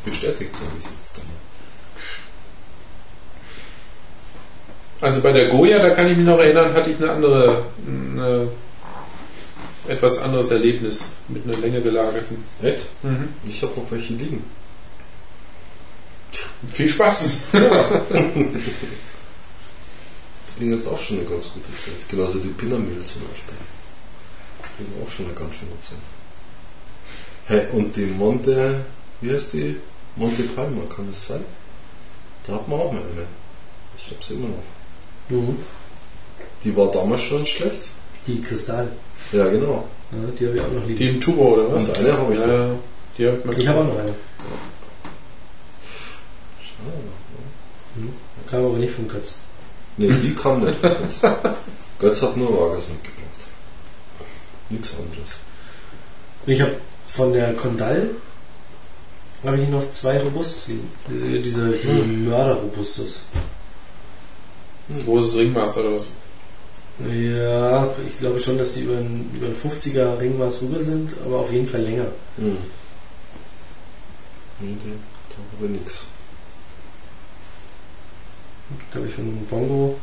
Bestätigt, 0.04 0.56
sage 0.56 0.70
ich 0.78 0.90
jetzt 0.96 1.18
dann. 1.18 1.24
Also 5.02 5.20
bei 5.20 5.32
der 5.32 5.50
Goya, 5.50 5.78
da 5.78 5.90
kann 5.90 6.10
ich 6.10 6.16
mich 6.16 6.26
noch 6.26 6.38
erinnern, 6.38 6.72
hatte 6.74 6.90
ich 6.90 6.96
eine 6.96 7.12
andere, 7.12 7.66
eine, 7.86 8.48
etwas 9.88 10.22
anderes 10.22 10.50
Erlebnis 10.50 11.12
mit 11.28 11.44
einer 11.44 11.58
länger 11.58 11.80
gelagerten. 11.80 12.42
Echt? 12.62 12.84
Mhm. 13.02 13.28
Ich 13.46 13.62
habe 13.62 13.78
noch 13.78 13.90
welche 13.90 14.14
liegen. 14.14 14.42
Viel 16.70 16.88
Spaß! 16.88 17.48
liegen 20.60 20.74
jetzt 20.74 20.86
auch 20.86 20.98
schon 20.98 21.18
eine 21.18 21.26
ganz 21.28 21.52
gute 21.52 21.72
Zeit. 21.76 22.08
Genauso 22.08 22.38
die 22.38 22.48
Pinnermühle 22.48 23.04
zum 23.04 23.22
Beispiel. 23.22 23.54
Die 24.78 25.04
auch 25.04 25.10
schon 25.10 25.26
eine 25.26 25.34
ganz 25.34 25.54
schöne 25.54 25.78
Zeit. 25.80 25.98
Hey, 27.46 27.66
und 27.72 27.96
die 27.96 28.06
Monte, 28.06 28.84
wie 29.20 29.32
heißt 29.32 29.52
die? 29.54 29.76
Monte 30.16 30.42
Palma, 30.42 30.82
kann 30.94 31.06
das 31.08 31.26
sein? 31.26 31.44
Da 32.46 32.54
hat 32.54 32.68
man 32.68 32.80
auch 32.80 32.92
mal 32.92 33.00
eine. 33.00 33.26
Ich 33.96 34.10
habe 34.10 34.22
sie 34.24 34.34
immer 34.34 34.48
noch. 34.48 35.36
Mhm. 35.36 35.56
Die 36.64 36.76
war 36.76 36.90
damals 36.90 37.22
schon 37.22 37.44
schlecht. 37.46 37.88
Die 38.26 38.40
Kristall, 38.42 38.88
Ja, 39.32 39.48
genau. 39.48 39.88
ja, 40.12 40.18
die 40.38 40.46
habe 40.46 40.56
ich 40.56 40.62
auch 40.62 40.72
noch 40.72 40.84
liegen. 40.84 40.96
Die 40.98 41.08
im 41.08 41.20
Turbo, 41.20 41.54
oder 41.54 41.72
was? 41.72 41.88
Und 41.88 41.98
eine 41.98 42.12
habe 42.12 42.32
ich 42.34 42.38
noch. 42.40 42.46
Ja, 42.46 42.74
die 43.16 43.28
hat 43.28 43.44
man 43.46 43.60
Ich 43.60 43.66
habe 43.66 43.80
auch 43.80 43.84
noch 43.84 43.98
eine. 43.98 44.14
Schade. 46.60 48.10
Kam 48.50 48.64
aber 48.64 48.76
nicht 48.78 48.92
von 48.92 49.08
Götz. 49.08 49.36
Nee, 50.00 50.14
die 50.22 50.34
kam 50.34 50.64
nicht 50.64 50.80
von. 50.80 50.96
Götz 51.98 52.22
hat 52.22 52.34
nur 52.34 52.58
Vargas 52.58 52.88
mitgebracht. 52.88 53.40
Nichts 54.70 54.94
anderes. 54.94 55.36
Ich 56.46 56.62
habe 56.62 56.76
von 57.06 57.34
der 57.34 57.52
Condal 57.52 58.08
habe 59.44 59.60
ich 59.60 59.68
noch 59.68 59.92
zwei 59.92 60.18
Robustus 60.18 60.68
liegen. 60.68 60.90
Diese, 61.06 61.38
diese, 61.40 61.72
diese 61.72 62.02
Mörder-Robustus. 62.02 63.24
Das 64.88 65.04
großes 65.04 65.36
Ringmaß 65.36 65.76
oder 65.78 65.96
was? 65.96 66.08
Ja, 67.12 67.94
ich 68.08 68.18
glaube 68.18 68.40
schon, 68.40 68.56
dass 68.56 68.72
die 68.72 68.84
über 68.84 68.96
ein, 68.96 69.30
über 69.34 69.48
ein 69.48 69.54
50er 69.54 70.18
Ringmaß 70.18 70.62
rüber 70.62 70.80
sind, 70.80 71.12
aber 71.26 71.40
auf 71.40 71.52
jeden 71.52 71.66
Fall 71.66 71.82
länger. 71.82 72.06
Hm. 72.38 72.56
Nee, 74.60 74.76
nee, 74.82 74.92
da 75.28 75.56
habe 75.58 75.66
ich 75.66 75.78
nichts. 75.78 76.06
Da 78.90 78.98
habe 78.98 79.08
ich 79.08 79.14
von 79.14 79.46
Bongo 79.46 79.98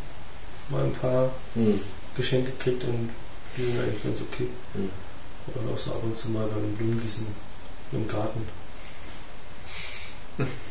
mal 0.70 0.84
ein 0.84 0.94
paar 0.94 1.30
Hm. 1.54 1.80
Geschenke 2.16 2.52
gekriegt 2.52 2.84
und 2.84 3.10
die 3.56 3.64
sind 3.64 3.80
eigentlich 3.80 4.04
ganz 4.04 4.22
okay. 4.22 4.48
Hm. 4.74 4.90
Oder 5.56 5.74
auch 5.74 5.78
so 5.78 5.92
ab 5.92 6.04
und 6.04 6.18
zu 6.18 6.30
mal 6.30 6.48
beim 6.48 6.74
Blumengießen 6.74 7.26
im 7.94 8.08
Garten. 8.08 8.42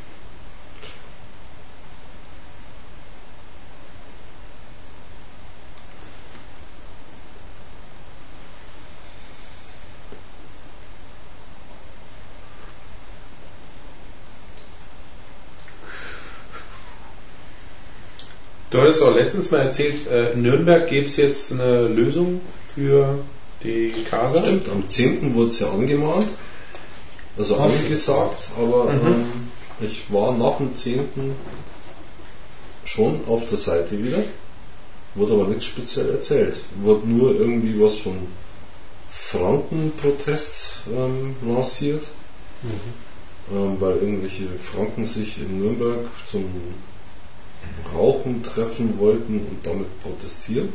Du 18.77 18.83
hattest 18.83 19.03
auch 19.03 19.15
letztens 19.15 19.51
mal 19.51 19.61
erzählt, 19.63 20.07
äh, 20.07 20.33
in 20.33 20.43
Nürnberg 20.43 20.87
gäbe 20.89 21.07
es 21.07 21.17
jetzt 21.17 21.53
eine 21.53 21.89
Lösung 21.89 22.43
für 22.75 23.19
die 23.63 23.93
Casa. 24.11 24.41
Stimmt, 24.43 24.69
am 24.69 24.87
10. 24.87 25.35
wurde 25.35 25.49
es 25.49 25.61
ja 25.61 25.71
angemahnt. 25.71 26.29
Also 27.39 27.59
Was? 27.59 27.73
angesagt, 27.75 28.51
aber 28.59 28.93
Mhm. 28.93 29.01
ähm, 29.07 29.25
ich 29.81 30.05
war 30.11 30.37
nach 30.37 30.59
dem 30.59 30.75
10. 30.75 31.35
schon 32.85 33.21
auf 33.27 33.49
der 33.49 33.57
Seite 33.59 34.03
wieder. 34.05 34.19
Wurde 35.15 35.33
aber 35.33 35.45
nichts 35.49 35.65
speziell 35.65 36.11
erzählt. 36.11 36.57
Wurde 36.83 37.09
nur 37.09 37.35
irgendwie 37.35 37.81
was 37.83 37.95
von 37.95 38.19
Frankenprotest 39.11 40.81
ähm, 40.95 41.35
lanciert. 41.47 42.03
Ähm, 43.51 43.77
weil 43.81 43.97
irgendwelche 43.97 44.45
Franken 44.61 45.07
sich 45.07 45.39
in 45.39 45.61
Nürnberg 45.61 46.01
zum 46.27 46.45
Rauchen 47.95 48.43
treffen 48.43 48.99
wollten 48.99 49.41
und 49.41 49.59
damit 49.65 49.87
protestieren. 50.03 50.69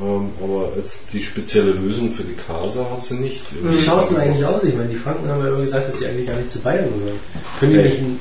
Ähm, 0.00 0.30
aber 0.42 0.72
jetzt 0.76 1.12
die 1.12 1.22
spezielle 1.22 1.72
Lösung 1.72 2.12
für 2.12 2.22
die 2.22 2.34
Casa 2.34 2.88
hat 2.90 3.02
sie 3.02 3.14
nicht. 3.14 3.44
Wie 3.62 3.80
schaut 3.80 4.02
es 4.04 4.08
denn 4.10 4.18
eigentlich 4.18 4.44
aus? 4.46 4.64
Ich 4.64 4.74
meine, 4.74 4.88
die 4.88 4.96
Franken 4.96 5.28
haben 5.28 5.40
ja 5.42 5.48
immer 5.48 5.60
gesagt, 5.60 5.88
dass 5.88 5.98
sie 5.98 6.06
eigentlich 6.06 6.26
gar 6.26 6.36
nicht 6.36 6.50
zu 6.50 6.60
Bayern 6.60 6.86
gehören. 6.98 7.20
Können 7.60 7.72
die 7.72 7.82
nicht 7.82 7.98
ein, 7.98 8.20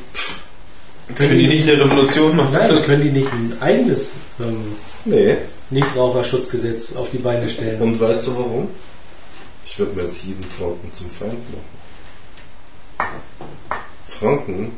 Können 1.16 1.40
die 1.40 1.48
nicht 1.48 1.70
eine 1.70 1.84
Revolution 1.86 2.36
machen? 2.36 2.54
nein, 2.54 2.84
können 2.84 3.04
die 3.04 3.12
nicht 3.20 3.32
ein 3.32 3.54
eigenes 3.62 4.14
ähm, 4.42 4.76
Nee. 5.06 5.38
Nichtraucherschutzgesetz 5.70 6.96
auf 6.98 7.10
die 7.12 7.20
Beine 7.20 7.48
stellen? 7.48 7.82
Und 7.82 8.00
weißt 8.02 8.28
du 8.28 8.36
warum? 8.36 8.68
Ich 9.66 9.80
würde 9.80 9.96
mir 9.96 10.04
jetzt 10.04 10.24
jeden 10.26 10.44
Franken 10.44 10.92
zum 10.92 11.10
Feind 11.10 11.34
machen. 13.00 13.08
Franken 14.10 14.72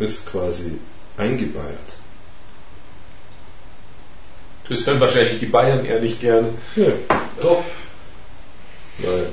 ist 0.00 0.26
quasi 0.26 0.78
eingebeiert. 1.18 1.96
Das 4.68 4.86
hören 4.86 5.00
wahrscheinlich 5.00 5.38
die 5.38 5.46
Bayern 5.46 5.84
eher 5.84 6.00
nicht 6.00 6.20
gerne. 6.20 6.48
Ja, 6.76 6.92
doch. 7.40 7.62
Weil, 8.98 9.28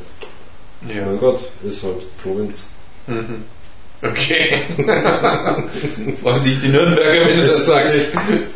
mein 0.82 1.20
Gott, 1.20 1.42
ist 1.64 1.84
halt 1.84 2.06
Provinz. 2.22 2.68
Mhm. 3.08 3.44
Okay. 4.02 4.62
Freuen 6.22 6.44
sich 6.44 6.60
die 6.62 6.68
Nürnberger, 6.68 7.26
wenn 7.28 7.38
du 7.42 7.48
das 7.48 7.66
sagst. 7.66 7.96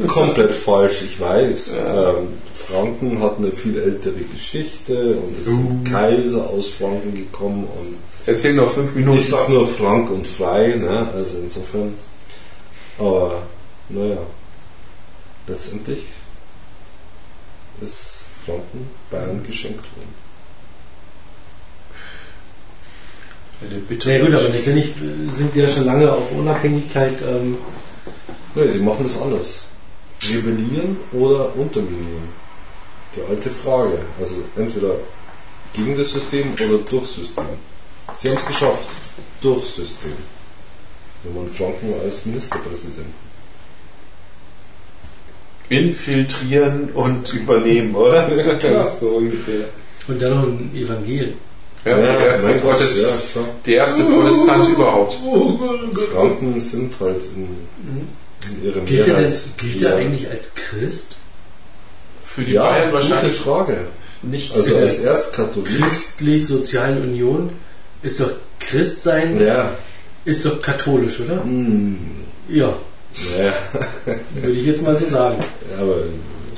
Komplett 0.08 0.52
falsch, 0.52 1.02
ich 1.06 1.20
weiß. 1.20 1.74
Ja. 1.76 2.10
Ähm, 2.12 2.28
Franken 2.54 3.22
hat 3.22 3.38
eine 3.38 3.52
viel 3.52 3.80
ältere 3.80 4.20
Geschichte 4.36 5.16
und 5.16 5.38
es 5.40 5.46
sind 5.46 5.88
Uh. 5.88 5.92
Kaiser 5.92 6.48
aus 6.48 6.68
Franken 6.68 7.16
gekommen 7.16 7.64
und 7.64 7.98
Erzähl 8.26 8.54
noch 8.54 8.70
fünf 8.70 8.94
Minuten. 8.96 9.18
ich 9.18 9.28
sag 9.28 9.50
nur 9.50 9.68
frank 9.68 10.12
und 10.12 10.28
frei, 10.28 10.76
ne? 10.76 11.10
also 11.16 11.38
insofern. 11.40 11.94
Aber 13.00 13.42
naja, 13.90 14.20
letztendlich 15.48 16.04
ist 17.82 18.24
Franken 18.46 18.90
Bayern 19.10 19.42
geschenkt 19.44 19.86
worden. 19.96 20.14
Bittere 23.88 24.20
Ja 24.20 24.26
gut, 24.26 24.34
aber 24.36 24.50
letztendlich 24.50 24.94
sind 25.34 25.54
die 25.54 25.60
ja 25.60 25.68
schon 25.68 25.86
lange 25.86 26.12
auf 26.12 26.32
Unabhängigkeit. 26.32 27.22
Ähm, 27.22 27.58
Nee, 28.56 28.68
die 28.74 28.80
machen 28.80 29.04
das 29.04 29.22
anders. 29.22 29.66
Rebellieren 30.24 30.98
oder 31.14 31.56
unterminieren? 31.56 32.30
Die 33.16 33.22
alte 33.30 33.50
Frage. 33.50 34.00
Also 34.20 34.36
entweder 34.56 34.96
gegen 35.74 35.96
das 35.98 36.12
System 36.12 36.54
oder 36.54 36.80
durch 36.90 37.08
System. 37.08 37.46
Sie 38.16 38.30
haben 38.30 38.38
es 38.38 38.46
geschafft. 38.46 38.90
Durch 39.42 39.66
System. 39.66 40.14
Wenn 41.24 41.36
man 41.36 41.52
Franken 41.52 41.94
als 42.04 42.26
Ministerpräsidenten. 42.26 43.14
Infiltrieren 45.70 46.90
und 46.94 47.32
übernehmen, 47.34 47.94
oder? 47.96 48.24
klar. 48.60 48.90
so 48.90 49.10
ungefähr. 49.10 49.66
und 50.08 50.20
dann 50.22 50.32
noch 50.36 50.44
ein 50.44 50.72
Evangel. 50.74 51.34
Ja, 51.86 51.96
der 51.96 52.20
erste 52.28 52.48
mein 52.48 52.62
Gott, 52.62 52.72
Gottes, 52.74 53.02
ja, 53.36 53.42
der 53.66 53.76
erste 53.76 54.04
Protestant 54.04 54.68
überhaupt. 54.68 55.18
Franken 56.14 56.60
sind 56.60 56.94
halt 57.00 57.22
in, 57.36 57.48
in 58.50 58.66
ihrem 58.66 58.86
Gilt 58.86 59.08
er, 59.08 59.22
denn, 59.22 59.34
gilt 59.58 59.82
er 59.84 59.96
eigentlich 59.96 60.30
als 60.30 60.54
Christ? 60.56 61.16
Für 62.24 62.42
die 62.44 62.54
Ja, 62.54 62.64
Bayern 62.70 62.92
gute 62.92 62.94
wahrscheinlich 63.04 63.38
Frage. 63.38 63.88
nicht. 64.24 64.54
Also 64.56 64.74
der 64.74 64.82
als 64.84 65.00
Erzkatholik. 65.00 65.78
Christlich-Sozialen 65.80 67.02
Union 67.02 67.52
ist 68.02 68.20
doch 68.20 68.32
Christsein, 68.60 69.40
Ja. 69.40 69.72
Ist 70.30 70.46
doch 70.46 70.62
katholisch, 70.62 71.20
oder? 71.22 71.44
Hm, 71.44 71.98
Ja, 72.50 72.74
naja, 73.38 73.54
würde 74.36 74.52
ich 74.60 74.66
jetzt 74.66 74.82
mal 74.84 74.96
so 74.96 75.06
sagen. 75.08 75.38
aber 75.80 75.96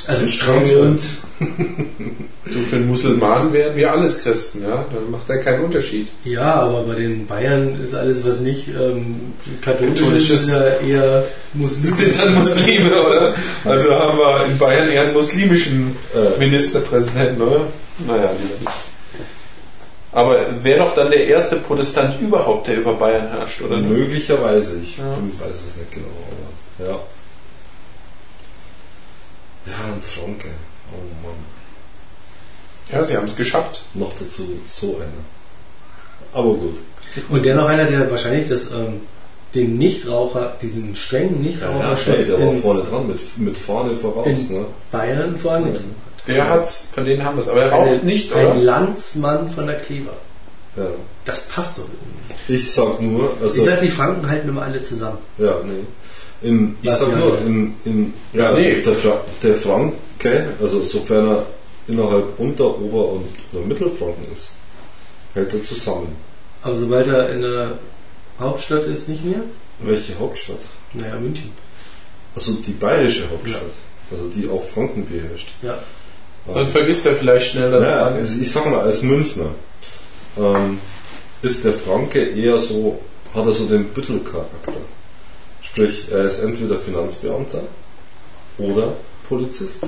Also 0.07 0.27
streng 0.27 0.63
und 0.81 1.01
du, 1.39 2.59
für 2.69 2.75
einen 2.75 2.87
Musulmanen 2.87 3.53
wären 3.53 3.75
wir 3.75 3.91
alles 3.91 4.19
Christen, 4.23 4.63
ja? 4.63 4.85
Da 4.93 4.99
macht 5.09 5.29
er 5.29 5.37
keinen 5.39 5.63
Unterschied. 5.65 6.09
Ja, 6.25 6.53
aber 6.55 6.83
bei 6.83 6.95
den 6.95 7.25
Bayern 7.25 7.79
ist 7.81 7.95
alles, 7.95 8.25
was 8.25 8.41
nicht 8.41 8.67
ähm, 8.69 9.33
katholisch 9.61 10.29
ist, 10.29 10.49
ja 10.51 10.61
eher 10.87 11.21
Das 11.21 11.29
Muslim. 11.53 11.91
sind 11.93 12.19
dann 12.19 12.35
Muslime, 12.35 13.01
oder? 13.05 13.33
Also 13.65 13.91
haben 13.91 14.17
wir 14.17 14.45
in 14.51 14.57
Bayern 14.57 14.89
eher 14.89 15.03
einen 15.03 15.13
muslimischen 15.13 15.95
Ministerpräsidenten, 16.39 17.41
oder? 17.41 17.61
Naja, 18.05 18.31
lieber 18.41 18.59
nicht. 18.59 18.90
Aber 20.13 20.63
wäre 20.63 20.79
doch 20.79 20.93
dann 20.93 21.09
der 21.09 21.25
erste 21.27 21.55
Protestant 21.57 22.19
überhaupt, 22.19 22.67
der 22.67 22.77
über 22.77 22.93
Bayern 22.95 23.29
herrscht, 23.29 23.61
oder 23.61 23.77
nicht? 23.77 23.89
möglicherweise, 23.91 24.79
ich 24.81 24.97
Ja. 24.97 25.03
weiß 25.39 25.55
es 25.55 25.75
nicht 25.77 25.91
genau, 25.91 26.07
aber 26.79 26.89
ja. 26.89 26.99
Ja, 29.67 29.93
ein 29.93 30.01
Franke. 30.01 30.49
Oh 30.91 31.25
Mann. 31.25 31.35
Ja, 32.91 33.03
sie 33.03 33.15
haben 33.15 33.25
es 33.27 33.35
geschafft. 33.37 33.83
Noch 33.93 34.11
dazu 34.19 34.49
so 34.67 34.97
einer. 34.97 35.07
Aber 36.33 36.55
gut. 36.55 36.77
Und 37.29 37.45
dennoch 37.45 37.67
einer, 37.67 37.85
der 37.85 38.09
wahrscheinlich 38.11 38.49
das, 38.49 38.71
ähm, 38.71 39.01
den 39.53 39.77
Nichtraucher, 39.77 40.55
diesen 40.61 40.95
strengen 40.95 41.41
Nichtraucherschutz 41.41 42.27
der 42.27 42.39
war 42.45 42.53
vorne 42.53 42.83
dran, 42.83 43.07
mit, 43.07 43.37
mit 43.37 43.57
Fahne 43.57 43.95
voraus. 43.95 44.27
In- 44.27 44.53
Ne? 44.61 44.65
Bayern 44.91 45.37
vorangetrieben 45.37 45.95
Der 46.27 46.49
hat's, 46.49 46.89
von 46.93 47.05
denen 47.05 47.23
haben 47.23 47.35
wir 47.35 47.41
es. 47.41 47.49
Aber 47.49 47.63
er 47.63 47.71
raucht 47.71 48.03
nicht, 48.03 48.31
Ein 48.33 48.45
oder? 48.47 48.55
Landsmann 48.55 49.49
von 49.49 49.67
der 49.67 49.77
Kleber. 49.79 50.13
Ja. 50.75 50.85
Das 51.25 51.47
passt 51.47 51.77
doch 51.77 51.83
irgendwie. 51.83 52.53
Ich 52.59 52.71
sag 52.73 53.01
nur, 53.01 53.33
also, 53.41 53.61
Ich 53.61 53.67
dachte, 53.67 53.85
die 53.85 53.91
Franken 53.91 54.27
halten 54.29 54.49
immer 54.49 54.61
alle 54.63 54.81
zusammen. 54.81 55.17
ja, 55.37 55.55
nee. 55.65 55.83
In, 56.47 56.75
ich 56.81 56.89
Was 56.89 56.99
sag 57.01 57.11
ja- 57.11 57.17
nur, 57.17 57.37
in, 57.41 57.73
in, 57.85 58.13
ja, 58.33 58.53
Nee. 58.53 58.81
der, 58.81 58.93
Fra 58.95 59.21
der 59.43 59.53
Franke, 59.55 60.49
also 60.59 60.83
sofern 60.83 61.27
er 61.29 61.45
innerhalb 61.87 62.39
Unter-, 62.39 62.79
Ober- 62.79 63.09
und 63.11 63.25
oder 63.53 63.63
Mittelfranken 63.65 64.25
ist, 64.33 64.53
hält 65.35 65.53
er 65.53 65.63
zusammen. 65.63 66.15
Aber 66.63 66.75
sobald 66.77 67.07
er 67.07 67.29
in 67.29 67.41
der 67.43 67.71
Hauptstadt 68.39 68.85
ist, 68.85 69.07
nicht 69.09 69.23
mehr? 69.23 69.41
Welche 69.79 70.17
Hauptstadt? 70.19 70.57
Naja, 70.93 71.15
München. 71.19 71.51
Also 72.35 72.53
die 72.53 72.71
bayerische 72.71 73.29
Hauptstadt. 73.29 73.61
Also 74.11 74.27
die 74.29 74.47
auch 74.49 74.63
Franken 74.63 75.05
beherrscht. 75.07 75.49
Ja. 75.61 75.77
Dann 76.45 76.67
vergisst 76.67 77.05
er 77.05 77.13
vielleicht 77.15 77.51
schnell, 77.51 77.71
dass 77.71 77.83
Ja, 77.83 78.09
er 78.09 78.21
ich 78.21 78.51
sag 78.51 78.65
mal, 78.69 78.81
als 78.81 79.01
Münchner 79.01 79.49
ähm, 80.37 80.79
ist 81.41 81.63
der 81.63 81.73
Franke 81.73 82.23
eher 82.23 82.57
so, 82.57 82.99
hat 83.33 83.45
er 83.45 83.51
so 83.51 83.65
den 83.65 83.85
Büttelcharakter. 83.89 84.73
Sprich, 85.61 86.07
er 86.11 86.25
ist 86.25 86.39
entweder 86.39 86.77
Finanzbeamter 86.77 87.61
oder 88.57 88.93
Polizist. 89.29 89.87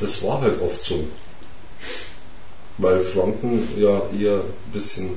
Das 0.00 0.22
war 0.22 0.40
halt 0.40 0.60
oft 0.62 0.80
so. 0.82 1.04
weil 2.78 3.00
Franken 3.00 3.68
ja 3.76 4.00
eher 4.18 4.36
ein 4.38 4.72
bisschen 4.72 5.10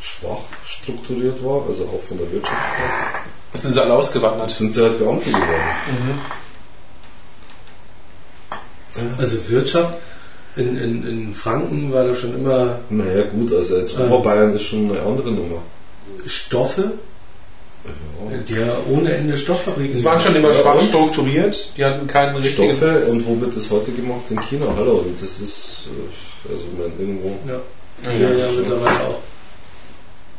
schwach 0.00 0.42
strukturiert 0.64 1.42
war, 1.44 1.66
also 1.66 1.84
auch 1.84 2.00
von 2.00 2.18
der 2.18 2.30
Wirtschaft 2.32 2.78
her. 2.78 3.20
Sind 3.54 3.74
sie 3.74 3.82
alle 3.82 3.94
ausgewandert? 3.94 4.50
Sind 4.50 4.72
sie 4.72 4.82
halt 4.82 4.98
Beamte 4.98 5.30
geworden. 5.30 6.20
Also 9.18 9.48
Wirtschaft 9.48 9.94
in, 10.56 10.76
in, 10.76 11.06
in 11.06 11.34
Franken 11.34 11.92
war 11.92 12.06
da 12.06 12.14
schon 12.14 12.34
immer 12.34 12.78
Naja 12.90 13.24
gut, 13.24 13.52
also 13.52 13.78
jetzt 13.78 13.98
Ähm. 13.98 14.10
Oberbayern 14.10 14.54
ist 14.54 14.62
schon 14.62 14.90
eine 14.90 15.00
andere 15.02 15.30
Nummer. 15.32 15.62
Stoffe, 16.26 16.92
Ja. 17.84 18.36
die 18.38 18.54
ja 18.54 18.76
ohne 18.90 19.14
Ende 19.14 19.36
Stofffabriken. 19.36 19.92
Es 19.92 20.04
waren 20.04 20.20
schon 20.20 20.34
immer 20.34 20.48
Ja, 20.50 20.54
schwach 20.60 20.80
strukturiert. 20.80 21.72
Die 21.76 21.84
hatten 21.84 22.06
keinen 22.06 22.36
richtigen. 22.36 22.76
Stoffe 22.76 23.06
und 23.06 23.26
wo 23.26 23.40
wird 23.40 23.54
das 23.56 23.70
heute 23.70 23.92
gemacht? 23.92 24.22
In 24.30 24.40
China, 24.40 24.66
hallo. 24.74 25.04
Und 25.06 25.14
das 25.22 25.40
ist, 25.40 25.88
äh, 26.48 26.50
also 26.52 26.64
ich 26.72 26.78
meine, 26.78 26.92
irgendwo. 26.98 27.36
Ja, 27.46 27.60
Ja, 28.10 28.18
ja, 28.18 28.34
ja, 28.38 28.46
mittlerweile 28.56 29.00
auch. 29.04 29.20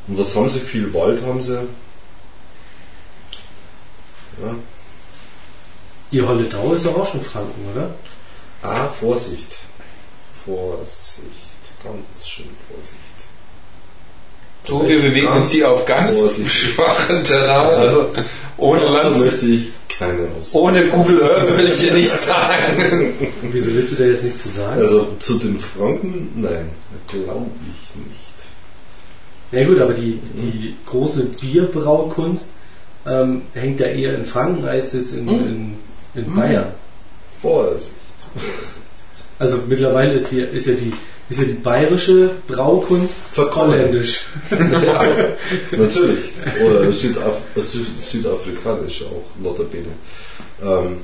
Und 0.08 0.18
was 0.18 0.36
haben 0.36 0.50
sie? 0.50 0.60
Viel 0.60 0.94
Wald 0.94 1.22
haben 1.26 1.42
sie. 1.42 1.54
Ja. 4.42 4.56
Die 6.12 6.22
Holledau 6.22 6.74
ist 6.74 6.86
doch 6.86 6.98
auch 6.98 7.12
schon 7.12 7.22
Franken, 7.22 7.62
oder? 7.76 7.90
Ah, 8.68 8.90
Vorsicht. 8.90 9.60
Vorsicht. 10.46 11.24
Ganz 11.82 12.28
schön 12.28 12.50
Vorsicht. 12.68 12.98
So, 14.66 14.86
wir 14.86 15.02
bewegen 15.02 15.28
uns 15.28 15.52
hier 15.52 15.72
auf 15.72 15.86
ganz 15.86 16.20
schwachen 16.46 17.24
Terrain. 17.24 17.68
Also 17.68 18.10
ohne 18.58 18.86
Land, 18.86 19.20
möchte 19.20 19.46
ich 19.46 19.70
keinen 19.88 20.28
aus. 20.38 20.54
ohne 20.54 20.86
Google 20.88 21.24
Earth 21.24 21.58
will 21.58 21.70
ich 21.70 21.80
dir 21.80 21.94
nicht 21.94 22.10
sagen. 22.10 23.14
Wieso 23.42 23.74
willst 23.74 23.94
du 23.94 24.04
da 24.04 24.04
jetzt 24.04 24.26
nichts 24.26 24.44
zu 24.44 24.50
sagen? 24.50 24.82
Also 24.82 25.16
zu 25.20 25.36
den 25.36 25.58
Franken, 25.58 26.34
nein, 26.36 26.70
glaube 27.08 27.46
ich 27.62 27.96
nicht. 28.06 28.18
Ja 29.54 29.66
gut, 29.66 29.80
aber 29.80 29.94
die, 29.94 30.20
die 30.34 30.76
große 30.86 31.28
Bierbraukunst 31.40 32.50
ähm, 33.06 33.44
hängt 33.54 33.80
ja 33.80 33.88
eher 33.88 34.16
in 34.16 34.26
Franken 34.26 34.68
als 34.68 34.92
jetzt 34.92 35.14
in, 35.14 35.30
in, 35.30 35.78
in 36.16 36.36
Bayern. 36.36 36.74
Vorsicht. 37.42 37.94
Also 39.40 39.60
mittlerweile 39.68 40.14
ist, 40.14 40.32
die, 40.32 40.40
ist, 40.40 40.66
ja 40.68 40.74
die, 40.74 40.92
ist 41.30 41.40
ja 41.40 41.46
die 41.46 41.54
bayerische 41.54 42.32
Braukunst 42.48 43.20
Verkommen. 43.32 43.74
holländisch. 43.74 44.26
ja, 44.50 45.06
natürlich. 45.78 46.32
Oder 46.66 46.92
Südaf 46.92 47.42
Sü 47.56 47.80
südafrikanisch 48.00 49.04
auch, 49.04 49.42
notabene. 49.42 49.90
Ähm, 50.64 51.02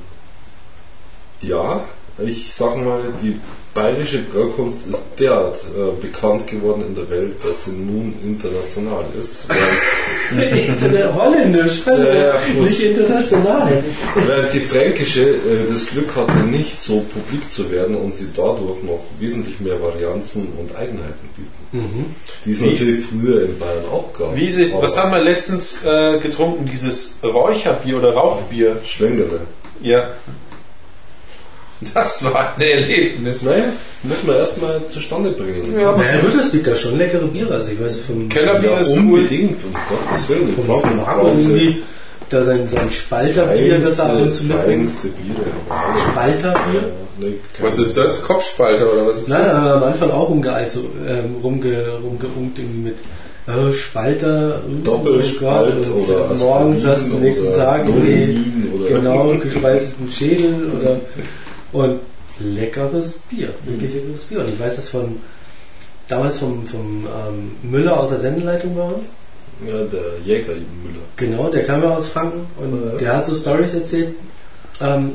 ja, 1.40 1.84
ich 2.18 2.52
sag 2.52 2.76
mal, 2.76 3.02
die 3.22 3.38
bayerische 3.74 4.22
Braukunst 4.22 4.86
ist 4.88 5.02
derart 5.18 5.56
äh, 5.76 6.00
bekannt 6.00 6.46
geworden 6.46 6.84
in 6.86 6.94
der 6.94 7.10
Welt, 7.10 7.34
dass 7.44 7.64
sie 7.64 7.72
nun 7.72 8.14
international 8.24 9.04
ist. 9.20 9.46
Während, 10.32 10.68
Interna 10.68 11.14
holländisch, 11.14 11.84
gut. 11.84 12.64
nicht 12.64 12.80
international. 12.80 13.82
während 14.26 14.52
die 14.54 14.60
fränkische 14.60 15.22
äh, 15.22 15.68
das 15.68 15.86
Glück 15.88 16.14
hatte, 16.16 16.38
nicht 16.38 16.82
so 16.82 17.00
publik 17.00 17.50
zu 17.50 17.70
werden 17.70 17.96
und 17.96 18.14
sie 18.14 18.28
dadurch 18.34 18.82
noch 18.82 19.04
wesentlich 19.18 19.60
mehr 19.60 19.80
Varianzen 19.82 20.48
und 20.58 20.74
Eigenheiten 20.76 21.28
bieten. 21.36 21.64
Mhm. 21.72 22.04
Die 22.44 22.52
es 22.52 22.60
natürlich 22.60 23.04
früher 23.04 23.42
in 23.42 23.58
Bayern 23.58 23.84
auch 23.92 24.12
gab. 24.16 24.36
Wie 24.36 24.50
sich, 24.50 24.72
was 24.80 24.96
haben 24.96 25.10
wir 25.10 25.22
letztens 25.22 25.84
äh, 25.84 26.18
getrunken? 26.20 26.68
Dieses 26.70 27.18
Räucherbier 27.22 27.98
oder 27.98 28.14
Rauchbier? 28.14 28.76
Schwängere. 28.84 29.40
Ja. 29.82 30.08
Das 31.92 32.24
war 32.24 32.54
ein 32.56 32.60
Erlebnis. 32.62 33.42
Naja, 33.42 33.64
müssen 34.02 34.26
wir 34.26 34.38
erstmal 34.38 34.80
zustande 34.88 35.30
bringen. 35.32 35.78
Ja, 35.78 35.96
was 35.96 36.06
Naja 36.08 36.20
gut, 36.22 36.34
es 36.40 36.50
gibt 36.52 36.66
da 36.66 36.74
schon 36.74 36.96
leckere 36.98 37.26
Biere. 37.26 37.54
Also 37.54 37.72
ich 37.72 37.80
weiß 37.80 37.96
vom, 38.06 38.28
Kellerbier 38.28 38.70
Ja, 38.70 38.78
ist 38.78 38.92
cool. 38.92 38.98
unbedingt, 39.00 39.58
um 39.64 39.72
Gottes 40.08 40.28
Willen. 40.28 40.54
vom, 40.56 40.80
vom 40.80 40.96
Marco 40.96 41.26
irgendwie 41.28 41.82
da 42.30 42.42
sein, 42.42 42.66
sein 42.66 42.90
Spalterbier, 42.90 43.80
das 43.80 43.98
er 43.98 44.06
ab 44.06 44.20
und 44.22 44.32
zu 44.32 44.44
mitbringt. 44.44 44.90
aber- 45.68 45.98
Spalterbier? 46.10 46.80
Ja, 46.80 46.80
nee, 47.18 47.34
kein- 47.56 47.66
Was 47.66 47.78
ist 47.78 47.96
das? 47.96 48.24
Kopfspalter 48.24 48.90
oder 48.92 49.06
was 49.06 49.18
ist 49.22 49.28
Nein, 49.28 49.40
das? 49.42 49.50
aber 49.50 49.74
am 49.76 49.82
Anfang 49.84 50.10
auch 50.10 50.28
rumgeeilt, 50.30 50.70
so, 50.72 50.80
ähm, 51.06 51.36
rumge, 51.42 51.86
rumgeunkt 52.02 52.58
irgendwie 52.58 52.78
mit 52.88 52.96
äh, 53.46 53.72
Spalter, 53.74 54.62
äh, 54.66 54.82
Doppelspalt 54.82 55.74
oh 55.94 55.98
oder 56.10 56.34
morgens 56.34 56.86
hast 56.86 57.12
du 57.12 57.16
am 57.16 57.22
nächsten 57.22 57.54
Tag 57.54 57.86
oder 57.86 58.88
genau 58.88 59.34
gespalteten 59.36 60.10
Schädel 60.10 60.54
oder 60.80 60.96
und 61.74 62.00
leckeres 62.40 63.18
Bier, 63.30 63.50
wirklich 63.66 63.92
leckeres 63.94 64.24
Bier. 64.24 64.40
Und 64.40 64.48
ich 64.48 64.58
weiß 64.58 64.76
das 64.76 64.88
von 64.88 65.16
damals 66.08 66.38
vom, 66.38 66.66
vom 66.66 67.06
ähm, 67.06 67.70
Müller 67.70 67.98
aus 68.00 68.10
der 68.10 68.18
Sendeleitung 68.18 68.74
bei 68.74 68.82
uns. 68.82 69.04
Ja, 69.66 69.84
der 69.84 70.18
Jäger 70.24 70.52
Müller. 70.54 71.02
Genau, 71.16 71.48
der 71.50 71.64
kam 71.64 71.82
ja 71.82 71.96
aus 71.96 72.06
Franken 72.08 72.46
und 72.56 72.84
Ja. 72.86 72.98
der 72.98 73.16
hat 73.18 73.26
so 73.26 73.34
Stories 73.34 73.74
erzählt. 73.74 74.14
Ähm, 74.80 75.12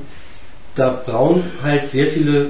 da 0.76 1.02
brauen 1.06 1.44
halt 1.64 1.90
sehr 1.90 2.08
viele 2.08 2.48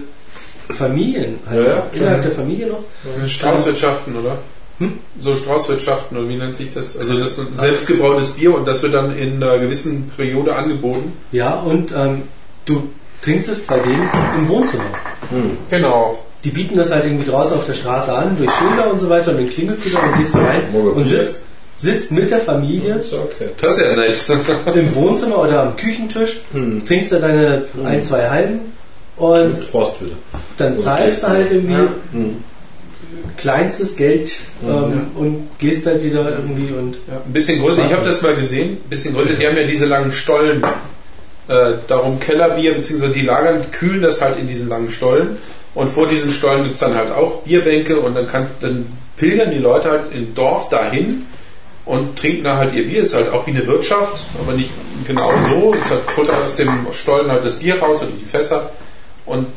Familien, 0.69 1.39
halt 1.49 1.65
Ja, 1.65 1.71
ja. 1.73 1.85
innerhalb 1.93 2.21
der 2.21 2.31
Familie 2.31 2.67
noch. 2.67 2.83
Straußwirtschaften, 3.27 4.15
oder? 4.15 4.37
Hm? 4.77 4.99
So 5.19 5.35
Straußwirtschaften, 5.35 6.15
oder 6.17 6.29
wie 6.29 6.35
nennt 6.37 6.55
sich 6.55 6.71
das? 6.73 6.95
Also 6.95 7.17
das 7.17 7.31
ist 7.31 7.39
ein 7.39 7.47
selbstgebrautes 7.59 8.31
Bier 8.31 8.55
und 8.55 8.65
das 8.67 8.83
wird 8.83 8.93
dann 8.93 9.17
in 9.17 9.41
einer 9.41 9.57
gewissen 9.57 10.11
Periode 10.15 10.55
angeboten. 10.55 11.11
Ja, 11.31 11.55
und 11.55 11.91
ähm, 11.91 12.21
du 12.65 12.83
trinkst 13.21 13.49
es 13.49 13.61
bei 13.67 13.77
denen 13.79 14.09
im 14.37 14.49
Wohnzimmer. 14.49 14.83
Genau. 15.69 16.19
Die 16.43 16.49
bieten 16.51 16.77
das 16.77 16.91
halt 16.91 17.03
irgendwie 17.05 17.29
draußen 17.29 17.55
auf 17.57 17.65
der 17.65 17.73
Straße 17.73 18.13
an, 18.15 18.37
durch 18.37 18.49
Schilder 18.51 18.91
und 18.91 18.99
so 18.99 19.09
weiter, 19.09 19.31
und 19.31 19.37
dann 19.37 19.49
klingelst 19.49 19.85
du 19.85 19.89
da 19.89 19.99
und 19.99 20.17
gehst 20.17 20.33
du 20.33 20.37
rein 20.37 20.71
Morgen 20.71 20.91
und 20.93 21.07
sitzt, 21.07 21.41
sitzt 21.75 22.11
mit 22.13 22.31
der 22.31 22.39
Familie 22.39 23.01
ja 23.11 23.17
okay. 23.19 23.49
Das 23.59 23.77
ist 23.77 23.83
ja 23.83 23.95
nett. 23.95 24.75
im 24.75 24.95
Wohnzimmer 24.95 25.39
oder 25.43 25.63
am 25.63 25.75
Küchentisch, 25.75 26.39
Hm. 26.53 26.85
trinkst 26.85 27.11
da 27.11 27.19
deine 27.19 27.63
ein, 27.83 28.01
zwei 28.01 28.29
Halben 28.29 28.59
und 29.17 29.57
Und 29.73 30.11
dann 30.57 30.71
Und 30.73 30.79
zahlst 30.79 31.23
du 31.23 31.27
halt 31.27 31.51
irgendwie 31.51 31.73
Ja. 31.73 31.87
Hm. 32.13 32.43
kleinstes 33.35 33.95
Geld 33.97 34.31
ähm, 34.65 35.07
und 35.15 35.47
gehst 35.59 35.85
halt 35.85 36.03
wieder 36.03 36.29
irgendwie 36.37 36.71
und 36.73 36.95
Ja, 37.07 37.21
ein 37.25 37.33
bisschen 37.33 37.59
größer, 37.61 37.83
ich 37.85 37.93
habe 37.93 38.05
das 38.05 38.21
mal 38.21 38.35
gesehen, 38.35 38.77
ein 38.83 38.89
bisschen 38.89 39.13
größer, 39.13 39.33
die 39.33 39.45
haben 39.45 39.57
ja 39.57 39.63
diese 39.63 39.87
langen 39.87 40.11
Stollen, 40.13 40.61
äh, 41.49 41.73
darum 41.87 42.19
Kellerbier, 42.19 42.75
beziehungsweise 42.75 43.11
die 43.11 43.21
lagern, 43.23 43.61
die 43.61 43.71
kühlen 43.71 44.01
das 44.01 44.21
halt 44.21 44.37
in 44.37 44.47
diesen 44.47 44.69
langen 44.69 44.89
Stollen 44.91 45.37
und 45.75 45.89
vor 45.89 46.07
diesen 46.07 46.31
Stollen 46.31 46.63
gibt 46.63 46.75
es 46.75 46.79
dann 46.79 46.95
halt 46.95 47.11
auch 47.11 47.41
Bierbänke 47.43 47.99
und 47.99 48.15
dann, 48.15 48.27
kann, 48.27 48.47
dann 48.61 48.85
pilgern 49.17 49.51
die 49.51 49.57
Leute 49.57 49.89
halt 49.89 50.13
im 50.13 50.33
Dorf 50.33 50.69
dahin 50.69 51.25
und 51.85 52.17
trinken 52.17 52.43
da 52.43 52.57
halt 52.57 52.73
ihr 52.73 52.87
Bier, 52.87 53.01
ist 53.01 53.15
halt 53.15 53.31
auch 53.33 53.45
wie 53.47 53.51
eine 53.51 53.65
Wirtschaft, 53.67 54.23
aber 54.41 54.53
nicht 54.53 54.69
genau 55.07 55.31
so, 55.49 55.73
ist 55.73 55.89
halt 55.89 56.01
holt 56.15 56.29
aus 56.29 56.55
dem 56.55 56.87
Stollen 56.91 57.31
halt 57.31 57.43
das 57.43 57.55
Bier 57.55 57.79
raus 57.81 58.03
oder 58.03 58.11
die 58.11 58.25
Fässer 58.25 58.69
und 59.25 59.47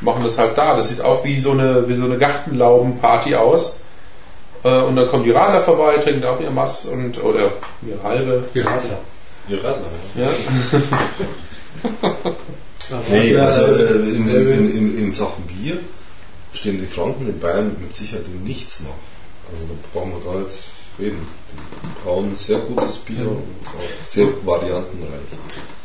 machen 0.00 0.22
das 0.24 0.38
halt 0.38 0.56
da. 0.56 0.76
Das 0.76 0.88
sieht 0.88 1.02
auch 1.02 1.24
wie 1.24 1.38
so 1.38 1.52
eine, 1.52 1.86
wie 1.88 1.94
so 1.94 2.04
eine 2.04 2.18
Gartenlaubenparty 2.18 3.34
aus. 3.34 3.82
Äh, 4.64 4.68
Und 4.80 4.96
dann 4.96 5.08
kommen 5.08 5.24
die 5.24 5.30
Radler 5.30 5.60
vorbei, 5.60 5.96
trinken 5.98 6.24
auch 6.24 6.40
ihr 6.40 6.50
Mass 6.50 6.86
und 6.86 7.22
oder 7.22 7.52
ihr 7.86 8.02
halbe. 8.02 8.44
die 8.54 8.60
Radler. 8.60 8.98
Ja. 10.16 10.30
Nee, 13.08 13.36
also 13.36 13.66
äh, 13.66 13.92
in, 13.92 14.28
in, 14.28 14.76
in, 14.76 14.98
in 14.98 15.12
Sachen 15.12 15.44
Bier 15.44 15.78
stehen 16.52 16.80
die 16.80 16.86
Franken 16.86 17.28
in 17.28 17.38
Bayern 17.38 17.76
mit 17.80 17.94
Sicherheit 17.94 18.26
in 18.26 18.42
nichts 18.42 18.80
nach. 18.80 18.90
Also 19.50 19.62
da 19.68 19.74
brauchen 19.92 20.12
wir 20.12 20.32
gar 20.32 20.40
nicht 20.40 20.58
reden. 20.98 21.26
Die 21.82 22.02
brauen 22.02 22.36
sehr 22.36 22.58
gutes 22.58 22.96
Bier 22.98 23.28
und 23.28 23.66
auch 23.66 24.04
sehr 24.04 24.26
variantenreich. 24.44 25.20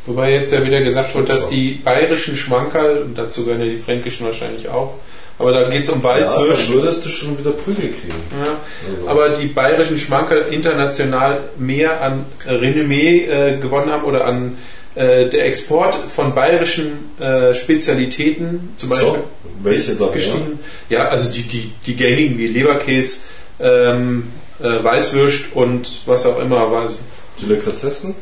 Wobei 0.05 0.33
jetzt 0.33 0.53
ja 0.53 0.63
wieder 0.63 0.81
gesagt 0.81 1.15
wird, 1.15 1.29
dass 1.29 1.47
die 1.47 1.81
bayerischen 1.83 2.35
Schmankerl, 2.35 3.03
und 3.03 3.17
dazu 3.17 3.43
gehören 3.43 3.61
ja 3.61 3.67
die 3.67 3.77
fränkischen 3.77 4.25
wahrscheinlich 4.25 4.69
auch, 4.69 4.95
aber 5.37 5.51
da 5.51 5.69
geht 5.69 5.83
es 5.83 5.89
um 5.89 6.01
Weißwürst. 6.01 6.69
Ja, 6.69 6.75
würdest 6.75 7.05
du 7.05 7.09
schon 7.09 7.37
wieder 7.37 7.51
Prügel 7.51 7.89
kriegen. 7.89 8.15
Ja. 8.43 8.57
Also, 8.95 9.09
Aber 9.09 9.29
die 9.29 9.47
bayerischen 9.47 9.97
Schmankerl 9.97 10.53
international 10.53 11.43
mehr 11.57 12.01
an 12.01 12.25
Renommee 12.45 13.25
äh, 13.25 13.57
gewonnen 13.57 13.91
haben 13.91 14.03
oder 14.05 14.25
an 14.25 14.57
äh, 14.95 15.27
der 15.29 15.45
Export 15.45 15.95
von 16.09 16.33
bayerischen 16.33 17.11
äh, 17.19 17.53
Spezialitäten 17.53 18.73
zum 18.77 18.89
So, 18.89 18.95
Beispiel 18.95 19.23
welche 19.63 19.91
ist 19.91 19.99
dann, 19.99 20.07
ja? 20.07 20.13
gestiegen. 20.13 20.59
Ja, 20.89 21.07
also 21.09 21.31
die, 21.33 21.43
die, 21.43 21.71
die 21.85 21.95
gängigen 21.95 22.37
wie 22.37 22.47
Leberkäse, 22.47 23.21
ähm, 23.59 24.27
äh, 24.61 24.83
Weißwürst 24.83 25.53
und 25.53 26.01
was 26.05 26.25
auch 26.25 26.39
immer. 26.39 26.71
Was. 26.71 26.99
Delikatessen? 27.41 28.15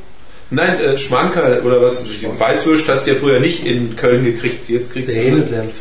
Nein, 0.50 0.80
äh, 0.80 0.98
Schmankerl 0.98 1.62
oder 1.62 1.82
was? 1.82 2.04
Weißwürst 2.04 2.88
hast 2.88 3.08
du 3.08 3.12
ja 3.12 3.18
früher 3.18 3.40
nicht 3.40 3.66
in 3.66 3.96
Köln 3.96 4.24
gekriegt. 4.24 4.70
Jetzt 4.70 4.92
kriegst 4.94 5.16
du. 5.16 5.22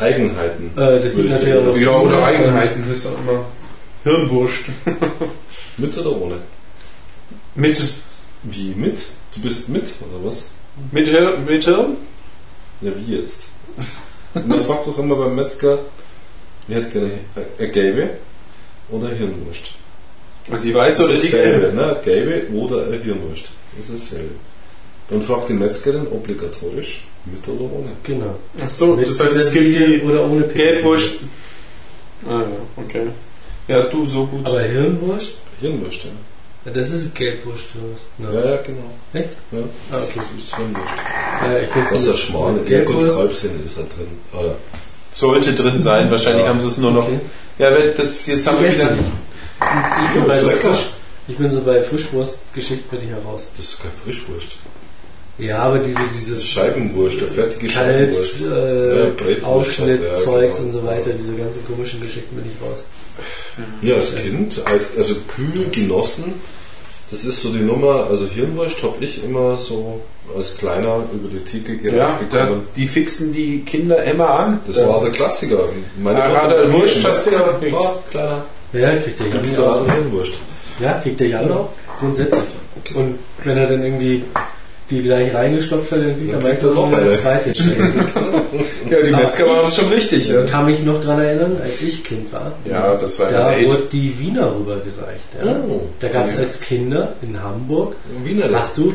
Eigenheiten. 0.01 0.71
Äh, 0.77 1.01
das 1.01 1.15
Würde 1.15 1.15
gibt 1.15 1.27
ich 1.27 1.33
natürlich 1.33 1.55
auch 1.55 1.65
noch 1.67 1.77
ja, 1.79 1.91
oder 1.91 2.25
Eigenheiten, 2.25 2.85
das 2.89 2.99
ist 2.99 3.07
auch 3.07 3.19
immer 3.19 3.45
Hirnwurst. 4.05 4.65
Mit 5.77 5.97
oder 5.99 6.13
ohne? 6.13 6.37
Mit, 7.55 7.81
Wie 8.43 8.75
mit? 8.75 8.99
Du 9.35 9.41
bist 9.41 9.69
mit, 9.69 9.85
oder 10.01 10.29
was? 10.29 10.51
mit, 10.91 11.07
mit 11.47 11.65
Hirn? 11.65 11.97
Ja, 12.81 12.93
wie 12.97 13.17
jetzt? 13.17 13.45
Man 14.35 14.61
sagt 14.61 14.87
doch 14.87 14.99
immer 14.99 15.17
beim 15.17 15.35
Metzger, 15.35 15.79
Ich 16.69 16.75
hätte 16.75 16.91
gerne 16.91 17.11
eine 17.59 17.71
gelbe 17.71 18.11
oder 18.91 19.09
Hirnwurst. 19.09 19.77
Also 20.51 20.65
die 20.65 20.75
weiße 20.75 21.05
oder 21.05 21.15
die 21.15 21.29
gelbe? 21.29 21.73
ne? 21.75 21.97
Gelbe 22.05 22.53
oder 22.53 22.87
Hirnwurst. 22.91 23.51
Das 23.77 23.89
ist 23.89 24.12
dasselbe. 24.12 24.35
Dann 25.09 25.23
fragt 25.23 25.49
die 25.49 25.55
Metzgerin 25.55 26.07
obligatorisch 26.09 27.05
mit 27.27 27.47
oder 27.49 27.65
ohne. 27.73 27.93
Genau. 28.05 28.36
Ach 28.65 28.70
so, 28.70 28.97
Mit 28.97 29.09
das 29.09 29.20
heißt, 29.20 29.36
es 29.36 29.53
gibt 29.53 29.74
die 29.74 30.03
oder 30.03 30.24
ohne. 30.24 30.47
Gelbwurst. 30.49 31.20
Ah 32.27 32.40
ja, 32.40 32.47
okay. 32.85 33.07
Ja, 33.69 33.82
du, 33.85 34.07
so 34.07 34.27
gut. 34.27 34.47
Aber 34.47 34.61
Hirnwurst? 34.61 35.35
Hirnwurst, 35.61 36.05
ja. 36.05 36.11
Ja, 36.65 36.70
das 36.73 36.90
ist 36.90 37.15
Gelbwurst. 37.15 37.66
oder 37.74 37.93
was? 37.93 38.35
Ja, 38.44 38.51
ja, 38.51 38.57
genau. 38.62 38.90
Echt? 39.12 39.31
Ja, 39.51 39.59
Ah, 39.90 39.99
das 39.99 40.11
okay. 40.11 40.20
ist 40.39 40.57
Hirnwurst. 40.57 40.94
Ja, 41.43 41.82
Das 41.90 42.01
ist 42.03 42.09
ja 42.09 42.15
schmal. 42.16 42.55
Ja, 42.69 42.85
gut. 42.85 43.01
Kalbsinn 43.01 43.65
ist 43.65 43.77
halt 43.77 43.89
drin. 43.97 44.40
Oder 44.40 44.57
Sollte 45.15 45.53
drin 45.53 45.78
sein, 45.78 46.11
wahrscheinlich 46.11 46.44
Ja. 46.44 46.49
haben 46.49 46.61
sie 46.61 46.69
es 46.69 46.78
nur 46.78 46.90
noch. 46.93 47.05
Okay. 47.07 47.20
Ja, 47.59 47.73
wenn 47.74 47.94
das 47.94 48.27
jetzt 48.28 48.47
haben 48.47 48.62
wir 48.62 48.73
wieder. 48.73 48.93
nicht. 48.93 49.05
Ich 49.61 50.11
bin, 50.15 50.27
bei. 50.27 50.39
Frisch, 50.39 50.90
ich 51.33 51.39
bin 51.39 51.51
so 51.51 51.61
bei 51.63 51.81
Frischwurstgeschichten 51.83 52.89
bin 52.91 53.09
ich 53.09 53.11
heraus. 53.15 53.49
das 53.57 53.67
ist 53.67 53.81
keine 53.81 53.95
Frischwurst. 54.05 54.57
Ja, 55.39 55.61
aber 55.61 55.79
die, 55.79 55.95
die, 55.95 56.01
dieses 56.19 56.45
Scheibenwurst, 56.47 57.19
eine 57.19 57.27
fertige 57.29 57.67
Kalbs, 57.69 58.39
Scheibenwurst. 58.41 59.23
äh, 59.27 59.41
Ja, 59.41 59.47
Ausschnitt, 59.47 60.03
ja, 60.03 60.15
Zeugs 60.15 60.57
genau. 60.59 60.67
und 60.69 60.73
so 60.75 60.85
weiter, 60.87 61.11
diese 61.11 61.33
ganzen 61.35 61.67
komischen 61.67 62.01
Geschichten 62.03 62.37
bin 62.37 62.45
ich 62.45 62.63
raus. 62.63 62.85
Ja, 63.81 63.95
als 63.97 64.15
Kind, 64.15 64.61
als, 64.67 64.97
also 64.97 65.15
kühl 65.35 65.69
genossen, 65.71 66.35
das 67.11 67.25
ist 67.25 67.43
so 67.43 67.51
die 67.51 67.59
Nummer, 67.61 68.07
also 68.11 68.27
Hirnwurst 68.27 68.83
habe 68.83 69.03
ich 69.05 69.25
immer 69.25 69.59
so 69.59 70.01
als 70.37 70.57
Kleiner 70.57 71.05
über 71.13 71.29
die 71.29 71.45
Theke 71.45 71.77
gereicht 71.77 71.99
Ja, 71.99 72.21
da, 72.31 72.45
bekommen. 72.45 72.67
die 72.77 72.87
fixen 72.87 73.33
die 73.35 73.61
Kinder 73.67 74.03
immer 74.05 74.31
an. 74.31 74.61
Das 74.67 74.77
war 74.87 75.01
der 75.01 75.11
Klassiker. 75.11 75.69
Meine 76.03 76.23
Ah, 76.23 76.29
Mutter 76.29 76.41
gerade 76.41 76.65
hat 76.67 76.73
Wurst 76.73 77.05
hast 77.05 77.27
du 77.27 77.31
Metzger, 77.33 77.53
gekriegt. 77.55 77.77
ah, 77.77 77.95
kleiner, 78.11 78.45
Ja, 78.73 78.97
kriegt 78.97 79.21
der 79.21 79.27
eine 79.27 79.93
Hirnwurst. 79.95 80.35
Ja, 80.83 80.95
kriegt 80.95 81.21
der 81.21 81.29
Jan 81.29 81.51
auch, 81.51 81.69
grundsätzlich. 82.01 82.43
Und 82.95 83.19
wenn 83.45 83.57
er 83.57 83.67
dann 83.69 83.83
irgendwie 83.83 84.25
die 84.91 85.03
gleich 85.03 85.35
reingestopft 85.35 85.93
hat, 85.93 86.01
dann 86.01 86.17
kriegt 86.19 86.33
er 86.33 86.43
meistens 86.43 86.75
noch 86.75 86.93
eine 86.93 87.13
zweite. 87.19 87.53
Ja, 88.91 88.99
die 89.03 89.11
Metzger 89.11 89.47
waren 89.47 89.65
es 89.65 89.77
schon 89.77 89.89
richtig. 89.89 90.29
Ja, 90.29 90.45
Ich 90.45 90.51
kann 90.51 90.67
mich 90.67 90.83
noch 90.83 91.01
daran 91.01 91.23
erinnern, 91.23 91.57
als 91.63 91.81
ich 91.81 92.05
Kind 92.05 92.31
war. 92.33 92.53
ja 92.67 92.95
das 92.97 93.19
war 93.19 93.31
Da 93.31 93.57
wurde 93.65 93.89
die 93.91 94.19
Wiener 94.19 94.55
rübergereicht. 94.55 95.29
Ja? 95.43 95.57
Oh. 95.69 95.81
Da 96.01 96.09
gab 96.09 96.27
es 96.27 96.37
als 96.37 96.61
Kinder 96.61 97.15
in 97.23 97.43
Hamburg, 97.43 97.95
Wiener 98.23 98.51
hast 98.53 98.77
du, 98.77 98.93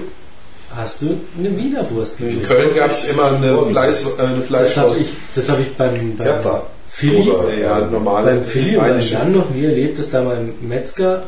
hast 0.75 1.01
du 1.01 1.17
eine 1.39 1.57
Wienerwurst 1.57 2.19
In 2.19 2.29
gegessen. 2.29 2.47
Köln 2.47 2.75
gab 2.75 2.91
es 2.91 3.09
immer 3.09 3.31
eine, 3.31 3.65
Fleiß, 3.65 4.05
äh, 4.19 4.21
eine 4.21 4.43
Das 4.49 4.77
habe 4.77 4.91
ich, 4.99 5.07
das 5.33 5.49
hab 5.49 5.59
ich 5.59 5.73
beim, 5.75 6.15
beim 6.15 6.27
Hertha. 6.27 6.63
Philly, 6.87 7.29
Oder- 7.29 7.53
Ja, 7.57 7.79
normal. 7.85 8.23
beim 8.23 8.43
Philly 8.43 8.75
Rheinische. 8.75 9.13
Jan 9.13 9.31
noch 9.33 9.49
nie 9.49 9.65
erlebt, 9.65 9.99
dass 9.99 10.09
da 10.09 10.23
mal 10.23 10.37
ein 10.37 10.53
Metzger 10.61 11.23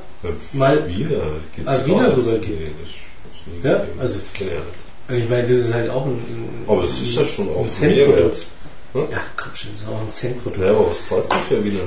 Mal- 0.53 0.85
Wiener, 0.87 1.21
gibt's 1.55 1.65
Ah, 1.65 1.77
gar 1.77 1.85
Wiener 1.85 2.15
rübergeht. 2.17 2.49
Nee, 2.49 3.69
Ja, 3.69 3.83
also- 3.99 4.19
ich 4.33 4.39
ja 4.39 4.45
nicht. 4.47 4.63
Und 5.09 5.15
ich 5.17 5.29
meine, 5.29 5.43
das 5.47 5.57
ist 5.57 5.73
halt 5.73 5.89
auch 5.89 6.05
ein, 6.05 6.11
ein 6.11 6.63
Aber 6.67 6.83
es 6.83 7.01
ist 7.01 7.15
ja 7.15 7.25
schon 7.25 7.49
auch 7.49 7.63
ein 7.63 7.69
Centprodukt. 7.69 8.45
Mehrwert. 8.93 9.11
Ja, 9.11 9.21
komm 9.37 9.55
schon, 9.55 9.71
das 9.73 9.81
ist 9.81 9.87
auch 9.89 10.01
ein 10.01 10.11
Centprodukt. 10.11 10.61
Ja, 10.63 10.69
aber 10.71 10.89
was 10.89 11.07
zahlst 11.07 11.31
du 11.31 11.35
für 11.55 11.63
Wiener? 11.63 11.79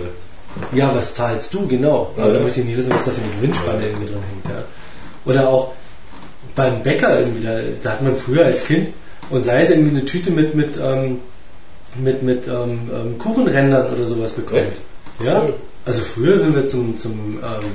Ja, 0.75 0.93
was 0.95 1.15
zahlst 1.15 1.55
du, 1.55 1.67
genau. 1.67 2.13
Aber 2.17 2.29
Ja. 2.29 2.35
da 2.35 2.41
möchte 2.41 2.61
ich 2.61 2.67
nicht 2.67 2.77
wissen, 2.79 2.93
was 2.93 3.05
da 3.05 3.11
für 3.13 3.21
eine 3.23 3.31
Gewinnspanne 3.37 3.87
irgendwie 3.87 4.13
dran 4.13 4.23
hängt. 4.23 4.45
Ja. 4.57 4.65
Oder 5.25 5.49
auch 5.49 5.73
beim 6.55 6.83
Bäcker 6.83 7.21
irgendwie, 7.21 7.45
da, 7.45 7.59
da 7.83 7.91
hat 7.91 8.03
man 8.03 8.17
früher 8.17 8.45
als 8.47 8.67
Kind 8.67 8.89
und 9.31 9.45
sei 9.45 9.63
es 9.63 9.71
irgendwie 9.71 9.97
eine 9.97 10.05
Tüte 10.05 10.31
mit, 10.31 10.55
mit, 10.55 10.77
ähm, 10.83 11.21
mit, 11.97 12.23
mit 12.23 12.47
ähm, 12.49 12.91
ähm, 12.95 13.19
Kuchenrändern 13.19 13.93
oder 13.93 14.07
sowas 14.07 14.33
bekommen. 14.33 14.63
Echt? 14.63 14.81
Ja. 15.25 15.43
Cool. 15.43 15.55
Also 15.85 16.03
früher 16.03 16.39
sind 16.39 16.55
wir 16.55 16.69
zum, 16.69 16.97
zum, 16.97 17.39
ähm, 17.43 17.67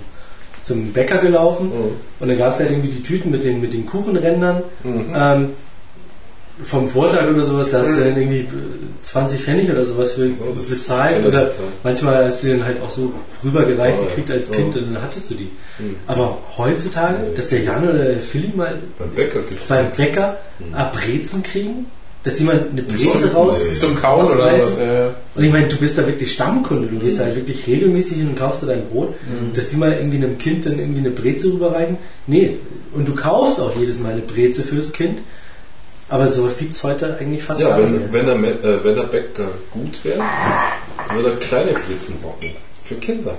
zum 0.64 0.92
Bäcker 0.94 1.18
gelaufen 1.20 1.68
Mhm. 1.68 1.92
und 2.20 2.28
da 2.28 2.36
gab 2.36 2.54
es 2.54 2.60
ja 2.60 2.66
irgendwie 2.66 2.90
die 2.90 3.04
Tüten 3.04 3.32
mit 3.32 3.44
den, 3.44 3.62
mit 3.62 3.74
den 3.74 3.86
Kuchenrändern. 3.86 4.64
Mhm. 4.84 5.06
Ähm, 5.16 5.50
vom 6.64 6.90
Vortag 6.90 7.28
oder 7.30 7.44
sowas, 7.44 7.70
da 7.70 7.82
hast 7.82 7.98
du 7.98 8.04
dann 8.04 8.18
irgendwie 8.18 8.48
20 9.04 9.42
Pfennig 9.42 9.70
oder 9.70 9.86
sowas 9.86 10.14
für 10.14 10.28
das 10.56 10.70
bezahlt. 10.70 11.24
Oder 11.26 11.52
manchmal 11.84 12.26
hast 12.26 12.44
du 12.44 12.48
den 12.48 12.66
halt 12.66 12.82
auch 12.82 12.90
so 12.90 13.14
rübergereicht 13.44 14.00
ja. 14.00 14.06
gekriegt 14.08 14.32
als. 14.32 14.52
Kind 14.52 14.76
und 14.76 14.94
dann 14.96 15.04
hattest 15.04 15.30
du 15.30 15.36
die. 15.36 15.50
Mhm. 15.78 15.98
Aber 16.08 16.38
heutzutage, 16.58 17.26
dass 17.36 17.50
der 17.50 17.62
Jan 17.62 17.88
oder 17.88 18.04
der 18.06 18.20
Philly 18.20 18.52
mal 18.56 18.76
Beim 18.98 19.12
Bäcker 19.12 19.42
gibt 19.42 19.62
es 19.62 19.70
beim 19.70 19.92
Bäcker 19.96 20.38
ein 20.74 20.92
Brezen 20.94 21.44
kriegen, 21.44 21.86
dass 22.28 22.40
jemand 22.40 22.72
eine 22.72 22.84
Breze 22.84 23.18
Sonst- 23.18 23.36
raus. 23.36 23.62
Zum 23.76 23.96
Kauen 23.96 24.26
oder 24.26 24.50
sowas. 24.50 24.78
Äh, 24.78 25.10
Und 25.36 25.44
ich 25.44 25.52
meine, 25.52 25.68
du 25.68 25.78
bist 25.78 25.98
da 25.98 26.06
wirklich 26.06 26.34
Stammkunde, 26.34 26.88
du 26.88 27.00
gehst 27.00 27.20
da 27.20 27.24
halt 27.24 27.36
wirklich 27.36 27.66
regelmäßig 27.66 28.18
hin 28.18 28.30
und 28.30 28.38
kaufst 28.38 28.64
da 28.64 28.68
dein 28.68 28.86
Brot, 28.90 29.10
Mhm. 29.22 29.54
dass 29.54 29.70
die 29.70 29.78
mal 29.78 29.94
irgendwie 29.94 30.18
einem 30.18 30.38
Kind 30.38 30.66
dann 30.66 30.78
irgendwie 30.78 31.00
eine 31.00 31.12
Breze 31.12 31.48
rüberreichen. 31.54 31.98
Nee, 32.28 32.58
und 32.94 33.08
du 33.08 33.16
kaufst 33.16 33.60
auch 33.60 33.76
jedes 33.78 34.00
Mal 34.00 34.12
eine 34.14 34.22
Breze 34.22 34.62
fürs 34.64 34.92
Kind. 34.92 35.20
Aber 36.10 36.28
sowas 36.28 36.58
gibt 36.58 36.74
es 36.74 36.84
heute 36.84 37.18
eigentlich 37.20 37.44
fast 37.44 37.60
Ja, 37.62 37.70
gar 37.70 37.80
nicht 37.80 37.94
wenn, 38.12 38.26
mehr. 38.26 38.42
wenn, 38.42 38.62
der, 38.62 38.72
äh, 38.76 38.84
wenn 38.84 38.96
der 38.96 39.04
Bäcker 39.04 39.48
gut 39.72 40.00
wäre, 40.04 40.22
würde 41.14 41.30
er 41.32 41.36
kleine 41.38 41.72
Brezen 41.72 42.16
backen. 42.22 42.52
Für 42.86 42.96
Kinder. 42.96 43.38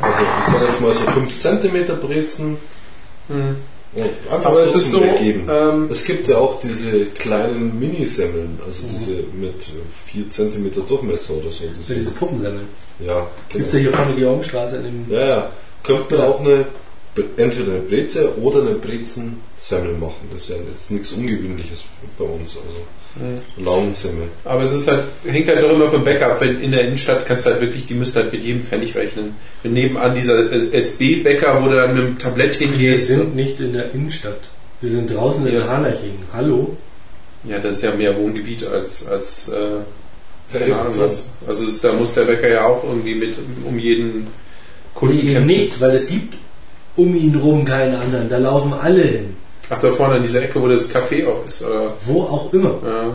Also 0.00 0.18
ich 0.40 0.52
sage 0.52 0.64
jetzt 0.66 0.80
mal 0.80 0.92
so 0.92 1.04
5 1.10 1.36
cm 1.38 1.86
Brezen. 2.00 2.56
Und 3.28 3.56
einfach 4.30 4.50
Aber 4.50 4.62
es 4.62 4.74
ist 4.74 4.90
so, 4.92 5.02
ähm, 5.04 5.88
es 5.90 6.04
gibt 6.04 6.26
ja 6.28 6.38
auch 6.38 6.58
diese 6.60 7.06
kleinen 7.06 7.78
Minisemmeln, 7.78 8.58
also 8.66 8.86
Mhm. 8.86 8.90
diese 8.92 9.12
mit 9.34 9.54
4 10.06 10.30
cm 10.30 10.86
Durchmesser 10.86 11.34
oder 11.34 11.50
so. 11.50 11.64
Diese, 11.78 11.94
diese 11.94 12.10
Puppensemmeln. 12.12 12.66
ja, 13.04 13.26
Gibt 13.48 13.66
es 13.66 13.72
genau. 13.72 13.84
ja 13.84 13.90
hier 13.90 13.98
vorne 13.98 14.16
die 14.16 14.24
Augenstraße 14.26 14.76
in 14.78 14.82
dem. 14.84 15.06
Ja, 15.10 15.26
ja. 15.26 15.52
Könnte 15.84 16.14
man 16.16 16.24
Ja. 16.24 16.30
auch 16.30 16.40
eine, 16.40 16.64
entweder 17.36 17.72
eine 17.72 17.80
Breze 17.82 18.36
oder 18.40 18.60
eine 18.62 18.74
Brezensemmel 18.74 19.92
machen. 20.00 20.28
Das 20.32 20.42
ist 20.42 20.48
ja 20.50 20.56
jetzt 20.56 20.90
nichts 20.90 21.12
Ungewöhnliches 21.12 21.84
bei 22.18 22.24
uns. 22.24 22.56
Also 22.56 22.80
Laungensemmel. 23.56 24.28
aber 24.44 24.62
es 24.62 24.72
ist 24.72 24.88
halt, 24.88 25.04
hängt 25.24 25.46
halt 25.48 25.62
doch 25.62 25.70
immer 25.70 25.88
vom 25.88 26.02
Bäcker 26.04 26.32
ab. 26.32 26.40
Wenn 26.40 26.60
in 26.60 26.72
der 26.72 26.82
Innenstadt 26.82 27.26
kannst 27.26 27.46
du 27.46 27.50
halt 27.50 27.60
wirklich, 27.60 27.86
die 27.86 27.94
müssen 27.94 28.16
halt 28.22 28.32
mit 28.32 28.42
jedem 28.42 28.62
Pfennig 28.62 28.94
rechnen. 28.96 29.34
Wenn 29.62 29.72
nebenan 29.74 30.14
dieser 30.14 30.50
SB-Bäcker, 30.72 31.62
wo 31.62 31.68
du 31.68 31.76
dann 31.76 31.94
mit 31.94 32.02
dem 32.04 32.18
Tablett 32.18 32.58
Wir 32.58 32.66
hingehst. 32.68 33.06
sind 33.08 33.36
nicht 33.36 33.60
in 33.60 33.72
der 33.72 33.92
Innenstadt. 33.94 34.40
Wir 34.80 34.90
sind 34.90 35.14
draußen 35.14 35.46
in 35.46 35.52
Ja. 35.54 35.60
der 35.60 35.68
Hanaching. 35.70 36.18
Hallo? 36.32 36.76
Ja, 37.44 37.58
das 37.58 37.76
ist 37.76 37.82
ja 37.82 37.94
mehr 37.94 38.16
Wohngebiet 38.18 38.66
als, 38.66 39.06
als 39.06 39.48
äh, 39.48 39.54
Ja, 39.54 39.84
keine 40.52 40.64
eben, 40.66 40.74
Ahnung 40.74 40.94
was. 40.98 41.30
Also 41.46 41.66
es, 41.66 41.80
da 41.80 41.92
muss 41.92 42.14
der 42.14 42.22
Bäcker 42.22 42.48
ja 42.48 42.66
auch 42.66 42.82
irgendwie 42.84 43.14
mit 43.14 43.36
um 43.64 43.78
jeden 43.78 44.26
Kunden 44.94 45.14
Nee, 45.16 45.20
eben 45.22 45.32
kämpfen. 45.34 45.46
nicht, 45.46 45.80
weil 45.80 45.90
es 45.94 46.08
gibt 46.08 46.34
um 46.96 47.14
ihn 47.14 47.34
rum 47.36 47.64
keinen 47.64 47.94
anderen. 47.96 48.28
Da 48.28 48.38
laufen 48.38 48.72
alle 48.72 49.02
hin. 49.02 49.36
Ach, 49.70 49.80
da 49.80 49.90
vorne 49.90 50.16
in 50.18 50.22
dieser 50.22 50.42
Ecke, 50.42 50.60
wo 50.60 50.68
das 50.68 50.92
Café 50.94 51.26
auch 51.26 51.46
ist. 51.46 51.64
Oder? 51.64 51.94
Wo 52.04 52.22
auch 52.22 52.52
immer. 52.52 52.74
Ja, 52.84 53.02
ja, 53.04 53.12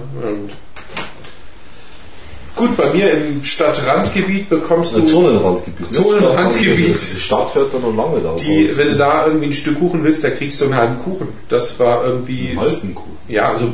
gut. 2.55 2.76
Bei 2.76 2.91
mir 2.93 3.11
im 3.11 3.43
Stadtrandgebiet 3.43 4.49
bekommst 4.49 4.95
du 4.95 5.05
Zonenrandgebiet. 5.05 5.93
Zonenrandgebiet. 5.93 6.88
Die 6.95 7.19
Stadt 7.21 7.53
hört 7.55 7.73
dann 7.73 7.81
noch 7.81 7.95
lange 7.95 8.19
da. 8.21 8.35
die, 8.35 8.69
wenn 8.77 8.89
du 8.89 8.95
da 8.97 9.26
irgendwie 9.27 9.47
ein 9.47 9.53
Stück 9.53 9.80
Kuchen 9.80 10.03
willst, 10.03 10.23
da 10.23 10.30
kriegst 10.31 10.59
du 10.61 10.65
einen 10.65 10.76
halben 10.76 10.99
Kuchen. 10.99 11.27
Das 11.49 11.80
war 11.80 12.03
irgendwie 12.05 12.49
Einen 12.49 12.59
halben 12.61 12.95
Kuchen. 12.95 13.17
ja, 13.27 13.49
also 13.51 13.69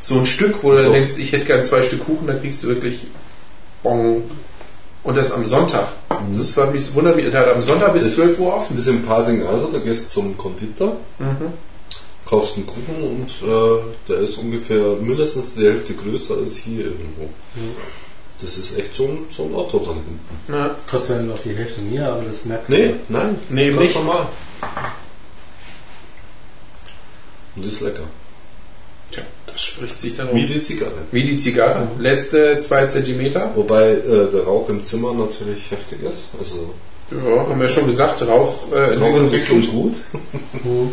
so 0.00 0.18
ein 0.18 0.24
Stück, 0.26 0.62
wo 0.62 0.72
du 0.72 0.78
So. 0.82 0.92
denkst, 0.92 1.12
ich 1.18 1.32
hätte 1.32 1.44
gern 1.44 1.62
zwei 1.62 1.82
Stück 1.82 2.04
Kuchen, 2.06 2.26
dann 2.26 2.40
kriegst 2.40 2.62
du 2.64 2.68
wirklich 2.68 3.06
Bong. 3.82 4.22
Und 5.02 5.16
das 5.16 5.32
am 5.32 5.46
Sonntag. 5.46 5.88
Das 6.36 6.54
war 6.58 6.70
mich, 6.70 6.94
wundert 6.94 7.16
mich, 7.16 7.30
der 7.30 7.40
hat 7.40 7.48
am 7.54 7.62
Sonntag 7.62 7.94
bis 7.94 8.04
Das- 8.04 8.16
12 8.16 8.38
Uhr 8.38 8.54
offen. 8.54 8.76
Das 8.76 8.86
ist 8.86 8.92
in 8.92 9.02
Pasing 9.06 9.46
also, 9.46 9.68
da 9.72 9.78
gehst 9.78 10.04
du 10.06 10.08
zum 10.10 10.36
Konditor, 10.36 10.96
Mhm. 11.18 11.52
Kaufst 12.30 12.56
einen 12.56 12.66
Kuchen 12.66 13.02
und 13.02 13.28
äh, 13.46 13.82
der 14.08 14.18
ist 14.18 14.38
ungefähr 14.38 14.94
mindestens 15.00 15.54
die 15.54 15.64
Hälfte 15.64 15.94
größer 15.94 16.36
als 16.36 16.56
hier 16.56 16.84
irgendwo. 16.84 17.28
Das 18.40 18.56
ist 18.56 18.78
echt 18.78 18.94
so 18.94 19.04
ein, 19.08 19.18
so 19.28 19.42
ein 19.44 19.54
Auto 19.54 19.80
da 19.80 19.92
hinten. 19.92 20.20
Ja. 20.48 20.74
Kostet 20.90 21.16
dann 21.18 21.26
noch 21.28 21.38
die 21.42 21.54
Hälfte 21.54 21.80
mehr, 21.82 22.12
aber 22.12 22.22
das 22.22 22.44
merkt 22.46 22.68
Nee, 22.70 22.94
man. 23.08 23.22
nein, 23.26 23.38
Nee, 23.50 23.66
eben 23.68 23.76
ganz 23.76 23.88
nicht. 23.88 23.96
normal. 23.96 24.26
Und 27.56 27.66
ist 27.66 27.80
lecker. 27.80 28.04
Tja, 29.10 29.22
das 29.46 29.60
spricht 29.60 30.00
sich 30.00 30.16
dann 30.16 30.28
Wie 30.34 30.42
um. 30.42 30.46
die 30.46 30.62
Zigarre. 30.62 30.92
Wie 31.10 31.22
die 31.24 31.36
Zigarre. 31.36 31.88
Letzte 31.98 32.60
zwei 32.60 32.86
Zentimeter. 32.86 33.50
Wobei 33.56 33.90
äh, 33.90 34.30
der 34.30 34.44
Rauch 34.44 34.68
im 34.68 34.84
Zimmer 34.86 35.12
natürlich 35.12 35.70
heftig 35.70 36.02
ist. 36.04 36.28
Also 36.38 36.72
Ja, 37.10 37.40
haben 37.48 37.60
wir 37.60 37.68
schon 37.68 37.86
gesagt, 37.86 38.22
Rauch, 38.22 38.70
äh, 38.72 38.94
Rauchentwicklung 38.94 39.58
Entwicklung. 39.62 39.92
gut. 39.92 40.90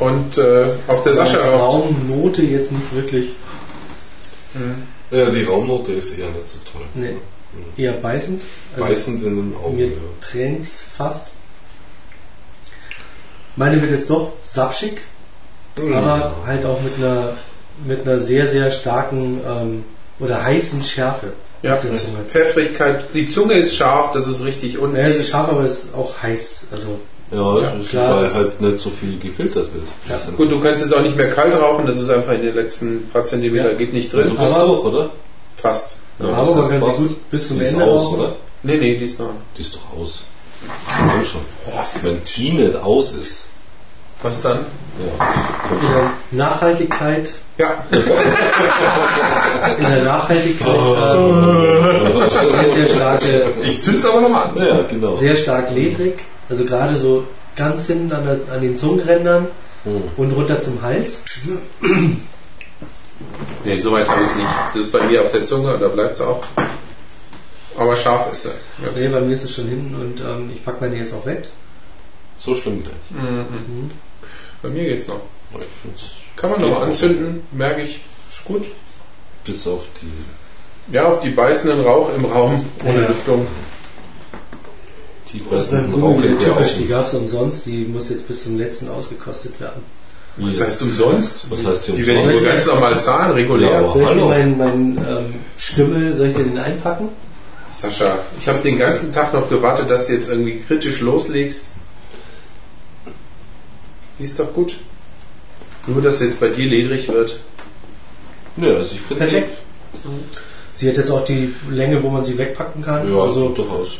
Und 0.00 0.38
äh, 0.38 0.66
auch 0.88 1.02
der 1.04 1.14
Sascha 1.14 1.38
Als 1.38 1.48
raucht. 1.48 1.84
Raumnote 1.84 2.42
jetzt 2.42 2.72
nicht 2.72 2.94
wirklich. 2.94 3.30
Ja, 5.10 5.30
die 5.30 5.44
Raumnote 5.44 5.92
ist 5.92 6.18
eher 6.18 6.28
nicht 6.30 6.48
so 6.48 6.58
toll. 6.72 6.82
Nee. 6.94 7.16
Eher 7.76 7.92
beißend. 7.94 8.42
Also 8.74 8.88
Beißend 8.88 9.22
in 9.24 9.36
den 9.36 9.56
Augen. 9.56 9.76
mir 9.76 9.86
Ja. 9.86 9.92
trennt's 10.20 10.82
fast. 10.96 11.28
Meine 13.56 13.80
wird 13.82 13.90
jetzt 13.90 14.08
doch 14.08 14.32
sapschig, 14.44 15.00
aber 15.92 16.34
halt 16.46 16.64
auch 16.64 16.80
mit 16.80 16.94
einer 16.98 17.36
mit 17.84 18.06
einer 18.06 18.20
sehr, 18.20 18.46
sehr 18.46 18.70
starken 18.70 19.40
ähm, 19.46 19.84
oder 20.18 20.42
heißen 20.44 20.82
Schärfe. 20.82 21.32
Ja, 21.62 21.74
auf 21.74 21.80
der 21.80 21.96
Zunge. 21.96 22.18
Pfeffrigkeit. 22.26 23.04
Die 23.14 23.26
Zunge 23.26 23.54
ist 23.54 23.74
scharf, 23.76 24.12
das 24.12 24.26
ist 24.26 24.44
richtig. 24.44 24.78
Und 24.78 24.94
Ja, 24.96 25.04
sie 25.04 25.10
es 25.10 25.18
ist 25.18 25.28
scharf, 25.30 25.48
aber 25.48 25.62
es 25.62 25.84
ist 25.84 25.94
auch 25.94 26.22
heiß. 26.22 26.68
Also 26.72 26.98
Ja, 27.32 27.58
Ja, 27.60 27.68
ist, 27.80 27.90
klar, 27.90 28.16
weil 28.16 28.24
das- 28.24 28.34
halt 28.36 28.60
nicht 28.60 28.80
so 28.80 28.90
viel 28.90 29.18
gefiltert 29.18 29.68
wird. 29.72 29.86
Ja, 30.08 30.16
Gut, 30.36 30.50
du 30.50 30.60
kannst 30.60 30.82
jetzt 30.82 30.92
auch 30.94 31.02
nicht 31.02 31.16
mehr 31.16 31.30
kalt 31.30 31.54
rauchen, 31.54 31.86
das 31.86 31.98
ist 32.00 32.10
einfach 32.10 32.32
in 32.32 32.42
den 32.42 32.54
letzten 32.56 33.08
paar 33.12 33.24
Zentimeter, 33.24 33.70
Ja. 33.72 33.76
geht 33.78 33.92
nicht 33.92 34.12
du 34.12 34.16
drin. 34.18 34.36
bist 34.36 34.52
Aber- 34.52 34.66
durch, 34.66 34.84
oder? 34.84 35.10
Fast. 35.54 35.96
Ja, 36.18 36.26
aber 36.28 36.48
was 36.48 36.54
man 36.56 36.70
kann 36.80 36.82
sie 36.96 37.02
gut 37.02 37.30
bis 37.30 37.48
zum 37.48 37.58
Die 37.58 37.64
ist 37.64 37.72
Ende 37.74 37.84
aus, 37.84 38.02
rauchen. 38.06 38.18
oder? 38.18 38.36
Nee, 38.64 38.76
nee, 38.78 38.96
die 38.98 39.04
ist 39.04 39.18
noch. 39.20 39.30
Die 39.56 39.62
ist 39.62 39.74
doch 39.74 39.98
aus. 40.00 40.22
Komm 40.88 41.24
schon. 41.24 41.40
Wenn 42.02 42.18
die 42.36 42.50
nicht 42.52 42.76
aus 42.82 43.12
ist, 43.14 43.46
Was 44.22 44.42
dann? 44.42 44.58
ja, 44.58 45.26
komm 45.68 45.80
schon. 45.80 45.90
In 46.32 46.36
der 46.38 46.46
Nachhaltigkeit, 46.48 47.30
Ja. 47.56 47.84
in 49.78 49.82
der 49.90 50.04
Nachhaltigkeit 50.04 50.68
ähm, 50.68 52.28
sehr, 52.28 52.74
sehr 52.74 52.88
starke, 52.88 53.52
Ich 53.62 53.80
zünd's 53.80 54.04
aber 54.04 54.20
nochmal 54.20 54.44
an. 54.48 54.56
Ja, 54.56 54.80
genau. 54.82 55.14
sehr 55.16 55.36
stark 55.36 55.70
ledrig. 55.74 56.18
Also 56.50 56.64
gerade 56.66 56.96
so 56.98 57.24
ganz 57.56 57.86
hinten 57.86 58.12
an, 58.12 58.24
der, 58.26 58.54
an 58.54 58.60
den 58.60 58.76
Zungenrändern 58.76 59.46
Hm. 59.84 60.02
und 60.18 60.32
runter 60.32 60.60
zum 60.60 60.82
Hals. 60.82 61.22
Nee, 63.64 63.78
soweit 63.78 64.06
habe 64.08 64.22
ich 64.22 64.28
es 64.28 64.36
nicht. 64.36 64.48
Das 64.74 64.82
ist 64.84 64.92
bei 64.92 65.02
mir 65.06 65.22
auf 65.22 65.30
der 65.30 65.44
Zunge 65.44 65.72
und 65.74 65.80
da 65.80 65.88
bleibt 65.88 66.14
es 66.16 66.20
auch. 66.20 66.42
Aber 67.78 67.96
scharf 67.96 68.30
ist 68.32 68.44
er. 68.46 68.52
Nee, 68.94 69.08
bei 69.08 69.20
mir 69.20 69.34
ist 69.34 69.44
es 69.44 69.54
schon 69.54 69.68
hinten 69.68 69.94
und 69.94 70.20
ähm, 70.20 70.50
ich 70.52 70.62
packe 70.64 70.78
meine 70.82 70.96
jetzt 70.96 71.14
auch 71.14 71.24
weg. 71.24 71.44
So 72.36 72.54
schlimm 72.54 72.82
gleich. 72.82 72.94
Mhm. 73.10 73.90
Bei 74.62 74.68
mir 74.68 74.84
geht's 74.84 75.08
noch. 75.08 75.20
Ich 75.54 75.60
find's 75.82 76.02
Kann 76.36 76.50
man 76.50 76.60
noch 76.60 76.82
anzünden, 76.82 77.42
merke 77.52 77.82
ich. 77.82 78.00
Ist 78.28 78.44
gut. 78.44 78.66
Bis 79.44 79.66
auf 79.66 79.84
die, 80.00 80.94
Ja, 80.94 81.06
auf 81.06 81.20
die 81.20 81.30
beißenden 81.30 81.80
Rauch 81.82 82.14
im 82.14 82.24
Raum 82.26 82.62
ohne 82.84 83.02
Ja. 83.02 83.08
Lüftung. 83.08 83.46
Die 85.32 85.38
ist 85.56 85.70
beim 85.70 85.92
Gummi 85.92 86.36
die 86.78 86.86
gab 86.86 87.06
es 87.06 87.14
umsonst, 87.14 87.66
die 87.66 87.84
muss 87.84 88.10
jetzt 88.10 88.26
bis 88.26 88.44
zum 88.44 88.58
letzten 88.58 88.88
ausgekostet 88.88 89.60
werden. 89.60 89.82
Wie 90.36 90.50
Das 90.50 90.60
heißt 90.60 90.82
umsonst? 90.82 91.46
Was 91.50 91.64
heißt 91.66 91.88
Die 91.88 92.06
werde 92.06 92.20
ich 92.20 92.26
umsonst? 92.26 92.46
ganz 92.46 92.66
normal 92.66 93.00
zahlen, 93.00 93.32
regulär. 93.32 93.70
Ja, 93.82 93.88
Soll 93.88 94.02
ich 94.02 94.08
dir 94.10 94.24
meinen 94.26 94.58
mein, 94.58 94.98
ähm, 94.98 95.34
Stümmel, 95.56 96.14
soll 96.14 96.28
ich 96.28 96.34
dir 96.34 96.44
den 96.44 96.58
einpacken? 96.58 97.08
Sascha, 97.72 98.18
ich 98.38 98.48
habe 98.48 98.60
den 98.60 98.78
ganzen 98.78 99.12
Tag 99.12 99.32
noch 99.32 99.48
gewartet, 99.48 99.90
dass 99.90 100.06
du 100.06 100.12
jetzt 100.14 100.28
irgendwie 100.28 100.60
kritisch 100.60 101.00
loslegst. 101.00 101.66
Die 104.18 104.24
ist 104.24 104.38
doch 104.38 104.52
gut. 104.52 104.76
Nur, 105.86 106.02
dass 106.02 106.20
jetzt 106.20 106.40
bei 106.40 106.48
dir 106.48 106.68
ledrig 106.68 107.08
wird. 107.08 107.38
Ja, 108.56 108.74
also 108.74 108.94
ich 108.94 109.00
finde 109.00 109.24
Perfekt. 109.24 109.58
Sie 110.80 110.88
hat 110.88 110.96
jetzt 110.96 111.10
auch 111.10 111.26
die 111.26 111.54
Länge, 111.70 112.02
wo 112.02 112.08
man 112.08 112.24
sie 112.24 112.38
wegpacken 112.38 112.82
kann. 112.82 113.06
Ja, 113.06 113.20
also, 113.20 113.50
durchaus. 113.50 113.98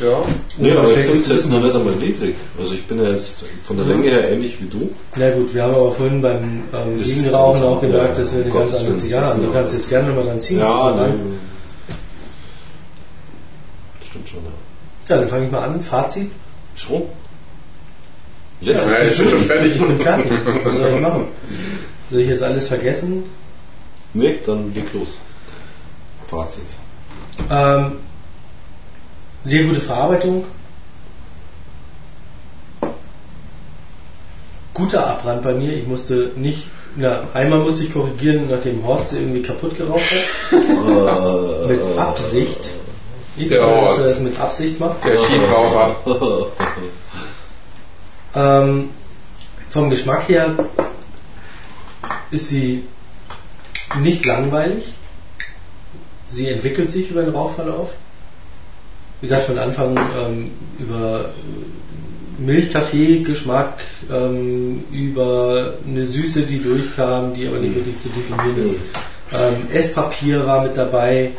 Ja. 0.00 0.16
Nee, 0.56 0.72
aber 0.72 0.88
ich 0.88 1.04
finde 1.04 1.18
es 1.18 1.28
jetzt 1.28 1.46
noch 1.46 1.60
nicht 1.60 1.76
einmal 1.76 1.92
niedrig. 1.96 2.36
Also 2.58 2.72
ich 2.72 2.86
bin 2.86 3.04
ja 3.04 3.10
jetzt 3.10 3.44
von 3.66 3.76
der 3.76 3.84
Länge 3.84 4.04
her 4.04 4.30
ähnlich 4.30 4.58
wie 4.58 4.64
du. 4.66 4.90
Na 5.16 5.28
gut, 5.28 5.54
wir 5.54 5.62
haben 5.62 5.74
aber 5.74 5.92
vorhin 5.92 6.22
beim 6.22 6.62
ähm, 6.72 7.30
ganz 7.30 7.62
auch 7.62 7.82
gemerkt, 7.82 8.16
ja, 8.16 8.24
dass 8.24 8.34
wir 8.34 8.44
eine 8.44 8.50
ganz 8.50 8.74
andere 8.74 8.96
Zigarre 8.96 9.24
das 9.24 9.34
haben. 9.34 9.42
Du 9.42 9.52
kannst 9.52 9.74
jetzt 9.74 9.90
gerne 9.90 10.10
mal 10.10 10.24
dran 10.24 10.40
ziehen. 10.40 10.58
Ja, 10.60 10.90
du 10.90 10.96
dran. 10.96 11.10
nee. 11.10 11.38
Stimmt 14.06 14.28
schon, 14.30 14.40
ja. 14.44 15.14
ja, 15.14 15.20
dann 15.20 15.28
fange 15.28 15.44
ich 15.44 15.52
mal 15.52 15.64
an. 15.64 15.82
Fazit. 15.82 16.30
Schon? 16.76 17.02
Jetzt? 18.62 18.82
Ja, 18.86 18.96
ist 18.96 19.18
schon 19.18 19.42
fertig. 19.42 19.74
Ich 19.76 19.82
bin 19.82 19.98
fertig. 19.98 20.32
Was 20.64 20.76
soll 20.76 20.94
ich 20.94 21.00
machen? 21.00 21.26
Soll 22.10 22.20
ich 22.20 22.28
jetzt 22.28 22.42
alles 22.42 22.68
vergessen? 22.68 23.24
Nee, 24.14 24.38
dann 24.46 24.72
leg 24.72 24.86
los. 24.94 25.18
Fazit. 26.32 26.64
Ähm, 27.50 27.92
sehr 29.44 29.64
gute 29.64 29.80
Verarbeitung. 29.80 30.44
Guter 34.72 35.06
Abbrand 35.06 35.42
bei 35.42 35.52
mir. 35.52 35.74
Ich 35.74 35.86
musste 35.86 36.30
nicht, 36.36 36.68
na, 36.96 37.24
einmal 37.34 37.58
musste 37.60 37.84
ich 37.84 37.92
korrigieren, 37.92 38.48
nachdem 38.50 38.82
Horst 38.86 39.10
sie 39.10 39.18
irgendwie 39.18 39.42
kaputt 39.42 39.76
geraucht 39.76 40.00
hat. 40.10 40.58
mit 41.68 41.98
Absicht. 41.98 42.60
Ich 43.36 43.48
Der 43.50 43.58
glaube, 43.58 43.88
dass 43.88 43.98
er 43.98 44.04
Horst. 44.04 44.06
das 44.08 44.20
mit 44.20 44.40
Absicht 44.40 44.80
macht. 44.80 45.04
Der 45.04 45.18
Schiefraucher. 45.18 45.96
Ähm, 48.34 48.88
vom 49.68 49.90
Geschmack 49.90 50.26
her 50.30 50.54
ist 52.30 52.48
sie 52.48 52.82
nicht 54.00 54.24
langweilig. 54.24 54.94
Sie 56.32 56.48
entwickelt 56.48 56.90
sich 56.90 57.10
über 57.10 57.22
den 57.22 57.34
Rauchverlauf. 57.34 57.94
Wie 59.20 59.26
gesagt, 59.26 59.44
von 59.44 59.58
Anfang 59.58 59.96
ähm, 59.96 60.50
über 60.78 61.30
Milchkaffee-Geschmack, 62.38 63.74
ähm, 64.10 64.84
über 64.90 65.74
eine 65.86 66.06
Süße, 66.06 66.42
die 66.42 66.62
durchkam, 66.62 67.34
die 67.34 67.46
aber 67.46 67.58
nicht 67.58 67.74
wirklich 67.74 68.00
zu 68.00 68.08
definieren 68.08 68.58
ist. 68.58 68.76
Ähm, 69.32 69.70
Esspapier 69.72 70.46
war 70.46 70.62
mit 70.62 70.76
dabei. 70.76 71.30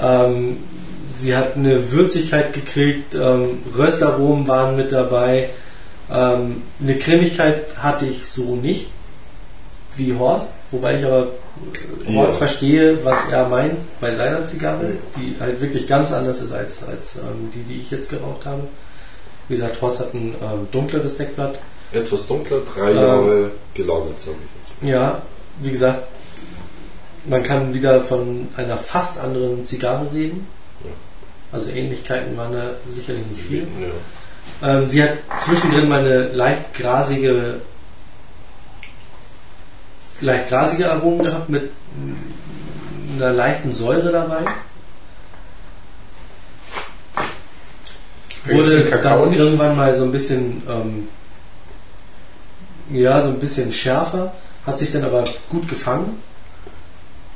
Ähm, 0.00 0.58
sie 1.18 1.36
hat 1.36 1.56
eine 1.56 1.92
Würzigkeit 1.92 2.52
gekriegt. 2.52 3.14
Ähm, 3.14 3.58
Röstaromen 3.76 4.48
waren 4.48 4.76
mit 4.76 4.92
dabei. 4.92 5.50
Ähm, 6.10 6.62
eine 6.80 6.96
Cremigkeit 6.96 7.76
hatte 7.76 8.06
ich 8.06 8.26
so 8.26 8.56
nicht, 8.56 8.88
wie 9.96 10.16
Horst, 10.16 10.54
wobei 10.70 10.98
ich 10.98 11.04
aber 11.04 11.24
äh, 11.24 11.28
Horst 12.06 12.34
Ja. 12.34 12.38
verstehe, 12.38 13.04
was 13.04 13.28
er 13.30 13.48
meint 13.48 13.74
bei 14.00 14.14
seiner 14.14 14.46
Zigarre, 14.46 14.92
die 15.16 15.36
halt 15.40 15.60
wirklich 15.60 15.86
ganz 15.86 16.12
anders 16.12 16.40
ist 16.42 16.52
als, 16.52 16.82
als 16.86 17.16
ähm, 17.18 17.50
die, 17.54 17.62
die 17.62 17.80
ich 17.80 17.90
jetzt 17.90 18.10
geraucht 18.10 18.44
habe. 18.46 18.62
Wie 19.48 19.54
gesagt, 19.54 19.80
Horst 19.82 20.00
hat 20.00 20.14
ein 20.14 20.34
ähm, 20.42 20.68
dunkleres 20.72 21.16
Deckblatt. 21.16 21.58
Etwas 21.92 22.26
dunkler, 22.26 22.58
drei 22.74 22.90
Ähm. 22.92 22.96
Jahre 22.96 23.50
gelagert, 23.74 24.20
sage 24.20 24.36
ich 24.40 24.68
jetzt. 24.68 24.72
Ja, 24.82 25.22
wie 25.60 25.70
gesagt, 25.70 26.02
man 27.26 27.42
kann 27.42 27.74
wieder 27.74 28.00
von 28.00 28.48
einer 28.56 28.76
fast 28.76 29.18
anderen 29.20 29.64
Zigarre 29.64 30.06
reden. 30.14 30.46
Ja. 30.84 30.90
Also 31.52 31.70
Ähnlichkeiten 31.72 32.36
waren 32.36 32.52
da 32.52 32.70
sicherlich 32.90 33.26
nicht 33.26 33.42
viel. 33.42 33.66
Ja. 34.62 34.78
Ähm, 34.78 34.86
sie 34.86 35.02
hat 35.02 35.10
zwischendrin 35.40 35.88
mal 35.88 36.00
eine 36.00 36.28
leicht 36.28 36.74
grasige, 36.74 37.56
leicht 40.20 40.48
grasige 40.48 40.90
Aromen 40.90 41.24
gehabt 41.24 41.48
mit 41.48 41.70
einer 43.16 43.32
leichten 43.32 43.74
Säure 43.74 44.12
dabei. 44.12 44.44
Wurde 48.44 48.84
dann 48.84 49.30
nicht? 49.30 49.38
irgendwann 49.38 49.76
mal 49.76 49.94
so 49.94 50.04
ein 50.04 50.12
bisschen, 50.12 50.62
ähm, 50.68 51.08
ja, 52.90 53.20
so 53.20 53.28
ein 53.28 53.38
bisschen 53.38 53.72
schärfer, 53.72 54.32
hat 54.66 54.78
sich 54.78 54.92
dann 54.92 55.04
aber 55.04 55.24
gut 55.50 55.68
gefangen. 55.68 56.18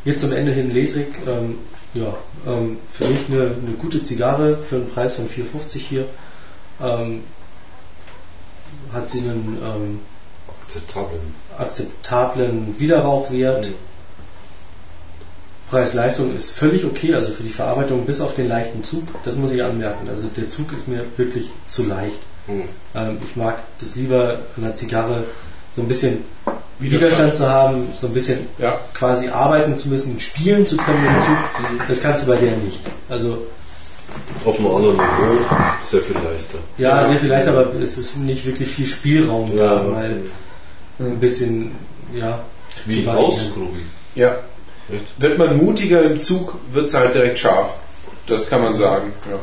Jetzt 0.04 0.22
zum 0.22 0.32
Ende 0.32 0.52
hin 0.52 0.70
ledrig, 0.70 1.14
ähm, 1.26 1.58
ja, 1.94 2.14
ähm, 2.46 2.78
für 2.90 3.06
mich 3.06 3.28
eine, 3.28 3.42
eine 3.42 3.76
gute 3.78 4.02
Zigarre 4.02 4.58
für 4.58 4.76
einen 4.76 4.90
Preis 4.90 5.16
von 5.16 5.28
4,50 5.28 5.78
hier. 5.78 6.06
Ähm, 6.80 7.22
hat 8.92 9.08
sie 9.08 9.20
einen 9.20 9.58
ähm, 9.62 10.00
Akzeptablen. 10.48 11.34
Akzeptablen 11.58 12.74
Widerrauchwert. 12.78 13.66
Mhm. 13.66 13.74
Preis-Leistung 15.70 16.36
ist 16.36 16.50
völlig 16.52 16.84
okay, 16.84 17.14
also 17.14 17.32
für 17.32 17.42
die 17.42 17.48
Verarbeitung 17.48 18.04
bis 18.04 18.20
auf 18.20 18.34
den 18.34 18.48
leichten 18.48 18.84
Zug, 18.84 19.02
das 19.24 19.36
muss 19.36 19.52
ich 19.52 19.62
anmerken. 19.62 20.08
Also 20.08 20.28
der 20.36 20.48
Zug 20.48 20.72
ist 20.72 20.88
mir 20.88 21.04
wirklich 21.16 21.50
zu 21.68 21.84
leicht. 21.84 22.18
Hm. 22.46 22.62
Ähm, 22.94 23.18
ich 23.28 23.34
mag 23.34 23.56
das 23.80 23.96
lieber 23.96 24.38
an 24.56 24.62
der 24.62 24.76
Zigarre 24.76 25.24
so 25.74 25.82
ein 25.82 25.88
bisschen 25.88 26.18
Widerstand. 26.78 27.12
Widerstand 27.12 27.34
zu 27.34 27.48
haben, 27.48 27.88
so 27.96 28.06
ein 28.08 28.12
bisschen 28.14 28.46
Ja. 28.58 28.78
quasi 28.92 29.28
arbeiten 29.28 29.76
zu 29.78 29.88
müssen, 29.88 30.20
spielen 30.20 30.66
zu 30.66 30.76
können 30.76 31.02
dem 31.02 31.20
Zug. 31.22 31.36
Das 31.88 32.02
kannst 32.02 32.24
du 32.24 32.30
bei 32.32 32.36
der 32.36 32.56
nicht. 32.58 32.80
Also 33.08 33.38
Auf 34.44 34.58
einem 34.58 34.68
anderen 34.68 34.96
Niveau 34.96 35.44
sehr 35.84 36.00
viel 36.02 36.16
leichter. 36.16 36.58
ja, 36.78 37.04
sehr 37.06 37.18
viel 37.18 37.30
leichter, 37.30 37.50
aber 37.50 37.74
es 37.80 37.96
ist 37.96 38.18
nicht 38.18 38.44
wirklich 38.44 38.68
viel 38.68 38.86
Spielraum 38.86 39.56
da, 39.56 39.82
mal 39.82 40.18
ein 40.98 41.18
bisschen, 41.18 41.72
ja, 42.12 42.44
Wie 42.86 43.04
zu 43.04 43.10
aus, 43.10 43.34
variieren. 43.34 43.54
Grubi. 43.54 43.80
Ja. 44.14 44.38
Echt? 44.92 45.20
Wird 45.20 45.38
man 45.38 45.56
mutiger 45.56 46.02
im 46.02 46.18
Zug, 46.18 46.58
wird 46.72 46.86
es 46.86 46.94
halt 46.94 47.14
direkt 47.14 47.38
scharf. 47.38 47.78
Das 48.26 48.48
kann 48.48 48.62
man 48.62 48.74
sagen. 48.74 49.12
Ja. 49.30 49.38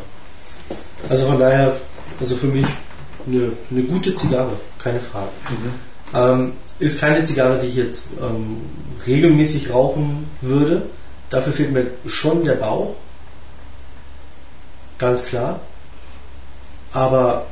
Also 1.09 1.27
von 1.27 1.39
daher, 1.39 1.75
also 2.19 2.35
für 2.35 2.47
mich 2.47 2.65
eine, 3.27 3.51
eine 3.69 3.83
gute 3.83 4.15
Zigarre, 4.15 4.53
keine 4.79 4.99
Frage. 4.99 5.29
Ähm, 6.13 6.53
ist 6.79 6.99
keine 6.99 7.23
Zigarre, 7.23 7.59
die 7.59 7.67
ich 7.67 7.75
jetzt 7.75 8.09
ähm, 8.21 8.61
regelmäßig 9.05 9.71
rauchen 9.71 10.29
würde. 10.41 10.83
Dafür 11.29 11.53
fehlt 11.53 11.71
mir 11.71 11.87
schon 12.05 12.43
der 12.43 12.55
Bauch. 12.55 12.95
Ganz 14.97 15.25
klar. 15.25 15.59
Aber 16.91 17.45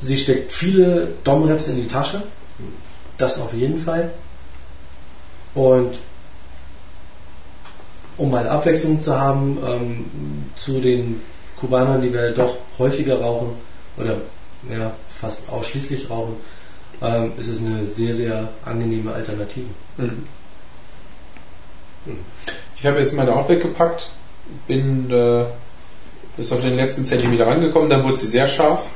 sie 0.00 0.16
steckt 0.16 0.52
viele 0.52 1.08
Domreps 1.24 1.68
in 1.68 1.76
die 1.76 1.88
Tasche. 1.88 2.22
Das 3.18 3.40
auf 3.40 3.52
jeden 3.54 3.78
Fall. 3.78 4.10
Und 5.54 5.98
um 8.16 8.30
mal 8.30 8.48
Abwechslung 8.48 9.00
zu 9.00 9.18
haben 9.18 9.58
ähm, 9.66 10.04
zu 10.56 10.80
den 10.80 11.20
Kubanern, 11.56 12.02
die 12.02 12.12
wir 12.12 12.32
doch 12.32 12.56
häufiger 12.78 13.20
rauchen 13.20 13.56
oder 13.96 14.16
ja, 14.70 14.92
fast 15.08 15.48
ausschließlich 15.48 16.10
rauchen, 16.10 16.36
ähm, 17.02 17.32
ist 17.38 17.48
es 17.48 17.64
eine 17.64 17.86
sehr, 17.86 18.14
sehr 18.14 18.48
angenehme 18.64 19.12
Alternative. 19.12 19.66
Mhm. 19.96 20.26
Ich 22.76 22.86
habe 22.86 22.98
jetzt 22.98 23.14
meine 23.14 23.34
auch 23.34 23.48
weggepackt, 23.48 24.10
bin 24.66 25.10
äh, 25.10 25.44
bis 26.36 26.52
auf 26.52 26.60
den 26.60 26.76
letzten 26.76 27.06
Zentimeter 27.06 27.46
rangekommen, 27.46 27.88
dann 27.88 28.04
wurde 28.04 28.16
sie 28.16 28.26
sehr 28.26 28.46
scharf. 28.46 28.86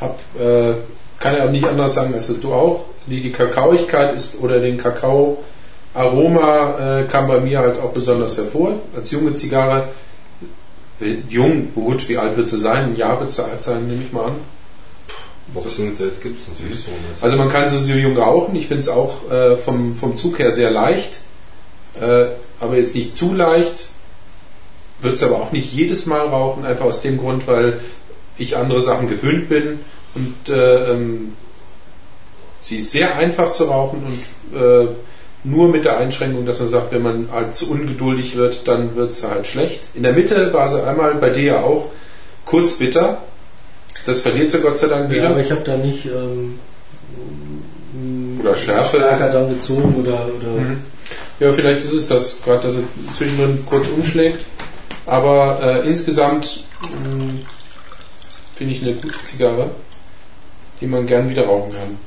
Hab, 0.00 0.18
äh, 0.38 0.74
kann 1.20 1.36
ja 1.36 1.44
auch 1.46 1.50
nicht 1.50 1.66
anders 1.66 1.94
sagen, 1.94 2.14
als 2.14 2.26
du 2.40 2.52
auch. 2.52 2.84
Die, 3.06 3.20
die 3.20 3.32
Kakaoigkeit 3.32 4.14
ist 4.16 4.40
oder 4.40 4.60
den 4.60 4.78
Kakao 4.78 5.42
Aroma 5.94 7.00
äh, 7.00 7.04
kam 7.04 7.26
bei 7.28 7.40
mir 7.40 7.60
halt 7.60 7.78
auch 7.80 7.92
besonders 7.92 8.36
hervor. 8.36 8.74
Als 8.94 9.10
junge 9.12 9.32
Zigarre, 9.34 9.88
wie- 10.98 11.22
jung, 11.28 11.72
gut, 11.74 12.08
wie 12.08 12.18
alt 12.18 12.36
wird 12.36 12.48
sie 12.48 12.58
sein? 12.58 12.84
Ein 12.90 12.96
Jahr 12.96 13.18
wird 13.20 13.30
sie 13.32 13.42
alt 13.44 13.62
sein, 13.62 13.86
nehme 13.86 14.02
ich 14.04 14.12
mal 14.12 14.26
an. 14.26 14.34
Boxing 15.54 15.96
Date 15.96 16.20
gibt 16.20 16.40
es 16.40 16.48
natürlich 16.48 16.80
so 16.84 16.90
nicht. 16.90 17.22
Also 17.22 17.36
man 17.36 17.48
kann 17.48 17.68
sie 17.68 17.78
so 17.78 17.92
jung 17.94 18.18
rauchen. 18.18 18.56
Ich 18.56 18.66
finde 18.66 18.82
es 18.82 18.88
auch 18.88 19.30
äh, 19.30 19.56
vom, 19.56 19.94
vom 19.94 20.16
Zug 20.16 20.38
her 20.40 20.50
sehr 20.52 20.70
leicht, 20.72 21.20
äh, 22.00 22.26
aber 22.60 22.76
jetzt 22.76 22.94
nicht 22.94 23.16
zu 23.16 23.32
leicht. 23.32 23.88
Wird 25.00 25.14
es 25.14 25.22
aber 25.22 25.36
auch 25.36 25.52
nicht 25.52 25.72
jedes 25.72 26.06
Mal 26.06 26.26
rauchen, 26.26 26.64
einfach 26.64 26.86
aus 26.86 27.02
dem 27.02 27.18
Grund, 27.18 27.46
weil 27.46 27.80
ich 28.38 28.56
andere 28.56 28.80
Sachen 28.80 29.08
gewöhnt 29.08 29.48
bin 29.48 29.78
und 30.16 30.48
äh, 30.48 30.90
ähm, 30.92 31.32
sie 32.60 32.78
ist 32.78 32.90
sehr 32.90 33.16
einfach 33.16 33.52
zu 33.52 33.64
rauchen 33.64 34.02
und 34.04 34.58
äh, 34.60 34.88
nur 35.44 35.68
mit 35.68 35.84
der 35.84 35.98
Einschränkung, 35.98 36.44
dass 36.44 36.58
man 36.58 36.68
sagt, 36.68 36.90
wenn 36.92 37.02
man 37.02 37.28
zu 37.52 37.70
ungeduldig 37.70 38.34
wird, 38.36 38.66
dann 38.66 38.96
wird 38.96 39.12
sie 39.12 39.28
halt 39.30 39.46
schlecht. 39.46 39.84
In 39.94 40.02
der 40.02 40.12
Mitte 40.12 40.52
war 40.52 40.68
sie 40.68 40.82
einmal 40.84 41.14
bei 41.14 41.30
dir 41.30 41.44
ja 41.44 41.60
auch 41.62 41.90
kurz 42.44 42.72
bitter. 42.78 43.18
Das 44.06 44.22
verliert 44.22 44.50
sie 44.50 44.58
Gott 44.60 44.76
sei 44.78 44.88
Dank 44.88 45.08
wieder. 45.10 45.24
Ja, 45.24 45.30
aber 45.30 45.40
ich 45.40 45.50
habe 45.52 45.60
da 45.60 45.76
nicht 45.76 46.06
ähm, 46.06 46.58
Oder 48.40 48.56
Schärfe. 48.56 48.96
stärker 48.98 49.30
dann 49.30 49.48
gezogen 49.50 49.94
oder, 50.02 50.26
oder 50.36 50.48
Mhm. 50.60 50.78
Ja, 51.38 51.52
vielleicht 51.52 51.84
ist 51.84 51.92
es 51.92 52.08
das, 52.08 52.42
gerade 52.42 52.62
dass 52.62 52.74
er 52.74 52.80
zwischendrin 53.16 53.64
kurz 53.66 53.86
umschlägt. 53.88 54.44
Aber 55.04 55.60
äh, 55.62 55.86
insgesamt 55.86 56.64
mh, 56.82 57.34
finde 58.56 58.72
ich 58.72 58.82
eine 58.82 58.94
gute 58.94 59.22
Zigarre, 59.22 59.70
die 60.80 60.86
man 60.86 61.06
gern 61.06 61.28
wieder 61.28 61.46
rauchen 61.46 61.72
kann. 61.72 61.98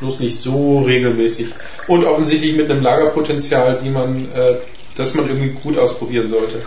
Bloß 0.00 0.20
nicht 0.20 0.40
so 0.40 0.80
regelmäßig. 0.80 1.48
Und 1.86 2.04
offensichtlich 2.04 2.56
mit 2.56 2.70
einem 2.70 2.82
Lagerpotenzial, 2.82 3.78
die 3.82 3.90
man, 3.90 4.30
äh, 4.32 4.54
das 4.96 5.14
man 5.14 5.28
irgendwie 5.28 5.50
gut 5.50 5.76
ausprobieren 5.78 6.28
sollte. 6.28 6.62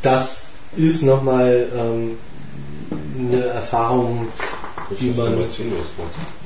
das 0.00 0.46
ist 0.76 1.02
nochmal 1.02 1.66
ähm, 1.76 2.16
eine 3.18 3.44
Erfahrung, 3.44 4.26
die 4.98 5.10
man- 5.10 5.36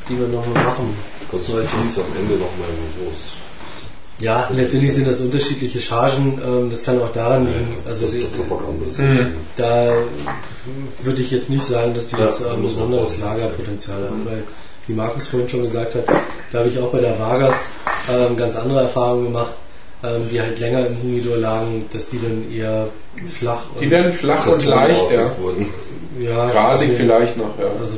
die 0.08 0.14
man 0.14 0.32
nochmal 0.32 0.64
machen 0.64 0.96
Kannst 1.30 1.48
du 1.48 1.52
sollte. 1.52 1.68
am 1.68 2.16
Ende 2.18 2.34
nochmal 2.34 2.68
los. 3.04 3.34
Ja, 4.18 4.48
letztendlich 4.54 4.94
sind 4.94 5.06
das 5.06 5.20
unterschiedliche 5.20 5.78
Chargen. 5.78 6.40
Ähm, 6.44 6.70
das 6.70 6.84
kann 6.84 7.00
auch 7.02 7.12
daran 7.12 7.46
liegen. 7.46 7.76
Also 7.86 8.06
die, 8.06 8.26
da 9.56 9.92
würde 11.02 11.22
ich 11.22 11.30
jetzt 11.30 11.50
nicht 11.50 11.64
sagen, 11.64 11.94
dass 11.94 12.08
die 12.08 12.16
jetzt 12.16 12.44
ein 12.44 12.52
man 12.52 12.62
besonderes 12.62 13.18
Lagerpotenzial 13.18 14.04
haben, 14.04 14.24
weil 14.24 14.42
wie 14.86 14.94
Markus 14.94 15.28
vorhin 15.28 15.48
schon 15.48 15.62
gesagt 15.62 15.96
hat, 15.96 16.04
da 16.52 16.58
habe 16.60 16.68
ich 16.68 16.78
auch 16.78 16.92
bei 16.92 17.00
der 17.00 17.18
Vargas 17.18 17.64
ähm, 18.08 18.36
ganz 18.36 18.56
andere 18.56 18.82
Erfahrungen 18.82 19.24
gemacht, 19.24 19.52
ähm, 20.02 20.28
die 20.30 20.40
halt 20.40 20.58
länger 20.60 20.86
im 20.86 21.02
Humidor 21.02 21.36
lagen, 21.36 21.86
dass 21.92 22.08
die 22.08 22.20
dann 22.20 22.44
eher 22.52 22.88
flach 23.28 23.64
Die 23.80 23.90
werden 23.90 24.12
flach 24.12 24.46
und 24.46 24.64
leicht, 24.64 25.10
ja. 25.10 25.32
Wurden. 25.38 25.68
ja, 26.20 26.48
Grasig 26.48 26.92
vielleicht 26.96 27.36
noch, 27.36 27.58
ja. 27.58 27.66
Also 27.80 27.96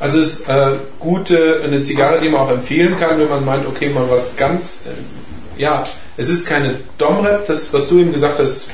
Also 0.00 0.18
es 0.18 0.40
ist 0.40 0.48
äh, 0.48 0.72
gute, 0.98 1.60
eine 1.62 1.80
Zigarre, 1.82 2.20
die 2.20 2.28
man 2.28 2.40
auch 2.40 2.50
empfehlen 2.50 2.98
kann, 2.98 3.20
wenn 3.20 3.28
man 3.28 3.44
meint, 3.44 3.66
okay, 3.68 3.88
mal 3.90 4.06
was 4.10 4.34
ganz, 4.36 4.86
äh, 4.86 4.90
ja, 5.56 5.84
es 6.16 6.28
ist 6.28 6.46
keine 6.46 6.76
Domrep, 6.98 7.46
das, 7.46 7.72
was 7.72 7.88
du 7.88 7.98
eben 7.98 8.12
gesagt 8.12 8.38
hast, 8.38 8.68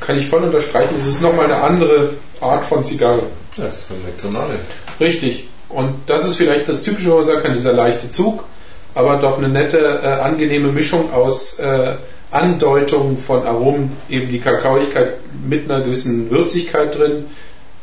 kann 0.00 0.18
ich 0.18 0.28
voll 0.28 0.42
unterstreichen, 0.42 0.94
es 0.98 1.06
ist 1.06 1.22
nochmal 1.22 1.46
eine 1.46 1.62
andere 1.62 2.14
Art 2.40 2.64
von 2.64 2.84
Zigarre. 2.84 3.22
Das 3.56 3.78
ist 3.78 3.86
eine 3.90 4.32
Kanale. 4.32 4.54
Richtig. 5.00 5.48
Und 5.68 5.94
das 6.06 6.24
ist 6.24 6.36
vielleicht 6.36 6.68
das 6.68 6.82
Typische, 6.82 7.40
kann, 7.42 7.52
dieser 7.52 7.72
leichte 7.72 8.10
Zug, 8.10 8.44
aber 8.94 9.16
doch 9.16 9.38
eine 9.38 9.48
nette, 9.48 9.78
äh, 9.78 10.06
angenehme 10.22 10.68
Mischung 10.68 11.12
aus 11.12 11.58
äh, 11.58 11.96
Andeutung 12.30 13.18
von 13.18 13.46
Aromen, 13.46 13.92
eben 14.08 14.30
die 14.30 14.40
Kakaoigkeit 14.40 15.14
mit 15.46 15.70
einer 15.70 15.84
gewissen 15.84 16.30
Würzigkeit 16.30 16.96
drin, 16.96 17.26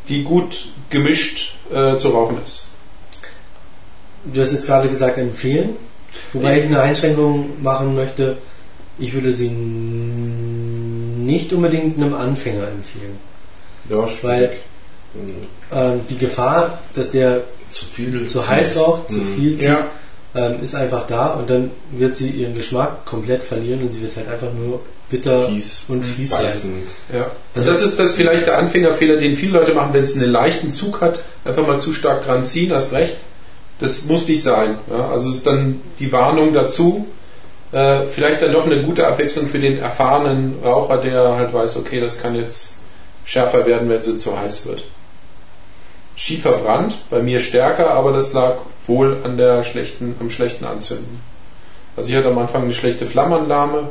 die 0.07 0.24
gut 0.24 0.70
gemischt 0.90 1.57
äh, 1.72 1.95
zu 1.98 2.10
rauchen 2.10 2.38
ist. 2.44 2.68
Du 4.26 4.40
hast 4.41 4.53
jetzt 4.53 4.68
gerade 4.68 4.88
gesagt, 4.88 5.18
empfehlen. 5.18 5.76
Wobei 6.34 6.60
ich 6.60 6.65
eine 6.65 6.81
Einschränkung 6.81 7.61
machen 7.61 7.95
möchte. 7.95 8.38
Ich 8.99 9.14
würde 9.14 9.34
sie 9.34 9.49
nicht 9.49 11.52
unbedingt 11.53 11.98
einem 11.98 12.14
Anfänger 12.14 12.68
empfehlen. 12.68 13.18
Ja, 13.90 14.07
Weil 14.22 14.52
ähm, 15.72 16.02
die 16.10 16.18
Gefahr, 16.18 16.80
dass 16.95 17.11
der 17.11 17.41
Zu 17.72 17.85
viel. 17.85 18.26
zu 18.27 18.48
heiß 18.48 18.77
raucht, 18.77 19.11
zu 19.11 19.18
Mhm. 19.18 19.35
viel 19.35 19.57
zieht, 19.57 19.68
Ja, 19.68 19.88
ähm, 20.35 20.64
ist 20.64 20.76
einfach 20.76 21.06
da 21.07 21.34
und 21.34 21.49
dann 21.49 21.72
wird 21.91 22.15
sie 22.15 22.30
ihren 22.30 22.56
Geschmack 22.56 23.06
komplett 23.06 23.44
verlieren 23.44 23.81
und 23.81 23.94
sie 23.94 24.02
wird 24.02 24.15
halt 24.15 24.30
einfach 24.30 24.52
nur 24.53 24.81
bitter 25.10 25.48
Fies. 25.48 25.81
und 25.88 26.03
fies 26.03 26.31
sein. 26.31 26.52
Ja. 27.14 27.30
Also 27.53 27.69
das 27.69 27.81
ist 27.81 27.99
das 27.99 28.15
vielleicht 28.15 28.48
der 28.48 28.57
Anfängerfehler, 28.57 29.18
den 29.18 29.35
viele 29.35 29.60
Leute 29.60 29.73
machen, 29.73 29.94
wenn 29.94 30.03
es 30.03 30.15
einen 30.15 30.31
leichten 30.31 30.72
Zug 30.72 31.02
hat, 31.02 31.23
einfach 31.45 31.68
mal 31.68 31.80
zu 31.80 31.94
stark 31.94 32.26
dran 32.26 32.45
ziehen, 32.45 32.72
hast 32.73 32.94
recht. 32.94 33.18
Das 33.84 34.05
muss 34.05 34.30
nicht 34.30 34.41
sein. 34.41 34.77
Ja? 34.89 35.10
Also 35.10 35.30
es 35.30 35.38
ist 35.38 35.45
dann 35.45 35.81
die 35.99 36.10
Warnung 36.14 36.53
dazu. 36.53 37.05
Äh, 37.73 38.07
vielleicht 38.07 38.41
dann 38.41 38.53
doch 38.53 38.65
eine 38.65 38.81
gute 38.81 39.05
Abwechslung 39.05 39.47
für 39.47 39.60
den 39.60 39.77
erfahrenen 39.77 40.55
Raucher, 40.64 40.99
der 40.99 41.35
halt 41.35 41.53
weiß, 41.53 41.76
okay, 41.76 41.99
das 41.99 42.22
kann 42.22 42.34
jetzt 42.34 42.76
schärfer 43.26 43.65
werden, 43.65 43.89
wenn 43.89 44.01
sie 44.01 44.18
zu 44.18 44.39
heiß 44.39 44.68
wird. 44.68 44.85
Schiefer 46.15 46.53
Brand, 46.60 46.97
bei 47.10 47.22
mir 47.22 47.41
stärker, 47.41 47.91
aber 47.91 48.14
das 48.14 48.31
lag 48.31 48.60
wohl 48.88 49.18
an 49.26 49.35
der 49.35 49.64
schlechten, 49.64 50.15
am 50.18 50.30
schlechten 50.30 50.64
Anzünden. 50.64 51.19
Also 51.97 52.10
ich 52.10 52.15
hatte 52.15 52.30
am 52.30 52.38
Anfang 52.38 52.64
eine 52.64 52.73
schlechte 52.73 53.05
Flammenlahme, 53.05 53.89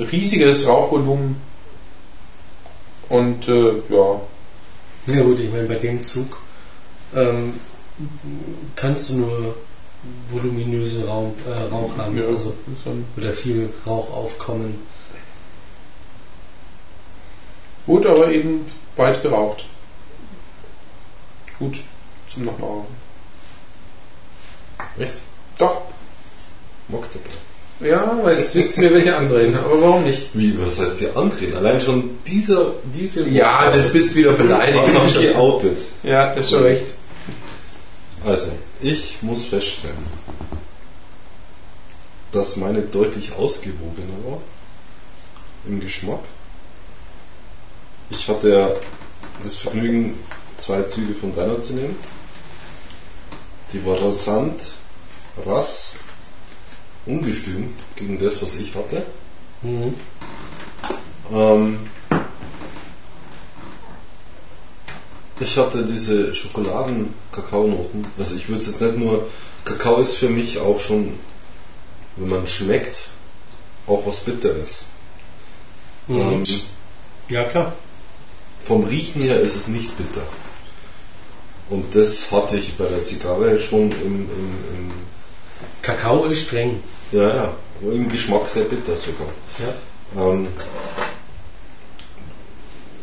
riesiges 0.00 0.66
Rauchvolumen 0.66 1.36
und 3.08 3.46
äh, 3.46 3.74
ja, 3.88 4.20
Ja 5.06 5.22
gut, 5.22 5.38
ich 5.38 5.52
meine, 5.52 5.68
bei 5.68 5.76
dem 5.76 6.04
Zug 6.04 6.38
ähm, 7.14 7.54
kannst 8.76 9.10
du 9.10 9.14
nur 9.14 9.54
voluminöse 10.30 11.06
Raum, 11.06 11.34
äh, 11.46 11.72
Rauch 11.72 11.96
haben. 11.98 12.16
ja 12.16 12.24
Also, 12.26 12.54
oder 13.16 13.32
viel 13.32 13.70
Rauch 13.86 14.10
aufkommen. 14.10 14.74
Gut, 17.86 18.06
aber 18.06 18.30
eben 18.30 18.64
weit 18.96 19.22
geraucht. 19.22 19.66
Gut 21.58 21.80
zum 22.32 22.44
nochmal 22.44 22.70
rauchen. 22.70 22.96
Echt? 24.98 25.14
Doch, 25.58 25.82
das? 26.88 27.88
ja, 27.88 28.18
weil 28.22 28.34
es 28.34 28.52
du 28.52 28.82
mir 28.82 28.94
welche 28.94 29.16
andrehen, 29.16 29.56
aber 29.56 29.80
warum 29.80 30.04
nicht? 30.04 30.28
Wie, 30.34 30.54
was 30.62 30.80
heißt 30.80 31.00
die 31.00 31.08
andrehen? 31.14 31.56
Allein 31.56 31.80
schon 31.80 32.18
dieser, 32.26 32.74
diese 32.84 33.28
Ja, 33.28 33.70
das 33.70 33.92
bist 33.92 34.12
du 34.12 34.16
wieder 34.16 34.32
beleidigt. 34.32 34.82
Mich 35.04 35.20
geoutet. 35.20 35.78
Ja, 36.02 36.32
ist 36.32 36.50
schon 36.50 36.62
recht. 36.62 36.84
Also, 38.24 38.52
ich 38.80 39.22
muss 39.22 39.46
feststellen, 39.46 39.96
dass 42.32 42.56
meine 42.56 42.82
deutlich 42.82 43.32
ausgewogener 43.32 44.24
war 44.26 44.40
im 45.66 45.80
Geschmack. 45.80 46.20
Ich 48.10 48.28
hatte 48.28 48.50
ja 48.50 48.70
das 49.42 49.56
Vergnügen, 49.56 50.18
zwei 50.58 50.82
Züge 50.82 51.14
von 51.14 51.34
deiner 51.34 51.60
zu 51.62 51.74
nehmen. 51.74 51.96
Die 53.72 53.84
war 53.86 54.02
rasant, 54.02 54.72
rass, 55.46 55.94
ungestüm 57.06 57.72
gegen 57.96 58.18
das, 58.18 58.42
was 58.42 58.56
ich 58.56 58.74
hatte. 58.74 59.06
Mhm. 59.62 59.94
Ähm, 61.32 61.90
ich 65.40 65.56
hatte 65.56 65.84
diese 65.84 66.34
Schokoladen-Kakaonoten. 66.34 68.06
Also 68.18 68.34
ich 68.36 68.48
würde 68.48 68.60
es 68.62 68.68
jetzt 68.68 68.80
nicht 68.80 68.98
nur. 68.98 69.26
Kakao 69.64 69.98
ist 70.00 70.16
für 70.16 70.28
mich 70.28 70.58
auch 70.58 70.78
schon, 70.80 71.18
wenn 72.16 72.28
man 72.28 72.46
schmeckt, 72.46 72.96
auch 73.86 74.06
was 74.06 74.20
Bitteres. 74.20 74.84
Mhm. 76.06 76.20
Ähm, 76.20 76.44
Ja, 77.28 77.44
klar. 77.44 77.72
vom 78.64 78.84
Riechen 78.84 79.22
her 79.22 79.40
ist 79.40 79.56
es 79.56 79.68
nicht 79.68 79.96
bitter. 79.96 80.22
Und 81.68 81.94
das 81.94 82.30
hatte 82.32 82.56
ich 82.56 82.76
bei 82.76 82.86
der 82.86 83.04
Zigarre 83.04 83.58
schon 83.58 83.92
im, 83.92 84.28
im, 84.28 84.90
Kakao 85.82 86.24
ist 86.26 86.42
streng. 86.42 86.82
im 87.12 87.18
ja, 87.18 87.34
ja, 87.34 87.54
im 87.82 88.08
Geschmack 88.08 88.46
sehr 88.48 88.64
bitter 88.64 88.96
sogar. 88.96 89.28
Ja. 89.58 90.22
Ähm, 90.22 90.48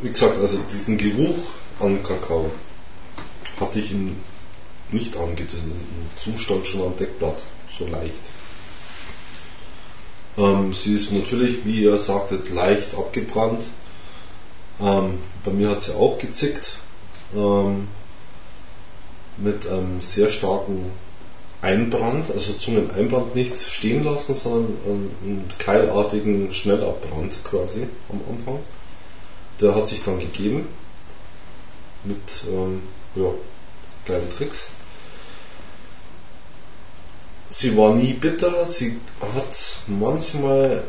wie 0.02 0.10
gesagt, 0.10 0.38
also 0.40 0.58
diesen 0.72 0.98
Geruch 0.98 1.38
an 1.80 2.02
Kakao 2.04 2.52
hatte 3.60 3.80
ich 3.80 3.92
in 3.92 4.16
nicht 4.92 5.18
angetasteten 5.18 5.74
Zustand 6.20 6.68
schon 6.68 6.84
am 6.84 6.98
Deckblatt, 6.98 7.44
so 7.78 7.86
leicht. 7.88 8.14
Ähm, 10.38 10.74
sie 10.74 10.96
ist 10.96 11.12
natürlich, 11.12 11.66
wie 11.66 11.82
ihr 11.82 11.98
sagtet, 11.98 12.50
leicht 12.50 12.96
abgebrannt. 12.96 13.64
Ähm, 14.80 15.20
bei 15.44 15.52
mir 15.52 15.70
hat 15.70 15.82
sie 15.82 15.94
auch 15.94 16.18
gezickt. 16.18 16.78
Ähm, 17.36 17.88
mit 19.38 19.68
einem 19.68 20.02
sehr 20.02 20.30
starken 20.30 20.86
Einbrand, 21.62 22.32
also 22.32 22.54
Zungeneinbrand 22.54 23.36
nicht 23.36 23.60
stehen 23.60 24.04
lassen, 24.04 24.36
sondern 24.36 24.78
einen 24.86 25.50
keilartigen 25.60 26.54
Schnellabbrand 26.54 27.44
quasi 27.44 27.88
am 28.10 28.22
Anfang. 28.30 28.60
Der 29.60 29.76
hat 29.76 29.88
sich 29.88 30.04
dann 30.04 30.20
gegeben 30.20 30.68
mit 32.08 32.44
ähm, 32.52 32.82
ja, 33.16 33.30
kleinen 34.06 34.30
Tricks. 34.30 34.72
Sie 37.50 37.78
war 37.78 37.94
nie 37.94 38.14
bitter, 38.14 38.66
sie 38.66 38.98
hat 39.22 39.82
manchmal 39.88 40.84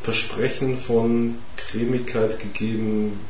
Versprechen 0.00 0.78
von 0.78 1.38
Cremigkeit 1.56 2.38
gegeben, 2.38 3.20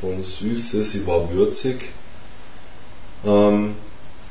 von 0.00 0.22
Süße, 0.22 0.84
sie 0.84 1.06
war 1.06 1.30
würzig. 1.30 1.90
Ähm, 3.24 3.74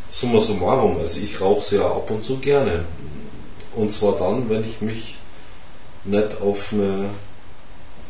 summa 0.10 0.40
summarum, 0.40 0.98
also 1.00 1.20
ich 1.20 1.42
rauche 1.42 1.62
sehr 1.62 1.86
ab 1.86 2.10
und 2.10 2.24
zu 2.24 2.38
gerne. 2.38 2.86
Und 3.76 3.92
zwar 3.92 4.18
dann, 4.18 4.50
wenn 4.50 4.62
ich 4.62 4.82
mich 4.82 5.18
nicht 6.06 6.42
auf, 6.42 6.72
eine, 6.74 7.10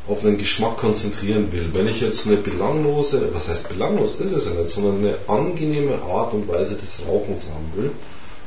auf 0.07 0.23
einen 0.25 0.37
Geschmack 0.37 0.77
konzentrieren 0.77 1.51
will. 1.51 1.69
Wenn 1.73 1.87
ich 1.87 2.01
jetzt 2.01 2.27
eine 2.27 2.37
belanglose, 2.37 3.29
was 3.33 3.47
heißt 3.49 3.69
belanglos 3.69 4.15
ist 4.15 4.31
es 4.33 4.45
ja 4.45 4.51
nicht, 4.51 4.69
sondern 4.69 4.97
eine 4.99 5.15
angenehme 5.27 6.01
Art 6.01 6.33
und 6.33 6.47
Weise 6.47 6.75
des 6.75 7.01
Rauchens 7.07 7.47
haben 7.53 7.71
will, 7.75 7.91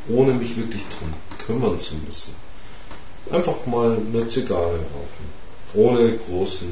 ohne 0.09 0.35
mich 0.35 0.57
wirklich 0.57 0.83
darum 0.91 1.15
kümmern 1.47 1.81
zu 1.81 1.95
müssen. 2.07 2.35
Einfach 3.31 3.65
mal 3.66 3.97
eine 4.12 4.27
Zigarre 4.28 4.74
rauchen, 4.74 5.27
ohne 5.74 6.12
großen 6.19 6.70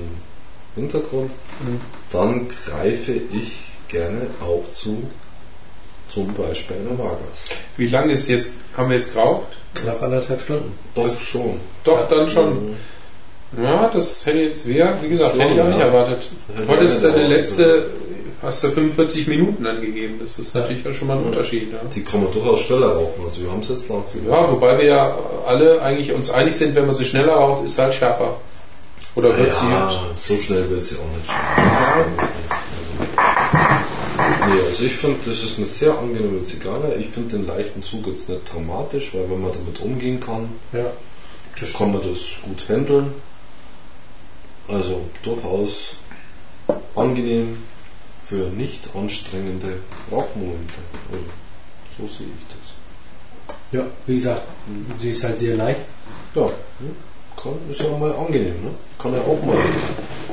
Hintergrund, 0.77 1.31
Mhm. 1.61 1.81
dann 2.13 2.49
greife 2.49 3.13
ich 3.13 3.59
gerne 3.89 4.27
auch 4.41 4.65
zu 4.75 5.05
zum 6.11 6.33
Beispiel 6.35 6.77
einer 6.77 6.99
Vargas. 6.99 7.45
Wie 7.77 7.87
lange 7.87 8.13
ist 8.13 8.29
jetzt, 8.29 8.53
haben 8.77 8.91
wir 8.91 8.97
jetzt 8.97 9.15
geraucht? 9.15 9.47
Knapp 9.75 10.03
anderthalb 10.03 10.41
Stunden. 10.43 10.73
Doch 10.95 11.05
Das- 11.05 11.21
schon. 11.21 11.59
Doch, 11.85 12.07
dann 12.09 12.29
schon. 12.29 12.71
Mhm. 12.71 12.77
Ja, 13.63 13.89
das 13.89 14.25
hätte 14.27 14.39
jetzt 14.39 14.67
wer, 14.67 14.97
wie 15.03 15.09
gesagt, 15.09 15.33
Schon, 15.33 15.41
hätte 15.41 15.55
ich 15.55 15.61
auch 15.61 15.69
nicht 15.69 15.79
ja. 15.79 15.87
erwartet. 15.87 16.19
Hätte 16.57 16.69
Heute 16.69 16.85
ist 16.85 16.93
nicht 16.95 17.05
deine 17.05 17.15
erwartet. 17.17 17.37
letzte, 17.39 17.87
hast 18.43 18.65
du 18.65 18.69
45 18.71 19.27
Minuten 19.29 19.67
angegeben. 19.67 20.15
Das 20.23 20.39
ist 20.39 20.55
natürlich 20.55 20.85
ja 20.85 20.93
schon 20.93 21.09
mal 21.09 21.19
ein 21.19 21.25
Unterschied. 21.25 21.73
Ja. 21.73 21.79
Die 21.95 22.03
kann 22.03 22.23
man 22.25 22.33
durchaus 22.33 22.61
schneller 22.61 22.89
rauchen. 22.95 23.25
Also 23.25 23.43
wir 23.43 23.51
haben 23.51 23.61
es 23.61 23.69
jetzt 23.69 23.89
langsam. 23.89 24.27
ja, 24.29 24.51
wobei 24.51 24.79
wir 24.79 24.85
ja 24.87 25.19
alle 25.47 25.81
eigentlich 25.83 26.13
uns 26.13 26.31
einig 26.31 26.57
sind, 26.57 26.75
wenn 26.75 26.87
man 26.87 26.95
sie 26.95 27.05
schneller 27.05 27.35
raucht, 27.35 27.65
ist 27.65 27.79
halt 27.79 27.95
schärfer. 27.95 28.37
Oder 29.15 29.37
wird 29.39 29.49
ja, 29.71 29.89
sie? 30.17 30.35
so 30.35 30.41
schnell 30.41 30.69
wird 30.69 30.81
sie 30.83 30.97
auch 30.97 31.17
nicht 31.17 31.31
schmecken. 31.31 32.29
Nee, 34.47 34.61
also 34.69 34.85
ich 34.85 34.93
finde, 34.97 35.19
das 35.25 35.43
ist 35.43 35.57
eine 35.59 35.67
sehr 35.67 35.97
angenehme 35.99 36.43
Zigarre. 36.43 36.95
Ich 36.99 37.09
finde 37.09 37.37
den 37.37 37.47
leichten 37.47 37.83
Zug 37.83 38.07
jetzt 38.09 38.29
nicht 38.29 38.41
dramatisch, 38.53 39.15
weil 39.15 39.31
wenn 39.31 39.41
man 39.41 39.53
damit 39.53 39.81
umgehen 39.81 40.21
kann, 40.21 40.49
Ja. 40.73 40.85
kann 41.79 41.93
man 41.93 42.03
das 42.03 42.43
gut 42.43 42.69
handeln. 42.69 43.13
Also 44.69 45.03
durchaus 45.23 45.97
angenehm 46.97 47.63
für 48.25 48.49
nicht 48.51 48.89
anstrengende 48.95 49.81
Rauchmomente. 50.11 50.75
Also, 51.13 51.25
so 51.99 52.09
sehe 52.09 52.27
ich 52.27 52.47
das. 52.49 53.55
Ja, 53.73 53.87
wie 54.07 54.15
gesagt, 54.15 54.43
sie 54.99 55.11
ist 55.11 55.25
halt 55.25 55.39
sehr 55.39 55.57
leicht. 55.57 55.81
Ja, 56.35 56.47
hm, 56.47 56.97
kann, 57.37 57.53
ist 57.71 57.81
ja 57.81 57.87
auch 57.89 57.99
mal 57.99 58.15
angenehm. 58.15 58.65
Ne? 58.65 58.71
Kann 58.99 59.13
ja 59.13 59.21
auch 59.21 59.45
mal. 59.45 59.59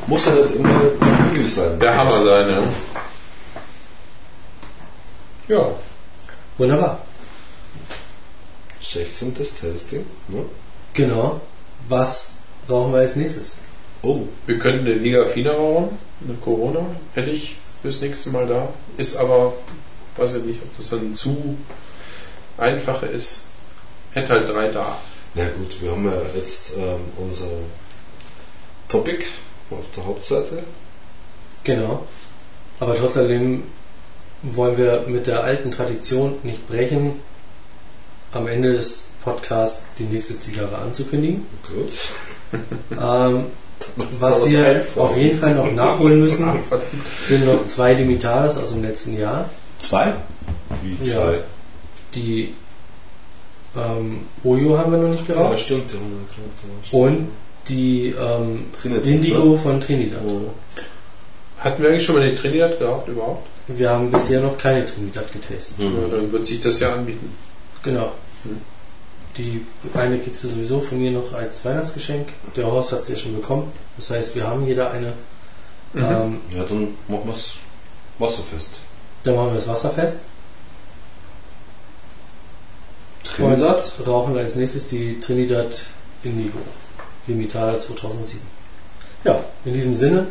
Muss 0.08 0.26
ja 0.26 0.34
nicht 0.34 0.56
immer 0.56 0.80
Bügel 0.80 1.48
sein. 1.48 1.80
Der 1.80 1.98
Hammer 1.98 2.24
sein, 2.24 2.50
ja. 2.50 2.64
Ja, 5.48 5.70
Wunderbar. 6.62 7.00
16. 8.84 9.34
Testing. 9.34 10.06
Ne? 10.28 10.46
Genau. 10.94 11.42
Was 11.90 12.34
rauchen 12.70 12.94
wir 12.94 13.00
als 13.00 13.16
nächstes? 13.16 13.58
Oh, 14.04 14.22
wir 14.48 14.58
könnten 14.58 14.86
eine 14.86 14.96
Liga 14.96 15.26
Fina 15.26 15.52
rauchen 15.52 15.98
mit 16.22 16.42
Corona. 16.42 16.86
Hätte 17.14 17.30
ich 17.30 17.58
fürs 17.82 18.02
nächste 18.02 18.30
Mal 18.32 18.48
da. 18.48 18.70
Ist 18.98 19.16
aber, 19.16 19.54
weiß 20.18 20.36
ich 20.36 20.44
nicht, 20.44 20.62
ob 20.64 20.78
das 20.78 20.90
dann 20.90 21.14
zu 21.14 21.58
einfache 22.58 23.06
ist. 23.06 23.44
Hätte 24.12 24.34
halt 24.34 24.50
drei 24.50 24.70
da. 24.70 24.98
na 25.36 25.44
gut, 25.50 25.82
wir 25.82 25.92
haben 25.92 26.06
ja 26.06 26.22
jetzt 26.36 26.74
ähm, 26.78 27.00
unser 27.18 27.50
Topic 28.90 29.24
auf 29.70 29.86
der 29.96 30.06
Hauptseite. 30.06 30.64
Genau. 31.64 32.06
Aber 32.80 32.96
trotzdem 32.96 33.64
wollen 34.42 34.78
wir 34.78 35.06
mit 35.08 35.28
der 35.28 35.44
alten 35.44 35.72
Tradition 35.72 36.38
nicht 36.44 36.68
brechen, 36.68 37.20
am 38.32 38.48
Ende 38.48 38.74
des 38.74 39.12
Podcasts 39.24 39.86
die 40.00 40.04
nächste 40.04 40.40
Zigarre 40.40 40.78
anzukündigen. 40.80 41.46
Gut. 41.68 41.92
Ähm, 43.00 43.46
was 43.96 44.20
daraus 44.20 44.50
wir 44.52 44.66
einfällt. 44.66 44.98
auf 44.98 45.18
jeden 45.18 45.38
Fall 45.40 45.56
noch 45.56 45.72
nachholen 45.72 46.20
müssen, 46.22 46.50
sind 47.28 47.46
noch 47.46 47.66
zwei 47.66 47.94
Limitadas 47.94 48.58
aus 48.58 48.70
dem 48.72 48.84
letzten 48.84 49.18
Jahr. 49.20 49.50
Zwei? 49.80 50.14
Wie 50.84 51.08
Ja. 51.08 51.16
zwei. 51.16 51.40
Die 52.16 52.54
ähm, 53.76 54.22
Oyo 54.44 54.78
haben 54.78 54.92
wir 54.92 55.00
noch 55.00 55.10
nicht 55.10 55.28
Ja, 55.28 55.36
geraucht. 55.36 55.52
ja, 55.54 55.58
stimmt. 55.58 55.92
Und 56.92 57.28
die 57.70 58.08
ähm, 58.20 58.66
Trinidad, 58.80 59.06
Indigo 59.06 59.44
ne? 59.46 59.58
von 59.58 59.80
Trinidad. 59.82 60.20
Hatten 61.60 61.82
wir 61.84 61.90
eigentlich 61.90 62.04
schon 62.04 62.16
mal 62.16 62.26
den 62.26 62.36
Trinidad 62.36 62.80
geraucht 62.80 63.08
überhaupt? 63.08 63.48
Wir 63.68 63.90
haben 63.92 64.12
bisher 64.12 64.42
noch 64.42 64.58
keine 64.58 64.86
Trinidad 64.86 65.32
getestet. 65.32 65.78
Ja, 65.80 65.86
Mhm. 65.86 66.12
dann 66.12 66.32
wird 66.32 66.48
sich 66.48 66.60
das 66.60 66.80
ja 66.80 66.94
anbieten. 66.94 67.32
Genau. 67.84 68.12
Hm. 68.44 68.58
Die 69.38 69.66
eine 69.94 70.20
kriegst 70.20 70.44
du 70.44 70.50
sowieso 70.50 70.82
von 70.82 71.00
mir 71.00 71.12
noch 71.12 71.32
als 71.34 71.64
Weihnachtsgeschenk. 71.64 72.30
Der 72.56 72.66
Horst 72.66 72.92
hat 72.92 73.06
sie 73.06 73.14
ja 73.14 73.18
schon 73.20 73.36
bekommen. 73.36 73.72
Das 73.98 74.10
heißt, 74.12 74.36
wir 74.36 74.46
haben 74.48 74.68
jeder 74.68 74.92
eine. 74.92 75.14
Mhm. 75.94 76.04
Ähm, 76.04 76.42
Ja, 76.56 76.64
dann 76.64 76.96
machen 77.08 77.26
wir 77.26 77.34
es 77.34 77.56
wasserfest. 78.20 78.82
dann 79.24 79.36
machen 79.36 79.48
wir 79.50 79.56
das 79.56 79.68
Wasserfest. 79.68 80.18
Trinidad? 83.24 83.92
Und 84.00 84.08
rauchen 84.08 84.38
als 84.38 84.56
nächstes 84.56 84.88
die 84.90 85.20
Trinidad 85.20 85.80
Indigo 86.24 86.60
Limitada 87.28 87.80
2007. 87.80 88.42
Ja, 89.24 89.44
in 89.66 89.74
diesem 89.74 89.96
Sinne, 89.96 90.28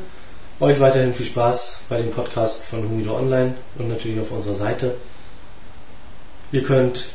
euch 0.58 0.80
weiterhin 0.80 1.14
viel 1.14 1.26
Spaß 1.26 1.82
bei 1.88 1.98
dem 1.98 2.10
Podcast 2.10 2.64
von 2.64 2.82
Humido 2.82 3.16
Online 3.16 3.54
und 3.78 3.88
natürlich 3.88 4.20
auf 4.20 4.30
unserer 4.32 4.56
Seite. 4.56 4.96
Ihr 6.52 6.62
könnt 6.64 7.12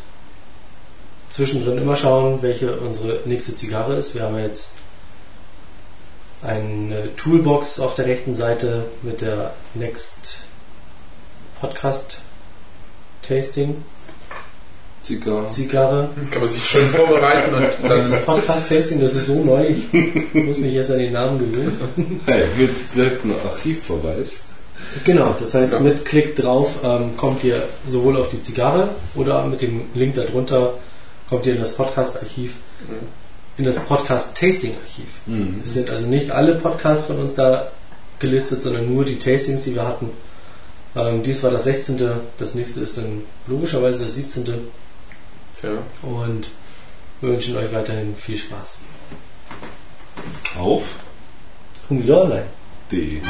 zwischendrin 1.36 1.78
immer 1.78 1.96
schauen, 1.98 2.42
welche 2.42 2.78
unsere 2.78 3.20
nächste 3.26 3.56
Zigarre 3.56 3.96
ist. 3.98 4.16
Wir 4.16 4.24
haben 4.24 4.38
jetzt 4.40 4.72
eine 6.42 7.14
Toolbox 7.18 7.80
auf 7.80 7.96
der 7.96 8.06
rechten 8.06 8.36
Seite 8.36 8.86
mit 9.02 9.20
der 9.22 9.54
Next 9.74 10.40
Podcast 11.60 12.22
Tasting 13.28 13.84
Zigarre. 15.04 15.50
Zigarre. 15.50 16.10
Kann 16.32 16.40
man 16.42 16.50
sich 16.50 16.66
schön 16.66 16.90
vorbereiten 16.90 17.54
und 17.54 17.64
Das 17.90 18.10
dann 18.10 18.24
Podcast-Tasting, 18.26 19.02
das 19.02 19.14
ist 19.14 19.28
so 19.28 19.44
neu, 19.44 19.68
ich 19.68 20.34
muss 20.34 20.58
mich 20.58 20.74
jetzt 20.74 20.90
an 20.90 20.98
den 21.00 21.14
Namen 21.14 21.38
gewöhnen. 21.38 22.22
Hey, 22.26 22.46
mit 22.58 22.72
direktem 22.96 23.34
Archivverweis. 23.46 24.46
Genau, 25.04 25.36
das 25.40 25.54
heißt, 25.54 25.74
Ja. 25.74 25.80
mit 25.80 26.06
Klick 26.06 26.36
drauf 26.36 26.78
ähm, 26.84 27.16
kommt 27.18 27.44
ihr 27.44 27.62
sowohl 27.88 28.18
auf 28.18 28.30
die 28.30 28.42
Zigarre 28.42 28.90
oder 29.16 29.46
mit 29.46 29.62
dem 29.62 29.82
Link 29.94 30.16
darunter 30.16 30.74
kommt 31.30 31.46
ihr 31.46 31.56
in 31.56 31.62
das 31.62 31.76
Podcast-Archiv, 31.76 32.58
in 33.58 33.66
das 33.66 33.86
Podcast-Tasting-Archiv. 33.86 35.08
Mhm. 35.26 35.64
Es 35.66 35.74
sind 35.74 35.90
also 35.90 36.08
nicht 36.08 36.32
alle 36.32 36.56
Podcasts 36.56 37.06
von 37.08 37.20
uns 37.20 37.36
da 37.36 37.72
gelistet, 38.20 38.64
sondern 38.64 38.94
nur 38.94 39.06
die 39.06 39.20
Tastings, 39.20 39.64
die 39.64 39.76
wir 39.76 39.88
hatten. 39.88 40.10
Ähm, 40.96 41.24
dies 41.24 41.44
war 41.44 41.52
das 41.52 41.66
16. 41.66 42.02
Das 42.38 42.56
nächste 42.56 42.82
ist 42.82 42.98
dann 42.98 43.24
logischerweise 43.48 44.06
das 44.06 44.16
17. 44.16 44.46
ja. 45.64 45.70
Und 46.02 46.50
wir 47.22 47.30
wünschen 47.30 47.58
euch 47.58 47.72
weiterhin 47.74 48.16
viel 48.16 48.38
Spaß. 48.38 48.82
Auf 50.58 50.96
Humidor 51.90 52.24
Online. 52.24 52.46
D. 52.92 53.22